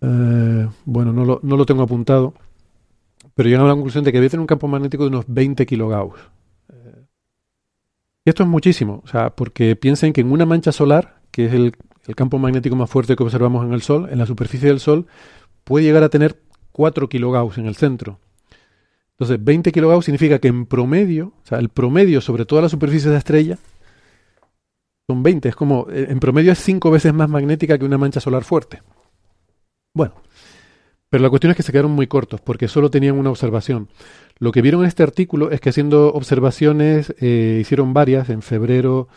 bueno, 0.00 1.12
no 1.12 1.24
lo, 1.24 1.40
no 1.42 1.56
lo 1.56 1.64
tengo 1.66 1.82
apuntado, 1.82 2.34
pero 3.34 3.48
llegan 3.48 3.64
a 3.64 3.68
la 3.68 3.74
conclusión 3.74 4.04
de 4.04 4.12
que 4.12 4.18
debe 4.18 4.28
tener 4.28 4.42
un 4.42 4.46
campo 4.46 4.68
magnético 4.68 5.04
de 5.04 5.08
unos 5.08 5.24
20 5.26 5.66
kilogauss. 5.66 6.20
Y 8.26 8.28
esto 8.28 8.42
es 8.42 8.48
muchísimo, 8.48 9.02
o 9.04 9.08
sea, 9.08 9.30
porque 9.30 9.76
piensen 9.76 10.12
que 10.12 10.20
en 10.20 10.32
una 10.32 10.44
mancha 10.44 10.72
solar, 10.72 11.20
que 11.30 11.46
es 11.46 11.52
el, 11.54 11.74
campo 12.16 12.38
magnético 12.38 12.76
más 12.76 12.90
fuerte 12.90 13.16
que 13.16 13.22
observamos 13.22 13.64
en 13.64 13.72
el 13.72 13.82
Sol, 13.82 14.08
en 14.10 14.18
la 14.18 14.26
superficie 14.26 14.68
del 14.68 14.80
Sol, 14.80 15.06
puede 15.64 15.86
llegar 15.86 16.02
a 16.02 16.08
tener 16.08 16.36
4 16.72 17.08
kilogauss 17.08 17.56
en 17.58 17.66
el 17.66 17.76
centro. 17.76 18.18
Entonces, 19.18 19.42
20 19.42 19.72
kilogauss 19.72 20.04
significa 20.04 20.38
que 20.38 20.48
en 20.48 20.66
promedio, 20.66 21.32
o 21.42 21.46
sea, 21.46 21.58
el 21.58 21.70
promedio 21.70 22.20
sobre 22.20 22.44
toda 22.44 22.60
la 22.62 22.68
superficie 22.68 23.08
de 23.08 23.14
la 23.14 23.18
estrella, 23.18 23.58
son 25.08 25.22
20. 25.22 25.48
Es 25.48 25.56
como, 25.56 25.86
eh, 25.90 26.08
en 26.10 26.20
promedio 26.20 26.52
es 26.52 26.58
5 26.58 26.90
veces 26.90 27.14
más 27.14 27.30
magnética 27.30 27.78
que 27.78 27.86
una 27.86 27.96
mancha 27.96 28.20
solar 28.20 28.44
fuerte. 28.44 28.82
Bueno, 29.94 30.16
pero 31.08 31.22
la 31.22 31.30
cuestión 31.30 31.52
es 31.52 31.56
que 31.56 31.62
se 31.62 31.72
quedaron 31.72 31.92
muy 31.92 32.08
cortos 32.08 32.42
porque 32.42 32.68
solo 32.68 32.90
tenían 32.90 33.18
una 33.18 33.30
observación. 33.30 33.88
Lo 34.38 34.52
que 34.52 34.60
vieron 34.60 34.82
en 34.82 34.88
este 34.88 35.02
artículo 35.02 35.50
es 35.50 35.62
que 35.62 35.70
haciendo 35.70 36.12
observaciones, 36.12 37.14
eh, 37.18 37.56
hicieron 37.62 37.94
varias 37.94 38.28
en 38.28 38.42
febrero, 38.42 39.08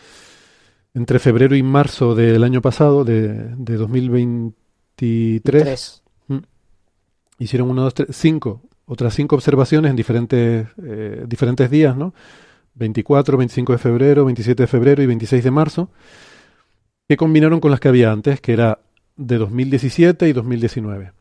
entre 0.94 1.20
febrero 1.20 1.58
y 1.58 1.64
marzo 1.64 2.16
del 2.16 2.46
año 2.46 2.62
pasado, 2.62 3.04
de, 3.04 3.54
de 3.56 3.76
2023. 3.76 6.04
Mm. 6.28 6.38
Hicieron 7.40 7.70
una, 7.70 7.82
dos, 7.82 7.96
tres, 7.96 8.16
cinco, 8.16 8.62
otras 8.90 9.14
cinco 9.14 9.36
observaciones 9.36 9.92
en 9.92 9.96
diferentes, 9.96 10.68
eh, 10.84 11.24
diferentes 11.28 11.70
días, 11.70 11.96
¿no? 11.96 12.14
24, 12.74 13.38
25 13.38 13.74
de 13.74 13.78
febrero, 13.78 14.26
27 14.26 14.64
de 14.64 14.68
febrero 14.68 15.04
y 15.04 15.06
26 15.06 15.44
de 15.44 15.52
marzo, 15.52 15.90
que 17.08 17.16
combinaron 17.16 17.60
con 17.60 17.70
las 17.70 17.80
que 17.80 17.88
había 17.88 18.12
antes, 18.12 18.42
que 18.42 18.54
era 18.54 18.80
de 19.16 19.38
2017 19.38 20.28
y 20.28 20.34
2019. 20.34 21.12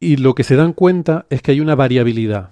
Y 0.00 0.16
lo 0.16 0.34
que 0.34 0.42
se 0.42 0.56
dan 0.56 0.72
cuenta 0.72 1.24
es 1.30 1.40
que 1.40 1.52
hay 1.52 1.60
una 1.60 1.76
variabilidad 1.76 2.50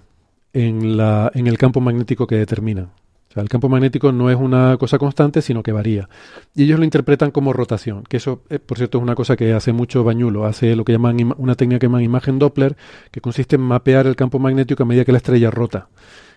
en, 0.53 0.95
la, 0.95 1.29
en 1.33 1.47
el 1.47 1.57
campo 1.57 1.81
magnético 1.81 2.25
que 2.25 2.35
determinan. 2.35 2.91
O 3.33 3.37
sea, 3.37 3.41
el 3.41 3.49
campo 3.49 3.67
magnético 3.67 4.11
no 4.11 4.29
es 4.29 4.35
una 4.35 4.77
cosa 4.77 4.99
constante, 4.99 5.41
sino 5.41 5.63
que 5.63 5.71
varía. 5.71 6.07
Y 6.53 6.65
ellos 6.65 6.77
lo 6.77 6.85
interpretan 6.85 7.31
como 7.31 7.51
rotación, 7.51 8.03
que 8.03 8.17
eso, 8.17 8.43
eh, 8.51 8.59
por 8.59 8.77
cierto, 8.77 8.99
es 8.99 9.01
una 9.01 9.15
cosa 9.15 9.35
que 9.35 9.53
hace 9.53 9.73
mucho 9.73 10.03
Bañulo. 10.03 10.45
Hace 10.45 10.75
lo 10.75 10.85
que 10.85 10.91
llaman 10.91 11.33
una 11.39 11.55
técnica 11.55 11.79
que 11.79 11.87
llaman 11.87 12.03
imagen 12.03 12.37
Doppler, 12.37 12.77
que 13.09 13.21
consiste 13.21 13.55
en 13.55 13.63
mapear 13.63 14.05
el 14.05 14.15
campo 14.15 14.37
magnético 14.37 14.83
a 14.83 14.85
medida 14.85 15.03
que 15.03 15.11
la 15.11 15.17
estrella 15.17 15.49
rota. 15.49 15.89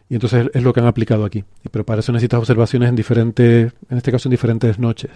Y 0.08 0.14
entonces 0.14 0.48
es 0.54 0.62
lo 0.62 0.72
que 0.72 0.80
han 0.80 0.86
aplicado 0.86 1.26
aquí. 1.26 1.44
Pero 1.70 1.84
para 1.84 2.00
eso 2.00 2.12
necesitas 2.12 2.38
observaciones 2.38 2.88
en 2.88 2.96
diferentes, 2.96 3.74
en 3.90 3.96
este 3.98 4.10
caso 4.10 4.28
en 4.28 4.30
diferentes 4.30 4.78
noches. 4.78 5.10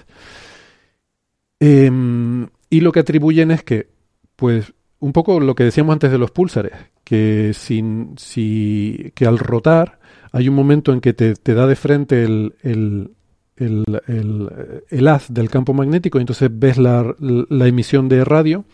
Em, 1.60 2.46
y 2.68 2.80
lo 2.80 2.92
que 2.92 3.00
atribuyen 3.00 3.52
es 3.52 3.62
que, 3.62 3.88
pues, 4.36 4.74
un 5.00 5.12
poco 5.12 5.40
lo 5.40 5.54
que 5.54 5.64
decíamos 5.64 5.94
antes 5.94 6.12
de 6.12 6.18
los 6.18 6.30
púlsares, 6.30 6.72
que, 7.04 7.52
sin, 7.54 8.14
si, 8.16 9.12
que 9.14 9.26
al 9.26 9.38
rotar 9.38 9.98
hay 10.32 10.48
un 10.48 10.54
momento 10.54 10.92
en 10.92 11.00
que 11.00 11.12
te, 11.12 11.34
da 11.54 11.66
de 11.66 11.74
frente 11.74 12.22
el, 12.22 12.54
el, 12.62 13.10
el, 13.56 15.08
haz 15.08 15.32
del 15.32 15.50
campo 15.50 15.74
magnético 15.74 16.18
y 16.18 16.22
entonces 16.22 16.50
ves 16.52 16.78
la, 16.78 17.14
la 17.18 17.66
emisión 17.66 18.08
de 18.08 18.24
radio 18.24 18.64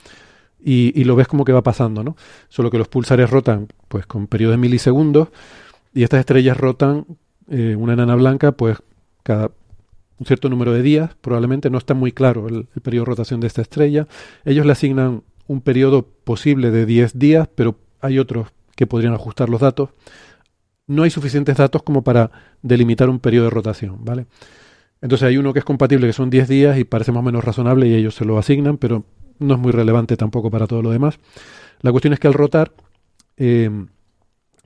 y, 0.62 0.93
y, 1.01 1.05
lo 1.05 1.16
ves 1.16 1.28
como 1.28 1.44
que 1.44 1.53
va 1.53 1.62
pasando, 1.62 2.03
¿no? 2.03 2.16
Solo 2.48 2.70
que 2.70 2.78
los 2.78 2.89
púlsares 2.89 3.31
rotan 3.31 3.69
pues 3.89 4.07
con 4.07 4.27
periodos 4.27 4.55
de 4.55 4.59
milisegundos 4.59 5.28
y 5.94 6.03
estas 6.03 6.20
estrellas 6.20 6.57
rotan 6.57 7.07
eh, 7.48 7.77
una 7.78 7.93
enana 7.93 8.16
blanca 8.16 8.53
pues 8.53 8.78
cada 9.23 9.51
un 10.19 10.27
cierto 10.27 10.48
número 10.48 10.73
de 10.73 10.82
días, 10.82 11.11
probablemente 11.20 11.69
no 11.69 11.77
está 11.77 11.93
muy 11.93 12.11
claro 12.11 12.48
el, 12.48 12.69
el 12.74 12.81
periodo 12.81 13.05
de 13.05 13.11
rotación 13.11 13.40
de 13.40 13.48
esta 13.48 13.61
estrella. 13.61 14.07
Ellos 14.47 14.65
le 14.65 14.73
asignan 14.73 15.23
un 15.47 15.60
periodo 15.60 16.06
posible 16.24 16.70
de 16.70 16.86
10 16.86 17.18
días, 17.18 17.48
pero 17.55 17.78
hay 18.01 18.18
otros 18.18 18.48
que 18.74 18.86
podrían 18.86 19.14
ajustar 19.14 19.48
los 19.48 19.60
datos. 19.60 19.90
No 20.86 21.02
hay 21.02 21.10
suficientes 21.10 21.56
datos 21.56 21.82
como 21.82 22.02
para 22.02 22.31
delimitar 22.62 23.09
un 23.09 23.18
periodo 23.18 23.44
de 23.44 23.51
rotación, 23.51 24.05
¿vale? 24.05 24.27
Entonces 25.01 25.28
hay 25.28 25.36
uno 25.36 25.52
que 25.52 25.59
es 25.59 25.64
compatible, 25.64 26.06
que 26.06 26.12
son 26.12 26.31
10 26.31 26.48
días 26.48 26.78
y 26.78 26.85
parece 26.85 27.12
más 27.12 27.20
o 27.20 27.24
menos 27.24 27.44
razonable 27.44 27.89
y 27.89 27.94
ellos 27.94 28.14
se 28.14 28.24
lo 28.24 28.39
asignan, 28.39 28.78
pero 28.78 29.05
no 29.39 29.55
es 29.55 29.60
muy 29.60 29.73
relevante 29.73 30.16
tampoco 30.16 30.51
para 30.51 30.66
todo 30.66 30.82
lo 30.82 30.90
demás. 30.90 31.18
La 31.81 31.90
cuestión 31.90 32.12
es 32.12 32.20
que 32.20 32.28
al 32.28 32.35
rotar 32.35 32.73
eh, 33.36 33.70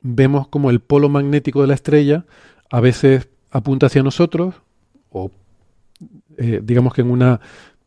vemos 0.02 0.48
como 0.48 0.70
el 0.70 0.80
polo 0.80 1.08
magnético 1.08 1.62
de 1.62 1.68
la 1.68 1.74
estrella 1.74 2.24
a 2.70 2.80
veces 2.80 3.28
apunta 3.50 3.86
hacia 3.86 4.02
nosotros 4.02 4.54
o 5.10 5.30
eh, 6.38 6.60
digamos 6.62 6.94
que 6.94 7.02
en 7.02 7.10
una 7.10 7.40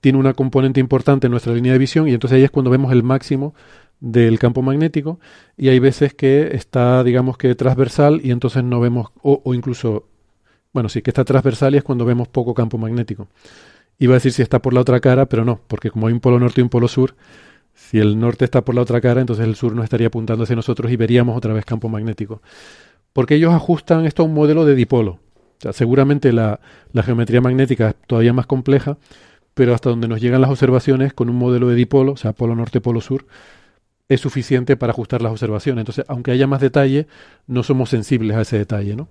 tiene 0.03 0.17
una 0.17 0.33
componente 0.33 0.81
importante 0.81 1.27
en 1.27 1.31
nuestra 1.31 1.53
línea 1.53 1.71
de 1.71 1.79
visión 1.79 2.09
y 2.09 2.13
entonces 2.13 2.35
ahí 2.35 2.43
es 2.43 2.51
cuando 2.51 2.69
vemos 2.69 2.91
el 2.91 3.03
máximo 3.03 3.55
del 4.01 4.37
campo 4.37 4.61
magnético 4.61 5.17
y 5.55 5.69
hay 5.69 5.79
veces 5.79 6.13
que 6.13 6.49
está, 6.57 7.05
digamos 7.05 7.37
que 7.37 7.55
transversal 7.55 8.19
y 8.21 8.31
entonces 8.31 8.65
no 8.65 8.81
vemos, 8.81 9.11
o, 9.21 9.53
incluso, 9.53 10.09
bueno, 10.73 10.89
sí 10.89 11.01
que 11.01 11.09
está 11.09 11.23
transversal 11.23 11.73
y 11.73 11.77
es 11.77 11.83
cuando 11.83 12.03
vemos 12.03 12.27
poco 12.27 12.53
campo 12.53 12.77
magnético. 12.77 13.29
Iba 13.97 14.15
a 14.15 14.17
decir 14.17 14.33
si 14.33 14.41
está 14.41 14.61
por 14.61 14.73
la 14.73 14.81
otra 14.81 14.99
cara, 14.99 15.25
pero 15.27 15.45
no, 15.45 15.61
porque 15.69 15.89
como 15.89 16.07
hay 16.07 16.13
un 16.13 16.19
polo 16.19 16.37
norte 16.37 16.59
y 16.59 16.63
un 16.63 16.69
polo 16.69 16.89
sur, 16.89 17.15
Si 17.73 17.97
el 17.99 18.19
norte 18.19 18.43
está 18.45 18.61
por 18.65 18.75
la 18.75 18.81
otra 18.81 18.99
cara, 18.99 19.21
entonces 19.21 19.45
el 19.45 19.55
sur 19.55 19.73
nos 19.73 19.85
estaría 19.85 20.07
apuntando 20.07 20.43
hacia 20.43 20.55
nosotros 20.57 20.91
y 20.91 20.97
veríamos 20.97 21.37
otra 21.37 21.53
vez 21.53 21.63
campo 21.63 21.87
magnético. 21.87 22.41
Porque 23.13 23.35
ellos 23.35 23.53
ajustan 23.53 24.05
esto 24.05 24.23
a 24.23 24.25
un 24.25 24.33
modelo 24.33 24.65
de 24.65 24.75
dipolo. 24.75 25.11
O 25.11 25.61
sea, 25.63 25.71
seguramente 25.73 26.33
la 26.33 26.59
geometría 27.05 27.39
magnética 27.39 27.89
es 27.89 27.95
todavía 28.05 28.33
más 28.33 28.47
compleja, 28.47 28.97
pero 29.53 29.73
hasta 29.73 29.89
donde 29.89 30.07
nos 30.07 30.21
llegan 30.21 30.41
las 30.41 30.49
observaciones 30.49 31.13
con 31.13 31.29
un 31.29 31.35
modelo 31.35 31.69
de 31.69 31.75
dipolo, 31.75 32.13
o 32.13 32.17
sea, 32.17 32.33
polo 32.33 32.55
norte, 32.55 32.81
polo 32.81 33.01
sur, 33.01 33.25
es 34.09 34.21
suficiente 34.21 34.75
para 34.77 34.91
ajustar 34.91 35.21
las 35.21 35.31
observaciones. 35.31 35.81
Entonces, 35.81 36.05
aunque 36.07 36.31
haya 36.31 36.47
más 36.47 36.61
detalle, 36.61 37.07
no 37.47 37.63
somos 37.63 37.89
sensibles 37.89 38.35
a 38.37 38.41
ese 38.41 38.57
detalle, 38.57 38.95
¿no? 38.95 39.07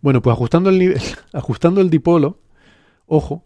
Bueno, 0.00 0.22
pues 0.22 0.34
ajustando 0.34 0.70
el 0.70 0.78
nivel, 0.78 1.00
ajustando 1.32 1.80
el 1.80 1.90
dipolo, 1.90 2.38
ojo, 3.06 3.44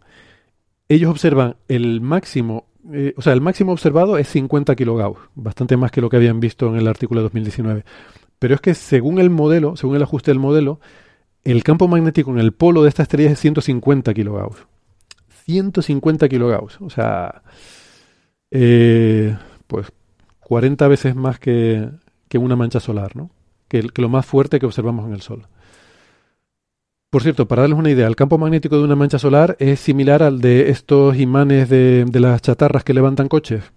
ellos 0.89 1.09
observan 1.09 1.55
el 1.67 2.01
máximo, 2.01 2.65
eh, 2.91 3.13
o 3.15 3.21
sea, 3.21 3.33
el 3.33 3.41
máximo 3.41 3.71
observado 3.71 4.17
es 4.17 4.27
50 4.27 4.75
kilogauss, 4.75 5.17
bastante 5.35 5.77
más 5.77 5.91
que 5.91 6.01
lo 6.01 6.09
que 6.09 6.17
habían 6.17 6.39
visto 6.39 6.67
en 6.67 6.75
el 6.75 6.87
artículo 6.87 7.21
de 7.21 7.23
2019. 7.23 7.85
Pero 8.39 8.55
es 8.55 8.61
que 8.61 8.73
según 8.73 9.19
el 9.19 9.29
modelo, 9.29 9.75
según 9.77 9.95
el 9.95 10.03
ajuste 10.03 10.31
del 10.31 10.39
modelo, 10.39 10.79
el 11.43 11.63
campo 11.63 11.87
magnético 11.87 12.31
en 12.31 12.39
el 12.39 12.51
polo 12.51 12.83
de 12.83 12.89
esta 12.89 13.03
estrella 13.03 13.31
es 13.31 13.39
150 13.39 14.13
kilogauss. 14.13 14.65
150 15.51 16.29
kilogauss, 16.29 16.79
o 16.81 16.89
sea, 16.89 17.43
eh, 18.51 19.37
pues 19.67 19.91
40 20.39 20.87
veces 20.87 21.15
más 21.15 21.39
que, 21.39 21.89
una 22.33 22.55
mancha 22.55 22.79
solar, 22.79 23.15
¿no? 23.15 23.29
Que, 23.67 23.87
lo 23.95 24.09
más 24.09 24.25
fuerte 24.25 24.59
que 24.59 24.65
observamos 24.65 25.07
en 25.07 25.13
el 25.13 25.21
Sol. 25.21 25.47
Por 27.09 27.23
cierto, 27.23 27.47
para 27.47 27.63
darles 27.63 27.79
una 27.79 27.89
idea, 27.89 28.07
el 28.07 28.15
campo 28.15 28.37
magnético 28.37 28.77
de 28.77 28.83
una 28.83 28.95
mancha 28.95 29.19
solar 29.19 29.57
es 29.59 29.79
similar 29.79 30.23
al 30.23 30.39
de 30.39 30.69
estos 30.69 31.17
imanes 31.17 31.69
de, 31.69 32.05
las 32.13 32.41
chatarras 32.41 32.83
que 32.83 32.93
levantan 32.93 33.27
coches. 33.27 33.71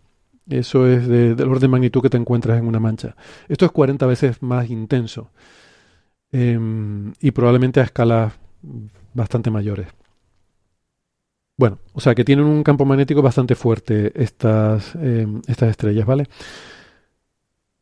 Eso 0.49 0.87
es 0.87 1.09
del 1.09 1.41
orden 1.49 1.63
de 1.63 1.69
magnitud 1.69 2.03
que 2.03 2.11
te 2.11 2.17
encuentras 2.17 2.59
en 2.59 2.67
una 2.67 2.79
mancha. 2.79 3.17
Esto 3.49 3.65
es 3.65 3.73
40 3.73 4.07
veces 4.07 4.43
más 4.43 4.69
intenso 4.69 5.31
em, 6.33 7.13
y 7.21 7.31
probablemente 7.31 7.81
a 7.81 7.85
escalas 7.85 8.35
bastante 9.15 9.51
mayores. 9.51 9.89
Bueno, 11.57 11.79
o 11.93 12.01
sea 12.01 12.15
que 12.15 12.25
tienen 12.25 12.47
un 12.47 12.63
campo 12.65 12.85
magnético 12.85 13.23
bastante 13.23 13.55
fuerte 13.55 14.13
estas, 14.21 14.95
em, 14.97 15.41
estas 15.47 15.71
estrellas, 15.71 16.07
¿vale? 16.07 16.29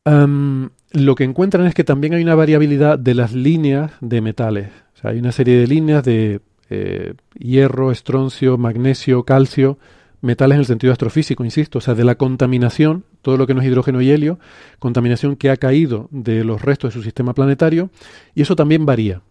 lo 0.05 1.15
que 1.15 1.23
encuentran 1.23 1.65
es 1.67 1.75
que 1.75 1.85
también 1.85 2.13
hay 2.13 2.23
una 2.25 2.35
variabilidad 2.35 2.99
de 2.99 3.15
las 3.15 3.33
líneas 3.33 3.93
de 4.01 4.21
metales 4.21 4.69
hay 5.03 5.19
una 5.19 5.33
serie 5.33 5.59
de 5.59 5.67
líneas 5.67 6.05
de 6.05 6.41
eh, 6.71 7.15
hierro, 7.35 7.91
estroncio, 7.91 8.57
magnesio, 8.57 9.25
calcio, 9.25 9.79
metales 10.21 10.57
en 10.57 10.61
el 10.61 10.67
sentido 10.67 10.93
astrofísico, 10.93 11.45
insisto, 11.45 11.79
o 11.79 11.81
sea, 11.81 11.95
de 11.95 12.05
la 12.05 12.15
contaminación, 12.15 13.05
todo 13.21 13.37
lo 13.37 13.47
que 13.47 13.55
no 13.55 13.61
es 13.61 13.67
hidrógeno 13.67 14.01
y 14.01 14.11
helio, 14.11 14.39
contaminación 14.79 15.37
que 15.37 15.51
ha 15.51 15.57
caído 15.57 16.09
de 16.13 16.45
los 16.45 16.63
restos 16.63 16.91
de 16.91 17.01
su 17.01 17.03
sistema 17.03 17.35
planetario, 17.35 17.91
y 18.35 18.43
eso 18.43 18.55
también 18.55 18.87
varía. 18.87 19.23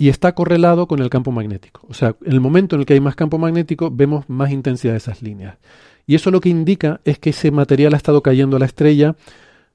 Y 0.00 0.08
está 0.08 0.34
correlado 0.34 0.88
con 0.88 1.00
el 1.00 1.10
campo 1.10 1.30
magnético. 1.30 1.86
O 1.86 1.92
sea, 1.92 2.16
en 2.24 2.32
el 2.32 2.40
momento 2.40 2.74
en 2.74 2.80
el 2.80 2.86
que 2.86 2.94
hay 2.94 3.00
más 3.00 3.16
campo 3.16 3.36
magnético, 3.36 3.90
vemos 3.90 4.26
más 4.30 4.50
intensidad 4.50 4.94
de 4.94 4.96
esas 4.96 5.20
líneas. 5.20 5.58
Y 6.06 6.14
eso 6.14 6.30
lo 6.30 6.40
que 6.40 6.48
indica 6.48 7.02
es 7.04 7.18
que 7.18 7.30
ese 7.30 7.50
material 7.50 7.92
ha 7.92 7.98
estado 7.98 8.22
cayendo 8.22 8.56
a 8.56 8.60
la 8.60 8.64
estrella 8.64 9.14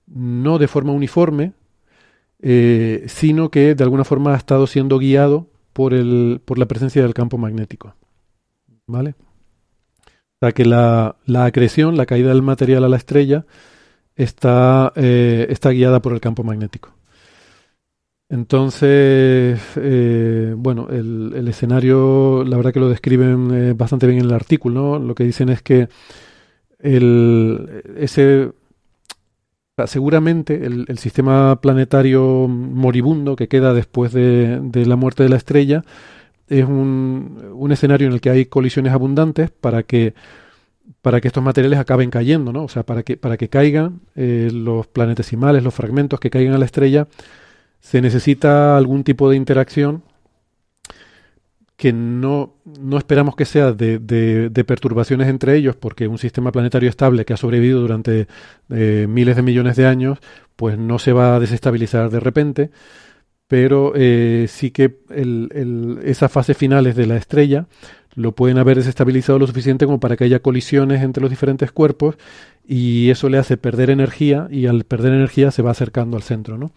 no 0.08 0.58
de 0.58 0.68
forma 0.68 0.94
uniforme, 0.94 1.54
eh, 2.42 3.04
sino 3.06 3.52
que 3.52 3.76
de 3.76 3.84
alguna 3.84 4.04
forma 4.04 4.34
ha 4.34 4.38
estado 4.38 4.66
siendo 4.66 4.98
guiado 4.98 5.48
por, 5.74 5.94
el, 5.94 6.42
por 6.44 6.58
la 6.58 6.66
presencia 6.66 7.04
del 7.04 7.14
campo 7.14 7.38
magnético. 7.38 7.94
¿Vale? 8.88 9.14
O 10.02 10.38
sea 10.40 10.54
que 10.54 10.66
la, 10.66 11.18
la 11.28 11.46
acreción, 11.46 11.98
la 11.98 12.08
caída 12.08 12.30
del 12.30 12.42
material 12.42 12.84
a 12.84 12.90
la 12.90 12.98
estrella, 12.98 13.46
está, 14.16 14.92
eh, 14.96 15.46
está 15.52 15.70
guiada 15.70 16.02
por 16.02 16.14
el 16.14 16.20
campo 16.20 16.44
magnético. 16.44 16.95
Entonces, 18.30 19.60
eh, 19.76 20.54
bueno, 20.58 20.88
el, 20.90 21.48
escenario, 21.48 22.44
la 22.44 22.58
verdad 22.58 22.74
que 22.74 22.80
lo 22.80 22.90
describen 22.90 23.78
bastante 23.78 24.08
bien 24.08 24.20
en 24.20 24.26
el 24.26 24.34
artículo, 24.34 24.98
¿no? 24.98 25.00
Lo 25.00 25.16
que 25.16 25.24
dicen 25.24 25.50
es 25.50 25.62
que 25.62 25.88
el, 26.80 27.84
ese 27.98 28.52
seguramente 29.86 30.66
el, 30.66 30.98
sistema 30.98 31.60
planetario 31.60 32.48
moribundo 32.48 33.36
que 33.36 33.50
queda 33.50 33.74
después 33.74 34.14
de, 34.14 34.62
la 34.86 34.96
muerte 34.96 35.24
de 35.24 35.30
la 35.30 35.36
estrella 35.36 35.84
es 36.48 36.64
un, 36.66 37.70
escenario 37.72 38.08
en 38.08 38.14
el 38.14 38.22
que 38.22 38.30
hay 38.30 38.46
colisiones 38.46 38.94
abundantes 38.94 39.50
para 39.50 39.84
que 39.84 40.14
para 41.02 41.20
que 41.20 41.28
estos 41.28 41.44
materiales 41.44 41.80
acaben 41.80 42.12
cayendo, 42.12 42.54
¿no? 42.54 42.64
O 42.64 42.70
sea, 42.70 42.84
para 42.84 43.02
que, 43.02 43.18
para 43.18 43.38
que 43.38 43.50
caigan 43.50 44.02
eh, 44.16 44.50
los 44.54 44.86
planetesimales, 44.86 45.64
los 45.64 45.74
fragmentos 45.74 46.20
que 46.20 46.30
caigan 46.30 46.54
a 46.54 46.60
la 46.60 46.66
estrella, 46.66 47.08
se 47.86 48.02
necesita 48.02 48.76
algún 48.78 49.04
tipo 49.04 49.30
de 49.30 49.36
interacción 49.36 50.02
que 51.78 51.94
no, 51.94 52.56
no 52.80 52.98
esperamos 52.98 53.36
que 53.36 53.46
sea 53.46 53.74
de, 53.74 54.00
de, 54.00 54.64
perturbaciones 54.64 55.28
entre 55.28 55.56
ellos, 55.56 55.76
porque 55.76 56.08
un 56.08 56.18
sistema 56.18 56.52
planetario 56.52 56.90
estable 56.90 57.26
que 57.26 57.34
ha 57.34 57.38
sobrevivido 57.38 57.82
durante 57.82 58.28
eh, 58.72 59.06
miles 59.08 59.36
de 59.36 59.44
millones 59.44 59.76
de 59.76 59.86
años, 59.86 60.18
pues 60.56 60.80
no 60.80 60.98
se 60.98 61.14
va 61.14 61.36
a 61.36 61.40
desestabilizar 61.40 62.10
de 62.10 62.20
repente, 62.20 62.72
pero 63.48 63.94
eh, 63.96 64.48
sí 64.50 64.72
que 64.72 64.98
el, 65.12 65.50
el, 65.54 66.00
esas 66.06 66.32
fases 66.32 66.58
finales 66.58 66.96
de 66.96 67.06
la 67.06 67.18
estrella 67.18 67.68
lo 68.16 68.32
pueden 68.32 68.58
haber 68.58 68.78
desestabilizado 68.78 69.38
lo 69.38 69.46
suficiente 69.46 69.86
como 69.86 70.00
para 70.00 70.18
que 70.18 70.24
haya 70.24 70.40
colisiones 70.40 71.04
entre 71.04 71.22
los 71.22 71.30
diferentes 71.30 71.72
cuerpos 71.72 72.16
y 72.68 73.12
eso 73.12 73.30
le 73.30 73.38
hace 73.38 73.58
perder 73.58 73.92
energía 73.92 74.48
y 74.50 74.66
al 74.66 74.86
perder 74.86 75.14
energía 75.14 75.52
se 75.52 75.62
va 75.62 75.70
acercando 75.70 76.18
al 76.18 76.24
centro, 76.24 76.58
¿no? 76.58 76.72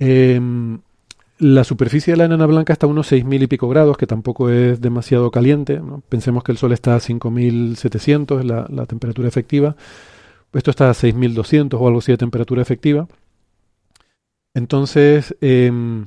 Em, 0.00 0.80
la 1.38 1.62
superficie 1.62 2.12
de 2.12 2.16
la 2.16 2.24
enana 2.24 2.46
blanca 2.46 2.72
está 2.72 2.86
a 2.86 2.88
unos 2.88 3.12
6.000 3.12 3.42
y 3.42 3.46
pico 3.46 3.68
grados, 3.68 3.96
que 3.96 4.06
tampoco 4.06 4.50
es 4.50 4.80
demasiado 4.80 5.30
caliente. 5.30 5.80
Pensemos 6.08 6.42
que 6.42 6.52
el 6.52 6.58
Sol 6.58 6.72
está 6.72 6.96
a 6.96 7.00
5.700, 7.00 8.42
la, 8.42 8.66
la 8.68 8.86
temperatura 8.86 9.28
efectiva. 9.28 9.76
Esto 10.52 10.70
está 10.70 10.90
a 10.90 10.94
6.200 10.94 11.78
o 11.80 11.86
algo 11.86 12.00
así 12.00 12.12
de 12.12 12.18
temperatura 12.18 12.60
efectiva. 12.60 13.06
Entonces, 14.54 15.36
em, 15.40 16.06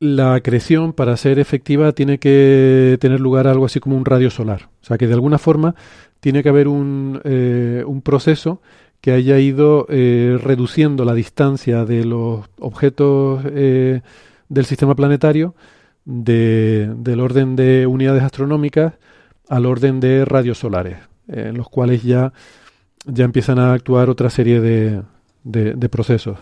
la 0.00 0.34
acreción 0.34 0.92
para 0.92 1.16
ser 1.16 1.38
efectiva 1.38 1.92
tiene 1.92 2.18
que 2.18 2.96
tener 3.00 3.20
lugar 3.20 3.46
algo 3.48 3.66
así 3.66 3.80
como 3.80 3.96
un 3.96 4.04
radio 4.04 4.30
solar. 4.30 4.68
O 4.82 4.84
sea 4.84 4.98
que 4.98 5.08
de 5.08 5.14
alguna 5.14 5.38
forma 5.38 5.74
tiene 6.20 6.42
que 6.42 6.48
haber 6.48 6.68
un, 6.68 7.20
eh, 7.24 7.82
un 7.86 8.02
proceso 8.02 8.60
que 9.00 9.12
haya 9.12 9.38
ido 9.38 9.86
eh, 9.88 10.38
reduciendo 10.42 11.04
la 11.04 11.14
distancia 11.14 11.84
de 11.84 12.04
los 12.04 12.46
objetos 12.58 13.42
eh, 13.46 14.00
del 14.48 14.64
sistema 14.64 14.94
planetario 14.94 15.54
de, 16.04 16.92
del 16.96 17.20
orden 17.20 17.54
de 17.54 17.86
unidades 17.86 18.22
astronómicas 18.22 18.94
al 19.48 19.66
orden 19.66 20.00
de 20.00 20.24
radios 20.24 20.58
solares, 20.58 20.98
en 21.28 21.56
los 21.56 21.68
cuales 21.68 22.02
ya, 22.02 22.32
ya 23.06 23.24
empiezan 23.24 23.58
a 23.58 23.72
actuar 23.72 24.10
otra 24.10 24.30
serie 24.30 24.60
de, 24.60 25.02
de, 25.44 25.88
procesos. 25.88 26.38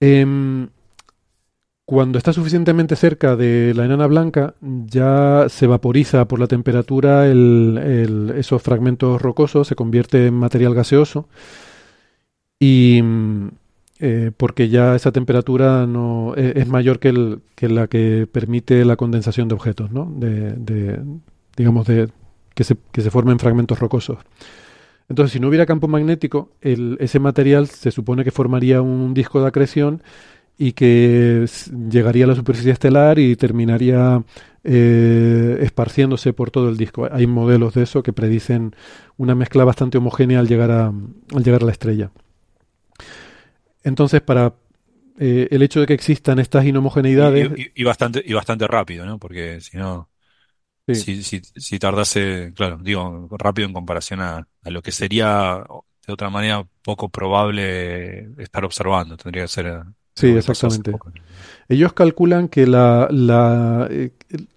Em, 0.00 0.68
cuando 1.94 2.18
está 2.18 2.32
suficientemente 2.32 2.96
cerca 2.96 3.36
de 3.36 3.72
la 3.72 3.84
enana 3.84 4.08
blanca, 4.08 4.54
ya 4.60 5.46
se 5.48 5.68
vaporiza 5.68 6.26
por 6.26 6.40
la 6.40 6.48
temperatura 6.48 7.24
esos 7.28 8.60
fragmentos 8.62 9.22
rocosos, 9.22 9.68
se 9.68 9.76
convierte 9.76 10.26
en 10.26 10.34
material 10.34 10.74
gaseoso 10.74 11.28
y 12.58 13.00
eh, 14.00 14.32
porque 14.36 14.68
ya 14.68 14.96
esa 14.96 15.12
temperatura 15.12 15.86
e, 16.36 16.52
es, 16.56 16.66
mayor 16.66 16.98
que, 16.98 17.38
que, 17.54 17.68
la 17.68 17.86
que 17.86 18.26
permite 18.30 18.84
la 18.84 18.96
condensación 18.96 19.46
de 19.46 19.54
objetos, 19.54 19.92
¿no? 19.92 20.12
de, 20.16 21.00
digamos 21.56 21.86
de 21.86 22.08
que 22.54 22.64
se, 22.64 22.76
que 22.90 23.02
se 23.02 23.12
formen 23.12 23.38
fragmentos 23.38 23.78
rocosos. 23.78 24.18
Entonces, 25.08 25.32
si 25.32 25.38
no 25.38 25.46
hubiera 25.46 25.64
campo 25.64 25.86
magnético, 25.86 26.50
el, 26.60 26.96
ese 26.98 27.20
material 27.20 27.68
se 27.68 27.92
supone 27.92 28.24
que 28.24 28.32
formaría 28.32 28.82
un 28.82 29.14
disco 29.14 29.40
de 29.40 29.46
acreción 29.46 30.02
y 30.56 30.72
que 30.72 31.46
llegaría 31.90 32.24
a 32.24 32.28
la 32.28 32.34
superficie 32.34 32.72
estelar 32.72 33.18
y 33.18 33.34
terminaría 33.36 34.22
eh, 34.62 35.58
esparciéndose 35.60 36.32
por 36.32 36.50
todo 36.50 36.68
el 36.68 36.76
disco. 36.76 37.08
Hay 37.10 37.26
modelos 37.26 37.74
de 37.74 37.82
eso 37.82 38.02
que 38.02 38.12
predicen 38.12 38.74
una 39.16 39.34
mezcla 39.34 39.64
bastante 39.64 39.98
homogénea 39.98 40.38
al 40.38 40.48
llegar 40.48 40.70
a, 40.70 40.86
al 40.86 41.44
llegar 41.44 41.62
a 41.62 41.66
la 41.66 41.72
estrella. 41.72 42.12
Entonces, 43.82 44.20
para 44.20 44.54
eh, 45.18 45.48
el 45.50 45.62
hecho 45.62 45.80
de 45.80 45.86
que 45.86 45.94
existan 45.94 46.38
estas 46.38 46.64
inhomogeneidades... 46.64 47.50
Y, 47.74 47.84
bastante, 47.84 48.22
y 48.24 48.32
bastante 48.32 48.66
rápido, 48.66 49.04
¿no? 49.04 49.18
Porque 49.18 49.60
si 49.60 49.76
no... 49.76 50.08
Si, 50.86 51.22
si, 51.22 51.78
tardase, 51.78 52.52
claro, 52.54 52.76
digo, 52.76 53.26
rápido 53.38 53.66
en 53.66 53.72
comparación 53.72 54.20
a, 54.20 54.46
a 54.62 54.70
lo 54.70 54.82
que 54.82 54.92
sería 54.92 55.64
de 56.06 56.12
otra 56.12 56.28
manera 56.28 56.62
poco 56.82 57.08
probable 57.08 58.28
estar 58.36 58.66
observando, 58.66 59.16
tendría 59.16 59.44
que 59.44 59.48
ser 59.48 59.82
Sí, 60.14 60.28
exactamente. 60.28 60.92
Ellos 61.68 61.92
calculan 61.92 62.48
que 62.48 62.66
la, 62.66 63.08
la 63.10 63.88
eh, 63.90 64.10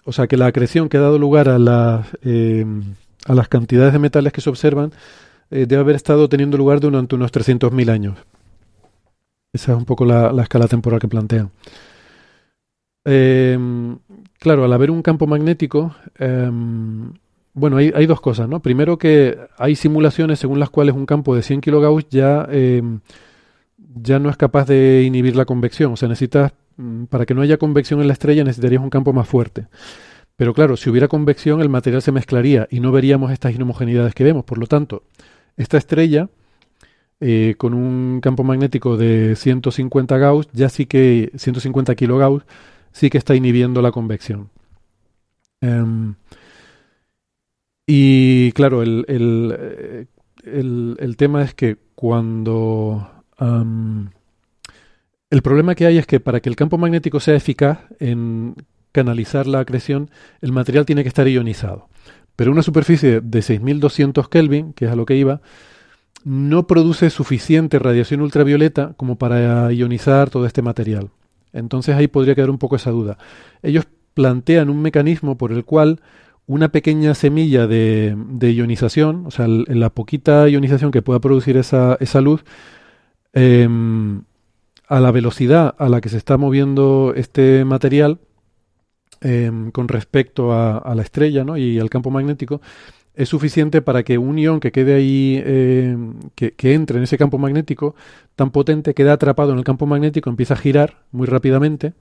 o 0.06 0.12
sea, 0.12 0.28
que 0.28 0.38
la 0.38 0.48
acreción 0.48 0.90
que 0.90 0.98
ha 0.98 1.02
dado 1.02 1.18
lugar 1.20 1.50
a 1.50 1.58
las, 1.58 2.08
eh, 2.24 2.66
a 3.26 3.34
las 3.34 3.48
cantidades 3.48 3.94
de 3.94 4.00
metales 4.00 4.34
que 4.34 4.42
se 4.42 4.50
observan, 4.50 4.92
eh, 5.50 5.66
debe 5.68 5.82
haber 5.82 5.96
estado 5.96 6.28
teniendo 6.30 6.58
lugar 6.58 6.80
durante 6.80 7.16
unos 7.16 7.32
300.000 7.32 7.90
años. 7.90 8.18
Esa 9.54 9.72
es 9.72 9.78
un 9.78 9.86
poco 9.86 10.06
la, 10.06 10.32
escala 10.42 10.68
temporal 10.68 11.00
que 11.00 11.08
plantean. 11.08 11.52
Em, 13.06 13.98
claro, 14.40 14.66
al 14.66 14.74
haber 14.74 14.92
un 14.92 15.02
campo 15.02 15.26
magnético, 15.28 15.96
em, 16.20 17.12
bueno, 17.54 17.78
hay, 17.78 18.06
dos 18.06 18.22
cosas, 18.22 18.48
¿no? 18.48 18.60
Primero 18.60 18.98
que 18.98 19.38
hay 19.58 19.76
simulaciones 19.76 20.40
según 20.40 20.60
las 20.60 20.70
cuales 20.70 20.94
un 20.94 21.06
campo 21.06 21.36
de 21.36 21.42
100 21.42 21.62
kilogauss 21.62 22.08
ya, 22.10 22.48
ya 23.96 24.20
no 24.20 24.30
es 24.30 24.38
capaz 24.38 24.66
de 24.66 25.04
inhibir 25.04 25.36
la 25.36 25.46
convección. 25.46 25.94
O 25.94 25.98
sea, 25.98 26.10
necesitas, 26.10 26.54
mm, 26.78 27.06
para 27.06 27.26
que 27.26 27.34
no 27.34 27.42
haya 27.42 27.58
convección 27.58 28.02
en 28.02 28.08
la 28.08 28.14
estrella, 28.14 28.44
necesitarías 28.44 28.82
un 28.82 28.90
campo 28.90 29.14
más 29.14 29.28
fuerte. 29.28 29.68
Pero 30.36 30.54
claro, 30.54 30.78
si 30.78 30.90
hubiera 30.90 31.08
convección, 31.08 31.62
el 31.62 31.70
material 31.70 32.02
se 32.02 32.12
mezclaría 32.12 32.68
y 32.70 32.80
no 32.80 32.92
veríamos 32.92 33.32
estas 33.32 33.56
inhomogeneidades 33.56 34.14
que 34.14 34.24
vemos. 34.24 34.46
Por 34.46 34.60
lo 34.60 34.68
tanto, 34.68 35.04
esta 35.58 35.78
estrella, 35.78 36.30
eh, 37.20 37.56
con 37.58 37.74
un 37.74 38.22
campo 38.22 38.44
magnético 38.44 38.98
de 38.98 39.36
150 39.36 40.18
Gauss, 40.18 40.48
ya 40.54 40.70
sí 40.70 40.86
que 40.86 41.32
150 41.36 41.96
kilogauss, 41.96 42.44
sí 42.92 43.10
que 43.10 43.18
está 43.18 43.36
inhibiendo 43.36 43.82
la 43.82 43.92
convección. 43.92 44.50
Em, 45.62 46.16
y 47.88 48.52
claro, 48.52 48.84
el, 48.84 49.06
el, 49.08 51.18
tema 51.18 51.44
es 51.44 51.54
que 51.54 51.78
cuando... 51.96 53.10
el 53.40 55.42
problema 55.42 55.76
que 55.76 55.86
hay 55.86 55.98
es 55.98 56.08
que 56.08 56.20
para 56.20 56.40
que 56.40 56.50
el 56.50 56.56
campo 56.56 56.78
magnético 56.78 57.20
sea 57.20 57.36
eficaz 57.36 57.80
en 58.00 58.56
canalizar 58.92 59.48
la 59.48 59.60
acreción, 59.60 60.10
el 60.42 60.52
material 60.52 60.86
tiene 60.86 61.04
que 61.04 61.10
estar 61.10 61.28
ionizado. 61.28 61.88
Pero 62.36 62.52
una 62.52 62.64
superficie 62.64 63.22
de 63.22 63.42
6200 63.42 64.30
Kelvin, 64.30 64.74
que 64.74 64.86
es 64.86 64.92
a 64.92 64.96
lo 64.96 65.06
que 65.06 65.16
iba, 65.16 65.42
no 66.24 66.68
produce 66.68 67.10
suficiente 67.10 67.80
radiación 67.80 68.22
ultravioleta 68.22 68.94
como 68.98 69.18
para 69.18 69.72
ionizar 69.72 70.30
todo 70.30 70.46
este 70.46 70.62
material. 70.62 71.10
Entonces 71.54 71.96
ahí 71.96 72.08
podría 72.08 72.36
quedar 72.36 72.50
un 72.50 72.58
poco 72.58 72.76
esa 72.76 72.92
duda. 72.92 73.18
Ellos 73.64 73.88
plantean 74.14 74.70
un 74.70 74.82
mecanismo 74.82 75.38
por 75.38 75.52
el 75.52 75.64
cual 75.64 76.02
una 76.48 76.70
pequeña 76.70 77.14
semilla 77.14 77.68
de, 77.68 78.16
ionización, 78.40 79.26
o 79.26 79.32
sea, 79.32 79.48
la 79.48 79.90
poquita 79.90 80.48
ionización 80.48 80.92
que 80.92 81.02
pueda 81.02 81.20
producir 81.20 81.58
esa, 81.58 81.98
esa 82.00 82.22
luz, 82.22 82.44
em, 83.38 84.24
a 84.88 85.00
la 85.00 85.12
velocidad 85.12 85.76
a 85.78 85.90
la 85.90 86.02
que 86.02 86.10
se 86.10 86.18
está 86.18 86.38
moviendo 86.38 87.14
este 87.16 87.66
material, 87.66 88.20
Em, 89.22 89.72
con 89.72 89.88
respecto 89.88 90.54
a, 90.54 90.94
la 90.96 91.02
estrella 91.02 91.44
¿no? 91.44 91.58
y 91.58 91.80
al 91.80 91.90
campo 91.90 92.12
magnético 92.12 92.62
es 93.16 93.30
suficiente 93.30 93.82
para 93.82 94.04
que 94.04 94.20
un 94.20 94.38
ion 94.38 94.60
que 94.60 94.72
quede 94.72 94.94
ahí, 94.94 95.42
em, 95.44 96.14
que, 96.36 96.54
entre 96.74 96.98
en 96.98 97.04
ese 97.04 97.18
campo 97.18 97.40
magnético 97.40 97.96
tan 98.36 98.52
potente, 98.52 98.94
quede 98.94 99.10
atrapado 99.10 99.54
en 99.54 99.58
el 99.58 99.64
campo 99.64 99.88
magnético, 99.88 100.30
empieza 100.30 100.54
a 100.54 100.58
girar 100.58 101.04
muy 101.12 101.26
rápidamente. 101.26 101.94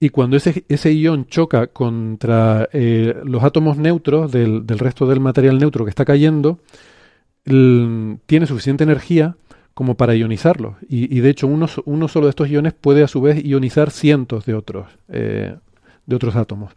Y 0.00 0.10
cuando 0.10 0.36
ese, 0.36 0.64
ese 0.68 0.92
ion 0.94 1.26
choca 1.26 1.68
contra 1.68 2.68
eh, 2.72 3.14
los 3.24 3.44
átomos 3.44 3.78
neutros 3.78 4.32
del, 4.32 4.66
resto 4.66 5.06
del 5.06 5.20
material 5.20 5.58
neutro 5.58 5.84
que 5.84 5.90
está 5.90 6.04
cayendo, 6.04 6.58
tiene 7.44 8.46
suficiente 8.46 8.82
energía 8.84 9.36
como 9.76 9.94
para 9.94 10.14
ionizarlo. 10.14 10.78
Y, 10.88 11.20
de 11.20 11.28
hecho, 11.28 11.46
uno, 11.46 11.68
solo 12.08 12.26
de 12.26 12.30
estos 12.30 12.48
iones 12.48 12.72
puede 12.72 13.02
a 13.02 13.08
su 13.08 13.20
vez 13.20 13.44
ionizar 13.44 13.90
cientos 13.90 14.46
de 14.46 14.54
otros. 14.54 14.86
Eh, 15.10 15.54
de 16.06 16.16
otros 16.16 16.34
átomos. 16.34 16.72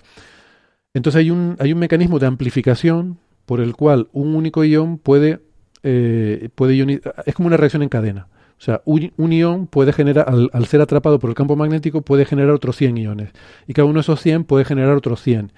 Entonces 0.94 1.20
hay 1.20 1.32
un, 1.32 1.56
hay 1.60 1.72
un 1.72 1.80
mecanismo 1.80 2.20
de 2.20 2.26
amplificación 2.26 3.18
por 3.46 3.62
el 3.62 3.74
cual 3.74 4.10
un 4.12 4.36
único 4.36 4.66
ion 4.66 4.98
puede, 4.98 5.40
eh, 5.82 6.50
puede 6.56 7.00
es 7.26 7.36
como 7.36 7.48
una 7.48 7.56
reacción 7.56 7.84
en 7.84 7.90
cadena. 7.90 8.28
O 8.58 8.62
sea, 8.62 8.82
un, 8.84 9.32
ion 9.32 9.68
puede 9.68 9.94
generar, 9.94 10.26
al, 10.52 10.66
ser 10.66 10.82
atrapado 10.82 11.20
por 11.20 11.30
el 11.30 11.38
campo 11.38 11.56
magnético, 11.56 12.02
puede 12.02 12.26
generar 12.26 12.52
otros 12.52 12.76
100 12.76 12.98
iones. 12.98 13.30
Y 13.66 13.74
cada 13.74 13.86
uno 13.86 14.00
de 14.00 14.02
esos 14.02 14.20
100 14.20 14.44
puede 14.44 14.66
generar 14.66 14.98
otros 14.98 15.22
100. 15.22 15.54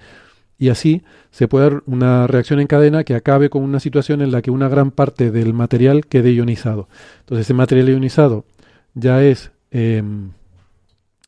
Y 0.62 0.68
así 0.68 1.02
se 1.32 1.48
puede 1.48 1.70
dar 1.70 1.82
una 1.86 2.28
reacción 2.28 2.60
en 2.60 2.68
cadena 2.68 3.02
que 3.02 3.16
acabe 3.16 3.50
con 3.50 3.64
una 3.64 3.80
situación 3.80 4.22
en 4.22 4.30
la 4.30 4.42
que 4.42 4.52
una 4.52 4.68
gran 4.68 4.92
parte 4.92 5.32
del 5.32 5.54
material 5.54 6.06
quede 6.06 6.32
ionizado. 6.32 6.88
Entonces 7.18 7.46
ese 7.46 7.52
material 7.52 7.88
ionizado 7.88 8.44
ya 8.94 9.24
es 9.24 9.50
em, 9.72 10.30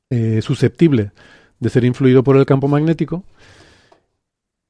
eh, 0.08 0.40
susceptible 0.40 1.10
de 1.58 1.68
ser 1.68 1.84
influido 1.84 2.22
por 2.22 2.36
el 2.36 2.46
campo 2.46 2.68
magnético. 2.68 3.24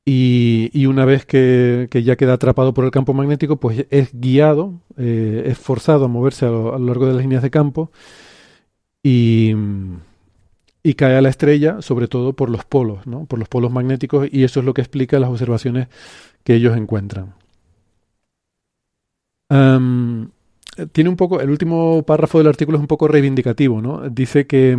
Y, 0.06 0.86
una 0.86 1.04
vez 1.04 1.26
que, 1.26 1.86
ya 2.02 2.16
queda 2.16 2.32
atrapado 2.32 2.72
por 2.72 2.86
el 2.86 2.90
campo 2.90 3.12
magnético, 3.12 3.56
pues 3.56 3.84
es 3.90 4.18
guiado, 4.18 4.80
eh, 4.96 5.42
es 5.46 5.58
forzado 5.58 6.06
a 6.06 6.08
moverse 6.08 6.46
a 6.46 6.48
lo, 6.48 6.78
largo 6.78 7.06
de 7.06 7.12
las 7.12 7.22
líneas 7.22 7.42
de 7.42 7.50
campo 7.50 7.90
y, 9.02 9.54
y, 10.84 10.94
cae 10.94 11.16
a 11.16 11.22
la 11.22 11.30
estrella, 11.30 11.82
sobre 11.82 12.06
todo 12.06 12.34
por 12.34 12.50
los 12.50 12.64
polos, 12.64 13.06
¿no? 13.06 13.24
por 13.24 13.38
los 13.38 13.48
polos 13.48 13.72
magnéticos, 13.72 14.28
y 14.30 14.44
eso 14.44 14.60
es 14.60 14.66
lo 14.66 14.74
que 14.74 14.82
explica 14.82 15.18
las 15.18 15.30
observaciones 15.30 15.88
que 16.44 16.54
ellos 16.54 16.76
encuentran. 16.76 17.34
tiene 20.92 21.10
un 21.10 21.16
poco, 21.16 21.40
el 21.40 21.50
último 21.50 22.02
párrafo 22.04 22.38
del 22.38 22.48
artículo 22.48 22.78
es 22.78 22.82
un 22.82 22.88
poco 22.88 23.08
reivindicativo, 23.08 23.80
¿no? 23.80 24.08
Dice 24.10 24.46
que 24.46 24.76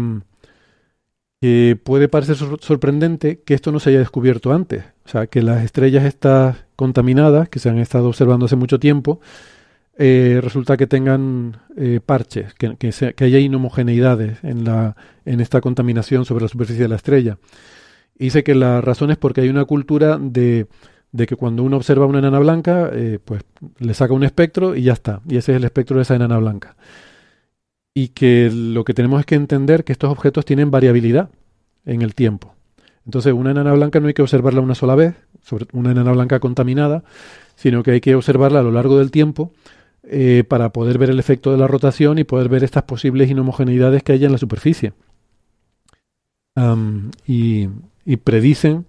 puede 1.83 2.07
parecer 2.07 2.35
sorprendente 2.59 3.41
que 3.41 3.53
esto 3.53 3.71
no 3.71 3.79
se 3.79 3.89
haya 3.89 3.99
descubierto 3.99 4.53
antes. 4.53 4.83
O 5.05 5.09
sea, 5.09 5.27
que 5.27 5.41
las 5.41 5.63
estrellas 5.63 6.05
estas 6.05 6.65
contaminadas, 6.75 7.49
que 7.49 7.59
se 7.59 7.69
han 7.69 7.77
estado 7.77 8.07
observando 8.07 8.45
hace 8.45 8.55
mucho 8.55 8.79
tiempo, 8.79 9.19
eh, 9.97 10.39
resulta 10.41 10.77
que 10.77 10.87
tengan 10.87 11.57
eh, 11.77 11.99
parches, 12.05 12.53
que, 12.53 12.75
que, 12.75 13.23
haya 13.23 13.39
inhomogeneidades 13.39 14.43
en, 14.43 14.65
la, 14.65 14.95
en 15.25 15.39
esta 15.39 15.61
contaminación 15.61 16.25
sobre 16.25 16.43
la 16.43 16.49
superficie 16.49 16.83
de 16.83 16.89
la 16.89 16.95
estrella. 16.95 17.37
Y 18.17 18.25
dice 18.25 18.43
que 18.43 18.55
la 18.55 18.81
razón 18.81 19.11
es 19.11 19.17
porque 19.17 19.41
hay 19.41 19.49
una 19.49 19.65
cultura 19.65 20.17
de, 20.19 20.67
de 21.11 21.27
que 21.27 21.35
cuando 21.35 21.63
uno 21.63 21.77
observa 21.77 22.05
una 22.05 22.19
enana 22.19 22.39
blanca, 22.39 22.89
eh, 22.93 23.19
pues 23.23 23.43
le 23.79 23.93
saca 23.93 24.13
un 24.13 24.23
espectro 24.23 24.75
y 24.75 24.83
ya 24.83 24.93
está. 24.93 25.21
Y 25.27 25.37
ese 25.37 25.53
es 25.53 25.57
el 25.57 25.63
espectro 25.63 25.97
de 25.97 26.03
esa 26.03 26.15
enana 26.15 26.37
blanca 26.37 26.75
y 27.95 28.09
que 28.09 28.51
lo 28.53 28.83
que 28.83 28.93
tenemos 28.93 29.21
es 29.21 29.25
que 29.25 29.35
entender 29.35 29.85
que 29.85 29.93
estos 29.93 30.11
objetos 30.11 30.45
tienen 30.45 30.69
variabilidad 30.69 31.29
en 31.85 32.01
el 32.01 32.13
tiempo. 32.13 32.53
Entonces, 33.05 33.33
una 33.33 33.51
enana 33.51 33.71
blanca 33.71 33.99
no 33.99 34.07
hay 34.07 34.13
que 34.13 34.21
observarla 34.21 34.59
una 34.59 34.75
sola 34.75 34.95
vez, 34.95 35.15
sobre 35.41 35.65
una 35.71 35.91
enana 35.91 36.11
blanca 36.11 36.39
contaminada, 36.39 37.03
sino 37.55 37.83
que 37.83 37.91
hay 37.91 38.01
que 38.01 38.13
observarla 38.13 38.59
a 38.59 38.63
lo 38.63 38.71
largo 38.71 38.97
del 38.97 39.11
tiempo 39.11 39.53
eh, 40.07 40.43
para 40.47 40.69
poder 40.69 40.97
ver 40.97 41.09
el 41.09 41.19
efecto 41.19 41.51
de 41.51 41.57
la 41.57 41.67
rotación 41.67 42.19
y 42.19 42.23
poder 42.23 42.49
ver 42.49 42.63
estas 42.63 42.83
posibles 42.83 43.29
inhomogeneidades 43.29 44.03
que 44.03 44.11
hay 44.11 44.25
en 44.25 44.31
la 44.31 44.37
superficie. 44.37 44.93
y, 47.27 47.67
predicen 48.23 48.85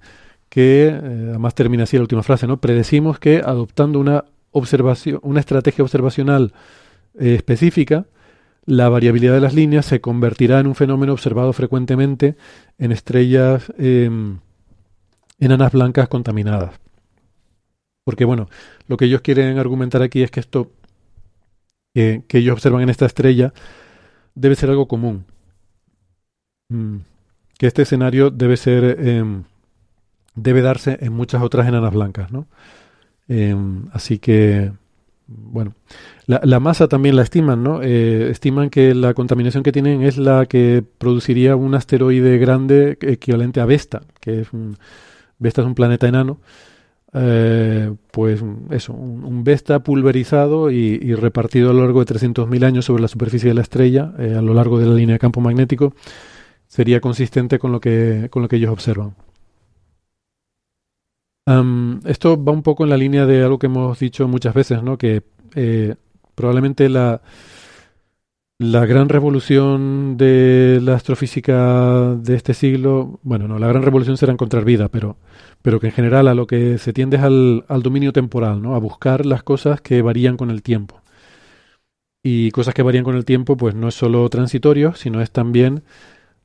que, 0.48 0.88
eh, 0.88 1.26
además 1.30 1.54
termina 1.54 1.84
así 1.84 1.96
la 1.96 2.02
última 2.02 2.22
frase, 2.22 2.46
¿no? 2.46 2.60
Predecimos 2.60 3.18
que 3.18 3.38
adoptando 3.44 3.98
una 3.98 4.24
observación, 4.52 5.20
una 5.22 5.40
estrategia 5.40 5.82
observacional 5.84 6.52
eh, 7.18 7.34
específica, 7.34 8.06
la 8.66 8.88
variabilidad 8.88 9.34
de 9.34 9.40
las 9.40 9.54
líneas 9.54 9.86
se 9.86 10.00
convertirá 10.00 10.60
en 10.60 10.66
un 10.66 10.74
fenómeno 10.74 11.12
observado 11.12 11.52
frecuentemente 11.52 12.36
en 12.78 12.92
estrellas 12.92 13.72
em, 13.78 14.38
enanas 15.38 15.72
blancas 15.72 16.08
contaminadas. 16.08 16.78
Porque 18.04 18.24
bueno, 18.24 18.48
lo 18.88 18.96
que 18.96 19.06
ellos 19.06 19.20
quieren 19.20 19.58
argumentar 19.58 20.02
aquí 20.02 20.22
es 20.22 20.30
que 20.30 20.40
esto 20.40 20.72
que, 21.96 22.38
ellos 22.38 22.52
observan 22.52 22.82
en 22.82 22.90
esta 22.90 23.06
estrella 23.06 23.52
debe 24.34 24.54
ser 24.54 24.70
algo 24.70 24.86
común. 24.86 25.24
Mm, 26.68 26.98
que 27.58 27.66
este 27.66 27.82
escenario 27.82 28.30
debe 28.30 28.56
ser 28.56 28.98
em, 29.00 29.44
debe 30.34 30.60
darse 30.60 30.98
en 31.00 31.12
muchas 31.12 31.42
otras 31.42 31.66
enanas 31.66 31.92
blancas, 31.94 32.30
¿no? 32.30 32.46
Em, 33.28 33.86
así 33.92 34.18
que 34.18 34.72
bueno, 35.28 35.74
la, 36.26 36.60
masa 36.60 36.86
también 36.86 37.16
la 37.16 37.22
estiman, 37.22 37.62
¿no? 37.64 37.82
Eh, 37.82 38.28
estiman 38.30 38.70
que 38.70 38.94
la 38.94 39.12
contaminación 39.12 39.64
que 39.64 39.72
tienen 39.72 40.02
es 40.02 40.18
la 40.18 40.46
que 40.46 40.84
produciría 40.98 41.56
un 41.56 41.74
asteroide 41.74 42.38
grande 42.38 42.96
equivalente 43.00 43.60
a 43.60 43.66
Vesta, 43.66 44.02
que 44.20 44.42
es 44.42 44.52
un, 44.52 44.76
Vesta 45.38 45.62
es 45.62 45.66
un 45.66 45.74
planeta 45.74 46.06
enano. 46.06 46.38
Eh, 47.12 47.94
pues 48.10 48.42
eso, 48.70 48.92
un, 48.92 49.44
Vesta 49.44 49.80
pulverizado 49.80 50.70
y, 50.70 51.14
repartido 51.14 51.70
a 51.70 51.72
lo 51.72 51.82
largo 51.82 52.04
de 52.04 52.14
300.000 52.14 52.64
años 52.64 52.84
sobre 52.84 53.02
la 53.02 53.08
superficie 53.08 53.48
de 53.48 53.54
la 53.54 53.62
estrella, 53.62 54.12
eh, 54.18 54.34
a 54.36 54.42
lo 54.42 54.54
largo 54.54 54.78
de 54.78 54.86
la 54.86 54.94
línea 54.94 55.14
de 55.14 55.18
campo 55.18 55.40
magnético, 55.40 55.94
sería 56.66 57.00
consistente 57.00 57.58
con 57.58 57.72
lo 57.72 57.80
que, 57.80 58.28
con 58.30 58.42
lo 58.42 58.48
que 58.48 58.56
ellos 58.56 58.70
observan 58.70 59.14
esto 62.04 62.42
va 62.42 62.52
un 62.52 62.62
poco 62.62 62.84
en 62.84 62.90
la 62.90 62.96
línea 62.96 63.24
de 63.24 63.44
algo 63.44 63.58
que 63.58 63.66
hemos 63.66 63.98
dicho 63.98 64.26
muchas 64.26 64.54
veces, 64.54 64.82
¿no? 64.82 64.98
Que 64.98 65.22
eh, 65.54 65.94
probablemente 66.34 66.88
la, 66.88 67.20
La 68.58 68.86
gran 68.86 69.10
revolución 69.10 70.16
de 70.16 70.80
la 70.82 70.94
astrofísica 70.94 72.14
de 72.14 72.34
este 72.34 72.54
siglo, 72.54 73.20
bueno, 73.22 73.48
no, 73.48 73.58
la 73.58 73.66
gran 73.68 73.82
revolución 73.82 74.16
será 74.16 74.32
encontrar 74.32 74.64
vida, 74.64 74.88
pero, 74.88 75.18
pero 75.60 75.78
que 75.78 75.88
en 75.88 75.92
general 75.92 76.26
a 76.26 76.34
lo 76.34 76.46
que 76.46 76.78
se 76.78 76.94
tiende 76.94 77.18
es 77.18 77.22
al, 77.22 77.66
al 77.68 77.82
dominio 77.82 78.14
temporal, 78.14 78.62
¿no? 78.62 78.74
A 78.74 78.78
buscar 78.78 79.26
las 79.26 79.42
cosas 79.42 79.82
que 79.82 80.00
varían 80.00 80.38
con 80.38 80.50
el 80.50 80.62
tiempo. 80.62 81.02
Y 82.22 82.50
cosas 82.50 82.72
que 82.72 82.82
varían 82.82 83.04
con 83.04 83.14
el 83.14 83.26
tiempo, 83.26 83.58
pues 83.58 83.74
no 83.74 83.88
es 83.88 83.94
solo 83.94 84.26
transitorio, 84.30 84.94
sino 84.94 85.20
es 85.20 85.30
también 85.30 85.82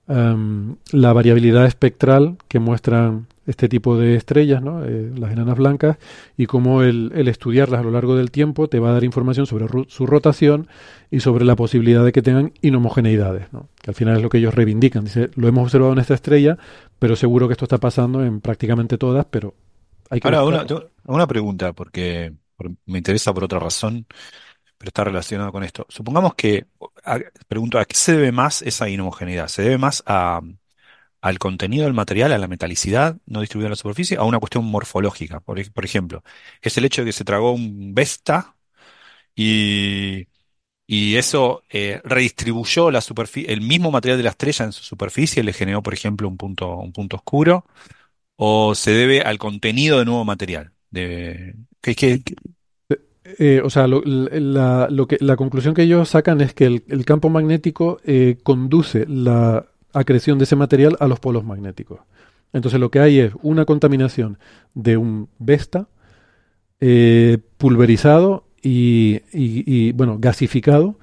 em, 0.07 0.75
la 0.91 1.13
variabilidad 1.13 1.65
espectral 1.65 2.37
que 2.49 2.59
muestran 2.59 3.27
este 3.51 3.69
tipo 3.69 3.97
de 3.97 4.15
estrellas, 4.15 4.61
¿no? 4.61 4.83
Eh, 4.83 5.11
las 5.15 5.31
enanas 5.31 5.57
blancas, 5.57 5.97
y 6.35 6.47
cómo 6.47 6.81
el, 6.81 7.11
el, 7.13 7.27
estudiarlas 7.27 7.81
a 7.81 7.83
lo 7.83 7.91
largo 7.91 8.15
del 8.15 8.31
tiempo 8.31 8.67
te 8.67 8.79
va 8.79 8.89
a 8.89 8.93
dar 8.93 9.03
información 9.03 9.45
sobre 9.45 9.67
su 9.87 10.05
rotación 10.07 10.67
y 11.11 11.19
sobre 11.19 11.45
la 11.45 11.55
posibilidad 11.55 12.03
de 12.03 12.11
que 12.11 12.21
tengan 12.21 12.53
inhomogeneidades, 12.61 13.53
¿no? 13.53 13.69
que 13.81 13.91
al 13.91 13.95
final 13.95 14.17
es 14.17 14.23
lo 14.23 14.29
que 14.29 14.39
ellos 14.39 14.55
reivindican. 14.55 15.05
Dice, 15.05 15.29
lo 15.35 15.47
hemos 15.47 15.63
observado 15.63 15.93
en 15.93 15.99
esta 15.99 16.15
estrella, 16.15 16.57
pero 16.97 17.15
seguro 17.15 17.47
que 17.47 17.53
esto 17.53 17.65
está 17.65 17.77
pasando 17.77 18.23
en 18.23 18.41
prácticamente 18.41 18.97
todas, 18.97 19.25
pero 19.29 19.53
hay 20.09 20.19
que... 20.19 20.27
Ahora, 20.27 20.43
una, 20.43 20.65
una, 21.05 21.27
pregunta, 21.27 21.73
porque 21.73 22.33
me 22.85 22.97
interesa 22.97 23.33
por 23.33 23.43
otra 23.43 23.59
razón 23.59 24.07
pero 24.77 24.89
está 24.89 25.03
relacionado 25.03 25.51
con 25.51 25.63
esto. 25.63 25.85
Supongamos 25.89 26.33
que, 26.33 26.65
pregunto, 27.47 27.77
¿a 27.77 27.85
qué 27.85 27.95
se 27.95 28.13
debe 28.13 28.31
más 28.31 28.63
esa 28.63 28.89
inhomogeneidad? 28.89 29.47
¿Se 29.47 29.61
debe 29.61 29.77
más 29.77 30.01
a, 30.07 30.41
al 31.21 31.39
contenido 31.39 31.85
del 31.85 31.93
material, 31.93 32.31
a 32.33 32.37
la 32.37 32.47
metalicidad 32.47 33.17
no 33.25 33.41
distribuida 33.41 33.67
en 33.67 33.71
la 33.71 33.75
superficie, 33.75 34.17
a 34.17 34.23
una 34.23 34.39
cuestión 34.39 34.65
morfológica? 34.65 35.39
Por, 35.39 35.59
ejemplo, 35.85 36.23
es 36.61 36.77
el 36.77 36.85
hecho 36.85 37.01
de 37.01 37.07
que 37.07 37.13
se 37.13 37.25
tragó 37.25 37.51
un 37.53 37.93
Vesta 37.93 38.55
y, 39.35 40.27
y 40.87 41.15
eso 41.17 41.63
eh, 41.69 42.01
redistribuyó 42.03 42.91
la 42.91 43.01
superficie, 43.01 43.53
el 43.53 43.61
mismo 43.61 43.91
material 43.91 44.17
de 44.17 44.23
la 44.23 44.31
estrella 44.31 44.65
en 44.65 44.73
su 44.73 44.83
superficie, 44.83 45.43
le 45.43 45.53
generó, 45.53 45.83
por 45.83 45.93
ejemplo, 45.93 46.27
un 46.27 46.37
punto, 46.37 46.77
un 46.77 46.93
punto 46.93 47.17
oscuro, 47.17 47.65
o 48.37 48.75
se 48.75 48.91
debe 48.91 49.21
al 49.21 49.37
contenido 49.37 49.99
de 49.99 50.05
nuevo 50.05 50.25
material. 50.25 50.73
De, 50.89 51.55
¿qué, 51.81 51.95
qué, 51.95 52.23
eh, 53.23 53.61
o 53.63 53.69
sea, 53.69 53.87
lo, 53.87 54.01
la, 54.03 54.87
lo, 54.89 55.07
que, 55.07 55.17
la 55.19 55.35
conclusión 55.35 55.73
que 55.73 55.83
ellos 55.83 56.09
sacan 56.09 56.41
es 56.41 56.53
que 56.53 56.65
el, 56.65 57.05
campo 57.05 57.29
magnético 57.29 57.99
eh, 58.03 58.37
conduce 58.43 59.05
la 59.07 59.65
acreción 59.93 60.37
de 60.37 60.45
ese 60.45 60.55
material 60.55 60.97
a 60.99 61.07
los 61.07 61.19
polos 61.19 61.43
magnéticos. 61.43 61.99
Entonces 62.53 62.79
lo 62.79 62.91
que 62.91 62.99
hay 62.99 63.19
es 63.19 63.33
una 63.41 63.65
contaminación 63.65 64.37
de 64.73 64.97
un 64.97 65.29
Vesta 65.39 65.87
eh, 66.79 67.37
pulverizado 67.57 68.45
y, 68.61 69.21
y, 69.31 69.63
y, 69.65 69.91
bueno, 69.93 70.17
gasificado 70.19 70.97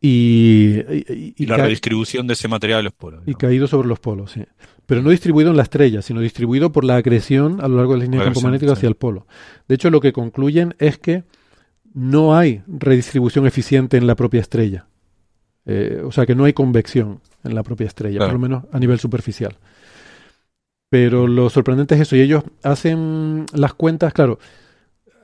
y, 0.00 1.34
y 1.36 1.46
la 1.46 1.56
redistribución 1.56 2.26
de 2.26 2.34
ese 2.34 2.48
material 2.48 2.80
a 2.80 2.82
los 2.82 2.92
polos. 2.92 3.22
Y 3.26 3.34
caído 3.34 3.66
sobre 3.66 3.88
los 3.88 3.98
polos, 3.98 4.32
sí. 4.32 4.44
Pero 4.86 5.02
no 5.02 5.10
distribuido 5.10 5.50
en 5.50 5.56
la 5.56 5.64
estrella, 5.64 6.02
sino 6.02 6.20
distribuido 6.20 6.72
por 6.72 6.84
la 6.84 6.96
acreción 6.96 7.60
a 7.60 7.68
lo 7.68 7.76
largo 7.76 7.92
de 7.92 7.98
la 7.98 8.04
línea 8.04 8.20
de 8.20 8.26
campo 8.26 8.40
magnético 8.40 8.72
hacia 8.72 8.88
el 8.88 8.94
polo. 8.94 9.26
De 9.66 9.74
hecho, 9.74 9.90
lo 9.90 10.00
que 10.00 10.12
concluyen 10.12 10.74
es 10.78 10.98
que 10.98 11.24
no 11.94 12.36
hay 12.36 12.62
redistribución 12.66 13.46
eficiente 13.46 13.96
en 13.96 14.06
la 14.06 14.14
propia 14.14 14.40
estrella. 14.40 14.86
Eh, 15.70 16.02
o 16.02 16.10
sea 16.10 16.24
que 16.24 16.34
no 16.34 16.44
hay 16.44 16.54
convección 16.54 17.20
en 17.44 17.54
la 17.54 17.62
propia 17.62 17.86
estrella, 17.86 18.16
claro. 18.16 18.32
por 18.32 18.40
lo 18.40 18.48
menos 18.48 18.64
a 18.72 18.78
nivel 18.78 18.98
superficial. 18.98 19.56
Pero 20.88 21.26
lo 21.26 21.50
sorprendente 21.50 21.94
es 21.94 22.00
eso, 22.00 22.16
y 22.16 22.20
ellos 22.20 22.42
hacen 22.62 23.44
las 23.52 23.74
cuentas, 23.74 24.14
claro, 24.14 24.38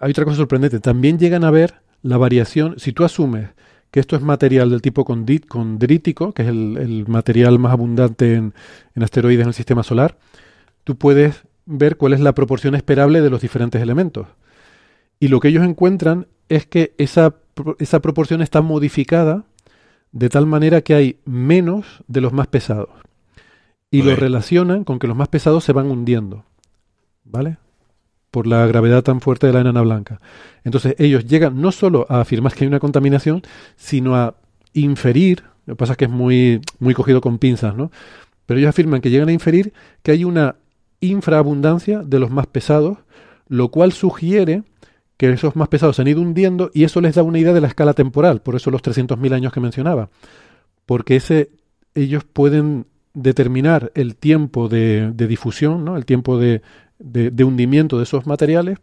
hay 0.00 0.10
otra 0.10 0.24
cosa 0.24 0.36
sorprendente, 0.36 0.80
también 0.80 1.18
llegan 1.18 1.44
a 1.44 1.50
ver 1.50 1.76
la 2.02 2.18
variación, 2.18 2.78
si 2.78 2.92
tú 2.92 3.04
asumes 3.04 3.48
que 3.90 4.00
esto 4.00 4.16
es 4.16 4.22
material 4.22 4.68
del 4.68 4.82
tipo 4.82 5.06
condrítico, 5.06 6.32
que 6.32 6.42
es 6.42 6.48
el, 6.48 6.76
el 6.76 7.08
material 7.08 7.58
más 7.58 7.72
abundante 7.72 8.34
en, 8.34 8.52
en 8.94 9.02
asteroides 9.02 9.42
en 9.42 9.48
el 9.48 9.54
sistema 9.54 9.82
solar, 9.82 10.18
tú 10.82 10.98
puedes 10.98 11.44
ver 11.64 11.96
cuál 11.96 12.12
es 12.12 12.20
la 12.20 12.34
proporción 12.34 12.74
esperable 12.74 13.22
de 13.22 13.30
los 13.30 13.40
diferentes 13.40 13.80
elementos. 13.80 14.26
Y 15.20 15.28
lo 15.28 15.40
que 15.40 15.48
ellos 15.48 15.64
encuentran 15.64 16.26
es 16.50 16.66
que 16.66 16.92
esa, 16.98 17.36
esa 17.78 18.02
proporción 18.02 18.42
está 18.42 18.60
modificada 18.60 19.44
de 20.14 20.28
tal 20.28 20.46
manera 20.46 20.80
que 20.80 20.94
hay 20.94 21.18
menos 21.24 21.84
de 22.06 22.20
los 22.20 22.32
más 22.32 22.46
pesados. 22.46 22.88
Y 23.90 24.00
okay. 24.00 24.10
lo 24.10 24.16
relacionan 24.16 24.84
con 24.84 25.00
que 25.00 25.08
los 25.08 25.16
más 25.16 25.28
pesados 25.28 25.64
se 25.64 25.72
van 25.72 25.90
hundiendo. 25.90 26.44
¿Vale? 27.24 27.58
Por 28.30 28.46
la 28.46 28.64
gravedad 28.66 29.02
tan 29.02 29.20
fuerte 29.20 29.48
de 29.48 29.52
la 29.52 29.60
enana 29.60 29.82
blanca. 29.82 30.20
Entonces 30.62 30.94
ellos 30.98 31.26
llegan 31.26 31.60
no 31.60 31.72
solo 31.72 32.06
a 32.08 32.20
afirmar 32.20 32.54
que 32.54 32.62
hay 32.62 32.68
una 32.68 32.78
contaminación, 32.78 33.42
sino 33.76 34.14
a 34.14 34.36
inferir, 34.72 35.42
lo 35.66 35.74
que 35.74 35.78
pasa 35.78 35.92
es 35.92 35.96
que 35.96 36.04
es 36.04 36.10
muy, 36.10 36.60
muy 36.78 36.94
cogido 36.94 37.20
con 37.20 37.38
pinzas, 37.38 37.74
¿no? 37.74 37.90
Pero 38.46 38.60
ellos 38.60 38.70
afirman 38.70 39.00
que 39.00 39.10
llegan 39.10 39.28
a 39.28 39.32
inferir 39.32 39.72
que 40.04 40.12
hay 40.12 40.24
una 40.24 40.56
infraabundancia 41.00 42.02
de 42.02 42.20
los 42.20 42.30
más 42.30 42.46
pesados, 42.46 42.98
lo 43.48 43.68
cual 43.68 43.92
sugiere 43.92 44.62
que 45.16 45.30
esos 45.30 45.56
más 45.56 45.68
pesados 45.68 45.96
se 45.96 46.02
han 46.02 46.08
ido 46.08 46.20
hundiendo 46.20 46.70
y 46.74 46.84
eso 46.84 47.00
les 47.00 47.14
da 47.14 47.22
una 47.22 47.38
idea 47.38 47.52
de 47.52 47.60
la 47.60 47.68
escala 47.68 47.94
temporal, 47.94 48.40
por 48.42 48.56
eso 48.56 48.70
los 48.70 48.82
300.000 48.82 49.32
años 49.32 49.52
que 49.52 49.60
mencionaba, 49.60 50.10
porque 50.86 51.16
ese, 51.16 51.50
ellos 51.94 52.24
pueden 52.24 52.86
determinar 53.14 53.92
el 53.94 54.16
tiempo 54.16 54.68
de, 54.68 55.12
difusión, 55.16 55.84
¿no? 55.84 55.96
el 55.96 56.04
tiempo 56.04 56.38
de, 56.38 56.62
de, 56.98 57.30
de, 57.30 57.44
hundimiento 57.44 57.96
de 57.98 58.04
esos 58.04 58.26
materiales 58.26 58.78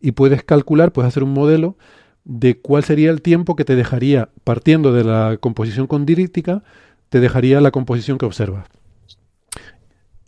y 0.00 0.12
puedes 0.12 0.42
calcular, 0.42 0.92
puedes 0.92 1.08
hacer 1.08 1.22
un 1.22 1.32
modelo 1.32 1.76
de 2.24 2.58
cuál 2.58 2.82
sería 2.82 3.10
el 3.10 3.22
tiempo 3.22 3.54
que 3.54 3.64
te 3.64 3.76
dejaría, 3.76 4.30
partiendo 4.42 4.92
de 4.92 5.04
la 5.04 5.36
composición 5.38 5.86
condrítica, 5.86 6.64
te 7.08 7.20
dejaría 7.20 7.60
la 7.60 7.70
composición 7.70 8.18
que 8.18 8.26
observas. 8.26 8.66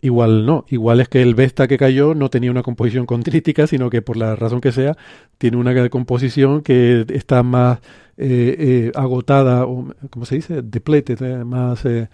Igual 0.01 0.45
no, 0.45 0.65
igual 0.69 1.01
es 1.01 1.09
que 1.09 1.21
el 1.21 1.35
Vesta 1.35 1.67
que 1.67 1.77
cayó 1.77 2.15
no 2.15 2.29
tenía 2.29 2.51
una 2.51 2.63
composición 2.63 3.05
contrítica, 3.05 3.67
sino 3.67 3.89
que 3.89 4.01
por 4.01 4.15
la 4.15 4.35
razón 4.35 4.61
que 4.61 4.71
sea, 4.71 4.95
tiene 5.37 5.57
una 5.57 5.89
composición 5.89 6.61
que 6.61 7.05
está 7.09 7.43
más 7.43 7.79
eh, 8.17 8.55
eh, 8.59 8.91
agotada, 8.95 9.65
o 9.65 9.87
¿cómo 10.09 10.25
se 10.25 10.35
dice? 10.35 10.61
Depleted, 10.61 11.21
eh, 11.21 11.43
más 11.43 11.85
eh, 11.85 12.09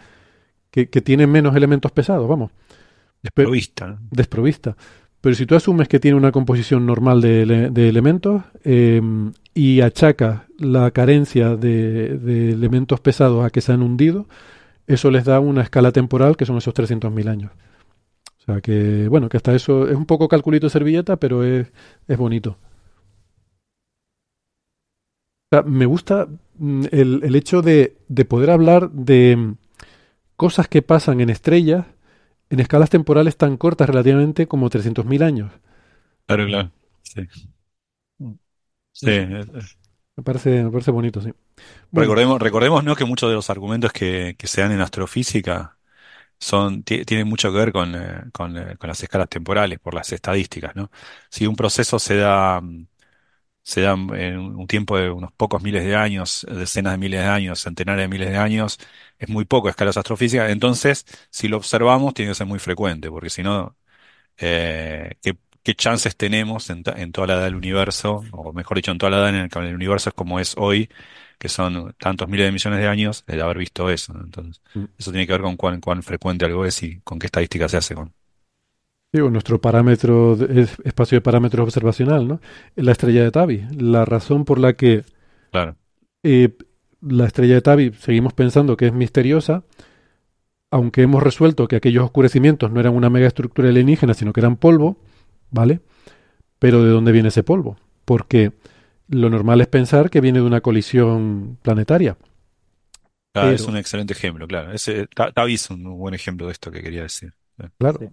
que, 0.71 0.89
que, 0.89 1.01
tiene 1.01 1.27
menos 1.27 1.55
elementos 1.55 1.91
pesados, 1.91 2.27
vamos. 2.27 2.51
Desprovista. 3.21 3.97
Desprovista. 4.11 4.75
Pero 5.21 5.35
si 5.35 5.47
tú 5.47 5.55
asumes 5.55 5.87
que 5.87 5.99
tiene 5.99 6.17
una 6.17 6.31
composición 6.31 6.85
normal 6.85 7.21
de, 7.21 7.71
de 7.71 7.89
elementos 7.89 8.43
em, 8.63 9.33
y 9.55 9.81
achacas 9.81 10.41
la 10.59 10.91
carencia 10.91 11.55
de, 11.55 12.19
de, 12.19 12.51
elementos 12.51 12.99
pesados 12.99 13.43
a 13.43 13.49
que 13.49 13.61
se 13.61 13.71
han 13.71 13.81
hundido, 13.81 14.27
eso 14.85 15.09
les 15.09 15.25
da 15.25 15.39
una 15.39 15.63
escala 15.63 15.91
temporal 15.91 16.37
que 16.37 16.45
son 16.45 16.57
esos 16.57 16.75
300.000 16.75 17.27
años. 17.27 17.51
O 18.47 18.53
sea 18.53 18.61
que, 18.61 19.07
bueno, 19.07 19.27
que 19.27 19.37
hasta 19.37 19.55
eso 19.55 19.87
es 19.87 19.95
un 19.95 20.05
poco 20.05 20.27
calculito 20.27 20.69
servilleta, 20.69 21.17
pero 21.17 21.43
es, 21.43 21.71
es 22.07 22.17
bonito. 22.17 22.57
O 25.51 25.55
sea, 25.55 25.61
me 25.63 25.85
gusta 25.85 26.27
mm, 26.57 26.85
el, 26.91 27.21
el 27.23 27.35
hecho 27.35 27.61
de, 27.61 27.97
de, 28.07 28.25
poder 28.25 28.51
hablar 28.51 28.91
de 28.91 29.35
mm, 29.35 29.57
cosas 30.35 30.67
que 30.67 30.81
pasan 30.81 31.21
en 31.21 31.29
estrellas 31.29 31.85
en 32.49 32.59
escalas 32.59 32.89
temporales 32.89 33.37
tan 33.37 33.57
cortas 33.57 33.89
relativamente 33.89 34.47
como 34.47 34.69
300.000 34.69 35.23
años. 35.23 35.51
Claro, 36.27 36.45
claro. 36.45 36.71
Sí. 37.01 37.21
Sí. 38.91 39.07
Me 40.17 40.23
parece, 40.23 40.63
me 40.63 40.71
parece 40.71 40.91
bonito, 40.91 41.21
sí. 41.21 41.33
Bueno. 41.91 42.05
Recordemos, 42.05 42.41
recordemos 42.41 42.83
¿no? 42.83 42.95
que 42.95 43.05
muchos 43.05 43.29
de 43.29 43.35
los 43.35 43.49
argumentos 43.49 43.91
que, 43.91 44.35
que 44.37 44.47
se 44.47 44.61
dan 44.61 44.71
en 44.71 44.81
astrofísica 44.81 45.74
son, 46.45 46.83
tienen 46.83 47.27
mucho 47.27 47.51
que 47.51 47.57
ver 47.57 47.71
con, 47.71 47.95
eh, 47.95 48.19
eh, 48.25 48.31
con, 48.77 48.87
las 48.87 49.01
escalas 49.03 49.29
temporales, 49.29 49.79
por 49.79 49.95
las 49.95 50.11
estadísticas, 50.11 50.75
¿no? 50.75 50.91
Si 51.29 51.47
un 51.47 51.55
proceso 51.55 51.97
se 51.99 52.17
da, 52.17 52.61
mm, 52.61 52.87
se 53.63 53.81
da 53.81 53.93
en 53.93 54.39
un 54.39 54.67
tiempo 54.67 54.97
de 54.97 55.09
unos 55.11 55.31
pocos 55.33 55.63
miles 55.63 55.83
de 55.85 55.95
años, 55.95 56.45
decenas 56.49 56.93
de 56.93 56.97
miles 56.99 57.21
de 57.21 57.27
años, 57.27 57.59
centenares 57.61 58.03
de 58.03 58.09
miles 58.09 58.29
de 58.29 58.37
años, 58.37 58.79
es 59.17 59.29
muy 59.29 59.45
poco 59.45 59.69
escalas 59.69 59.97
astrofísicas, 59.97 60.51
entonces, 60.51 61.05
si 61.31 61.47
lo 61.47 61.57
observamos, 61.57 62.13
tiene 62.13 62.31
que 62.31 62.35
ser 62.35 62.47
muy 62.47 62.59
frecuente, 62.59 63.09
porque 63.09 63.29
si 63.31 63.43
no, 63.43 63.75
eh, 64.37 65.15
¿qué, 65.21 65.37
¿qué, 65.63 65.75
chances 65.75 66.15
tenemos 66.17 66.69
en, 66.69 66.83
en, 66.97 67.11
toda 67.11 67.27
la 67.27 67.33
edad 67.35 67.43
del 67.45 67.55
universo, 67.55 68.23
o 68.31 68.53
mejor 68.53 68.77
dicho, 68.77 68.91
en 68.91 68.97
toda 68.99 69.11
la 69.11 69.17
edad 69.19 69.29
en 69.29 69.35
el 69.35 69.49
que 69.49 69.59
el 69.59 69.75
universo 69.75 70.09
es 70.09 70.15
como 70.15 70.39
es 70.39 70.55
hoy, 70.57 70.89
que 71.37 71.49
son 71.49 71.93
tantos 71.97 72.27
miles 72.27 72.47
de 72.47 72.51
millones 72.51 72.79
de 72.79 72.87
años, 72.87 73.23
de 73.25 73.41
haber 73.41 73.57
visto 73.57 73.89
eso. 73.89 74.13
¿no? 74.13 74.23
Entonces, 74.23 74.61
mm. 74.73 74.83
eso 74.97 75.11
tiene 75.11 75.27
que 75.27 75.33
ver 75.33 75.41
con 75.41 75.57
cuán, 75.57 75.81
cuán 75.81 76.03
frecuente 76.03 76.45
algo 76.45 76.65
es 76.65 76.81
y 76.83 76.99
con 77.01 77.19
qué 77.19 77.27
estadística 77.27 77.67
se 77.69 77.77
hace 77.77 77.95
con. 77.95 78.13
Digo, 79.11 79.29
nuestro 79.29 79.61
parámetro, 79.61 80.33
es 80.33 80.77
espacio 80.83 81.15
de 81.15 81.21
parámetros 81.21 81.63
observacional, 81.63 82.27
¿no? 82.27 82.41
La 82.75 82.91
estrella 82.91 83.23
de 83.23 83.31
Tabi. 83.31 83.65
La 83.77 84.03
razón 84.03 84.43
por 84.43 84.59
la 84.59 84.73
que 84.73 85.05
claro. 85.51 85.77
eh, 86.23 86.49
la 87.01 87.25
estrella 87.25 87.55
de 87.55 87.61
Tabi 87.61 87.93
seguimos 87.93 88.33
pensando 88.33 88.75
que 88.75 88.87
es 88.87 88.93
misteriosa, 88.93 89.63
aunque 90.69 91.03
hemos 91.03 91.23
resuelto 91.23 91.67
que 91.67 91.77
aquellos 91.77 92.03
oscurecimientos 92.03 92.71
no 92.71 92.79
eran 92.81 92.93
una 92.93 93.09
megaestructura 93.09 93.69
alienígena, 93.69 94.13
sino 94.13 94.33
que 94.33 94.41
eran 94.41 94.57
polvo, 94.57 94.97
¿vale? 95.49 95.79
Pero 96.59 96.83
¿de 96.83 96.89
dónde 96.89 97.13
viene 97.13 97.29
ese 97.29 97.43
polvo? 97.43 97.77
Porque 98.03 98.51
lo 99.07 99.29
normal 99.29 99.61
es 99.61 99.67
pensar 99.67 100.09
que 100.09 100.21
viene 100.21 100.39
de 100.39 100.45
una 100.45 100.61
colisión 100.61 101.57
planetaria. 101.61 102.17
Claro, 103.33 103.51
es 103.51 103.61
pero, 103.61 103.71
un 103.71 103.77
excelente 103.77 104.13
ejemplo, 104.13 104.47
claro. 104.47 104.71
Ese, 104.71 105.07
es 105.47 105.69
un 105.69 105.97
buen 105.97 106.13
ejemplo 106.13 106.45
de 106.47 106.53
esto 106.53 106.71
que 106.71 106.81
quería 106.81 107.03
decir. 107.03 107.33
claro, 107.77 107.99
Sí. 107.99 108.07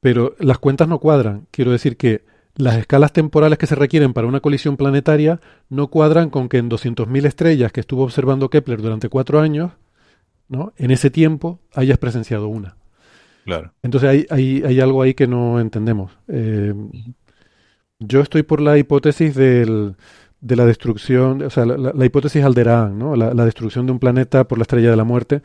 pero 0.00 0.34
las 0.38 0.58
cuentas 0.58 0.88
no 0.88 0.98
cuadran. 0.98 1.46
Quiero 1.50 1.70
decir 1.72 1.96
que 1.96 2.24
las 2.56 2.76
escalas 2.76 3.12
temporales 3.12 3.58
que 3.58 3.66
se 3.66 3.74
requieren 3.74 4.12
para 4.12 4.26
una 4.26 4.40
colisión 4.40 4.76
planetaria 4.76 5.40
no 5.70 5.88
cuadran 5.88 6.28
con 6.30 6.48
que 6.48 6.58
en 6.58 6.68
200.000 6.68 7.24
estrellas 7.26 7.72
que 7.72 7.80
estuvo 7.80 8.04
observando 8.04 8.50
Kepler 8.50 8.82
durante 8.82 9.08
cuatro 9.08 9.40
años, 9.40 9.72
¿no? 10.48 10.74
En 10.76 10.90
ese 10.90 11.10
tiempo 11.10 11.60
hayas 11.74 11.98
presenciado 11.98 12.48
una. 12.48 12.76
Claro. 13.44 13.72
Entonces 13.82 14.08
hay, 14.10 14.26
hay, 14.30 14.62
hay 14.64 14.80
algo 14.80 15.02
ahí 15.02 15.14
que 15.14 15.26
no 15.26 15.60
entendemos. 15.60 16.12
Eh, 16.28 16.74
yo 18.06 18.20
estoy 18.20 18.42
por 18.42 18.60
la 18.60 18.78
hipótesis 18.78 19.34
del, 19.34 19.94
de 20.40 20.56
la 20.56 20.66
destrucción, 20.66 21.42
o 21.42 21.50
sea, 21.50 21.64
la, 21.66 21.76
la- 21.76 21.92
la 21.94 22.04
hipótesis 22.04 22.44
Alderaan, 22.44 22.98
¿no? 22.98 23.16
La, 23.16 23.32
la 23.34 23.44
destrucción 23.44 23.86
de 23.86 23.92
un 23.92 23.98
planeta 23.98 24.44
por 24.44 24.58
la 24.58 24.62
estrella 24.62 24.90
de 24.90 24.96
la 24.96 25.04
muerte 25.04 25.42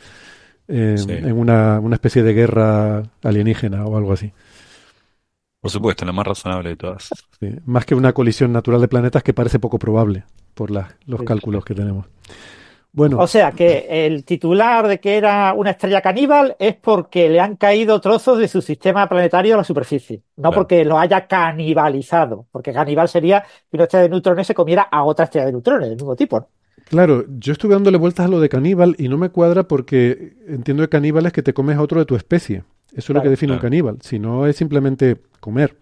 eh, 0.68 0.96
Sí. 0.98 1.12
en 1.12 1.32
una, 1.38 1.80
una 1.80 1.96
especie 1.96 2.24
de 2.24 2.34
guerra 2.34 3.04
alienígena 3.24 3.86
o 3.86 3.98
algo 3.98 4.12
así. 4.14 4.32
Por 5.62 5.72
supuesto, 5.72 6.06
la 6.06 6.12
más 6.12 6.28
razonable 6.28 6.70
de 6.70 6.76
todas. 6.76 7.10
Sí, 7.40 7.50
Más 7.66 7.86
que 7.86 7.96
una 7.96 8.14
colisión 8.14 8.52
natural 8.54 8.80
de 8.82 8.88
planetas 8.88 9.24
que 9.24 9.34
parece 9.34 9.60
poco 9.60 9.80
probable 9.80 10.24
por 10.54 10.72
las- 10.72 10.94
los 11.06 11.22
Sí. 11.22 11.26
cálculos 11.26 11.64
que 11.66 11.74
tenemos. 11.74 12.06
Bueno, 12.98 13.18
O 13.20 13.28
sea 13.28 13.52
que 13.52 13.86
el 14.08 14.26
titular 14.26 14.88
de 14.88 15.00
que 15.00 15.18
era 15.18 15.54
una 15.54 15.70
estrella 15.70 16.02
caníbal 16.02 16.56
es 16.58 16.76
porque 16.76 17.30
le 17.30 17.40
han 17.40 17.56
caído 17.56 18.02
trozos 18.02 18.40
de 18.40 18.48
su 18.48 18.60
sistema 18.62 19.08
planetario 19.08 19.54
a 19.54 19.58
la 19.58 19.64
superficie, 19.64 20.24
no 20.36 20.50
Claro. 20.50 20.56
porque 20.56 20.84
lo 20.84 20.98
haya 20.98 21.28
canibalizado, 21.28 22.48
porque 22.52 22.74
caníbal 22.74 23.08
sería 23.08 23.42
que 23.70 23.78
una 23.78 23.84
estrella 23.84 24.04
de 24.04 24.10
neutrones 24.10 24.48
se 24.48 24.56
comiera 24.56 24.82
a 24.82 25.04
otra 25.04 25.26
estrella 25.26 25.46
de 25.46 25.52
neutrones 25.52 25.90
del 25.90 25.98
mismo 25.98 26.16
tipo. 26.16 26.40
¿no? 26.40 26.48
claro, 26.90 27.26
yo 27.38 27.54
estuve 27.54 27.74
dándole 27.76 27.98
vueltas 27.98 28.26
a 28.26 28.30
lo 28.30 28.40
de 28.40 28.50
caníbal 28.50 28.96
y 28.98 29.10
no 29.10 29.18
me 29.18 29.30
cuadra 29.30 29.68
porque 29.68 30.34
entiendo 30.48 30.84
que 30.84 30.90
caníbal 30.90 31.26
es 31.28 31.34
que 31.34 31.44
te 31.44 31.54
comes 31.54 31.78
a 31.78 31.82
otro 31.82 32.00
de 32.00 32.06
tu 32.06 32.16
especie. 32.16 32.64
Eso 32.94 33.12
es 33.12 33.16
lo 33.16 33.22
que 33.22 33.22
Claro, 33.22 33.30
define 33.32 33.54
un 33.54 33.60
caníbal. 33.60 33.98
Si 34.02 34.18
no 34.18 34.48
es 34.48 34.56
simplemente 34.56 35.18
comer. 35.40 35.76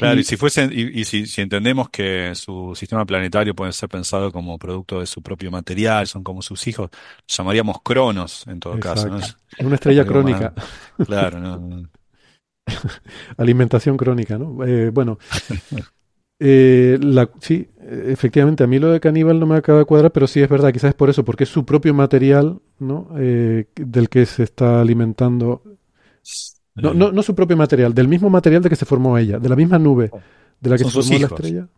Claro, 0.00 0.18
Y- 0.18 0.22
y 0.22 0.24
si 0.24 0.36
fuese, 0.38 0.64
y, 0.72 1.00
y 1.00 1.04
si, 1.04 1.26
si 1.26 1.42
entendemos 1.42 1.90
que 1.90 2.34
su 2.34 2.74
sistema 2.74 3.04
planetario 3.04 3.54
puede 3.54 3.72
ser 3.72 3.90
pensado 3.90 4.32
como 4.32 4.58
producto 4.58 5.00
de 5.00 5.06
su 5.06 5.22
propio 5.22 5.50
material, 5.50 6.06
son 6.06 6.24
como 6.24 6.40
sus 6.40 6.66
hijos, 6.68 6.88
llamaríamos 7.28 7.82
cronos 7.82 8.46
en 8.46 8.60
todo 8.60 8.78
caso, 8.78 9.10
¿no? 9.10 9.18
Es 9.58 9.64
una 9.66 9.74
estrella 9.74 10.04
crónica, 10.06 10.54
más- 10.56 10.64
Claro, 11.02 11.40
no, 11.40 11.90
alimentación 13.36 13.96
crónica, 13.96 14.38
¿no? 14.38 14.64
Eh, 14.64 14.90
bueno, 14.90 15.18
eh, 16.38 16.98
la, 17.02 17.30
sí, 17.40 17.68
efectivamente, 17.80 18.64
a 18.64 18.66
mí 18.66 18.78
lo 18.78 18.90
de 18.90 19.00
caníbal 19.00 19.38
no 19.38 19.46
me 19.46 19.56
acaba 19.56 19.80
de 19.80 19.84
cuadrar, 19.84 20.12
pero 20.12 20.26
sí 20.26 20.40
es 20.40 20.48
verdad, 20.48 20.72
quizás 20.72 20.90
es 20.90 20.94
por 20.94 21.10
eso, 21.10 21.24
porque 21.24 21.44
es 21.44 21.50
su 21.50 21.64
propio 21.66 21.92
material, 21.94 22.60
¿no? 22.78 23.08
Eh, 23.18 23.66
del 23.76 24.08
que 24.08 24.24
se 24.26 24.44
está 24.44 24.80
alimentando. 24.80 25.62
No, 26.74 26.94
no, 26.94 27.12
no 27.12 27.22
su 27.22 27.34
propio 27.34 27.56
material, 27.56 27.94
del 27.94 28.08
mismo 28.08 28.30
material 28.30 28.62
de 28.62 28.68
que 28.70 28.76
se 28.76 28.86
formó 28.86 29.18
ella, 29.18 29.38
de 29.38 29.48
la 29.48 29.56
misma 29.56 29.78
nube 29.78 30.10
de 30.60 30.70
la 30.70 30.76
que 30.76 30.84
Son 30.84 30.90
se 30.90 30.94
sus 30.94 31.06
formó 31.06 31.18
la 31.20 31.26
estrella. 31.26 31.68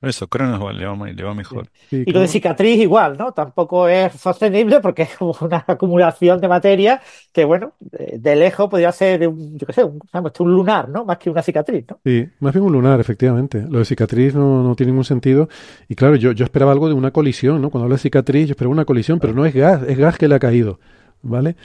Eso, 0.00 0.28
cronos 0.28 0.74
le 0.74 0.84
va, 0.84 1.06
le 1.10 1.22
va 1.22 1.34
mejor. 1.34 1.70
Sí, 1.88 2.02
Y 2.06 2.12
lo 2.12 2.20
de 2.20 2.28
cicatriz 2.28 2.78
igual, 2.78 3.16
¿no? 3.16 3.32
Tampoco 3.32 3.88
es 3.88 4.12
sostenible 4.12 4.80
porque 4.80 5.02
es 5.02 5.16
como 5.16 5.34
una 5.40 5.64
acumulación 5.66 6.40
de 6.42 6.48
materia 6.48 7.00
que, 7.32 7.46
bueno, 7.46 7.72
de, 7.80 8.18
de 8.18 8.36
lejos 8.36 8.68
podría 8.68 8.92
ser, 8.92 9.26
un, 9.26 9.56
yo 9.56 9.66
qué 9.66 9.72
sé, 9.72 9.82
un, 9.82 9.98
vamos, 10.12 10.32
un 10.40 10.52
lunar, 10.52 10.90
¿no? 10.90 11.06
Más 11.06 11.16
que 11.16 11.30
una 11.30 11.42
cicatriz, 11.42 11.86
¿no? 11.88 12.00
Sí, 12.04 12.28
más 12.40 12.52
bien 12.52 12.66
un 12.66 12.72
lunar, 12.74 13.00
efectivamente. 13.00 13.64
Lo 13.66 13.78
de 13.78 13.86
cicatriz 13.86 14.34
no, 14.34 14.62
no 14.62 14.74
tiene 14.76 14.92
ningún 14.92 15.06
sentido. 15.06 15.48
Y 15.88 15.94
claro, 15.94 16.16
yo, 16.16 16.32
yo 16.32 16.44
esperaba 16.44 16.72
algo 16.72 16.88
de 16.88 16.94
una 16.94 17.10
colisión, 17.10 17.62
¿no? 17.62 17.70
Cuando 17.70 17.84
hablo 17.84 17.94
de 17.96 18.02
cicatriz, 18.02 18.48
yo 18.48 18.52
esperaba 18.52 18.72
una 18.72 18.84
colisión, 18.84 19.20
pero 19.20 19.32
no 19.32 19.46
es 19.46 19.54
gas, 19.54 19.82
es 19.88 19.96
gas 19.96 20.18
que 20.18 20.28
le 20.28 20.34
ha 20.34 20.38
caído, 20.38 20.80
¿vale? 21.22 21.56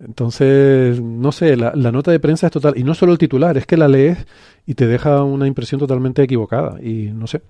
Entonces, 0.00 1.00
no 1.00 1.30
sé, 1.30 1.56
la, 1.56 1.72
nota 1.74 2.10
de 2.10 2.20
prensa 2.20 2.46
es 2.46 2.52
total. 2.52 2.74
Y 2.76 2.84
no 2.84 2.94
solo 2.94 3.12
el 3.12 3.18
titular, 3.18 3.56
es 3.58 3.66
que 3.66 3.76
la 3.76 3.86
lees 3.86 4.26
y 4.66 4.74
te 4.74 4.86
deja 4.86 5.22
una 5.22 5.46
impresión 5.46 5.78
totalmente 5.78 6.22
equivocada. 6.22 6.82
Y 6.82 7.10
no 7.12 7.26
sé. 7.26 7.42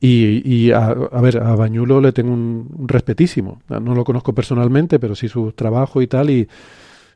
Y, 0.00 0.42
y 0.44 0.72
a, 0.72 0.92
ver, 1.22 1.38
a 1.38 1.54
Bañulo 1.54 2.00
le 2.00 2.12
tengo 2.12 2.32
un, 2.32 2.68
respetísimo. 2.86 3.62
No 3.68 3.94
lo 3.94 4.04
conozco 4.04 4.34
personalmente, 4.34 4.98
pero 4.98 5.14
sí 5.14 5.28
su 5.28 5.52
trabajo 5.52 6.02
y 6.02 6.08
tal. 6.08 6.30
Y, 6.30 6.48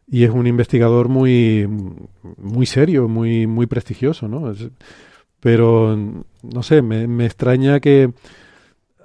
y 0.06 0.24
es 0.24 0.30
un 0.30 0.46
investigador 0.46 1.08
muy, 1.08 1.68
muy 2.36 2.66
serio, 2.66 3.08
muy, 3.08 3.46
muy 3.46 3.66
prestigioso, 3.66 4.28
¿no? 4.28 4.52
Pero, 5.40 5.96
no 6.42 6.62
sé, 6.62 6.82
me, 6.82 7.06
me 7.08 7.26
extraña 7.26 7.80
que 7.80 8.12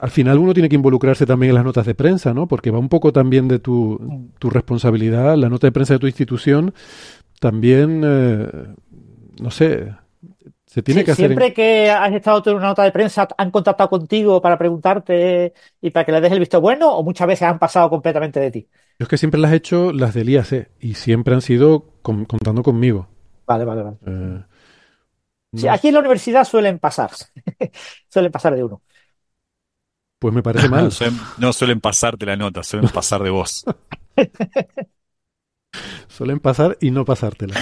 al 0.04 0.12
final 0.12 0.38
uno 0.40 0.54
tiene 0.54 0.70
que 0.70 0.76
involucrarse 0.76 1.26
también 1.26 1.52
en 1.52 1.56
las 1.56 1.64
notas 1.66 1.86
de 1.86 1.96
prensa, 1.96 2.34
¿no? 2.34 2.48
Porque 2.48 2.72
va 2.72 2.80
un 2.80 2.90
poco 2.90 3.14
también 3.14 3.48
de 3.48 3.60
tu, 3.60 4.30
tu 4.40 4.50
responsabilidad, 4.50 5.38
la 5.38 5.50
nota 5.50 5.68
de 5.68 5.72
prensa 5.72 5.94
de 5.94 6.00
tu 6.00 6.08
institución, 6.08 6.74
también, 7.40 8.02
eh, 8.06 8.50
no 9.42 9.52
sé, 9.52 9.94
se 10.68 10.84
tiene 10.84 11.04
Sí, 11.04 11.06
que 11.06 11.12
hacer... 11.12 11.32
en- 11.34 11.44
siempre 11.44 11.54
que 11.54 11.90
has 11.90 12.14
estado 12.14 12.42
tú 12.44 12.50
en 12.52 12.58
una 12.58 12.68
nota 12.68 12.84
de 12.84 12.92
prensa, 12.92 13.28
¿han 13.38 13.52
contactado 13.52 13.90
contigo 13.90 14.42
para 14.42 14.58
preguntarte 14.58 15.54
y 15.82 15.90
para 15.92 16.06
que 16.06 16.12
le 16.12 16.22
des 16.22 16.32
el 16.32 16.40
visto 16.40 16.62
bueno 16.62 16.94
o 16.96 17.04
muchas 17.04 17.28
veces 17.28 17.44
han 17.48 17.58
pasado 17.58 17.90
completamente 17.90 18.40
de 18.40 18.52
ti? 18.52 18.70
Yo 19.00 19.04
es 19.06 19.08
que 19.10 19.18
siempre 19.18 19.40
las 19.40 19.52
he 19.52 19.58
hecho 19.58 19.92
las 19.92 20.14
del 20.16 20.30
IAC 20.30 20.72
y 20.80 20.96
siempre 20.96 21.34
han 21.36 21.42
sido 21.42 21.86
con- 22.02 22.26
contando 22.26 22.64
conmigo. 22.64 23.08
Vale, 23.46 23.66
vale, 23.66 23.84
vale. 23.84 23.98
Eh, 24.06 24.44
Sí, 25.56 25.68
aquí 25.68 25.90
en 25.90 25.94
la 25.94 26.00
universidad 26.00 26.46
suelen 26.46 26.80
pasar, 26.80 27.12
suelen 28.10 28.32
pasar 28.32 28.56
de 28.56 28.64
uno. 28.64 28.82
Pues 30.24 30.34
me 30.34 30.42
parece 30.42 30.70
No 30.70 30.72
mal. 30.78 30.90
suelen, 30.94 31.20
no 31.38 31.52
suelen 31.52 31.82
pasarte 31.82 32.26
la 32.26 32.38
nota, 32.38 32.64
suelen 32.64 32.90
pasar 32.90 33.22
de 33.24 33.30
vos. 33.30 33.66
Suelen 36.08 36.40
pasar 36.40 36.78
y 36.80 36.92
no 36.92 37.04
pasártela. 37.04 37.56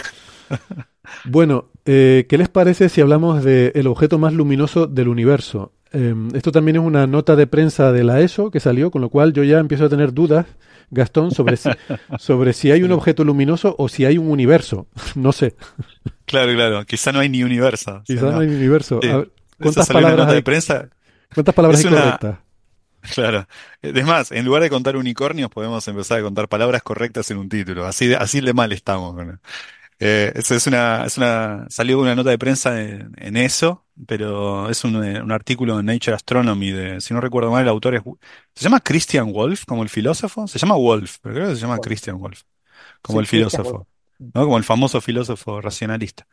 Bueno, 1.25 1.71
eh, 1.85 2.25
¿qué 2.29 2.37
les 2.37 2.49
parece 2.49 2.87
si 2.89 3.01
hablamos 3.01 3.43
del 3.43 3.87
objeto 3.87 4.19
más 4.19 4.33
luminoso 4.33 4.85
del 4.85 5.07
universo? 5.07 5.71
Eh, 5.91 6.13
esto 6.35 6.51
también 6.51 6.75
es 6.77 6.83
una 6.83 7.07
nota 7.07 7.35
de 7.35 7.47
prensa 7.47 7.91
de 7.91 8.03
la 8.03 8.19
ESO 8.21 8.51
que 8.51 8.59
salió, 8.59 8.91
con 8.91 9.01
lo 9.01 9.09
cual 9.09 9.33
yo 9.33 9.43
ya 9.43 9.57
empiezo 9.59 9.85
a 9.85 9.89
tener 9.89 10.13
dudas, 10.13 10.45
Gastón, 10.91 11.31
sobre 11.31 11.57
si, 11.57 11.69
sobre 12.19 12.53
si 12.53 12.69
hay 12.71 12.83
un 12.83 12.91
objeto 12.91 13.23
luminoso 13.23 13.75
o 13.79 13.89
si 13.89 14.05
hay 14.05 14.17
un 14.19 14.29
universo. 14.29 14.85
No 15.15 15.31
sé, 15.31 15.55
Claro, 16.25 16.53
claro, 16.53 16.85
quizá 16.85 17.11
no 17.11 17.19
hay 17.19 17.29
ni 17.29 17.43
universo. 17.43 17.91
O 17.91 17.93
sea, 17.93 18.03
quizás 18.03 18.33
no 18.33 18.39
hay 18.41 18.47
un 18.49 18.55
universo. 18.55 18.99
Sí. 19.01 19.09
A 19.09 19.17
ver, 19.17 19.31
Eso 19.31 19.57
¿cuántas 19.57 19.87
palabras 19.87 20.31
de 20.31 20.43
prensa. 20.43 20.89
¿Cuántas 21.33 21.55
palabras 21.55 21.79
Es 21.79 21.85
hay 21.87 21.93
una- 21.93 22.01
correctas? 22.03 22.39
Claro. 23.15 23.47
Es 23.81 24.05
más, 24.05 24.31
en 24.31 24.45
lugar 24.45 24.61
de 24.61 24.69
contar 24.69 24.95
unicornios, 24.95 25.49
podemos 25.49 25.87
empezar 25.87 26.19
a 26.19 26.21
contar 26.21 26.47
palabras 26.47 26.83
correctas 26.83 27.29
en 27.31 27.37
un 27.37 27.49
título. 27.49 27.85
Así 27.85 28.07
de, 28.07 28.15
así 28.15 28.41
de 28.41 28.53
mal 28.53 28.71
estamos. 28.71 29.15
con- 29.15 29.41
Eh, 29.99 30.33
es 30.35 30.67
una, 30.67 31.05
es 31.05 31.17
una, 31.17 31.67
salió 31.69 31.99
una 31.99 32.15
nota 32.15 32.31
de 32.31 32.39
prensa 32.39 32.81
en, 32.81 33.13
en 33.17 33.37
eso, 33.37 33.85
pero 34.07 34.69
es 34.69 34.83
un, 34.83 35.03
eh, 35.03 35.21
un 35.21 35.31
artículo 35.31 35.79
en 35.79 35.85
Nature 35.87 36.15
Astronomy 36.15 36.71
de, 36.71 37.01
si 37.01 37.13
no 37.13 37.21
recuerdo 37.21 37.51
mal, 37.51 37.63
el 37.63 37.69
autor 37.69 37.95
es, 37.95 38.01
se 38.55 38.63
llama 38.63 38.79
Christian 38.81 39.31
Wolff, 39.31 39.65
como 39.65 39.83
el 39.83 39.89
filósofo. 39.89 40.47
Se 40.47 40.59
llama 40.59 40.75
Wolff, 40.75 41.17
pero 41.21 41.35
creo 41.35 41.49
que 41.49 41.55
se 41.55 41.61
llama. 41.61 41.79
Christian 41.79 42.17
Wolff, 42.19 42.41
como 43.01 43.19
Sí, 43.19 43.21
el 43.21 43.27
filósofo. 43.27 43.87
¿no? 44.19 44.43
Como 44.45 44.57
el 44.57 44.63
famoso 44.63 45.01
filósofo 45.01 45.61
racionalista. 45.61 46.27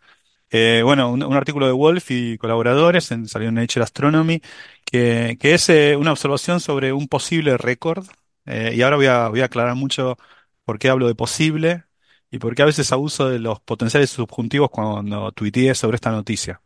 Eh, 0.51 0.83
bueno, 0.85 1.11
un, 1.13 1.23
artículo 1.35 1.67
de 1.67 1.73
Wolf 1.73 2.11
y 2.11 2.39
colaboradores, 2.39 3.11
en- 3.13 3.29
salió 3.29 3.49
en 3.49 3.55
Nature 3.57 3.83
Astronomy, 3.85 4.41
que, 4.85 5.37
que 5.41 5.55
es 5.55 5.69
eh, 5.69 5.97
una 5.97 6.13
observación 6.13 6.61
sobre 6.61 6.93
un 6.93 7.09
posible 7.09 7.57
récord. 7.59 8.07
Eh, 8.47 8.73
y 8.77 8.83
ahora 8.83 8.97
voy 8.97 9.07
a, 9.07 9.29
voy 9.29 9.41
a 9.43 9.47
aclarar 9.47 9.75
mucho 9.75 10.17
por 10.65 10.79
qué 10.79 10.89
hablo 10.89 11.07
de 11.07 11.15
posible 11.15 11.85
y 12.31 12.39
por 12.39 12.55
qué 12.55 12.63
a 12.63 12.67
veces 12.67 12.93
abuso 12.93 13.29
de 13.29 13.39
los 13.39 13.61
potenciales 13.61 14.11
subjuntivos 14.11 14.71
cuando 14.71 15.33
tuiteé 15.33 15.75
sobre 15.75 15.97
esta 15.97 16.11
noticia. 16.11 16.63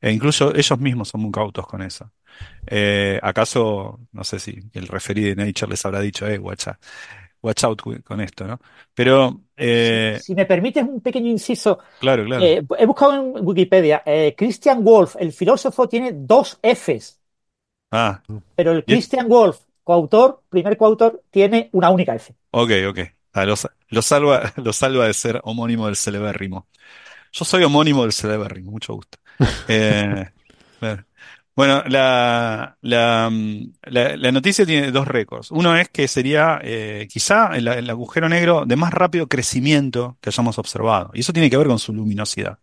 E 0.00 0.12
incluso 0.12 0.54
ellos 0.54 0.78
mismos 0.80 1.08
son 1.08 1.22
muy 1.22 1.32
cautos 1.32 1.66
con 1.66 1.82
eso. 1.82 2.12
Eh, 2.66 3.20
¿acaso, 3.22 4.00
no 4.12 4.24
sé 4.24 4.38
si 4.40 4.60
el 4.74 4.88
referí 4.88 5.24
de 5.24 5.36
Nature 5.36 5.70
les 5.70 5.84
habrá 5.86 6.00
dicho, 6.00 6.26
eh, 6.28 6.36
out, 6.38 6.60
watch 7.44 7.64
out 7.64 7.82
con 8.04 8.20
esto, 8.20 8.46
¿no? 8.46 8.60
Pero, 8.94 9.42
eh, 9.56 10.22
Si 10.22 10.34
me 10.34 10.46
permites 10.46 10.84
un 10.84 11.00
pequeño 11.00 11.28
inciso, 11.30 11.78
claro, 11.98 12.24
claro. 12.24 12.52
eh, 12.52 12.62
he 12.78 12.86
buscado 12.86 13.14
en 13.14 13.46
Wikipedia, 13.46 14.02
eh, 14.06 14.34
Christian 14.36 14.84
Wolff, 14.84 15.16
el 15.18 15.32
filósofo, 15.32 15.88
tiene 15.88 16.12
dos 16.14 16.58
Fs, 16.62 17.20
Ah, 17.90 18.22
pero 18.54 18.72
el 18.72 18.84
Christian 18.86 19.28
Wolff, 19.28 19.60
coautor, 19.82 20.42
primer 20.48 20.76
coautor, 20.76 21.22
tiene 21.30 21.68
una 21.72 21.90
única 21.90 22.14
F. 22.14 22.34
Ok, 22.50 22.70
ok. 22.88 22.98
Ah, 23.32 23.44
lo, 23.44 23.56
sa- 23.56 23.74
lo 23.88 24.02
salva, 24.02 24.52
lo 24.56 24.72
salva 24.72 25.06
de 25.06 25.14
ser 25.14 25.40
homónimo 25.44 25.86
del 25.86 25.96
celebérrimo. 25.96 26.68
Yo 27.32 27.44
soy 27.44 27.64
homónimo 27.64 28.02
del 28.04 28.12
celebérrimo, 28.12 28.70
mucho 28.72 28.94
gusto. 28.94 29.18
Eh, 29.66 30.26
claro. 30.78 31.06
Bueno, 31.56 31.84
la, 31.86 32.76
la, 32.80 33.28
mm, 33.30 33.72
la- 33.84 34.16
la 34.16 34.32
noticia 34.32 34.66
tiene 34.66 34.90
dos 34.90 35.06
récords. 35.06 35.50
Uno 35.52 35.76
es 35.76 35.88
que 35.88 36.08
sería 36.08 36.58
eh, 36.62 37.06
quizá 37.10 37.56
el, 37.56 37.68
el 37.68 37.88
agujero 37.90 38.28
negro 38.28 38.64
de 38.66 38.74
más 38.76 38.92
rápido 38.92 39.28
crecimiento 39.28 40.18
que 40.20 40.30
hayamos 40.30 40.58
observado. 40.58 41.10
Y 41.14 41.20
eso 41.20 41.32
tiene 41.32 41.48
que 41.50 41.56
ver 41.56 41.68
con 41.68 41.78
su 41.78 41.92
luminosidad. 41.92 42.58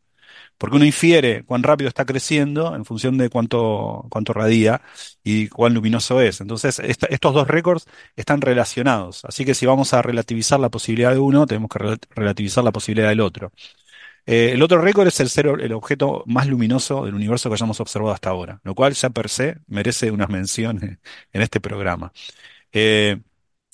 porque 0.58 0.78
uno 0.78 0.86
infiere 0.86 1.44
cuán 1.46 1.64
rápido 1.64 1.90
está 1.90 2.06
creciendo 2.06 2.76
en 2.76 2.86
función 2.86 3.18
de 3.18 3.30
cuánto, 3.30 4.08
cuánto 4.12 4.34
radia 4.34 4.82
y 5.24 5.50
cuán 5.50 5.74
luminoso 5.76 6.22
es. 6.22 6.42
Entonces, 6.42 6.80
estos 6.80 7.34
dos 7.36 7.48
récords 7.48 7.86
están 8.16 8.42
relacionados. 8.42 9.26
Así 9.26 9.46
que 9.46 9.56
si 9.56 9.66
vamos 9.68 9.94
a 9.94 10.02
relativizar 10.04 10.60
la 10.60 10.70
posibilidad 10.70 11.12
de 11.14 11.20
uno, 11.20 11.46
tenemos 11.48 11.70
que 11.70 11.98
relativizar 12.16 12.64
la 12.64 12.72
posibilidad 12.74 13.10
del 13.10 13.22
otro. 13.22 13.52
Eh, 14.26 14.52
el 14.54 14.62
otro 14.62 14.82
récord 14.82 15.08
es 15.08 15.20
el, 15.20 15.74
objeto 15.74 16.24
más 16.28 16.48
luminoso 16.48 17.06
del 17.06 17.16
universo 17.16 17.50
que 17.50 17.56
hayamos 17.56 17.80
observado 17.80 18.14
hasta 18.14 18.30
ahora, 18.30 18.60
lo 18.64 18.76
cual 18.76 18.94
ya 18.94 19.10
per 19.10 19.30
se 19.30 19.58
merece 19.68 20.12
unas 20.12 20.30
menciones 20.30 21.00
en 21.34 21.42
este 21.42 21.60
programa. 21.60 22.12
Eh, 22.72 23.20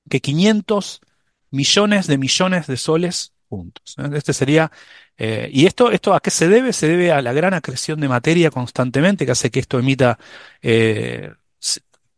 que 0.08 0.22
500 0.22 1.02
millones 1.50 2.06
de 2.06 2.20
millones 2.20 2.68
de 2.68 2.78
soles 2.78 3.34
juntos. 3.50 3.95
¿eh? 3.98 4.08
Este 4.14 4.34
sería, 4.34 4.72
y 5.18 5.66
esto, 5.66 5.90
esto 5.90 6.14
a 6.14 6.20
qué 6.20 6.30
se 6.30 6.48
debe? 6.48 6.74
Se 6.74 6.88
debe 6.88 7.12
a 7.12 7.24
la 7.24 7.34
gran 7.34 7.56
acreción 7.56 8.00
de 8.00 8.08
materia 8.08 8.52
constantemente 8.52 9.26
que 9.26 9.32
hace 9.32 9.50
que 9.50 9.62
esto 9.62 9.80
emita 9.80 10.20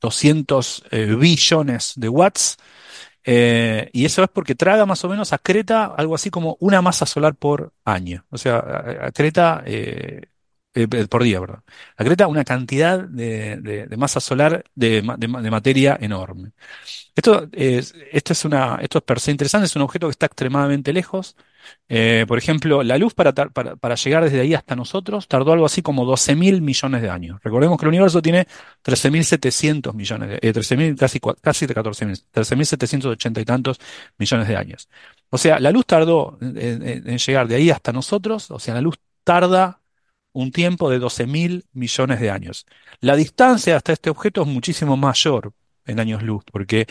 200 0.06 0.84
eh, 0.92 1.16
billones 1.16 1.94
de 1.96 2.10
watts. 2.10 2.58
Eh, 3.24 3.90
y 3.92 4.06
eso 4.06 4.24
es 4.24 4.30
porque 4.30 4.54
traga 4.54 4.86
más 4.86 5.04
o 5.04 5.10
menos 5.10 5.34
a 5.34 5.40
Creta 5.40 5.86
algo 5.86 6.14
así 6.14 6.30
como 6.30 6.58
una 6.60 6.82
masa 6.82 7.06
solar 7.08 7.36
por 7.36 7.74
año. 7.84 8.26
O 8.30 8.38
sea, 8.38 8.58
a, 9.08 9.12
Creta, 9.12 9.64
eh, 9.66 10.28
por 11.10 11.24
día, 11.24 11.40
perdón. 11.40 11.64
A 11.98 12.04
Creta 12.04 12.28
una 12.28 12.44
cantidad 12.44 13.00
de, 13.00 13.88
masa 13.98 14.20
solar 14.20 14.64
de, 14.76 15.02
materia 15.02 15.98
enorme. 16.00 16.52
Esto 17.16 17.50
es, 17.52 17.96
esto 18.12 18.34
es 18.34 18.46
una, 18.46 18.78
esto 18.82 19.00
es 19.00 19.04
per 19.06 19.20
se 19.20 19.32
interesante, 19.32 19.66
es 19.66 19.76
un 19.76 19.82
objeto 19.84 20.08
que 20.08 20.12
está 20.12 20.28
extremadamente 20.28 20.94
lejos. 20.94 21.36
Eh, 21.88 22.26
por 22.28 22.38
ejemplo, 22.38 22.84
la 22.84 22.98
luz 22.98 23.14
para, 23.14 23.32
llegar 23.96 24.24
desde 24.24 24.42
ahí 24.42 24.54
hasta 24.54 24.76
nosotros 24.76 25.28
tardó 25.28 25.54
algo 25.54 25.66
así 25.66 25.82
como 25.82 26.06
12 26.06 26.36
mil 26.36 26.62
millones 26.62 27.02
de 27.02 27.10
años. 27.10 27.40
Recordemos 27.44 27.78
que 27.78 27.86
el 27.86 27.90
universo 27.90 28.22
tiene 28.22 28.48
13.700 28.84 29.94
millones, 29.94 30.30
de, 30.30 30.40
eh, 30.42 30.96
casi, 30.98 31.20
casi 31.20 31.68
14.000, 31.68 32.26
13.780 32.34 33.42
y 33.42 33.46
tantos 33.46 33.80
millones 34.18 34.48
de 34.48 34.56
años. 34.56 34.90
O 35.30 35.38
sea, 35.38 35.60
la 35.60 35.72
luz 35.72 35.86
tardó 35.86 36.38
en, 36.42 37.18
llegar 37.18 37.48
de 37.48 37.56
ahí 37.56 37.70
hasta 37.70 37.92
nosotros, 37.92 38.52
o 38.52 38.60
sea, 38.60 38.74
la 38.74 38.82
luz 38.82 38.96
tarda 39.24 39.82
un 40.34 40.52
tiempo 40.52 40.90
de 40.90 41.00
12 41.00 41.28
mil 41.28 41.66
millones 41.74 42.20
de 42.20 42.30
años. 42.30 42.66
La 43.00 43.16
distancia 43.16 43.78
hasta 43.78 43.94
este 43.94 44.10
objeto 44.10 44.42
es 44.42 44.48
muchísimo 44.48 44.98
mayor 44.98 45.54
en 45.86 46.00
años 46.00 46.24
luz, 46.24 46.44
porque 46.52 46.88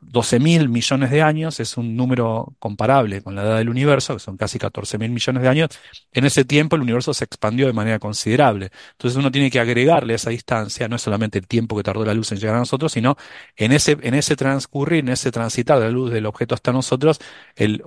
12 0.00 0.38
mil 0.38 0.68
millones 0.68 1.10
de 1.10 1.22
años 1.22 1.58
es 1.58 1.76
un 1.76 1.96
número 1.96 2.54
comparable 2.60 3.20
con 3.20 3.34
la 3.34 3.42
edad 3.42 3.58
del 3.58 3.68
universo, 3.68 4.14
que 4.14 4.20
son 4.20 4.36
casi 4.36 4.58
14 4.58 4.96
mil 4.98 5.10
millones 5.10 5.42
de 5.42 5.48
años. 5.48 5.70
En 6.12 6.24
ese 6.24 6.44
tiempo 6.44 6.76
el 6.76 6.82
universo 6.82 7.12
se 7.14 7.24
expandió 7.24 7.66
de 7.66 7.72
manera 7.72 7.98
considerable. 7.98 8.70
Entonces 8.92 9.18
uno 9.18 9.30
tiene 9.32 9.50
que 9.50 9.58
agregarle 9.58 10.14
esa 10.14 10.30
distancia, 10.30 10.88
no 10.88 10.96
es 10.96 11.02
solamente 11.02 11.38
el 11.38 11.46
tiempo 11.48 11.76
que 11.76 11.82
tardó 11.82 12.04
la 12.04 12.14
luz 12.14 12.30
en 12.32 12.38
llegar 12.38 12.54
a 12.54 12.60
nosotros, 12.60 12.92
sino 12.92 13.16
en 13.56 13.72
ese, 13.72 13.98
en 14.02 14.14
ese 14.14 14.36
transcurrir, 14.36 15.00
en 15.00 15.08
ese 15.08 15.32
transitar 15.32 15.78
de 15.78 15.86
la 15.86 15.90
luz 15.90 16.12
del 16.12 16.26
objeto 16.26 16.54
hasta 16.54 16.72
nosotros, 16.72 17.18
el, 17.56 17.82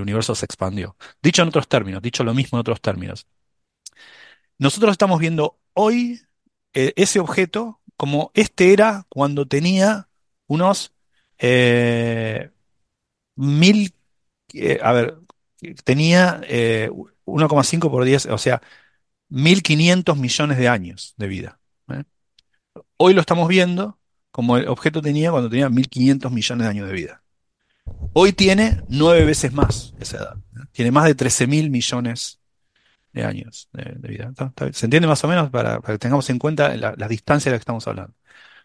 universo 0.00 0.34
se 0.34 0.44
expandió. 0.44 0.96
Dicho 1.22 1.42
en 1.42 1.48
otros 1.48 1.68
términos, 1.68 2.02
dicho 2.02 2.24
lo 2.24 2.34
mismo 2.34 2.58
en 2.58 2.60
otros 2.60 2.80
términos. 2.80 3.26
Nosotros 4.58 4.92
estamos 4.92 5.20
viendo 5.20 5.58
hoy 5.74 6.20
eh, 6.74 6.92
ese 6.96 7.20
objeto 7.20 7.80
como 7.96 8.30
este 8.34 8.72
era 8.72 9.06
cuando 9.08 9.46
tenía 9.46 10.08
unos 10.46 10.92
eh, 11.38 12.50
mil, 13.36 13.94
eh, 14.54 14.78
a 14.82 14.92
ver, 14.92 15.18
tenía 15.84 16.40
1,5 16.40 17.86
eh, 17.86 17.90
por 17.90 18.04
10, 18.04 18.26
o 18.26 18.38
sea, 18.38 18.60
1.500 19.30 20.16
millones 20.16 20.58
de 20.58 20.68
años 20.68 21.14
de 21.16 21.26
vida. 21.28 21.58
Hoy 22.96 23.14
lo 23.14 23.20
estamos 23.20 23.48
viendo 23.48 23.98
como 24.30 24.56
el 24.56 24.68
objeto 24.68 25.02
tenía 25.02 25.30
cuando 25.30 25.50
tenía 25.50 25.68
1.500 25.68 26.30
millones 26.30 26.64
de 26.64 26.70
años 26.70 26.88
de 26.88 26.94
vida. 26.94 27.22
Hoy 28.12 28.32
tiene 28.32 28.82
nueve 28.88 29.24
veces 29.24 29.52
más 29.52 29.94
esa 29.98 30.18
edad. 30.18 30.36
Tiene 30.72 30.90
más 30.90 31.06
de 31.06 31.16
13.000 31.16 31.70
millones 31.70 32.40
de 33.12 33.24
años 33.24 33.68
de, 33.72 34.08
vida. 34.08 34.32
¿Se 34.72 34.86
entiende 34.86 35.08
más 35.08 35.24
o 35.24 35.28
menos 35.28 35.50
para, 35.50 35.80
que 35.80 35.98
tengamos 35.98 36.28
en 36.30 36.38
cuenta 36.38 36.76
la, 36.76 36.94
la 36.96 37.08
distancia 37.08 37.50
de 37.50 37.56
la 37.56 37.58
que 37.58 37.62
estamos 37.62 37.86
hablando? 37.88 38.14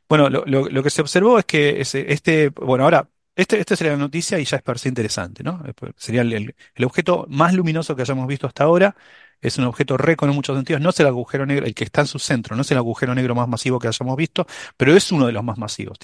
Bueno, 0.09 0.29
lo, 0.29 0.83
que 0.83 0.89
se 0.89 1.01
observó 1.01 1.39
es 1.39 1.45
que 1.45 1.81
este, 1.81 2.49
bueno, 2.49 2.83
ahora, 2.83 3.09
este, 3.35 3.59
este 3.59 3.75
sería 3.75 3.93
la 3.93 3.99
noticia 3.99 4.39
y 4.39 4.45
ya 4.45 4.57
es 4.57 4.63
parece 4.63 4.89
interesante, 4.89 5.43
¿no? 5.43 5.63
Sería 5.97 6.21
el, 6.21 6.55
objeto 6.83 7.25
más 7.29 7.53
luminoso 7.53 7.95
que 7.95 8.03
hayamos 8.03 8.27
visto 8.27 8.47
hasta 8.47 8.63
ahora. 8.63 8.95
Es 9.41 9.57
un 9.57 9.65
objeto 9.65 9.97
récord 9.97 10.29
en 10.29 10.35
muchos 10.35 10.55
sentidos. 10.55 10.81
No 10.81 10.91
es 10.91 10.99
el 11.01 11.07
agujero 11.07 11.45
negro, 11.45 11.65
el 11.65 11.75
que 11.75 11.83
está 11.83 12.01
en 12.01 12.07
su 12.07 12.19
centro, 12.19 12.55
no 12.55 12.61
es 12.61 12.71
el 12.71 12.77
agujero 12.77 13.13
negro 13.13 13.35
más 13.35 13.47
masivo 13.47 13.79
que 13.79 13.87
hayamos 13.89 14.15
visto, 14.15 14.47
pero 14.77 14.95
es 14.95 15.11
uno 15.11 15.25
de 15.25 15.33
los 15.33 15.43
más 15.43 15.57
masivos. 15.57 15.97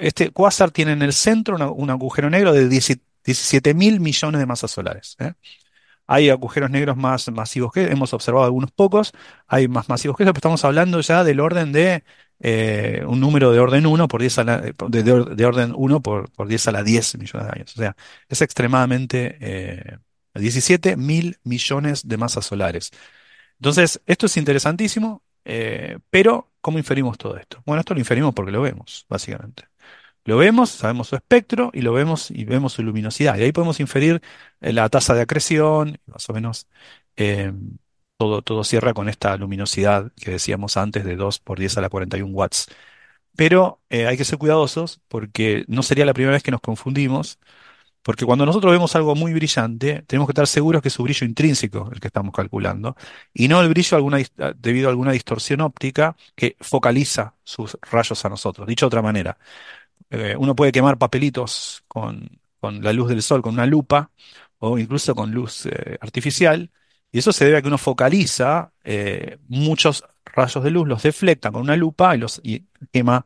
Este 0.00 0.30
quasar 0.30 0.70
tiene 0.70 0.92
en 0.92 1.02
el 1.02 1.12
centro 1.12 1.56
un 1.72 1.90
agujero 1.90 2.30
negro 2.30 2.52
de 2.52 2.68
17 2.68 3.74
mil 3.74 4.00
millones 4.00 4.38
de 4.38 4.46
masas 4.46 4.70
solares. 4.70 5.16
¿eh? 5.18 5.32
Hay 6.06 6.30
agujeros 6.30 6.70
negros 6.70 6.96
más 6.96 7.28
masivos 7.30 7.72
que 7.72 7.84
hemos 7.90 8.12
observado 8.12 8.44
algunos 8.44 8.70
pocos, 8.70 9.12
hay 9.48 9.66
más 9.68 9.88
masivos 9.88 10.16
que 10.16 10.22
eso, 10.22 10.32
pero 10.32 10.38
estamos 10.38 10.64
hablando 10.64 11.00
ya 11.00 11.24
del 11.24 11.40
orden 11.40 11.72
de 11.72 12.04
eh, 12.40 13.02
un 13.06 13.20
número 13.20 13.52
de 13.52 13.60
orden 13.60 13.86
1 13.86 14.08
por 14.08 14.20
10 14.20 14.38
a 14.38 14.44
la, 14.44 14.60
de, 14.60 15.46
orden 15.46 15.72
1 15.76 16.00
por, 16.02 16.30
por 16.32 16.48
10 16.48 16.68
a 16.68 16.72
la 16.72 16.82
10 16.82 17.18
millones 17.18 17.46
de 17.48 17.52
años. 17.54 17.72
O 17.76 17.80
sea, 17.80 17.96
es 18.28 18.42
extremadamente 18.42 19.38
eh, 19.40 19.98
17 20.38 20.96
mil 20.96 21.38
millones 21.44 22.06
de 22.08 22.16
masas 22.16 22.46
solares. 22.46 22.90
Entonces, 23.58 24.00
esto 24.06 24.26
es 24.26 24.36
interesantísimo, 24.36 25.22
eh, 25.44 25.98
pero 26.10 26.50
¿cómo 26.60 26.78
inferimos 26.78 27.18
todo 27.18 27.36
esto? 27.36 27.62
Bueno, 27.66 27.80
esto 27.80 27.94
lo 27.94 28.00
inferimos 28.00 28.34
porque 28.34 28.52
lo 28.52 28.62
vemos, 28.62 29.06
básicamente. 29.08 29.64
Lo 30.24 30.36
vemos, 30.38 30.70
sabemos 30.70 31.08
su 31.08 31.16
espectro 31.16 31.70
y 31.72 31.82
lo 31.82 31.92
vemos 31.92 32.30
y 32.30 32.44
vemos 32.44 32.74
su 32.74 32.82
luminosidad. 32.82 33.38
Y 33.38 33.42
ahí 33.44 33.52
podemos 33.52 33.80
inferir 33.80 34.22
eh, 34.60 34.72
la 34.72 34.88
tasa 34.88 35.14
de 35.14 35.22
acreción, 35.22 36.00
más 36.06 36.28
o 36.30 36.32
menos 36.34 36.68
eh, 37.16 37.52
todo, 38.16 38.42
todo 38.42 38.64
cierra 38.64 38.94
con 38.94 39.08
esta 39.08 39.36
luminosidad 39.36 40.12
que 40.16 40.32
decíamos 40.32 40.76
antes 40.76 41.04
de 41.04 41.16
2 41.16 41.38
por 41.40 41.58
10 41.58 41.78
a 41.78 41.80
la 41.82 41.88
41 41.90 42.32
watts. 42.34 42.68
Pero 43.36 43.82
eh, 43.90 44.06
hay 44.06 44.16
que 44.16 44.24
ser 44.24 44.38
cuidadosos 44.38 45.00
porque 45.08 45.64
no 45.68 45.82
sería 45.82 46.06
la 46.06 46.14
primera 46.14 46.32
vez 46.34 46.42
que 46.42 46.50
nos 46.50 46.60
confundimos, 46.60 47.38
porque 48.02 48.24
cuando 48.26 48.46
nosotros 48.46 48.72
vemos 48.72 48.96
algo 48.96 49.14
muy 49.16 49.32
brillante, 49.34 50.02
tenemos 50.06 50.28
que 50.28 50.32
estar 50.32 50.46
seguros 50.46 50.82
que 50.82 50.88
es 50.88 50.94
su 50.94 51.02
brillo 51.02 51.26
intrínseco 51.26 51.90
el 51.92 52.00
que 52.00 52.08
estamos 52.08 52.34
calculando, 52.34 52.96
y 53.34 53.48
no 53.48 53.60
el 53.62 53.68
brillo 53.70 53.96
alguna, 53.96 54.18
debido 54.56 54.88
a 54.88 54.90
alguna 54.92 55.12
distorsión 55.12 55.60
óptica 55.62 56.16
que 56.36 56.56
focaliza 56.60 57.36
sus 57.44 57.78
rayos 57.82 58.24
a 58.24 58.28
nosotros. 58.28 58.66
Dicho 58.68 58.86
de 58.86 58.88
otra 58.88 59.02
manera, 59.02 59.38
eh, 60.10 60.36
uno 60.38 60.54
puede 60.56 60.72
quemar 60.72 60.98
papelitos 60.98 61.84
con, 61.88 62.40
con 62.60 62.82
la 62.82 62.92
luz 62.92 63.08
del 63.08 63.22
sol, 63.22 63.42
con 63.42 63.54
una 63.54 63.66
lupa 63.66 64.10
o 64.58 64.78
incluso 64.78 65.14
con 65.14 65.32
luz 65.32 65.66
eh, 65.66 65.98
artificial. 66.00 66.70
Y 67.16 67.20
eso 67.20 67.32
se 67.32 67.46
debe 67.46 67.56
a 67.56 67.62
que 67.62 67.68
uno 67.68 67.78
focaliza 67.78 68.72
eh, 68.84 69.38
muchos 69.48 70.04
rayos 70.26 70.62
de 70.62 70.70
luz, 70.70 70.86
los 70.86 71.02
deflecta 71.02 71.50
con 71.50 71.62
una 71.62 71.74
lupa 71.74 72.14
y 72.14 72.18
los 72.18 72.42
y 72.44 72.66
quema, 72.92 73.24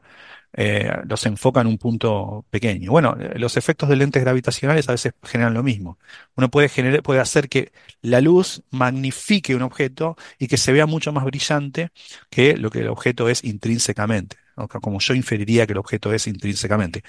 eh, 0.53 0.93
los 1.09 1.27
enfoca 1.27 1.61
en 1.61 1.67
un 1.67 1.77
punto 1.77 2.47
pequeño. 2.51 2.93
Bueno, 2.93 3.17
los 3.35 3.57
efectos 3.57 3.89
de 3.89 3.97
lentes 3.97 4.23
gravitacionales 4.23 4.89
a 4.89 4.93
veces 4.93 5.15
generan 5.25 5.55
lo 5.55 5.65
mismo. 5.65 5.99
Uno 6.37 6.49
puede, 6.53 6.69
generar, 6.69 7.03
puede 7.03 7.19
hacer 7.19 7.49
que 7.49 7.73
la 8.01 8.21
luz 8.21 8.63
magnifique 8.71 9.57
un 9.57 9.63
objeto 9.63 10.17
y 10.39 10.47
que 10.47 10.57
se 10.57 10.73
vea 10.73 10.87
mucho 10.87 11.13
más 11.13 11.25
brillante 11.25 11.91
que 12.31 12.57
lo 12.57 12.71
que 12.71 12.83
el 12.83 12.89
objeto 12.91 13.29
es 13.29 13.43
intrínsecamente, 13.43 14.37
¿no? 14.57 14.69
como 14.69 15.01
yo 15.01 15.15
inferiría 15.15 15.67
que 15.67 15.73
el 15.73 15.79
objeto 15.79 16.13
es 16.13 16.29
intrínsecamente. 16.29 17.03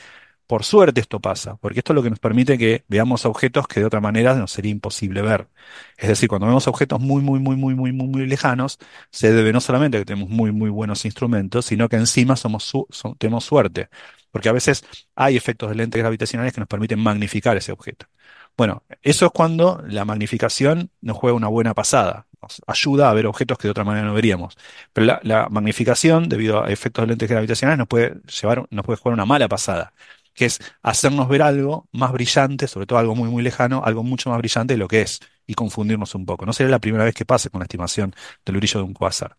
Por 0.52 0.66
suerte 0.66 1.00
esto 1.00 1.22
pasa, 1.22 1.56
porque 1.62 1.80
esto 1.80 1.94
es 1.94 1.96
lo 1.96 2.04
que 2.04 2.10
nos 2.10 2.20
permite 2.20 2.58
que 2.58 2.84
veamos 2.90 3.26
objetos 3.26 3.70
que 3.70 3.80
de 3.80 3.86
otra 3.86 4.02
manera 4.02 4.36
nos 4.36 4.52
sería 4.52 4.70
imposible 4.70 5.22
ver. 5.22 5.48
Es 5.98 6.10
decir, 6.10 6.28
cuando 6.28 6.46
vemos 6.46 6.68
objetos 6.68 7.00
muy, 7.00 7.22
muy, 7.22 7.40
muy, 7.40 7.56
muy, 7.56 7.74
muy, 7.74 7.94
muy, 7.94 8.08
muy 8.10 8.28
lejanos, 8.28 8.78
se 9.12 9.32
debe 9.32 9.54
no 9.54 9.62
solamente 9.62 9.96
a 9.96 10.02
que 10.02 10.06
tenemos 10.06 10.30
muy, 10.30 10.52
muy 10.52 10.70
buenos 10.70 11.06
instrumentos, 11.06 11.68
sino 11.68 11.88
que 11.88 11.96
encima 11.96 12.36
somos 12.36 12.70
tenemos 13.18 13.46
suerte, 13.46 13.88
porque 14.30 14.50
a 14.50 14.52
veces 14.52 14.84
hay 15.16 15.38
efectos 15.38 15.70
de 15.70 15.76
lentes 15.76 16.02
gravitacionales 16.02 16.52
que 16.54 16.60
nos 16.60 16.68
permiten 16.68 17.00
magnificar 17.00 17.56
ese 17.56 17.72
objeto. 17.72 18.08
Bueno, 18.58 18.84
eso 19.02 19.28
es 19.28 19.32
cuando 19.32 19.82
la 19.88 20.04
magnificación 20.04 20.92
nos 21.00 21.16
juega 21.18 21.38
una 21.38 21.48
buena 21.48 21.74
pasada, 21.74 22.28
nos 22.42 22.62
ayuda 22.68 23.10
a 23.10 23.14
ver 23.14 23.26
objetos 23.26 23.58
que 23.58 23.68
de 23.70 23.72
otra 23.72 23.86
manera 23.86 24.06
no 24.06 24.14
veríamos. 24.14 24.58
Pero 24.92 25.06
la, 25.08 25.22
la 25.24 25.48
magnificación, 25.50 26.28
debido 26.28 26.62
a 26.62 26.70
efectos 26.72 27.04
de 27.04 27.08
lentes 27.08 27.30
gravitacionales, 27.30 27.78
nos 27.80 27.88
puede 27.88 28.20
llevar, 28.42 28.68
nos 28.70 28.86
puede 28.86 28.98
jugar 28.98 29.14
una 29.14 29.26
mala 29.26 29.48
pasada 29.48 29.94
que 30.34 30.46
es 30.46 30.60
hacernos 30.82 31.28
ver 31.30 31.42
algo 31.42 31.88
más 31.92 32.12
brillante, 32.12 32.68
sobre 32.68 32.86
todo 32.88 33.00
algo 33.00 33.16
muy, 33.16 33.30
muy 33.30 33.44
lejano, 33.44 33.84
algo 33.84 34.04
mucho 34.04 34.30
más 34.30 34.40
brillante 34.40 34.74
de 34.74 34.78
lo 34.78 34.88
que 34.88 35.02
es, 35.02 35.20
y 35.46 35.54
confundirnos 35.54 36.16
un 36.16 36.26
poco. 36.26 36.46
No 36.46 36.54
sería 36.54 36.72
la 36.72 36.80
primera 36.80 37.04
vez 37.04 37.14
que 37.14 37.26
pase 37.26 37.50
con 37.50 37.60
la 37.60 37.66
estimación 37.66 38.14
del 38.46 38.58
brillo 38.58 38.80
de 38.80 38.86
un 38.86 38.94
cuásar. 38.94 39.38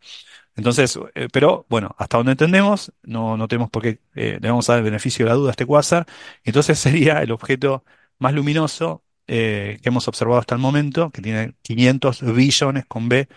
Entonces, 0.55 0.99
eh, 1.15 1.29
pero 1.33 1.67
bueno, 1.69 1.95
hasta 1.99 2.19
donde 2.19 2.33
entendemos, 2.33 2.93
no, 3.03 3.37
no 3.37 3.49
tenemos 3.49 3.71
por 3.71 3.83
qué, 3.83 4.01
eh, 4.15 4.39
vamos 4.43 4.67
dar 4.67 4.79
el 4.79 4.85
beneficio 4.85 5.25
de 5.25 5.31
la 5.31 5.37
duda 5.37 5.51
a 5.51 5.53
este 5.53 5.67
cuásar. 5.67 6.07
Entonces 6.45 6.79
sería 6.79 7.23
el 7.23 7.33
objeto 7.33 7.85
más 8.19 8.35
luminoso 8.35 9.05
eh, 9.27 9.79
que 9.83 9.89
hemos 9.89 10.09
observado 10.09 10.41
hasta 10.41 10.55
el 10.55 10.61
momento, 10.61 11.11
que 11.11 11.23
tiene 11.23 11.55
500 11.63 12.23
billones 12.35 12.85
con 12.87 13.09
B 13.09 13.29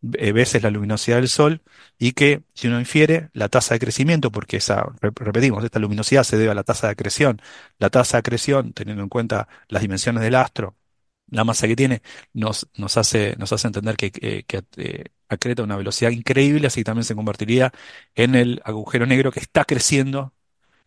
veces 0.00 0.62
la 0.62 0.70
luminosidad 0.70 1.16
del 1.16 1.28
Sol 1.28 1.62
y 1.98 2.12
que 2.12 2.42
si 2.54 2.68
uno 2.68 2.78
infiere 2.80 3.30
la 3.32 3.48
tasa 3.48 3.74
de 3.74 3.80
crecimiento, 3.80 4.30
porque 4.30 4.58
esa, 4.58 4.84
re- 5.00 5.10
repetimos, 5.14 5.64
esta 5.64 5.78
luminosidad 5.78 6.24
se 6.24 6.36
debe 6.36 6.50
a 6.52 6.54
la 6.54 6.64
tasa 6.64 6.86
de 6.88 6.92
acreción, 6.92 7.40
la 7.78 7.90
tasa 7.90 8.16
de 8.16 8.20
acreción, 8.20 8.72
teniendo 8.72 9.02
en 9.02 9.08
cuenta 9.08 9.48
las 9.68 9.82
dimensiones 9.82 10.22
del 10.22 10.34
astro, 10.36 10.76
la 11.28 11.44
masa 11.44 11.66
que 11.66 11.74
tiene, 11.76 12.02
nos, 12.32 12.68
nos 12.76 12.96
hace, 12.96 13.34
nos 13.38 13.52
hace 13.52 13.66
entender 13.66 13.96
que, 13.96 14.12
que, 14.12 14.44
que, 14.44 14.62
eh, 14.76 15.04
acreta 15.28 15.62
una 15.64 15.76
velocidad 15.76 16.10
increíble, 16.10 16.68
así 16.68 16.80
que 16.80 16.84
también 16.84 17.04
se 17.04 17.16
convertiría 17.16 17.72
en 18.14 18.34
el 18.36 18.62
agujero 18.64 19.06
negro 19.06 19.32
que 19.32 19.40
está 19.40 19.64
creciendo 19.64 20.32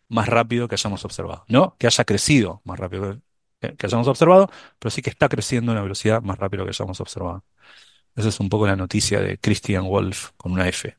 más 0.08 0.28
rápido 0.30 0.68
que 0.68 0.76
hayamos 0.76 1.06
observado. 1.06 1.46
No 1.50 1.76
que 1.80 1.88
haya 1.88 2.06
crecido 2.06 2.62
más 2.66 2.80
rápido 2.80 3.22
que, 3.62 3.76
que 3.76 3.86
hayamos 3.86 4.08
observado, 4.08 4.50
pero 4.80 4.92
sí 4.92 5.02
que 5.02 5.10
está 5.10 5.30
creciendo 5.30 5.72
a 5.72 5.76
una 5.76 5.84
velocidad 5.84 6.22
más 6.22 6.38
rápido 6.40 6.64
que 6.66 6.70
hayamos 6.70 7.00
observado. 7.02 7.44
Esa 8.20 8.28
es 8.28 8.40
un 8.42 8.50
poco 8.50 8.68
la 8.68 8.76
noticia 8.76 9.22
de 9.22 9.38
Christian 9.38 9.86
Wolf 9.88 10.32
con 10.36 10.52
una 10.52 10.68
F. 10.68 10.94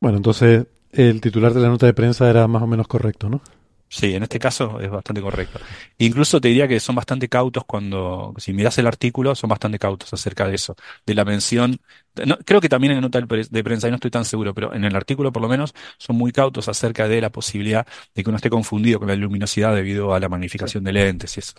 Bueno, 0.00 0.16
entonces 0.16 0.66
el 0.90 1.20
titular 1.20 1.52
de 1.52 1.60
la 1.60 1.68
nota 1.68 1.84
de 1.84 1.92
prensa 1.92 2.30
era 2.30 2.48
más 2.48 2.62
o 2.62 2.66
menos 2.66 2.88
correcto, 2.88 3.28
¿no? 3.28 3.42
Sí, 3.86 4.14
en 4.14 4.22
este 4.22 4.38
caso 4.38 4.80
es 4.80 4.90
bastante 4.90 5.20
correcto. 5.20 5.60
Incluso 5.98 6.40
te 6.40 6.48
diría 6.48 6.66
que 6.66 6.80
son 6.80 6.94
bastante 6.94 7.28
cautos 7.28 7.64
cuando, 7.66 8.32
si 8.38 8.54
miras 8.54 8.78
el 8.78 8.86
artículo, 8.86 9.34
son 9.34 9.50
bastante 9.50 9.78
cautos 9.78 10.10
acerca 10.14 10.48
de 10.48 10.54
eso, 10.54 10.74
de 11.04 11.14
la 11.14 11.26
mención. 11.26 11.78
no, 12.26 12.38
creo 12.38 12.62
que 12.62 12.70
también 12.70 12.92
en 12.92 12.96
la 12.96 13.02
nota 13.02 13.20
de 13.20 13.62
prensa, 13.62 13.86
y 13.86 13.90
no 13.90 13.96
estoy 13.96 14.10
tan 14.10 14.24
seguro, 14.24 14.54
pero 14.54 14.72
en 14.74 14.84
el 14.84 14.96
artículo 14.96 15.32
por 15.32 15.42
lo 15.42 15.48
menos 15.50 15.74
son 15.98 16.16
muy 16.16 16.32
cautos 16.32 16.66
acerca 16.68 17.08
de 17.08 17.20
la 17.20 17.30
posibilidad 17.30 17.86
de 18.14 18.24
que 18.24 18.30
uno 18.30 18.36
esté 18.36 18.48
confundido 18.48 19.00
con 19.00 19.08
la 19.08 19.16
luminosidad 19.16 19.74
debido 19.74 20.14
a 20.14 20.18
la 20.18 20.30
magnificación 20.30 20.82
de 20.82 20.92
lentes 20.92 21.36
y 21.36 21.40
eso. 21.40 21.54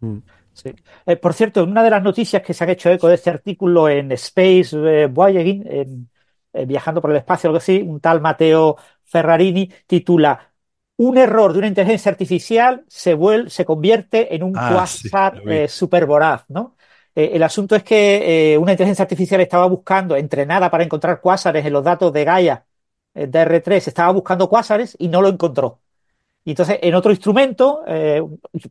Mm. 0.00 0.18
Sí. 0.52 0.70
Eh, 1.06 1.16
por 1.16 1.32
cierto, 1.32 1.64
una 1.64 1.82
de 1.82 1.90
las 1.90 2.02
noticias 2.02 2.42
que 2.42 2.52
se 2.52 2.64
han 2.64 2.70
hecho 2.70 2.90
eco 2.90 3.08
de 3.08 3.14
este 3.14 3.30
artículo 3.30 3.88
en 3.88 4.12
Space 4.12 4.70
eh, 4.74 5.06
Voyaging, 5.06 5.64
en, 5.66 6.10
eh, 6.52 6.66
viajando 6.66 7.00
por 7.00 7.10
el 7.12 7.16
espacio, 7.18 7.48
algo 7.48 7.58
así, 7.58 7.80
un 7.82 8.00
tal 8.00 8.20
Matteo 8.20 8.76
Ferrarini 9.04 9.70
titula 9.86 10.52
Un 10.96 11.16
error 11.18 11.52
de 11.52 11.58
una 11.60 11.68
inteligencia 11.68 12.10
artificial 12.10 12.84
se, 12.88 13.16
vuel- 13.16 13.48
se 13.48 13.64
convierte 13.64 14.34
en 14.34 14.42
un 14.42 14.52
Ah, 14.54 14.84
sí, 14.86 15.08
vi. 15.44 15.52
eh, 15.52 15.68
supervoraz, 15.68 16.44
¿no? 16.48 16.76
Eh, 17.14 17.30
el 17.34 17.42
asunto 17.42 17.74
es 17.74 17.82
que 17.82 18.52
eh, 18.54 18.58
una 18.58 18.72
inteligencia 18.72 19.02
artificial 19.04 19.40
estaba 19.40 19.66
buscando, 19.66 20.14
entrenada 20.16 20.70
para 20.70 20.84
encontrar 20.84 21.20
cuásares 21.20 21.64
en 21.64 21.72
los 21.72 21.84
datos 21.84 22.12
de 22.12 22.24
Gaia, 22.24 22.66
de 23.14 23.38
R3, 23.40 23.88
estaba 23.88 24.12
buscando 24.12 24.48
cuásares 24.48 24.94
y 24.98 25.08
no 25.08 25.22
lo 25.22 25.28
encontró. 25.28 25.80
Y 26.44 26.50
entonces, 26.52 26.78
en 26.82 26.94
otro 26.94 27.10
instrumento, 27.12 27.82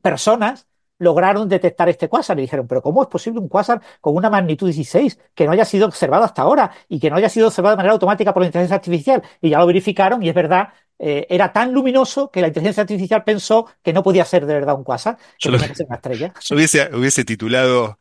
personas 0.01 0.67
lograron 0.99 1.49
detectar 1.49 1.89
este 1.89 2.07
cuásar 2.07 2.37
y 2.37 2.43
dijeron, 2.43 2.67
pero 2.67 2.81
¿cómo 2.81 3.01
es 3.01 3.07
posible 3.07 3.39
un 3.39 3.47
cuásar 3.47 3.81
con 4.01 4.15
una 4.15 4.29
magnitud 4.29 4.67
16 4.67 5.19
que 5.33 5.45
no 5.45 5.51
haya 5.51 5.65
sido 5.65 5.87
observado 5.87 6.23
hasta 6.23 6.43
ahora 6.43 6.71
y 6.87 6.99
que 6.99 7.09
no 7.09 7.15
haya 7.15 7.29
sido 7.29 7.47
observado 7.47 7.75
de 7.75 7.77
manera 7.77 7.93
automática 7.93 8.33
por 8.33 8.43
la 8.43 8.47
inteligencia 8.47 8.75
artificial? 8.75 9.23
Y 9.41 9.49
ya 9.49 9.59
lo 9.59 9.65
verificaron 9.65 10.21
y 10.21 10.29
es 10.29 10.35
verdad, 10.35 10.69
eh, 10.99 11.25
era 11.29 11.51
tan 11.51 11.73
luminoso 11.73 12.29
que 12.29 12.41
la 12.41 12.47
inteligencia 12.47 12.81
artificial 12.81 13.23
pensó 13.23 13.65
que 13.81 13.93
no 13.93 14.03
podía 14.03 14.25
ser 14.25 14.45
de 14.45 14.53
verdad 14.53 14.75
un 14.75 14.83
cuásar, 14.83 15.17
que 15.39 15.49
tenía 15.49 15.67
que 15.67 15.75
ser 15.75 15.87
una 15.87 15.95
estrella. 15.95 16.33
Yo 16.41 16.55
hubiese, 16.55 16.95
hubiese 16.95 17.25
titulado 17.25 17.97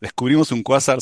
Descubrimos 0.00 0.52
un 0.52 0.62
cuásar 0.62 0.98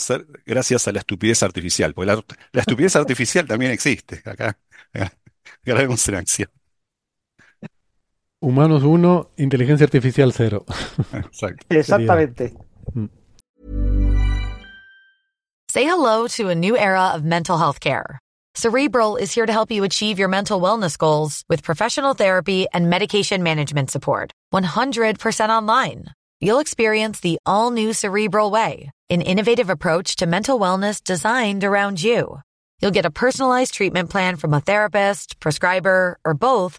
gracias 0.47 0.89
a 0.89 0.93
la 0.93 1.01
estupidez 1.01 1.43
artificial, 1.43 1.93
porque 1.93 2.13
la, 2.13 2.25
la 2.53 2.61
estupidez 2.61 2.97
artificial 2.97 3.47
también 3.47 3.71
existe. 3.71 4.23
Acá, 4.25 4.59
acá 4.93 5.13
grabemos 5.65 6.07
en 6.09 6.15
acción. 6.15 6.51
Humanos 8.41 8.83
1, 8.83 9.29
inteligencia 9.39 9.85
artificial 9.85 10.31
0. 10.31 10.65
Exacto. 11.13 11.65
Exactamente. 11.71 12.55
Mm. 12.95 13.09
Say 15.71 15.85
hello 15.85 16.27
to 16.29 16.49
a 16.49 16.55
new 16.55 16.77
era 16.77 17.13
of 17.15 17.25
mental 17.25 17.57
health 17.59 17.81
care. 17.81 18.19
Cerebral 18.55 19.17
is 19.17 19.33
here 19.35 19.47
to 19.47 19.53
help 19.53 19.71
you 19.71 19.85
achieve 19.85 20.19
your 20.19 20.29
mental 20.29 20.61
wellness 20.61 20.97
goals 20.97 21.45
with 21.49 21.63
professional 21.63 22.15
therapy 22.15 22.67
and 22.73 22.89
medication 22.89 23.43
management 23.43 23.91
support. 23.91 24.33
100% 24.55 25.49
online. 25.51 26.07
You'll 26.41 26.61
experience 26.61 27.21
the 27.21 27.39
all 27.45 27.71
new 27.71 27.93
Cerebral 27.93 28.51
Way, 28.51 28.91
an 29.11 29.23
innovative 29.23 29.71
approach 29.71 30.17
to 30.17 30.27
mental 30.27 30.59
wellness 30.59 31.03
designed 31.03 31.65
around 31.65 32.03
you. 32.03 32.41
You'll 32.81 32.91
get 32.97 33.07
a 33.07 33.11
personalized 33.11 33.75
treatment 33.75 34.11
plan 34.11 34.37
from 34.37 34.53
a 34.53 34.61
therapist, 34.61 35.41
prescriber, 35.41 36.19
or 36.25 36.35
both 36.35 36.79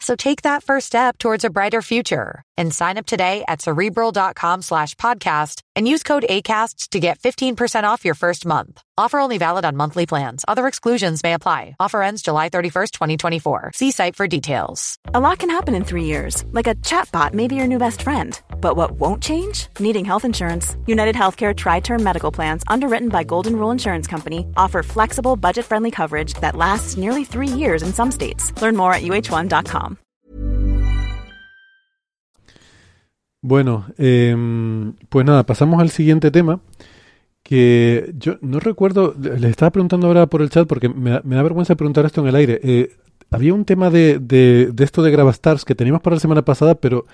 So 0.00 0.14
take 0.14 0.42
that 0.42 0.62
first 0.62 0.86
step 0.86 1.18
towards 1.18 1.44
a 1.44 1.50
brighter 1.50 1.82
future 1.82 2.42
and 2.56 2.72
sign 2.72 2.98
up 2.98 3.06
today 3.06 3.44
at 3.48 3.60
cerebral.com 3.60 4.62
slash 4.62 4.94
podcast 4.94 5.62
and 5.74 5.88
use 5.88 6.02
code 6.02 6.24
ACAST 6.28 6.90
to 6.90 7.00
get 7.00 7.18
15% 7.18 7.84
off 7.84 8.04
your 8.04 8.14
first 8.14 8.46
month. 8.46 8.80
Offer 8.96 9.18
only 9.18 9.38
valid 9.38 9.64
on 9.64 9.76
monthly 9.76 10.06
plans. 10.06 10.44
Other 10.46 10.66
exclusions 10.66 11.22
may 11.22 11.34
apply. 11.34 11.76
Offer 11.80 12.02
ends 12.02 12.22
July 12.22 12.48
31st, 12.48 12.90
2024. 12.92 13.72
See 13.74 13.90
site 13.90 14.16
for 14.16 14.28
details. 14.28 14.98
A 15.12 15.20
lot 15.20 15.38
can 15.38 15.50
happen 15.50 15.74
in 15.74 15.84
three 15.84 16.04
years, 16.04 16.44
like 16.52 16.66
a 16.68 16.74
chatbot 16.76 17.34
may 17.34 17.48
be 17.48 17.56
your 17.56 17.66
new 17.66 17.78
best 17.78 18.02
friend. 18.02 18.40
But 18.60 18.76
what 18.76 18.92
won't 18.92 19.22
change? 19.22 19.68
Needing 19.80 20.04
health 20.04 20.24
insurance. 20.24 20.76
United 20.86 21.14
Healthcare 21.14 21.54
Tri 21.54 21.80
Term 21.80 22.02
Medical 22.02 22.30
Plans, 22.30 22.62
underwritten 22.68 23.08
by 23.08 23.24
Golden 23.24 23.56
Rule 23.56 23.70
Insurance 23.72 24.06
Company, 24.06 24.46
offer 24.56 24.82
flexible, 24.82 25.36
budget 25.36 25.64
friendly 25.64 25.90
coverage 25.90 26.34
that 26.40 26.56
lasts 26.56 26.96
nearly 26.96 27.24
three 27.24 27.48
years 27.48 27.82
in 27.82 27.92
some 27.92 28.10
states. 28.12 28.52
Learn 28.60 28.76
more 28.76 28.92
at 28.92 29.02
uh1.com. 29.02 29.98
Bueno, 33.40 33.86
em, 33.96 34.94
pues 35.08 35.24
nada, 35.24 35.44
pasamos 35.44 35.80
al 35.80 35.90
siguiente 35.90 36.30
tema. 36.30 36.60
Que 37.42 38.12
yo 38.18 38.36
no 38.42 38.60
recuerdo, 38.60 39.14
les 39.18 39.50
estaba 39.50 39.70
preguntando 39.70 40.06
ahora 40.06 40.26
por 40.26 40.42
el 40.42 40.50
chat 40.50 40.68
porque 40.68 40.88
me, 40.88 41.20
me 41.24 41.36
da 41.36 41.42
vergüenza 41.42 41.76
preguntar 41.76 42.04
esto 42.04 42.20
en 42.20 42.26
el 42.26 42.34
aire. 42.34 42.60
Eh, 42.62 42.96
había 43.30 43.54
un 43.54 43.64
tema 43.64 43.90
de, 43.90 44.18
de, 44.18 44.70
de 44.72 44.84
esto 44.84 45.02
de 45.02 45.10
Gravastars 45.10 45.64
que 45.64 45.74
teníamos 45.74 46.02
para 46.02 46.16
la 46.16 46.20
semana 46.20 46.42
pasada, 46.42 46.74
pero 46.74 47.06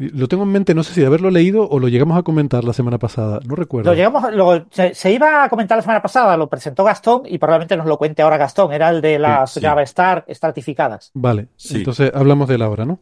Lo 0.00 0.28
tengo 0.28 0.44
en 0.44 0.50
mente, 0.50 0.74
no 0.74 0.84
sé 0.84 0.94
si 0.94 1.00
de 1.00 1.08
haberlo 1.08 1.28
leído 1.28 1.68
o 1.68 1.80
lo 1.80 1.88
llegamos 1.88 2.16
a 2.16 2.22
comentar 2.22 2.62
la 2.62 2.72
semana 2.72 2.98
pasada, 2.98 3.40
no 3.44 3.56
recuerdo. 3.56 3.90
Lo 3.90 3.96
llegamos, 3.96 4.32
lo, 4.32 4.64
se, 4.70 4.94
se, 4.94 5.10
iba 5.10 5.42
a 5.42 5.48
comentar 5.48 5.76
la 5.76 5.82
semana 5.82 6.00
pasada, 6.00 6.36
lo 6.36 6.48
presentó 6.48 6.84
Gastón 6.84 7.22
y 7.26 7.38
probablemente 7.38 7.76
nos 7.76 7.86
lo 7.86 7.98
cuente 7.98 8.22
ahora 8.22 8.36
Gastón, 8.36 8.72
era 8.72 8.90
el 8.90 9.00
de 9.00 9.18
las 9.18 9.50
Sí, 9.50 9.58
sí. 9.58 9.66
Java 9.66 9.82
Star 9.82 10.24
estratificadas. 10.28 11.10
Vale, 11.14 11.48
Sí. 11.56 11.78
entonces 11.78 12.12
hablamos 12.14 12.48
de 12.48 12.54
él 12.54 12.62
ahora, 12.62 12.84
¿no? 12.84 13.00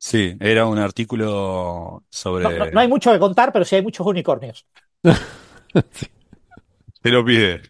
Sí, 0.00 0.36
era 0.40 0.66
un 0.66 0.78
artículo 0.78 2.04
sobre... 2.08 2.44
No, 2.44 2.50
no- 2.50 2.70
no 2.72 2.80
hay 2.80 2.88
mucho 2.88 3.12
que 3.12 3.18
contar, 3.18 3.52
pero 3.52 3.64
sí 3.64 3.76
hay 3.76 3.82
muchos 3.82 4.06
unicornios. 4.06 4.66
Te 7.02 7.10
lo 7.10 7.24
pide. 7.24 7.62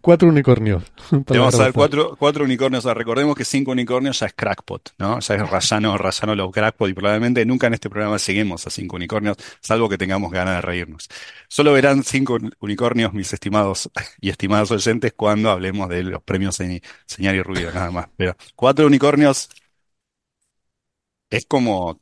Cuatro 0.00 0.28
unicornios. 0.28 0.84
Te 1.26 1.38
vamos 1.38 1.58
a 1.58 1.64
dar 1.64 1.72
cuatro, 1.72 2.16
cuatro 2.18 2.44
unicornios. 2.44 2.84
O 2.84 2.88
sea, 2.88 2.94
recordemos 2.94 3.34
que 3.34 3.44
cinco 3.44 3.70
unicornios 3.72 4.20
ya 4.20 4.26
es 4.26 4.34
crackpot, 4.34 4.90
¿no? 4.98 5.18
Ya 5.20 5.34
es 5.36 5.48
Rayano, 5.50 5.96
Rayano 5.98 6.34
los 6.34 6.52
crackpot 6.52 6.90
y 6.90 6.92
probablemente 6.94 7.44
nunca 7.46 7.66
en 7.68 7.74
este 7.74 7.88
programa 7.88 8.18
lleguemos 8.18 8.66
a 8.66 8.70
cinco 8.70 8.96
unicornios, 8.96 9.36
salvo 9.60 9.88
que 9.88 9.96
tengamos 9.98 10.30
ganas 10.30 10.56
de 10.56 10.60
reírnos. 10.62 11.08
Solo 11.48 11.72
verán 11.72 12.04
cinco 12.04 12.36
unicornios, 12.60 13.12
mis 13.14 13.32
estimados 13.32 13.90
y 14.20 14.28
estimadas 14.28 14.70
oyentes, 14.70 15.14
cuando 15.16 15.50
hablemos 15.50 15.88
de 15.88 16.02
los 16.04 16.22
premios 16.22 16.60
Señ- 16.60 16.82
Señal 17.06 17.36
y 17.36 17.42
Ruido, 17.42 17.72
nada 17.72 17.90
más. 17.90 18.08
Pero 18.16 18.36
cuatro 18.54 18.86
unicornios 18.86 19.48
es 21.30 21.46
como 21.46 22.00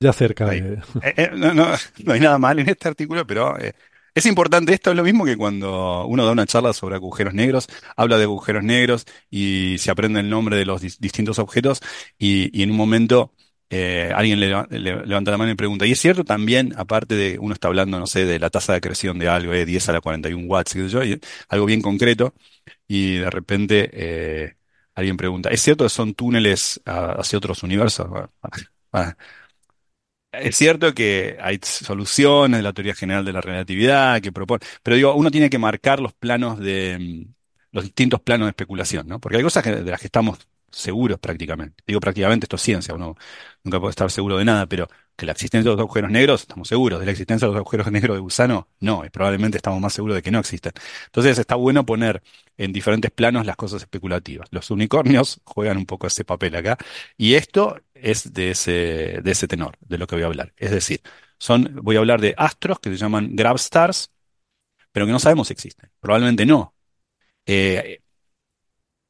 Ya 0.00 0.12
cerca 0.12 0.46
de... 0.46 0.74
Eh, 1.00 1.14
eh, 1.16 1.30
no, 1.34 1.54
no, 1.54 1.66
no 2.04 2.12
hay 2.12 2.20
nada 2.20 2.38
mal 2.38 2.58
en 2.58 2.68
este 2.68 2.88
artículo, 2.88 3.26
pero 3.26 3.58
eh, 3.58 3.74
es 4.18 4.26
importante. 4.26 4.72
Esto 4.74 4.90
es 4.90 4.96
lo 4.96 5.04
mismo 5.04 5.24
que 5.24 5.36
cuando 5.36 6.06
uno 6.06 6.24
da 6.26 6.32
una 6.32 6.46
charla 6.46 6.72
sobre 6.72 6.96
agujeros 6.96 7.34
negros, 7.34 7.68
habla 7.96 8.16
de 8.18 8.24
agujeros 8.24 8.64
negros 8.64 9.04
y 9.30 9.76
se 9.78 9.90
aprende 9.90 10.20
el 10.20 10.28
nombre 10.30 10.56
de 10.56 10.64
los 10.66 10.82
dis- 10.82 10.98
distintos 10.98 11.38
objetos 11.38 11.80
y, 12.18 12.62
en 12.62 12.70
un 12.70 12.76
momento 12.76 13.32
eh, 13.70 14.12
alguien 14.14 14.40
le, 14.40 14.48
le- 14.70 15.06
levanta 15.06 15.30
la 15.30 15.36
mano 15.38 15.50
y 15.52 15.54
pregunta, 15.54 15.86
¿y 15.86 15.92
es 15.92 16.00
cierto 16.00 16.24
también, 16.24 16.72
aparte 16.78 17.14
de, 17.14 17.38
uno 17.38 17.52
está 17.54 17.68
hablando, 17.68 17.98
no 17.98 18.06
sé, 18.06 18.24
de 18.24 18.38
la 18.38 18.48
tasa 18.50 18.72
de 18.72 18.78
acreción 18.78 19.18
de 19.18 19.28
algo, 19.28 19.52
eh, 19.52 19.64
10 19.66 19.88
a 19.88 19.92
la 19.92 20.00
41 20.00 20.46
watts, 20.48 20.72
qué 20.74 20.82
sé 20.82 20.88
yo, 20.88 21.00
algo 21.48 21.66
bien 21.66 21.82
concreto, 21.82 22.34
y 22.88 23.16
de 23.18 23.30
repente 23.30 23.90
eh, 23.92 24.56
alguien 24.94 25.16
pregunta, 25.16 25.50
¿es 25.50 25.60
cierto 25.62 25.84
que 25.84 25.90
son 25.90 26.14
túneles 26.14 26.80
ah, 26.86 27.16
hacia 27.18 27.38
otros 27.38 27.62
universos? 27.62 28.08
Bueno, 28.08 28.30
ah, 28.92 29.16
es 30.32 30.56
cierto 30.56 30.94
que 30.94 31.36
hay 31.40 31.58
soluciones 31.62 32.58
de 32.58 32.62
la 32.62 32.72
teoría 32.72 32.94
general 32.94 33.24
de 33.24 33.32
la 33.32 33.40
relatividad 33.40 34.20
que 34.20 34.32
propone, 34.32 34.64
pero 34.82 34.96
digo, 34.96 35.14
uno 35.14 35.30
tiene 35.30 35.50
que 35.50 35.58
marcar 35.58 36.00
los 36.00 36.12
planos 36.14 36.58
de 36.58 36.98
mm, 37.28 37.34
los 37.72 37.84
distintos 37.84 38.20
planos 38.20 38.46
de 38.46 38.50
especulación, 38.50 39.08
¿no? 39.08 39.20
Porque 39.20 39.38
hay 39.38 39.42
cosas 39.42 39.62
que- 39.64 39.70
de 39.76 39.90
las 39.90 40.00
que 40.00 40.06
estamos 40.08 40.38
seguros 40.80 41.18
prácticamente. 41.18 41.82
Digo 41.86 42.00
prácticamente, 42.00 42.44
esto 42.44 42.56
es 42.56 42.62
ciencia, 42.62 42.94
uno 42.94 43.16
nunca 43.64 43.80
puede 43.80 43.90
estar 43.90 44.10
seguro 44.10 44.38
de 44.38 44.44
nada, 44.44 44.66
pero 44.66 44.88
que 45.18 45.26
la 45.26 45.32
existencia 45.32 45.68
de 45.70 45.76
los 45.76 45.80
agujeros 45.80 46.10
negros, 46.12 46.42
estamos 46.42 46.68
seguros. 46.68 47.00
De 47.00 47.06
la 47.06 47.10
existencia 47.10 47.46
de 47.46 47.52
los 47.52 47.58
agujeros 47.58 47.90
negros 47.90 48.16
de 48.16 48.20
gusano, 48.20 48.68
no, 48.78 49.04
y 49.04 49.10
probablemente 49.10 49.56
estamos 49.56 49.80
más 49.80 49.92
seguros 49.92 50.14
de 50.14 50.22
que 50.22 50.30
no 50.30 50.38
existen. 50.38 50.72
Entonces 51.06 51.38
está 51.38 51.56
bueno 51.56 51.84
poner 51.84 52.22
en 52.56 52.72
diferentes 52.72 53.10
planos 53.10 53.44
las 53.44 53.56
cosas 53.56 53.82
especulativas. 53.82 54.48
Los 54.52 54.70
unicornios 54.70 55.40
juegan 55.44 55.76
un 55.76 55.86
poco 55.86 56.06
ese 56.06 56.24
papel 56.24 56.54
acá. 56.54 56.78
Y 57.16 57.34
esto 57.34 57.80
es 57.94 58.32
de 58.32 58.52
ese, 58.52 59.20
de 59.22 59.30
ese 59.32 59.48
tenor, 59.48 59.76
de 59.80 59.98
lo 59.98 60.06
que 60.06 60.14
voy 60.14 60.22
a 60.22 60.26
hablar. 60.26 60.52
Es 60.56 60.70
decir, 60.70 61.00
son, 61.38 61.80
voy 61.82 61.96
a 61.96 61.98
hablar 61.98 62.20
de 62.20 62.34
astros 62.36 62.78
que 62.78 62.90
se 62.90 62.96
llaman 62.96 63.34
gravstars, 63.34 64.12
pero 64.92 65.06
que 65.06 65.12
no 65.12 65.18
sabemos 65.20 65.48
si 65.48 65.54
existen. 65.54 65.90
Probablemente 66.00 66.46
no. 66.46 66.74
Eh, 67.46 68.00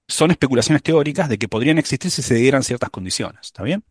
son 0.09 0.31
especulaciones 0.31 0.83
teóricas 0.83 1.29
de 1.29 1.39
que 1.39 1.49
podrían 1.49 1.79
existir 1.79 2.11
si 2.11 2.23
se 2.23 2.35
dieran 2.35 2.65
ciertas 2.65 2.91
condiciones. 2.91 3.41
¿Está 3.43 3.63
bien? 3.63 3.85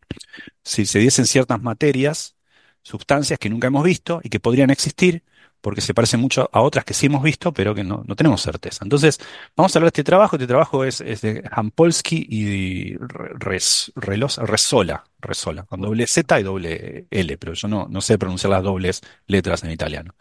Si 0.63 0.85
se 0.85 0.99
diesen 0.99 1.27
ciertas 1.27 1.61
materias, 1.61 2.35
sustancias 2.81 3.39
que 3.39 3.49
nunca 3.49 3.67
hemos 3.67 3.83
visto 3.83 4.19
y 4.23 4.29
que 4.29 4.39
podrían 4.39 4.71
existir 4.71 5.23
porque 5.61 5.81
se 5.81 5.93
parecen 5.93 6.19
mucho 6.19 6.49
a 6.53 6.61
otras 6.61 6.85
que 6.85 6.93
sí 6.93 7.07
hemos 7.07 7.23
visto, 7.23 7.51
pero 7.51 7.73
que 7.75 7.83
no, 7.83 8.03
tenemos 8.15 8.41
certeza. 8.41 8.85
Entonces, 8.85 9.19
vamos 9.55 9.75
a 9.75 9.79
hablar 9.79 9.91
de 9.91 9.99
este 9.99 10.03
trabajo. 10.03 10.35
Este 10.35 10.47
trabajo 10.47 10.83
es, 10.85 10.99
de 10.99 11.43
Jampolsky 11.51 12.27
y 12.29 12.95
Resola, 13.35 15.03
Resola, 15.19 15.63
con 15.63 15.81
doble 15.81 16.07
Z 16.07 16.39
y 16.39 16.43
doble 16.43 17.07
L, 17.09 17.37
pero 17.37 17.53
yo 17.53 17.67
no, 17.67 17.87
no 17.89 18.01
sé 18.01 18.17
pronunciar 18.17 18.51
las 18.51 18.63
dobles 18.63 19.01
letras 19.25 19.63
en 19.63 19.71
italiano. 19.71 20.13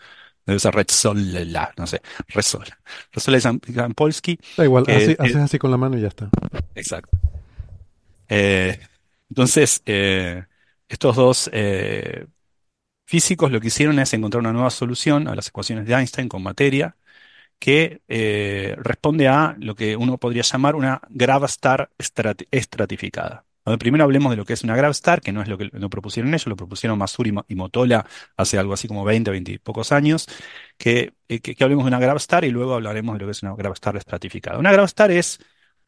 Debe 0.46 0.58
ser 0.60 0.74
Resola, 0.74 1.72
no 1.76 1.86
sé, 3.20 3.32
y 3.32 3.44
Jam- 3.44 3.60
Jampolsky. 3.74 4.38
Da 4.56 4.64
igual, 4.64 4.84
Eh, 4.88 4.94
así- 4.96 5.10
eh, 5.12 5.16
haces 5.18 5.36
así 5.36 5.58
con 5.58 5.70
la 5.72 5.76
mano 5.76 5.98
y 5.98 6.02
ya 6.02 6.08
está. 6.08 6.30
Exacto. 6.74 7.18
Eh, 8.28 8.78
entonces, 9.28 9.82
eh, 9.86 10.44
estos 10.88 11.16
dos 11.16 11.50
eh, 11.52 12.26
físicos 13.06 13.50
lo 13.50 13.60
que 13.60 13.68
hicieron 13.68 13.98
es 13.98 14.12
encontrar 14.14 14.40
una 14.40 14.52
nueva 14.52 14.70
solución 14.70 15.28
a 15.28 15.34
las 15.34 15.48
ecuaciones 15.48 15.86
de 15.86 15.94
Einstein 15.94 16.28
con 16.28 16.42
materia 16.42 16.96
que 17.58 18.02
responde 18.78 19.28
a 19.28 19.56
lo 19.58 19.74
que 19.74 19.96
uno 19.96 20.18
podría 20.18 20.42
llamar 20.42 20.76
una 20.76 21.00
gravastar 21.08 21.90
estrat- 21.98 22.46
estratificada. 22.50 23.45
Primero 23.78 24.04
hablemos 24.04 24.30
de 24.30 24.36
lo 24.36 24.44
que 24.44 24.52
es 24.52 24.62
una 24.64 24.76
gravastar, 24.76 25.20
que 25.20 25.32
no 25.32 25.42
es 25.42 25.48
lo 25.48 25.58
que 25.58 25.70
lo 25.72 25.90
propusieron 25.90 26.32
ellos, 26.32 26.46
lo 26.46 26.56
propusieron 26.56 26.98
Masur 26.98 27.26
y, 27.26 27.32
Mo- 27.32 27.44
y 27.48 27.54
Motola 27.56 28.06
hace 28.36 28.58
algo 28.58 28.72
así 28.74 28.86
como 28.88 29.04
20, 29.04 29.30
20 29.30 29.52
y 29.52 29.58
pocos 29.58 29.90
años, 29.92 30.26
que, 30.78 31.14
eh, 31.28 31.40
hablemos 31.60 31.84
de 31.84 31.88
una 31.88 31.98
gravastar 31.98 32.44
y 32.44 32.50
luego 32.50 32.74
hablaremos 32.74 33.14
de 33.16 33.20
lo 33.20 33.26
que 33.26 33.32
es 33.32 33.42
una 33.42 33.54
gravastar 33.56 33.96
estratificada. 33.96 34.58
Una 34.58 34.70
gravastar 34.72 35.10
es 35.10 35.38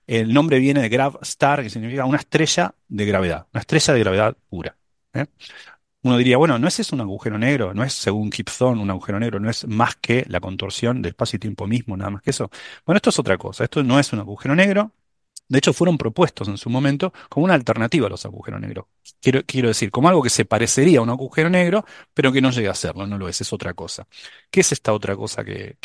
el 0.07 0.33
nombre 0.33 0.59
viene 0.59 0.81
de 0.83 0.89
grav 0.89 1.19
star, 1.23 1.63
que 1.63 1.71
significa 1.71 2.05
una 2.07 2.19
estrella 2.19 2.75
de 2.89 3.07
gravedad, 3.07 3.47
una 3.53 3.61
estrella 3.61 3.95
de 3.95 4.01
gravedad 4.01 4.37
pura. 4.49 4.77
¿eh? 5.15 5.27
Uno 6.03 6.17
diría, 6.17 6.37
bueno, 6.37 6.59
no 6.59 6.69
es 6.69 6.79
eso 6.81 6.95
un 6.95 7.01
agujero 7.03 7.39
negro, 7.39 7.75
no 7.75 7.83
es, 7.85 7.93
según 7.93 8.31
Thorne, 8.31 8.81
un 8.83 8.91
agujero 8.91 9.19
negro, 9.21 9.41
no 9.41 9.51
es 9.51 9.67
más 9.67 9.97
que 9.97 10.25
la 10.29 10.41
contorsión 10.41 11.03
del 11.03 11.11
espacio 11.11 11.37
y 11.39 11.41
tiempo 11.41 11.67
mismo, 11.67 11.97
nada 11.97 12.11
más 12.11 12.23
que 12.23 12.31
eso. 12.31 12.51
Bueno, 12.87 12.97
esto 12.99 13.11
es 13.11 13.19
otra 13.19 13.37
cosa, 13.37 13.65
esto 13.65 13.83
no 13.83 13.99
es 13.99 14.13
un 14.13 14.21
agujero 14.21 14.55
negro. 14.55 14.93
De 15.49 15.59
hecho, 15.59 15.73
fueron 15.73 15.97
propuestos 15.97 16.47
en 16.49 16.59
su 16.59 16.69
momento 16.69 17.13
como 17.31 17.45
una 17.45 17.55
alternativa 17.55 18.07
a 18.07 18.11
los 18.11 18.25
agujeros 18.27 18.61
negros. 18.61 18.87
Quiero, 19.21 19.69
decir, 19.69 19.91
como 19.91 20.09
algo 20.09 20.23
que 20.23 20.31
se 20.31 20.45
parecería 20.45 20.99
a 20.99 21.03
un 21.03 21.11
agujero 21.11 21.49
negro, 21.49 21.85
pero 22.15 22.33
que 22.33 22.43
no 22.43 22.51
llega 22.51 22.73
a 22.73 22.75
serlo, 22.75 23.07
no 23.07 23.17
lo 23.19 23.29
es, 23.29 23.41
es 23.41 23.53
otra 23.53 23.73
cosa. 23.75 24.07
¿Qué 24.51 24.61
es 24.61 24.73
esta 24.73 24.93
otra 24.93 25.17
cosa 25.17 25.45
que, 25.45 25.77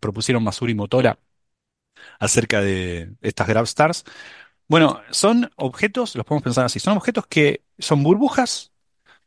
propusieron 0.00 0.44
Masur 0.44 0.70
y 0.70 0.74
Motola 0.74 1.18
acerca 2.20 2.60
de 2.60 3.14
estas 3.20 3.48
gravstars? 3.48 4.04
Bueno, 4.68 5.00
son 5.10 5.50
objetos, 5.56 6.14
los 6.16 6.26
podemos 6.26 6.44
pensar 6.44 6.64
así, 6.66 6.80
son 6.80 6.96
objetos 6.96 7.26
que 7.26 7.64
son 7.78 8.02
burbujas 8.02 8.72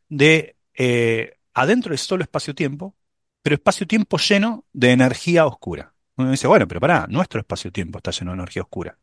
de 0.08 0.56
eh, 0.74 1.38
adentro 1.54 1.90
del 1.90 1.98
solo 1.98 2.22
espacio-tiempo, 2.24 2.94
pero 3.42 3.54
espacio-tiempo 3.56 4.18
lleno 4.18 4.64
de 4.72 4.92
energía 4.92 5.46
oscura. 5.46 5.94
Uno 6.16 6.30
dice, 6.30 6.46
bueno, 6.46 6.68
pero 6.68 6.80
pará, 6.80 7.06
nuestro 7.08 7.40
espacio-tiempo 7.40 7.98
está 7.98 8.10
lleno 8.12 8.32
de 8.32 8.36
energía 8.36 8.62
oscura. 8.62 8.98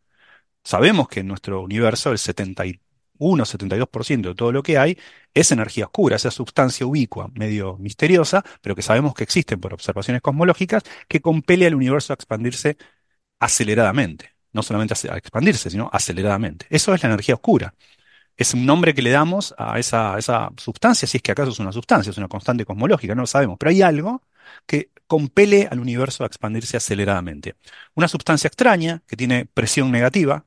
Sabemos 0.63 1.07
que 1.07 1.21
en 1.21 1.27
nuestro 1.27 1.61
universo 1.61 2.11
el 2.11 2.17
71-72% 2.17 4.29
de 4.29 4.35
todo 4.35 4.51
lo 4.51 4.63
que 4.63 4.77
hay 4.77 4.97
es 5.33 5.51
energía 5.51 5.85
oscura, 5.85 6.15
esa 6.15 6.31
sustancia 6.31 6.85
ubicua, 6.85 7.29
medio 7.33 7.77
misteriosa, 7.77 8.43
pero 8.61 8.75
que 8.75 8.81
sabemos 8.81 9.13
que 9.13 9.23
existe 9.23 9.57
por 9.57 9.73
observaciones 9.73 10.21
cosmológicas, 10.21 10.83
que 11.07 11.21
compele 11.21 11.67
al 11.67 11.75
universo 11.75 12.13
a 12.13 12.15
expandirse 12.15 12.77
aceleradamente. 13.39 14.35
No 14.51 14.63
solamente 14.63 14.95
a 15.09 15.17
expandirse, 15.17 15.69
sino 15.69 15.89
aceleradamente. 15.93 16.65
Eso 16.69 16.93
es 16.93 17.03
la 17.03 17.09
energía 17.09 17.35
oscura 17.35 17.73
es 18.39 18.53
un 18.53 18.65
nombre 18.65 18.93
que 18.93 19.01
le 19.01 19.11
damos 19.11 19.53
a 19.57 19.79
esa, 19.79 20.15
a 20.15 20.19
esa 20.19 20.49
sustancia, 20.57 21.07
si 21.07 21.17
es 21.17 21.23
que 21.23 21.33
acaso 21.33 21.51
es 21.51 21.59
una 21.59 21.73
sustancia, 21.73 22.11
es 22.11 22.17
una 22.17 22.29
constante 22.29 22.65
cosmológica, 22.65 23.13
no 23.13 23.23
lo 23.23 23.27
sabemos, 23.27 23.57
pero 23.59 23.71
hay 23.71 23.81
algo 23.81 24.23
que 24.65 24.91
compele 25.07 25.67
al 25.69 25.79
universo 25.79 26.23
a 26.23 26.27
expandirse 26.27 26.77
aceleradamente. 26.77 27.55
Una 27.95 28.07
sustancia 28.07 28.47
extraña 28.47 29.03
que 29.05 29.17
tiene 29.17 29.45
presión 29.45 29.91
negativa, 29.91 30.45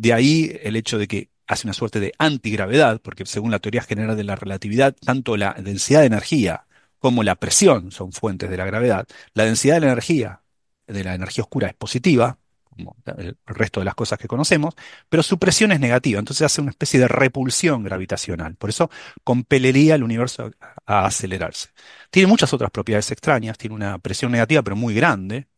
de 0.00 0.14
ahí 0.14 0.58
el 0.62 0.76
hecho 0.76 0.96
de 0.96 1.06
que 1.06 1.28
hace 1.46 1.66
una 1.66 1.74
suerte 1.74 2.00
de 2.00 2.14
antigravedad, 2.18 3.02
porque 3.02 3.26
según 3.26 3.50
la 3.50 3.58
teoría 3.58 3.82
general 3.82 4.16
de 4.16 4.24
la 4.24 4.34
relatividad, 4.34 4.96
tanto 5.04 5.36
la 5.36 5.52
densidad 5.52 6.00
de 6.00 6.06
energía 6.06 6.64
como 6.98 7.22
la 7.22 7.34
presión 7.34 7.92
son 7.92 8.12
fuentes 8.12 8.48
de 8.48 8.56
la 8.56 8.64
gravedad. 8.64 9.06
La 9.34 9.44
densidad 9.44 9.74
de 9.74 9.80
la 9.80 9.88
energía, 9.88 10.42
de 10.86 11.04
la 11.04 11.14
energía 11.14 11.44
oscura, 11.44 11.68
es 11.68 11.74
positiva, 11.74 12.38
como 12.70 12.96
el 13.18 13.36
resto 13.44 13.80
de 13.80 13.84
las 13.84 13.94
cosas 13.94 14.18
que 14.18 14.26
conocemos, 14.26 14.74
pero 15.10 15.22
su 15.22 15.38
presión 15.38 15.70
es 15.70 15.80
negativa, 15.80 16.18
entonces 16.18 16.46
hace 16.46 16.62
una 16.62 16.70
especie 16.70 16.98
de 16.98 17.08
repulsión 17.08 17.82
gravitacional. 17.84 18.54
Por 18.56 18.70
eso 18.70 18.90
compelería 19.22 19.96
al 19.96 20.02
universo 20.02 20.50
a, 20.86 21.00
a 21.02 21.06
acelerarse. 21.06 21.68
Tiene 22.10 22.26
muchas 22.26 22.54
otras 22.54 22.70
propiedades 22.70 23.10
extrañas, 23.10 23.58
tiene 23.58 23.74
una 23.76 23.98
presión 23.98 24.32
negativa 24.32 24.62
pero 24.62 24.76
muy 24.76 24.94
grande, 24.94 25.49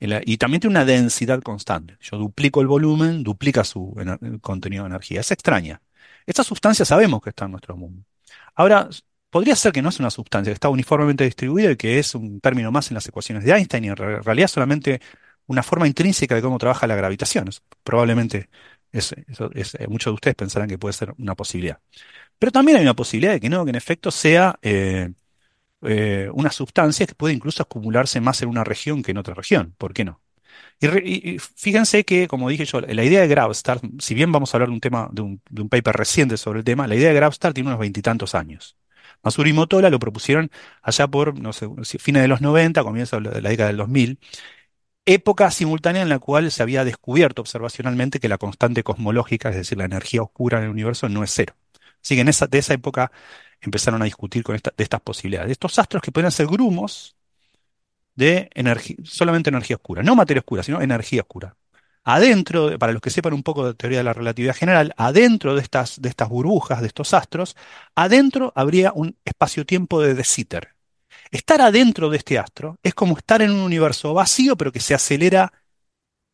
y 0.00 0.36
también 0.36 0.60
tiene 0.60 0.72
una 0.72 0.84
densidad 0.84 1.40
constante. 1.42 1.96
Yo 2.00 2.18
duplico 2.18 2.60
el 2.60 2.66
volumen, 2.66 3.22
duplica 3.22 3.64
su 3.64 3.94
contenido 4.42 4.84
de 4.84 4.90
energía. 4.90 5.20
Es 5.20 5.30
extraña. 5.30 5.80
Esta 6.26 6.44
sustancia 6.44 6.84
sabemos 6.84 7.22
que 7.22 7.30
está 7.30 7.46
en 7.46 7.52
nuestro 7.52 7.76
mundo. 7.76 8.04
Ahora, 8.54 8.88
podría 9.30 9.56
ser 9.56 9.72
que 9.72 9.82
no 9.82 9.88
es 9.88 9.98
una 9.98 10.10
sustancia, 10.10 10.50
que 10.50 10.54
está 10.54 10.68
uniformemente 10.68 11.24
distribuida 11.24 11.72
y 11.72 11.76
que 11.76 11.98
es 11.98 12.14
un 12.14 12.40
término 12.40 12.70
más 12.70 12.90
en 12.90 12.94
las 12.94 13.06
ecuaciones 13.08 13.44
de 13.44 13.52
Einstein 13.52 13.84
y 13.84 13.88
en 13.88 13.96
realidad 13.96 14.48
solamente 14.48 15.00
una 15.46 15.62
forma 15.62 15.86
intrínseca 15.86 16.34
de 16.34 16.42
cómo 16.42 16.58
trabaja 16.58 16.86
la 16.86 16.96
gravitación. 16.96 17.48
Probablemente 17.82 18.48
eh, 18.92 19.86
muchos 19.88 20.12
de 20.12 20.14
ustedes 20.14 20.36
pensarán 20.36 20.68
que 20.68 20.78
puede 20.78 20.92
ser 20.92 21.14
una 21.18 21.34
posibilidad. 21.34 21.80
Pero 22.38 22.52
también 22.52 22.78
hay 22.78 22.84
una 22.84 22.94
posibilidad 22.94 23.32
de 23.32 23.40
que 23.40 23.48
no, 23.48 23.64
que 23.64 23.70
en 23.70 23.76
efecto 23.76 24.10
sea 24.10 24.58
eh, 24.62 25.12
eh, 25.86 26.28
una 26.32 26.50
sustancia 26.50 27.06
que 27.06 27.14
puede 27.14 27.34
incluso 27.34 27.62
acumularse 27.62 28.20
más 28.20 28.42
en 28.42 28.48
una 28.48 28.64
región 28.64 29.02
que 29.02 29.12
en 29.12 29.18
otra 29.18 29.34
región. 29.34 29.74
¿Por 29.78 29.92
qué 29.94 30.04
no? 30.04 30.20
Y, 30.80 31.38
fíjense 31.38 32.04
que, 32.04 32.28
como 32.28 32.48
dije 32.48 32.64
yo, 32.64 32.80
la 32.80 33.04
idea 33.04 33.20
de 33.20 33.28
Gravstar, 33.28 33.80
si 33.98 34.14
bien 34.14 34.32
vamos 34.32 34.52
a 34.52 34.56
hablar 34.56 34.68
de 34.68 34.74
un 34.74 34.80
tema, 34.80 35.08
de 35.12 35.22
un, 35.22 35.68
paper 35.68 35.96
reciente 35.96 36.36
sobre 36.36 36.60
el 36.60 36.64
tema, 36.64 36.86
la 36.86 36.94
idea 36.96 37.08
de 37.08 37.14
Gravstar 37.14 37.54
tiene 37.54 37.68
unos 37.68 37.80
veintitantos 37.80 38.34
años. 38.34 38.76
Masuri 39.22 39.50
y 39.50 39.52
Motola 39.54 39.88
lo 39.90 39.98
propusieron 39.98 40.50
allá 40.82 41.08
por, 41.08 41.38
no 41.38 41.52
sé, 41.52 41.68
fines 41.98 42.22
de 42.22 42.28
los 42.28 42.40
90, 42.40 42.82
comienzo 42.82 43.20
de 43.20 43.40
la 43.40 43.48
década 43.48 43.68
del 43.68 43.78
2000, 43.78 44.18
época 45.06 45.50
simultánea 45.50 46.02
en 46.02 46.08
la 46.08 46.18
cual 46.18 46.50
se 46.50 46.62
había 46.62 46.84
descubierto 46.84 47.42
observacionalmente 47.42 48.20
que 48.20 48.28
la 48.28 48.38
constante 48.38 48.82
cosmológica, 48.82 49.50
es 49.50 49.56
decir, 49.56 49.78
la 49.78 49.84
energía 49.84 50.22
oscura 50.22 50.58
en 50.58 50.64
el 50.64 50.70
universo, 50.70 51.08
no 51.08 51.24
es 51.24 51.30
cero. 51.32 51.54
Así 52.02 52.16
que 52.16 52.20
en 52.22 52.28
esa, 52.28 52.46
de 52.46 52.58
esa 52.58 52.74
época 52.74 53.12
empezaron 53.66 54.02
a 54.02 54.04
discutir 54.04 54.42
con 54.42 54.56
de 54.56 54.84
estas 54.84 55.00
posibilidades. 55.00 55.52
Estos 55.52 55.78
astros 55.78 56.02
que 56.02 56.12
pueden 56.12 56.30
ser 56.30 56.46
grumos 56.46 57.16
de 58.14 58.50
energía, 58.54 58.96
solamente 59.04 59.50
energía 59.50 59.76
oscura, 59.76 60.02
no 60.02 60.14
materia 60.16 60.40
oscura, 60.40 60.62
sino 60.62 60.80
energía 60.80 61.22
oscura. 61.22 61.56
Adentro, 62.04 62.78
para 62.78 62.92
los 62.92 63.00
que 63.00 63.10
sepan 63.10 63.32
un 63.32 63.42
poco 63.42 63.66
de 63.66 63.74
teoría 63.74 63.98
de 63.98 64.04
la 64.04 64.12
relatividad 64.12 64.54
general, 64.54 64.92
adentro 64.98 65.54
de 65.54 65.62
estas, 65.62 66.00
de 66.02 66.10
estas 66.10 66.28
burbujas, 66.28 66.82
de 66.82 66.88
estos 66.88 67.14
astros, 67.14 67.56
adentro 67.94 68.52
habría 68.54 68.92
un 68.92 69.16
espacio-tiempo 69.24 70.02
de 70.02 70.14
De. 70.14 70.74
Estar 71.30 71.62
adentro 71.62 72.10
de 72.10 72.18
este 72.18 72.38
astro 72.38 72.78
es 72.82 72.94
como 72.94 73.16
estar 73.16 73.40
en 73.42 73.50
un 73.52 73.60
universo 73.60 74.12
vacío, 74.12 74.56
pero 74.56 74.70
que 74.70 74.80
se 74.80 74.94
acelera, 74.94 75.52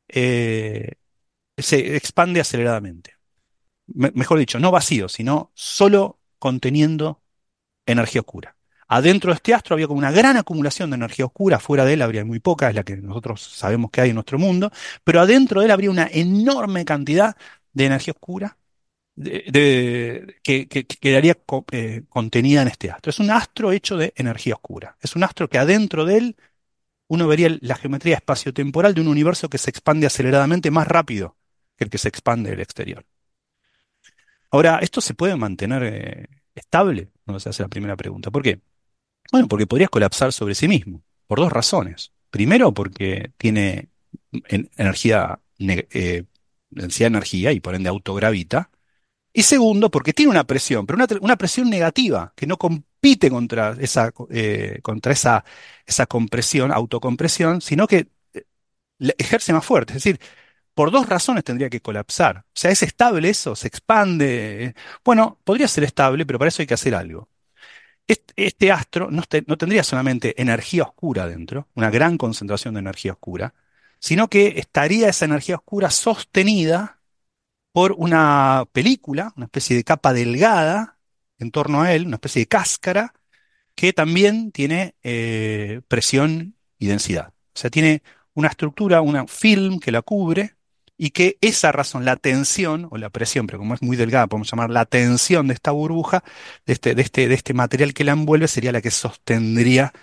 eh, 0.08 0.94
se 1.56 1.96
expande 1.96 2.40
aceleradamente. 2.40 3.14
mejor 3.86 4.38
dicho, 4.38 4.58
no 4.58 4.70
vacío, 4.70 5.08
sino 5.08 5.52
solo 5.54 6.19
conteniendo 6.40 7.22
energía 7.86 8.22
oscura. 8.22 8.56
Adentro 8.88 9.30
de 9.30 9.36
este 9.36 9.54
astro 9.54 9.74
había 9.74 9.86
como 9.86 9.98
una 9.98 10.10
gran 10.10 10.36
acumulación 10.36 10.90
de 10.90 10.96
energía 10.96 11.26
oscura, 11.26 11.60
fuera 11.60 11.84
de 11.84 11.92
él 11.92 12.02
habría 12.02 12.24
muy 12.24 12.40
poca, 12.40 12.68
es 12.68 12.74
la 12.74 12.82
que 12.82 12.96
nosotros 12.96 13.40
sabemos 13.40 13.92
que 13.92 14.00
hay 14.00 14.08
en 14.10 14.16
nuestro 14.16 14.38
mundo, 14.38 14.72
pero 15.04 15.20
adentro 15.20 15.60
de 15.60 15.66
él 15.66 15.70
habría 15.70 15.90
una 15.90 16.08
enorme 16.12 16.84
cantidad 16.84 17.36
de 17.72 17.86
energía 17.86 18.12
oscura 18.12 18.56
que, 19.14 20.86
quedaría 21.00 21.36
eh, 21.72 22.02
contenida 22.08 22.62
en 22.62 22.68
este 22.68 22.90
astro. 22.90 23.10
Es 23.10 23.20
un 23.20 23.30
astro 23.30 23.72
hecho 23.72 23.96
de 23.96 24.12
energía 24.16 24.54
oscura. 24.54 24.96
Es 25.00 25.14
un 25.16 25.22
astro 25.22 25.48
que 25.48 25.58
adentro 25.58 26.04
de 26.04 26.18
él 26.18 26.36
uno 27.08 27.26
vería 27.26 27.56
la 27.60 27.76
geometría 27.76 28.16
espaciotemporal 28.16 28.94
de 28.94 29.00
un 29.00 29.08
universo 29.08 29.48
que 29.48 29.58
se 29.58 29.70
expande 29.70 30.06
aceleradamente 30.06 30.70
más 30.70 30.88
rápido 30.88 31.36
que 31.76 31.84
el 31.84 31.90
que 31.90 31.98
se 31.98 32.08
expande 32.08 32.50
del 32.50 32.60
exterior. 32.60 33.04
Ahora, 34.50 34.78
¿esto 34.78 35.00
se 35.00 35.14
puede 35.14 35.36
mantener 35.36 35.82
eh, 35.84 36.28
estable? 36.54 37.10
No 37.26 37.38
se 37.40 37.50
hace 37.50 37.62
la 37.62 37.68
primera 37.68 37.96
pregunta. 37.96 38.30
¿Por 38.30 38.42
qué? 38.42 38.60
Bueno, 39.32 39.48
porque 39.48 39.66
podrías 39.66 39.90
colapsar 39.90 40.32
sobre 40.32 40.54
sí 40.54 40.68
mismo, 40.68 41.02
por 41.26 41.38
dos 41.38 41.52
razones. 41.52 42.12
Primero, 42.30 42.72
porque 42.72 43.32
tiene 43.36 43.88
energía, 44.76 45.40
eh, 45.58 46.24
densidad 46.70 47.10
de 47.10 47.16
energía 47.16 47.52
y 47.52 47.60
por 47.60 47.74
ende 47.74 47.88
autogravita. 47.88 48.70
Y 49.32 49.42
segundo, 49.42 49.90
porque 49.90 50.12
tiene 50.12 50.30
una 50.30 50.44
presión, 50.44 50.86
pero 50.86 50.98
una, 51.20 51.36
presión 51.36 51.70
negativa, 51.70 52.32
que 52.36 52.46
no 52.46 52.56
compite 52.58 53.30
contra 53.30 53.76
esa, 53.80 54.12
eh, 54.30 54.80
contra 54.82 55.12
esa, 55.12 55.44
esa 55.86 56.06
compresión, 56.06 56.72
autocompresión, 56.72 57.60
sino 57.60 57.86
que 57.86 58.08
eh, 58.34 58.44
ejerce 59.18 59.52
más 59.52 59.64
fuerte. 59.64 59.92
Es 59.92 60.02
decir, 60.02 60.20
por 60.74 60.90
dos 60.90 61.08
razones 61.08 61.44
tendría 61.44 61.70
que 61.70 61.80
colapsar. 61.80 62.38
O 62.38 62.44
sea, 62.54 62.70
¿es 62.70 62.82
estable 62.82 63.28
eso? 63.28 63.56
¿Se 63.56 63.68
expande? 63.68 64.74
Bueno, 65.04 65.38
podría 65.44 65.68
ser 65.68 65.84
estable, 65.84 66.26
pero 66.26 66.38
para 66.38 66.48
eso 66.48 66.62
hay 66.62 66.66
que 66.66 66.74
hacer 66.74 66.94
algo. 66.94 67.28
Este, 68.36 68.72
astro 68.72 69.08
no, 69.10 69.22
tendría 69.22 69.84
solamente 69.84 70.40
energía 70.40 70.82
oscura 70.82 71.28
dentro, 71.28 71.68
una 71.74 71.90
gran 71.90 72.18
concentración 72.18 72.74
de 72.74 72.80
energía 72.80 73.12
oscura, 73.12 73.54
sino 74.00 74.28
que 74.28 74.58
estaría 74.58 75.08
esa 75.08 75.26
energía 75.26 75.56
oscura 75.56 75.90
sostenida 75.90 77.00
por 77.72 77.92
una 77.92 78.64
película, 78.72 79.32
una 79.36 79.46
especie 79.46 79.76
de 79.76 79.84
capa 79.84 80.12
delgada 80.12 80.98
en 81.38 81.52
torno 81.52 81.82
a 81.82 81.94
él, 81.94 82.06
una 82.06 82.16
especie 82.16 82.42
de 82.42 82.48
cáscara, 82.48 83.14
que 83.74 83.92
también 83.92 84.52
tiene 84.52 84.96
eh, 85.02 85.82
presión 85.88 86.56
y 86.78 86.88
densidad. 86.88 87.28
O 87.54 87.58
sea, 87.58 87.70
tiene 87.70 88.02
una 88.34 88.48
estructura, 88.48 89.02
un 89.02 89.28
film 89.28 89.78
que 89.80 89.92
la 89.92 90.02
cubre, 90.02 90.56
y 91.02 91.12
que 91.12 91.38
esa 91.40 91.72
razón, 91.72 92.04
la 92.04 92.16
tensión 92.16 92.86
o 92.90 92.98
la 92.98 93.08
presión, 93.08 93.46
pero 93.46 93.58
como 93.58 93.72
es 93.72 93.80
muy 93.80 93.96
delgada, 93.96 94.26
podemos 94.26 94.50
llamar 94.50 94.68
la 94.68 94.84
tensión 94.84 95.48
de 95.48 95.54
esta 95.54 95.70
burbuja, 95.70 96.22
de 96.66 96.74
este, 96.74 97.00
este, 97.00 97.32
este 97.32 97.54
material 97.54 97.94
que 97.94 98.04
la 98.04 98.12
envuelve, 98.12 98.48
sería 98.48 98.70
la 98.70 98.82
que 98.82 98.90
sostendría, 98.90 99.94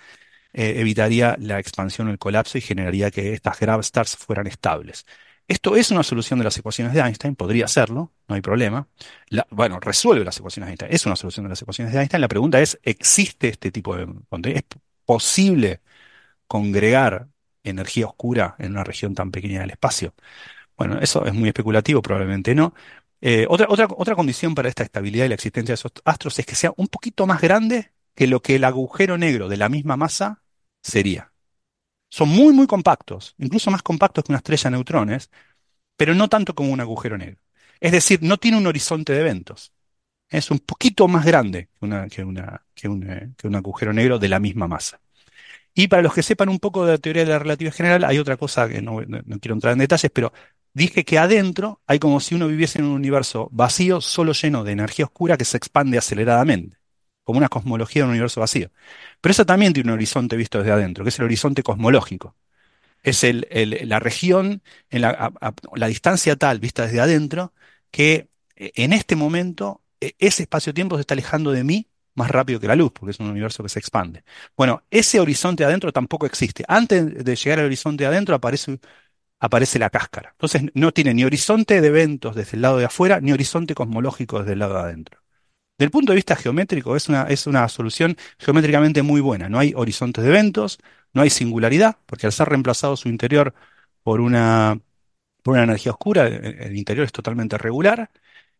eh, 0.53 0.75
evitaría 0.77 1.37
la 1.39 1.59
expansión 1.59 2.07
o 2.07 2.11
el 2.11 2.17
colapso 2.17 2.57
y 2.57 2.61
generaría 2.61 3.11
que 3.11 3.33
estas 3.33 3.59
gravstars 3.59 4.17
fueran 4.17 4.47
estables. 4.47 5.05
Esto 5.47 5.75
es 5.75 5.91
una 5.91 6.01
solución 6.01 6.39
de 6.39 6.45
las 6.45 6.57
ecuaciones 6.57 6.93
de 6.95 7.01
Einstein, 7.01 7.35
podría 7.35 7.67
serlo, 7.67 8.11
no 8.27 8.35
hay 8.35 8.41
problema. 8.41 8.87
bueno, 9.51 9.79
resuelve 9.79 10.25
las 10.25 10.39
ecuaciones 10.39 10.67
de 10.67 10.71
Einstein, 10.71 10.93
es 10.93 11.05
una 11.05 11.15
solución 11.15 11.45
de 11.45 11.49
las 11.51 11.61
ecuaciones 11.61 11.93
de 11.93 11.99
Einstein. 11.99 12.21
La 12.21 12.27
pregunta 12.27 12.59
es, 12.59 12.79
¿existe 12.81 13.49
este 13.49 13.71
tipo 13.71 13.95
de 13.95 14.07
contenido? 14.29 14.59
¿Es 14.59 14.65
posible 15.05 15.81
congregar 16.47 17.27
energía 17.63 18.07
oscura 18.07 18.55
en 18.59 18.71
una 18.71 18.83
región 18.83 19.13
tan 19.15 19.31
pequeña 19.31 19.61
del 19.61 19.71
espacio? 19.71 20.15
Bueno, 20.77 20.99
eso 20.99 21.25
es 21.25 21.33
muy 21.33 21.49
especulativo, 21.49 22.01
probablemente 22.01 22.53
no. 22.55 22.73
Eh, 23.19 23.45
otra, 23.49 23.67
otra, 23.69 23.87
otra 23.97 24.15
condición 24.15 24.53
para 24.55 24.69
esta 24.69 24.83
estabilidad 24.83 25.25
y 25.25 25.29
la 25.29 25.35
existencia 25.35 25.73
de 25.73 25.75
esos 25.75 25.91
astros 26.05 26.37
es 26.39 26.45
que 26.45 26.55
sea 26.55 26.71
un 26.77 26.87
poquito 26.87 27.25
más 27.25 27.41
grande 27.41 27.91
que 28.13 28.27
lo 28.27 28.41
que 28.41 28.55
el 28.55 28.63
agujero 28.63 29.17
negro 29.17 29.47
de 29.49 29.57
la 29.57 29.69
misma 29.69 29.97
masa 29.97 30.43
sería. 30.81 31.31
Son 32.09 32.29
muy, 32.29 32.53
muy 32.53 32.67
compactos, 32.67 33.35
incluso 33.37 33.71
más 33.71 33.83
compactos 33.83 34.23
que 34.23 34.31
una 34.31 34.37
estrella 34.37 34.69
de 34.69 34.71
neutrones, 34.77 35.29
pero 35.97 36.15
no 36.15 36.29
tanto 36.29 36.55
como 36.55 36.71
un 36.71 36.81
agujero 36.81 37.17
negro. 37.17 37.39
Es 37.79 37.91
decir, 37.91 38.19
no 38.23 38.37
tiene 38.37 38.57
un 38.57 38.67
horizonte 38.67 39.13
de 39.13 39.21
eventos. 39.21 39.73
Es 40.29 40.51
un 40.51 40.59
poquito 40.59 41.07
más 41.07 41.25
grande 41.25 41.69
que, 41.79 41.85
una, 41.85 42.07
que, 42.07 42.23
una, 42.23 42.65
que, 42.75 42.87
un, 42.87 43.03
eh, 43.09 43.33
agujero 43.55 43.93
negro 43.93 44.19
de 44.19 44.29
la 44.29 44.39
misma 44.39 44.67
masa. 44.67 45.01
Y 45.73 45.87
para 45.87 46.01
los 46.01 46.13
que 46.13 46.23
sepan 46.23 46.49
un 46.49 46.59
poco 46.59 46.85
de 46.85 46.93
la 46.93 46.97
teoría 46.97 47.23
de 47.25 47.31
la 47.31 47.39
relatividad 47.39 47.73
general, 47.75 48.03
hay 48.03 48.19
otra 48.19 48.37
cosa 48.37 48.67
que 48.69 48.81
no, 48.81 48.97
quiero 49.41 49.55
entrar 49.55 49.73
en 49.73 49.79
detalles, 49.79 50.11
pero 50.13 50.33
dije 50.77 51.03
que 51.05 51.17
adentro 51.17 51.81
hay 51.87 51.97
como 51.97 52.19
si 52.19 52.35
uno 52.35 52.47
viviese 52.47 52.79
en 52.79 52.85
un 52.85 52.91
universo 52.91 53.49
vacío, 53.51 53.99
solo 53.99 54.33
lleno 54.33 54.63
de 54.63 54.73
energía 54.73 55.05
oscura 55.05 55.35
que 55.35 55.43
se 55.45 55.57
expande 55.57 55.97
aceleradamente, 55.97 56.77
como 57.23 57.39
una 57.39 57.49
cosmología 57.49 58.03
de 58.03 58.05
un 58.05 58.11
universo 58.11 58.41
vacío. 58.41 58.69
Pero 59.19 59.31
eso 59.31 59.45
también 59.45 59.73
tiene 59.73 59.89
un 59.89 59.95
horizonte 59.95 60.37
visto 60.37 60.59
desde 60.59 60.71
adentro, 60.71 61.03
que 61.03 61.09
es 61.09 61.17
el 61.19 61.25
horizonte 61.25 61.63
cosmológico. 61.63 62.35
Es 63.01 63.23
la 63.23 63.99
región, 63.99 64.61
en 64.89 65.01
la, 65.01 65.33
la 65.75 65.87
distancia 65.87 66.35
tal 66.35 66.59
vista 66.59 66.83
desde 66.85 66.99
adentro, 66.99 67.53
que 67.89 68.29
eh, 68.55 68.71
en 68.75 68.93
este 68.93 69.15
momento 69.15 69.81
e, 69.99 70.15
ese 70.19 70.43
espacio-tiempo 70.43 70.95
se 70.97 71.01
está 71.01 71.15
alejando 71.15 71.51
de 71.51 71.63
mí 71.63 71.87
más 72.13 72.29
rápido 72.31 72.59
que 72.59 72.67
la 72.67 72.75
luz, 72.75 72.91
porque 72.93 73.11
es 73.11 73.19
un 73.19 73.27
universo 73.29 73.63
que 73.63 73.69
se 73.69 73.79
expande. 73.79 74.23
Bueno, 74.55 74.83
ese 74.91 75.19
horizonte 75.19 75.63
adentro 75.65 75.93
tampoco 75.93 76.25
existe. 76.25 76.63
Antes 76.67 77.23
de 77.23 77.35
llegar 77.35 77.59
al 77.59 77.65
horizonte 77.65 78.05
adentro 78.05 78.35
aparece 78.35 78.79
aparece 79.39 79.79
la 79.79 79.89
cáscara. 79.89 80.31
Entonces 80.31 80.63
no 80.73 80.91
tiene 80.93 81.13
ni 81.13 81.23
horizonte 81.23 81.81
de 81.81 81.87
eventos 81.87 82.35
desde 82.35 82.57
el 82.57 82.61
lado 82.61 82.77
de 82.77 82.85
afuera, 82.85 83.19
ni 83.21 83.31
horizonte 83.31 83.75
cosmológico 83.75 84.39
desde 84.39 84.53
el 84.53 84.59
lado 84.59 84.75
de 84.75 84.81
adentro. 84.81 85.21
Del 85.77 85.91
punto 85.91 86.11
de 86.11 86.15
vista 86.15 86.35
geométrico 86.35 86.95
es 86.95 87.07
una, 87.09 87.23
es 87.25 87.45
una 87.47 87.67
solución 87.69 88.17
geométricamente 88.39 89.03
muy 89.03 89.21
buena. 89.21 89.47
No 89.49 89.59
hay 89.59 89.73
horizontes 89.75 90.23
de 90.23 90.29
eventos, 90.31 90.79
no 91.13 91.21
hay 91.21 91.29
singularidad, 91.29 91.97
porque 92.07 92.25
al 92.25 92.31
ser 92.33 92.49
reemplazado 92.49 92.97
su 92.97 93.09
interior 93.09 93.53
por 94.03 94.21
una, 94.21 94.79
por 95.43 95.53
una 95.55 95.63
energía 95.65 95.91
oscura, 95.91 96.27
el 96.27 96.77
interior 96.77 97.05
es 97.05 97.11
totalmente 97.11 97.57
regular. 97.57 98.11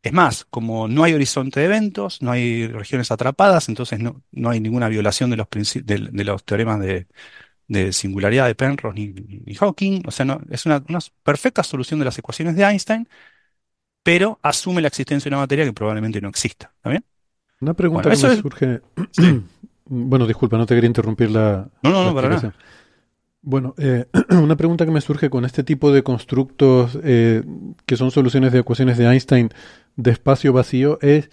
Es 0.03 0.13
más, 0.13 0.45
como 0.45 0.87
no 0.87 1.03
hay 1.03 1.13
horizonte 1.13 1.59
de 1.59 1.65
eventos, 1.67 2.21
no 2.21 2.31
hay 2.31 2.67
regiones 2.67 3.11
atrapadas, 3.11 3.69
entonces 3.69 3.99
no, 3.99 4.23
no 4.31 4.49
hay 4.51 4.59
ninguna 4.59 4.87
violación 4.89 5.29
de 5.31 5.37
los, 5.37 5.47
de 5.51 6.23
los 6.23 6.45
teoremas 6.45 6.79
de, 6.79 7.07
de 7.67 7.91
singularidad 7.91 8.47
de 8.47 8.55
Penrose 8.55 8.97
ni, 8.97 9.55
Hawking. 9.55 10.03
O 10.05 10.11
sea, 10.11 10.25
no, 10.25 10.41
es 10.49 10.65
una, 10.65 10.83
perfecta 11.23 11.63
solución 11.63 11.99
de 11.99 12.05
las 12.05 12.17
ecuaciones 12.17 12.55
de 12.55 12.63
Einstein, 12.63 13.07
pero 14.03 14.39
asume 14.41 14.81
la 14.81 14.87
existencia 14.87 15.29
de 15.29 15.35
una 15.35 15.43
materia 15.43 15.65
que 15.65 15.73
probablemente 15.73 16.21
no 16.21 16.29
exista. 16.29 16.71
¿Está 16.75 16.89
bien? 16.89 17.05
Una 17.59 17.73
pregunta 17.73 18.09
que 18.09 18.17
me 18.17 18.35
surge. 18.37 18.81
bueno, 19.85 20.27
disculpa, 20.27 20.57
no 20.57 20.65
te 20.65 20.75
quería 20.75 20.87
interrumpir 20.87 21.31
la. 21.31 21.67
No, 21.83 21.89
no, 21.89 22.05
no, 22.05 22.15
para 22.15 22.29
nada. 22.29 22.53
Bueno, 23.41 23.75
eh, 23.77 24.05
una 24.29 24.55
pregunta 24.55 24.85
que 24.85 24.91
me 24.91 25.01
surge 25.01 25.29
con 25.29 25.45
este 25.45 25.63
tipo 25.63 25.91
de 25.91 26.03
constructos 26.03 26.97
eh, 27.03 27.43
que 27.85 27.97
son 27.97 28.11
soluciones 28.11 28.51
de 28.51 28.59
ecuaciones 28.59 28.97
de 28.97 29.05
Einstein 29.05 29.49
de 29.95 30.11
espacio 30.11 30.53
vacío 30.53 30.99
es 31.01 31.29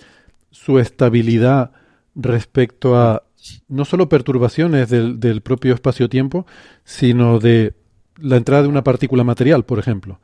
su 0.51 0.79
estabilidad 0.79 1.73
respecto 2.15 2.97
a 2.97 3.24
no 3.69 3.85
solo 3.85 4.09
perturbaciones 4.09 4.91
del, 4.91 5.41
propio 5.43 5.75
espacio-tiempo, 5.75 6.47
sino 6.85 7.39
de 7.39 7.75
la 8.19 8.37
entrada 8.37 8.63
de 8.63 8.69
una 8.69 8.85
partícula 8.85 9.25
material, 9.25 9.65
por 9.65 9.79
ejemplo. 9.79 10.21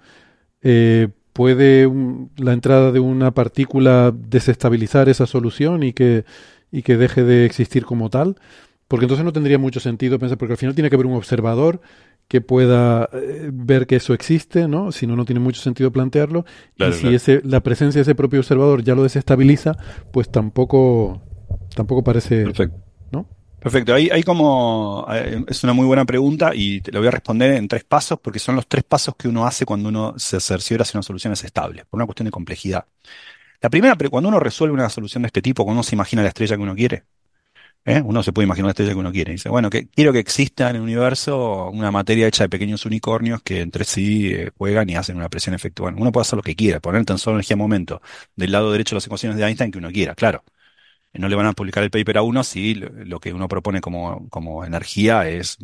Eh, 0.63 1.09
¿puede 1.33 1.91
la 2.37 2.53
entrada 2.53 2.93
de 2.93 3.01
una 3.01 3.33
partícula 3.33 4.13
desestabilizar 4.15 5.09
esa 5.09 5.27
solución 5.27 5.83
y 5.83 5.93
que, 5.93 6.25
y 6.71 6.83
que 6.83 6.97
deje 6.97 7.25
de 7.25 7.45
existir 7.47 7.85
como 7.85 8.11
tal? 8.11 8.37
Porque 8.89 9.05
entonces 9.05 9.25
no 9.25 9.33
tendría 9.33 9.59
mucho 9.59 9.81
sentido 9.81 10.19
pensar, 10.19 10.37
porque 10.37 10.55
al 10.55 10.59
final 10.59 10.75
tiene 10.75 10.91
que 10.91 10.97
haber 10.97 11.07
un 11.07 11.15
observador 11.15 11.81
que 12.27 12.41
pueda 12.41 13.09
eh, 13.13 13.51
ver 13.53 13.87
que 13.87 13.97
eso 13.97 14.15
existe, 14.15 14.69
¿no? 14.69 14.93
Si 14.93 15.07
no, 15.07 15.17
no 15.17 15.25
tiene 15.25 15.41
mucho 15.41 15.61
sentido 15.61 15.91
plantearlo. 15.91 16.45
y 16.77 16.93
si 16.93 17.15
ese, 17.15 17.41
la 17.45 17.61
presencia 17.61 18.01
de 18.01 18.03
ese 18.03 18.15
propio 18.15 18.41
observador 18.41 18.83
ya 18.83 18.95
lo 18.95 19.03
desestabiliza, 19.03 19.77
pues 20.13 20.31
tampoco, 20.31 21.23
tampoco 21.75 22.05
parece. 22.05 22.45
Perfecto. 22.45 22.90
Perfecto. 23.61 23.95
Ahí 23.95 24.09
hay 24.11 24.23
como. 24.23 25.07
Eh, 25.13 25.45
es 25.47 25.63
una 25.65 25.75
muy 25.75 25.85
buena 25.85 26.05
pregunta 26.07 26.53
y 26.55 26.81
te 26.81 26.93
lo 26.93 27.01
voy 27.01 27.09
a 27.09 27.11
responder 27.11 27.53
en 27.53 27.69
tres 27.69 27.85
pasos, 27.85 28.19
porque 28.21 28.39
son 28.39 28.57
los 28.57 28.67
tres 28.67 28.85
pasos 28.85 29.15
que 29.17 29.29
uno 29.29 29.47
hace 29.47 29.67
cuando 29.67 29.91
uno 29.91 30.15
se 30.17 30.41
cerciora 30.41 30.85
si 30.85 30.97
una 30.97 31.03
solución 31.03 31.35
es 31.35 31.45
estable, 31.45 31.85
por 31.85 31.99
una 31.99 32.07
cuestión 32.07 32.25
de 32.25 32.31
complejidad. 32.31 32.87
La 33.61 33.69
primera, 33.69 33.97
cuando 34.11 34.31
uno 34.31 34.41
resuelve 34.41 34.75
una 34.75 34.89
solución 34.89 35.23
de 35.23 35.27
este 35.27 35.43
tipo, 35.43 35.65
cuando 35.65 35.81
uno 35.81 35.83
se 35.83 35.95
imagina 35.95 36.23
la 36.23 36.29
estrella 36.29 36.57
que 36.57 36.63
uno 36.63 36.75
quiere, 36.75 37.05
¿eh? 37.85 38.03
Uno 38.05 38.23
se 38.23 38.33
puede 38.33 38.47
imaginar 38.47 38.67
una 38.67 38.71
estrella 38.71 38.93
que 38.93 38.99
uno 38.99 39.13
quiere. 39.13 39.33
Dice, 39.33 39.51
bueno, 39.51 39.69
que 39.71 39.89
quiero 39.89 40.13
que 40.13 40.21
exista 40.21 40.71
en 40.71 40.77
el 40.77 40.83
universo 40.83 41.69
una 41.71 41.91
materia 41.91 42.27
hecha 42.27 42.45
de 42.45 42.49
pequeños 42.49 42.87
unicornios 42.87 43.43
que 43.43 43.61
entre 43.61 43.85
sí 43.85 44.33
eh, 44.33 44.51
juegan 44.57 44.89
y 44.89 44.97
hacen 44.97 45.17
una 45.17 45.29
presión 45.29 45.55
efectual. 45.55 45.95
uno 45.99 46.13
puede 46.13 46.23
hacer 46.23 46.39
lo 46.39 46.43
que 46.43 46.57
quiera, 46.57 46.81
poner 46.81 47.05
tan 47.05 47.19
solo 47.19 47.37
energía 47.37 47.57
momento 47.57 48.01
del 48.37 48.53
lado 48.53 48.73
derecho 48.73 48.95
de 48.95 48.99
las 48.99 49.07
ecuaciones 49.07 49.37
de 49.39 49.45
Einstein 49.45 49.71
que 49.71 49.79
uno 49.79 49.91
quiera, 49.91 50.15
claro 50.15 50.45
no 51.13 51.29
le 51.29 51.37
van 51.37 51.47
a 51.47 51.53
publicar 51.53 51.83
el 51.83 51.91
paper 51.91 52.19
a 52.19 52.23
uno 52.23 52.45
si 52.45 52.75
lo 52.75 53.19
que 53.21 53.33
uno 53.33 53.49
propone 53.49 53.81
como, 53.81 54.29
como 54.31 54.65
energía 54.65 55.29
es 55.29 55.59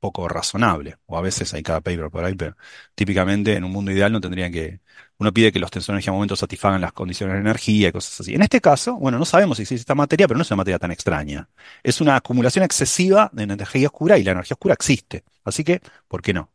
poco 0.00 0.28
razonable. 0.28 0.96
O 1.06 1.18
a 1.18 1.20
veces 1.20 1.52
hay 1.54 1.62
cada 1.62 1.80
paper 1.80 2.10
por 2.10 2.24
ahí, 2.24 2.34
pero 2.34 2.56
típicamente 2.94 3.54
en 3.54 3.64
un 3.64 3.72
mundo 3.72 3.90
ideal 3.90 4.12
no 4.12 4.20
tendrían 4.20 4.52
que. 4.52 4.80
Uno 5.20 5.32
pide 5.32 5.50
que 5.50 5.58
los 5.58 5.70
tensores 5.72 6.04
de 6.04 6.12
momento 6.12 6.36
satisfagan 6.36 6.80
las 6.80 6.92
condiciones 6.92 7.34
de 7.34 7.40
energía 7.40 7.88
y 7.88 7.92
cosas 7.92 8.20
así. 8.20 8.34
En 8.34 8.42
este 8.42 8.60
caso, 8.60 8.94
bueno, 8.96 9.18
no 9.18 9.24
sabemos 9.24 9.56
si 9.56 9.64
existe 9.64 9.80
esta 9.80 9.96
materia, 9.96 10.28
pero 10.28 10.38
no 10.38 10.42
es 10.42 10.50
una 10.50 10.58
materia 10.58 10.78
tan 10.78 10.92
extraña. 10.92 11.48
Es 11.82 12.00
una 12.00 12.14
acumulación 12.16 12.64
excesiva 12.64 13.28
de 13.32 13.42
energía 13.42 13.88
oscura 13.88 14.16
y 14.18 14.22
la 14.22 14.32
energía 14.32 14.54
oscura 14.54 14.74
existe. 14.74 15.24
Así 15.44 15.64
que, 15.64 15.80
¿por 16.06 16.22
qué 16.22 16.32
no? 16.34 16.52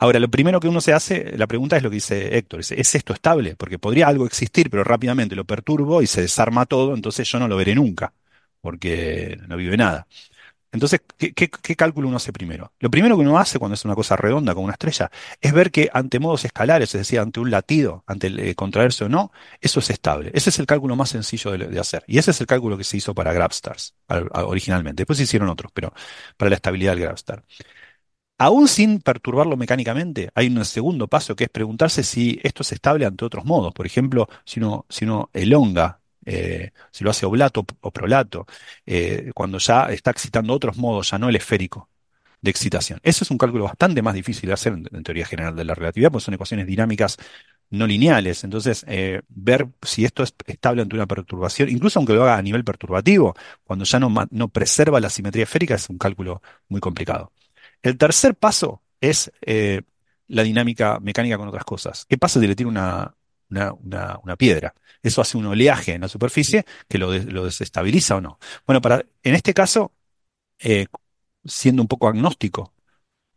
Ahora, 0.00 0.18
lo 0.18 0.30
primero 0.30 0.60
que 0.60 0.68
uno 0.68 0.80
se 0.80 0.94
hace, 0.94 1.36
la 1.36 1.46
pregunta 1.46 1.76
es 1.76 1.82
lo 1.82 1.90
que 1.90 1.96
dice 1.96 2.38
Héctor, 2.38 2.60
¿es, 2.60 2.94
esto 2.94 3.12
estable? 3.12 3.54
Porque 3.54 3.78
podría 3.78 4.08
algo 4.08 4.24
existir, 4.24 4.70
pero 4.70 4.82
rápidamente 4.82 5.36
lo 5.36 5.44
perturbo 5.44 6.00
y 6.00 6.06
se 6.06 6.22
desarma 6.22 6.64
todo, 6.64 6.94
entonces 6.94 7.30
yo 7.30 7.38
no 7.38 7.48
lo 7.48 7.56
veré 7.56 7.74
nunca, 7.74 8.14
porque 8.62 9.38
no 9.46 9.58
vive 9.58 9.76
nada. 9.76 10.06
Entonces, 10.72 11.02
¿qué, 11.18 11.50
cálculo 11.76 12.08
uno 12.08 12.16
hace 12.16 12.32
primero? 12.32 12.72
Lo 12.78 12.90
primero 12.90 13.16
que 13.16 13.22
uno 13.22 13.38
hace 13.38 13.58
cuando 13.58 13.74
es 13.74 13.84
una 13.84 13.94
cosa 13.94 14.16
redonda 14.16 14.54
como 14.54 14.64
una 14.66 14.72
estrella 14.74 15.10
es 15.40 15.52
ver 15.52 15.70
que 15.70 15.90
ante 15.92 16.18
modos 16.18 16.44
escalares, 16.46 16.94
es 16.94 17.00
decir, 17.02 17.18
ante 17.18 17.40
un 17.40 17.50
latido, 17.50 18.04
ante 18.06 18.28
el 18.28 18.38
eh, 18.40 18.54
contraerse 18.54 19.04
o 19.04 19.08
no, 19.10 19.32
eso 19.60 19.80
es 19.80 19.90
estable. 19.90 20.30
Ese 20.32 20.48
es 20.50 20.58
el 20.60 20.66
cálculo 20.66 20.96
más 20.96 21.10
sencillo 21.10 21.50
de, 21.50 21.78
hacer. 21.78 22.04
Y 22.06 22.18
ese 22.18 22.30
es 22.30 22.40
el 22.40 22.46
cálculo 22.46 22.78
que 22.78 22.84
se 22.84 22.96
hizo 22.96 23.14
para 23.14 23.32
GravStars 23.34 23.94
originalmente. 24.32 25.02
Después 25.02 25.18
se 25.18 25.24
hicieron 25.24 25.48
otros, 25.50 25.72
pero 25.74 25.92
para 26.38 26.50
la 26.50 26.56
estabilidad 26.56 26.92
del 26.92 27.00
GravStar. 27.02 27.44
Aún 28.40 28.68
sin 28.68 29.00
perturbarlo 29.00 29.58
mecánicamente, 29.58 30.30
hay 30.34 30.46
un 30.46 30.64
segundo 30.64 31.08
paso 31.08 31.36
que 31.36 31.44
es 31.44 31.50
preguntarse 31.50 32.02
si 32.02 32.40
esto 32.42 32.62
es 32.62 32.72
estable 32.72 33.04
ante 33.04 33.26
otros 33.26 33.44
modos. 33.44 33.74
Por 33.74 33.84
ejemplo, 33.84 34.30
si 34.46 34.60
uno, 34.60 35.30
elonga, 35.34 36.00
eh, 36.24 36.70
si 36.90 37.04
lo 37.04 37.10
hace 37.10 37.26
oblato 37.26 37.66
o 37.82 37.90
prolato, 37.90 38.46
eh, 38.86 39.30
cuando 39.34 39.58
ya 39.58 39.90
está 39.90 40.10
excitando 40.10 40.54
otros 40.54 40.78
modos, 40.78 41.10
ya 41.10 41.18
no 41.18 41.28
el 41.28 41.36
esférico 41.36 41.90
de 42.40 42.50
excitación. 42.50 42.98
Eso 43.02 43.24
es 43.24 43.30
un 43.30 43.36
cálculo 43.36 43.64
bastante 43.64 44.00
más 44.00 44.14
difícil 44.14 44.46
de 44.48 44.54
hacer 44.54 44.72
en, 44.72 45.02
teoría 45.04 45.26
general 45.26 45.54
de 45.54 45.64
la 45.64 45.74
relatividad, 45.74 46.10
porque 46.10 46.24
son 46.24 46.34
ecuaciones 46.34 46.66
dinámicas 46.66 47.18
no 47.68 47.86
lineales. 47.86 48.42
Entonces, 48.44 48.86
eh, 48.88 49.20
ver 49.28 49.68
si 49.82 50.06
esto 50.06 50.22
es 50.22 50.34
estable 50.46 50.80
ante 50.80 50.96
una 50.96 51.06
perturbación, 51.06 51.68
incluso 51.68 51.98
aunque 51.98 52.14
lo 52.14 52.22
haga 52.22 52.38
a 52.38 52.42
nivel 52.42 52.64
perturbativo, 52.64 53.34
cuando 53.64 53.84
ya 53.84 54.00
no, 54.00 54.14
no 54.30 54.48
preserva 54.48 54.98
la 54.98 55.10
simetría 55.10 55.44
esférica, 55.44 55.74
es 55.74 55.90
un 55.90 55.98
cálculo 55.98 56.40
muy 56.68 56.80
complicado. 56.80 57.32
El 57.82 57.96
tercer 57.96 58.34
paso 58.34 58.82
es 59.00 59.32
eh, 59.42 59.82
la 60.28 60.42
dinámica 60.42 61.00
mecánica 61.00 61.38
con 61.38 61.48
otras 61.48 61.64
cosas. 61.64 62.06
¿Qué 62.08 62.18
pasa 62.18 62.40
si 62.40 62.46
le 62.46 62.54
tiro 62.56 62.70
una, 62.70 63.14
piedra? 64.38 64.74
¿Eso 65.02 65.20
hace 65.20 65.36
un 65.38 65.46
oleaje 65.46 65.94
en 65.94 66.02
la 66.02 66.08
superficie 66.08 66.64
que 66.88 66.98
lo, 66.98 67.10
desestabiliza 67.10 68.16
o 68.16 68.20
no? 68.20 68.38
Bueno, 68.66 68.80
para, 68.80 69.04
en 69.22 69.34
este 69.34 69.54
caso, 69.54 69.92
eh, 70.58 70.86
siendo 71.44 71.82
un 71.82 71.88
poco 71.88 72.08
agnóstico 72.08 72.74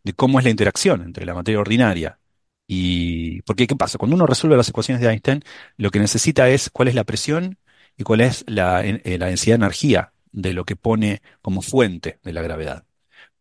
de 0.03 0.13
cómo 0.13 0.39
es 0.39 0.45
la 0.45 0.51
interacción 0.51 1.01
entre 1.03 1.25
la 1.25 1.33
materia 1.33 1.59
ordinaria 1.59 2.19
y... 2.67 3.41
Porque, 3.43 3.67
¿qué 3.67 3.75
pasa? 3.75 3.97
Cuando 3.97 4.15
uno 4.15 4.25
resuelve 4.27 4.57
las 4.57 4.69
ecuaciones 4.69 5.01
de 5.01 5.09
Einstein, 5.09 5.43
lo 5.77 5.91
que 5.91 5.99
necesita 5.99 6.49
es 6.49 6.69
cuál 6.69 6.89
es 6.89 6.95
la 6.95 7.03
presión 7.05 7.57
y 7.97 8.03
cuál 8.03 8.21
es 8.21 8.43
la, 8.47 8.85
eh, 8.85 9.17
la 9.17 9.27
densidad 9.27 9.57
de 9.57 9.65
energía 9.65 10.13
de 10.31 10.53
lo 10.53 10.65
que 10.65 10.75
pone 10.75 11.21
como 11.41 11.61
fuente 11.61 12.19
de 12.23 12.33
la 12.33 12.41
gravedad. 12.41 12.85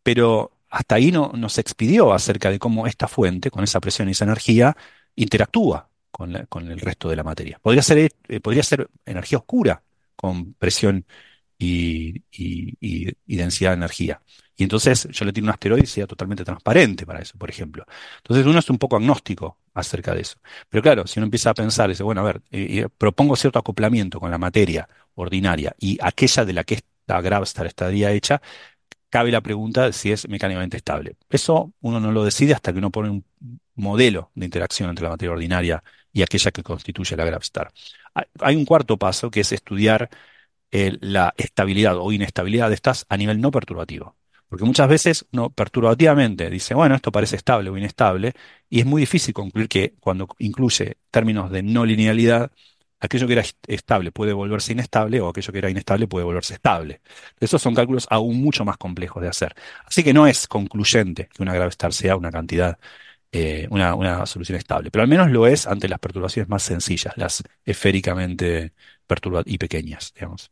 Pero 0.03 0.52
hasta 0.73 0.95
ahí 0.95 1.13
no, 1.13 1.31
nos 1.35 1.59
expidió 1.59 2.15
acerca 2.15 2.51
de 2.51 2.59
cómo 2.59 2.87
esta 2.87 3.07
fuente, 3.07 3.51
con 3.51 3.63
esa 3.63 3.79
presión 3.79 4.09
y 4.09 4.13
esa 4.13 4.25
energía, 4.25 4.75
interactúa 5.15 5.91
con, 6.11 6.35
el 6.35 6.81
resto 6.81 7.11
de 7.11 7.17
la 7.17 7.23
materia. 7.23 7.59
Podría 7.61 7.83
ser, 7.83 8.11
eh, 8.29 8.41
podría 8.41 8.63
ser 8.63 8.89
energía 9.05 9.39
oscura 9.39 9.83
con 10.17 10.55
presión 10.55 11.05
y, 11.59 12.23
densidad 13.27 13.71
de 13.71 13.77
energía. 13.77 14.23
Y 14.57 14.63
entonces 14.63 15.09
yo 15.11 15.25
le 15.27 15.33
tiro 15.35 15.45
un 15.45 15.51
asteroide 15.51 15.85
y 15.85 15.87
sea 15.87 16.07
totalmente 16.07 16.43
transparente 16.43 17.05
para 17.05 17.21
eso, 17.21 17.37
por 17.37 17.51
ejemplo. 17.51 17.85
Entonces 18.19 18.47
uno 18.47 18.59
es 18.59 18.71
un 18.71 18.79
poco 18.79 18.97
agnóstico 18.97 19.59
acerca 19.75 20.15
de 20.15 20.23
eso. 20.23 20.39
Pero 20.71 20.83
claro, 20.83 21.07
si 21.07 21.21
uno 21.21 21.27
empieza 21.27 21.51
a 21.51 21.55
pensar, 21.55 21.91
dice, 21.91 22.03
bueno, 22.03 22.23
a 22.23 22.25
ver, 22.25 22.43
eh, 22.51 22.89
propongo 22.97 23.37
cierto 23.37 23.59
acoplamiento 23.59 24.19
con 24.21 24.31
la 24.31 24.39
materia 24.39 24.89
ordinaria 25.15 25.75
y 25.79 25.99
aquella 26.01 26.47
de 26.47 26.53
la 26.55 26.65
que 26.65 26.75
esta 26.75 27.21
Gravstar 27.21 27.67
estaría 27.67 28.11
hecha, 28.13 28.41
cabe 29.13 29.31
la 29.31 29.43
pregunta 29.43 29.85
de 29.85 29.93
si 29.93 30.11
es 30.11 30.27
mecánicamente 30.27 30.79
estable. 30.79 31.17
Eso 31.29 31.75
uno 31.83 32.01
no 32.01 32.13
lo 32.13 32.25
decide 32.25 32.55
hasta 32.55 32.73
que 32.73 32.79
uno 32.79 32.91
pone 32.91 33.11
un 33.11 33.25
modelo 33.75 34.31
de 34.35 34.47
interacción 34.47 34.89
entre 34.89 35.05
la 35.05 35.11
materia 35.11 35.33
ordinaria 35.33 35.85
y 36.15 36.23
aquella 36.23 36.51
que 36.51 36.63
constituye 36.63 37.15
la 37.15 37.27
GravStar. 37.27 37.73
Hay 38.41 38.57
un 38.57 38.65
cuarto 38.65 38.97
paso 38.97 39.31
que 39.31 39.41
es 39.41 39.53
estudiar 39.53 40.09
la 40.71 41.35
estabilidad 41.37 41.99
o 41.99 42.11
inestabilidad 42.11 42.71
de 42.71 42.75
estas 42.75 43.05
a 43.11 43.19
nivel 43.19 43.39
no 43.39 43.51
perturbativo. 43.51 44.17
Porque 44.49 44.65
muchas 44.65 44.89
veces 44.89 45.27
uno 45.33 45.51
perturbativamente 45.51 46.49
dice, 46.49 46.75
bueno, 46.75 46.95
esto 46.95 47.13
parece 47.13 47.37
estable 47.37 47.69
o 47.69 47.77
inestable, 47.77 48.33
y 48.71 48.81
es 48.81 48.87
muy 48.87 49.03
difícil 49.03 49.35
concluir 49.35 49.69
que 49.69 49.95
cuando 50.01 50.29
incluye 50.39 50.97
términos 51.11 51.51
de 51.51 51.63
no 51.63 51.85
linealidad, 51.85 52.51
aquello 53.03 53.27
que 53.27 53.33
era 53.35 53.45
estable 53.67 54.13
puede 54.13 54.33
volverse 54.33 54.73
inestable 54.73 55.21
o 55.21 55.29
aquello 55.29 55.53
que 55.53 55.59
era 55.59 55.71
inestable 55.71 56.07
puede 56.07 56.25
volverse 56.25 56.55
estable. 56.55 57.01
Esos 57.41 57.61
son 57.61 57.75
cálculos 57.75 58.07
aún 58.11 58.41
mucho 58.41 58.65
más 58.65 58.77
complejos 58.79 59.23
de 59.23 59.29
hacer. 59.29 59.55
Así 59.85 60.05
que 60.05 60.15
no 60.15 60.27
es 60.27 60.47
concluyente 60.47 61.29
que 61.29 61.43
una 61.43 61.53
gravestar 61.55 61.93
sea 61.93 62.17
una 62.17 62.31
cantidad, 62.31 62.79
eh, 63.33 63.67
una, 63.71 64.25
solución 64.27 64.59
estable, 64.59 64.91
pero 64.91 65.03
al 65.03 65.09
menos 65.09 65.31
lo 65.31 65.47
es 65.47 65.67
ante 65.67 65.89
las 65.89 65.99
perturbaciones 65.99 66.49
más 66.49 66.63
sencillas, 66.63 67.15
las 67.17 67.43
esféricamente 67.65 68.73
perturbadas 69.07 69.47
y 69.49 69.59
pequeñas, 69.59 70.13
digamos. 70.15 70.51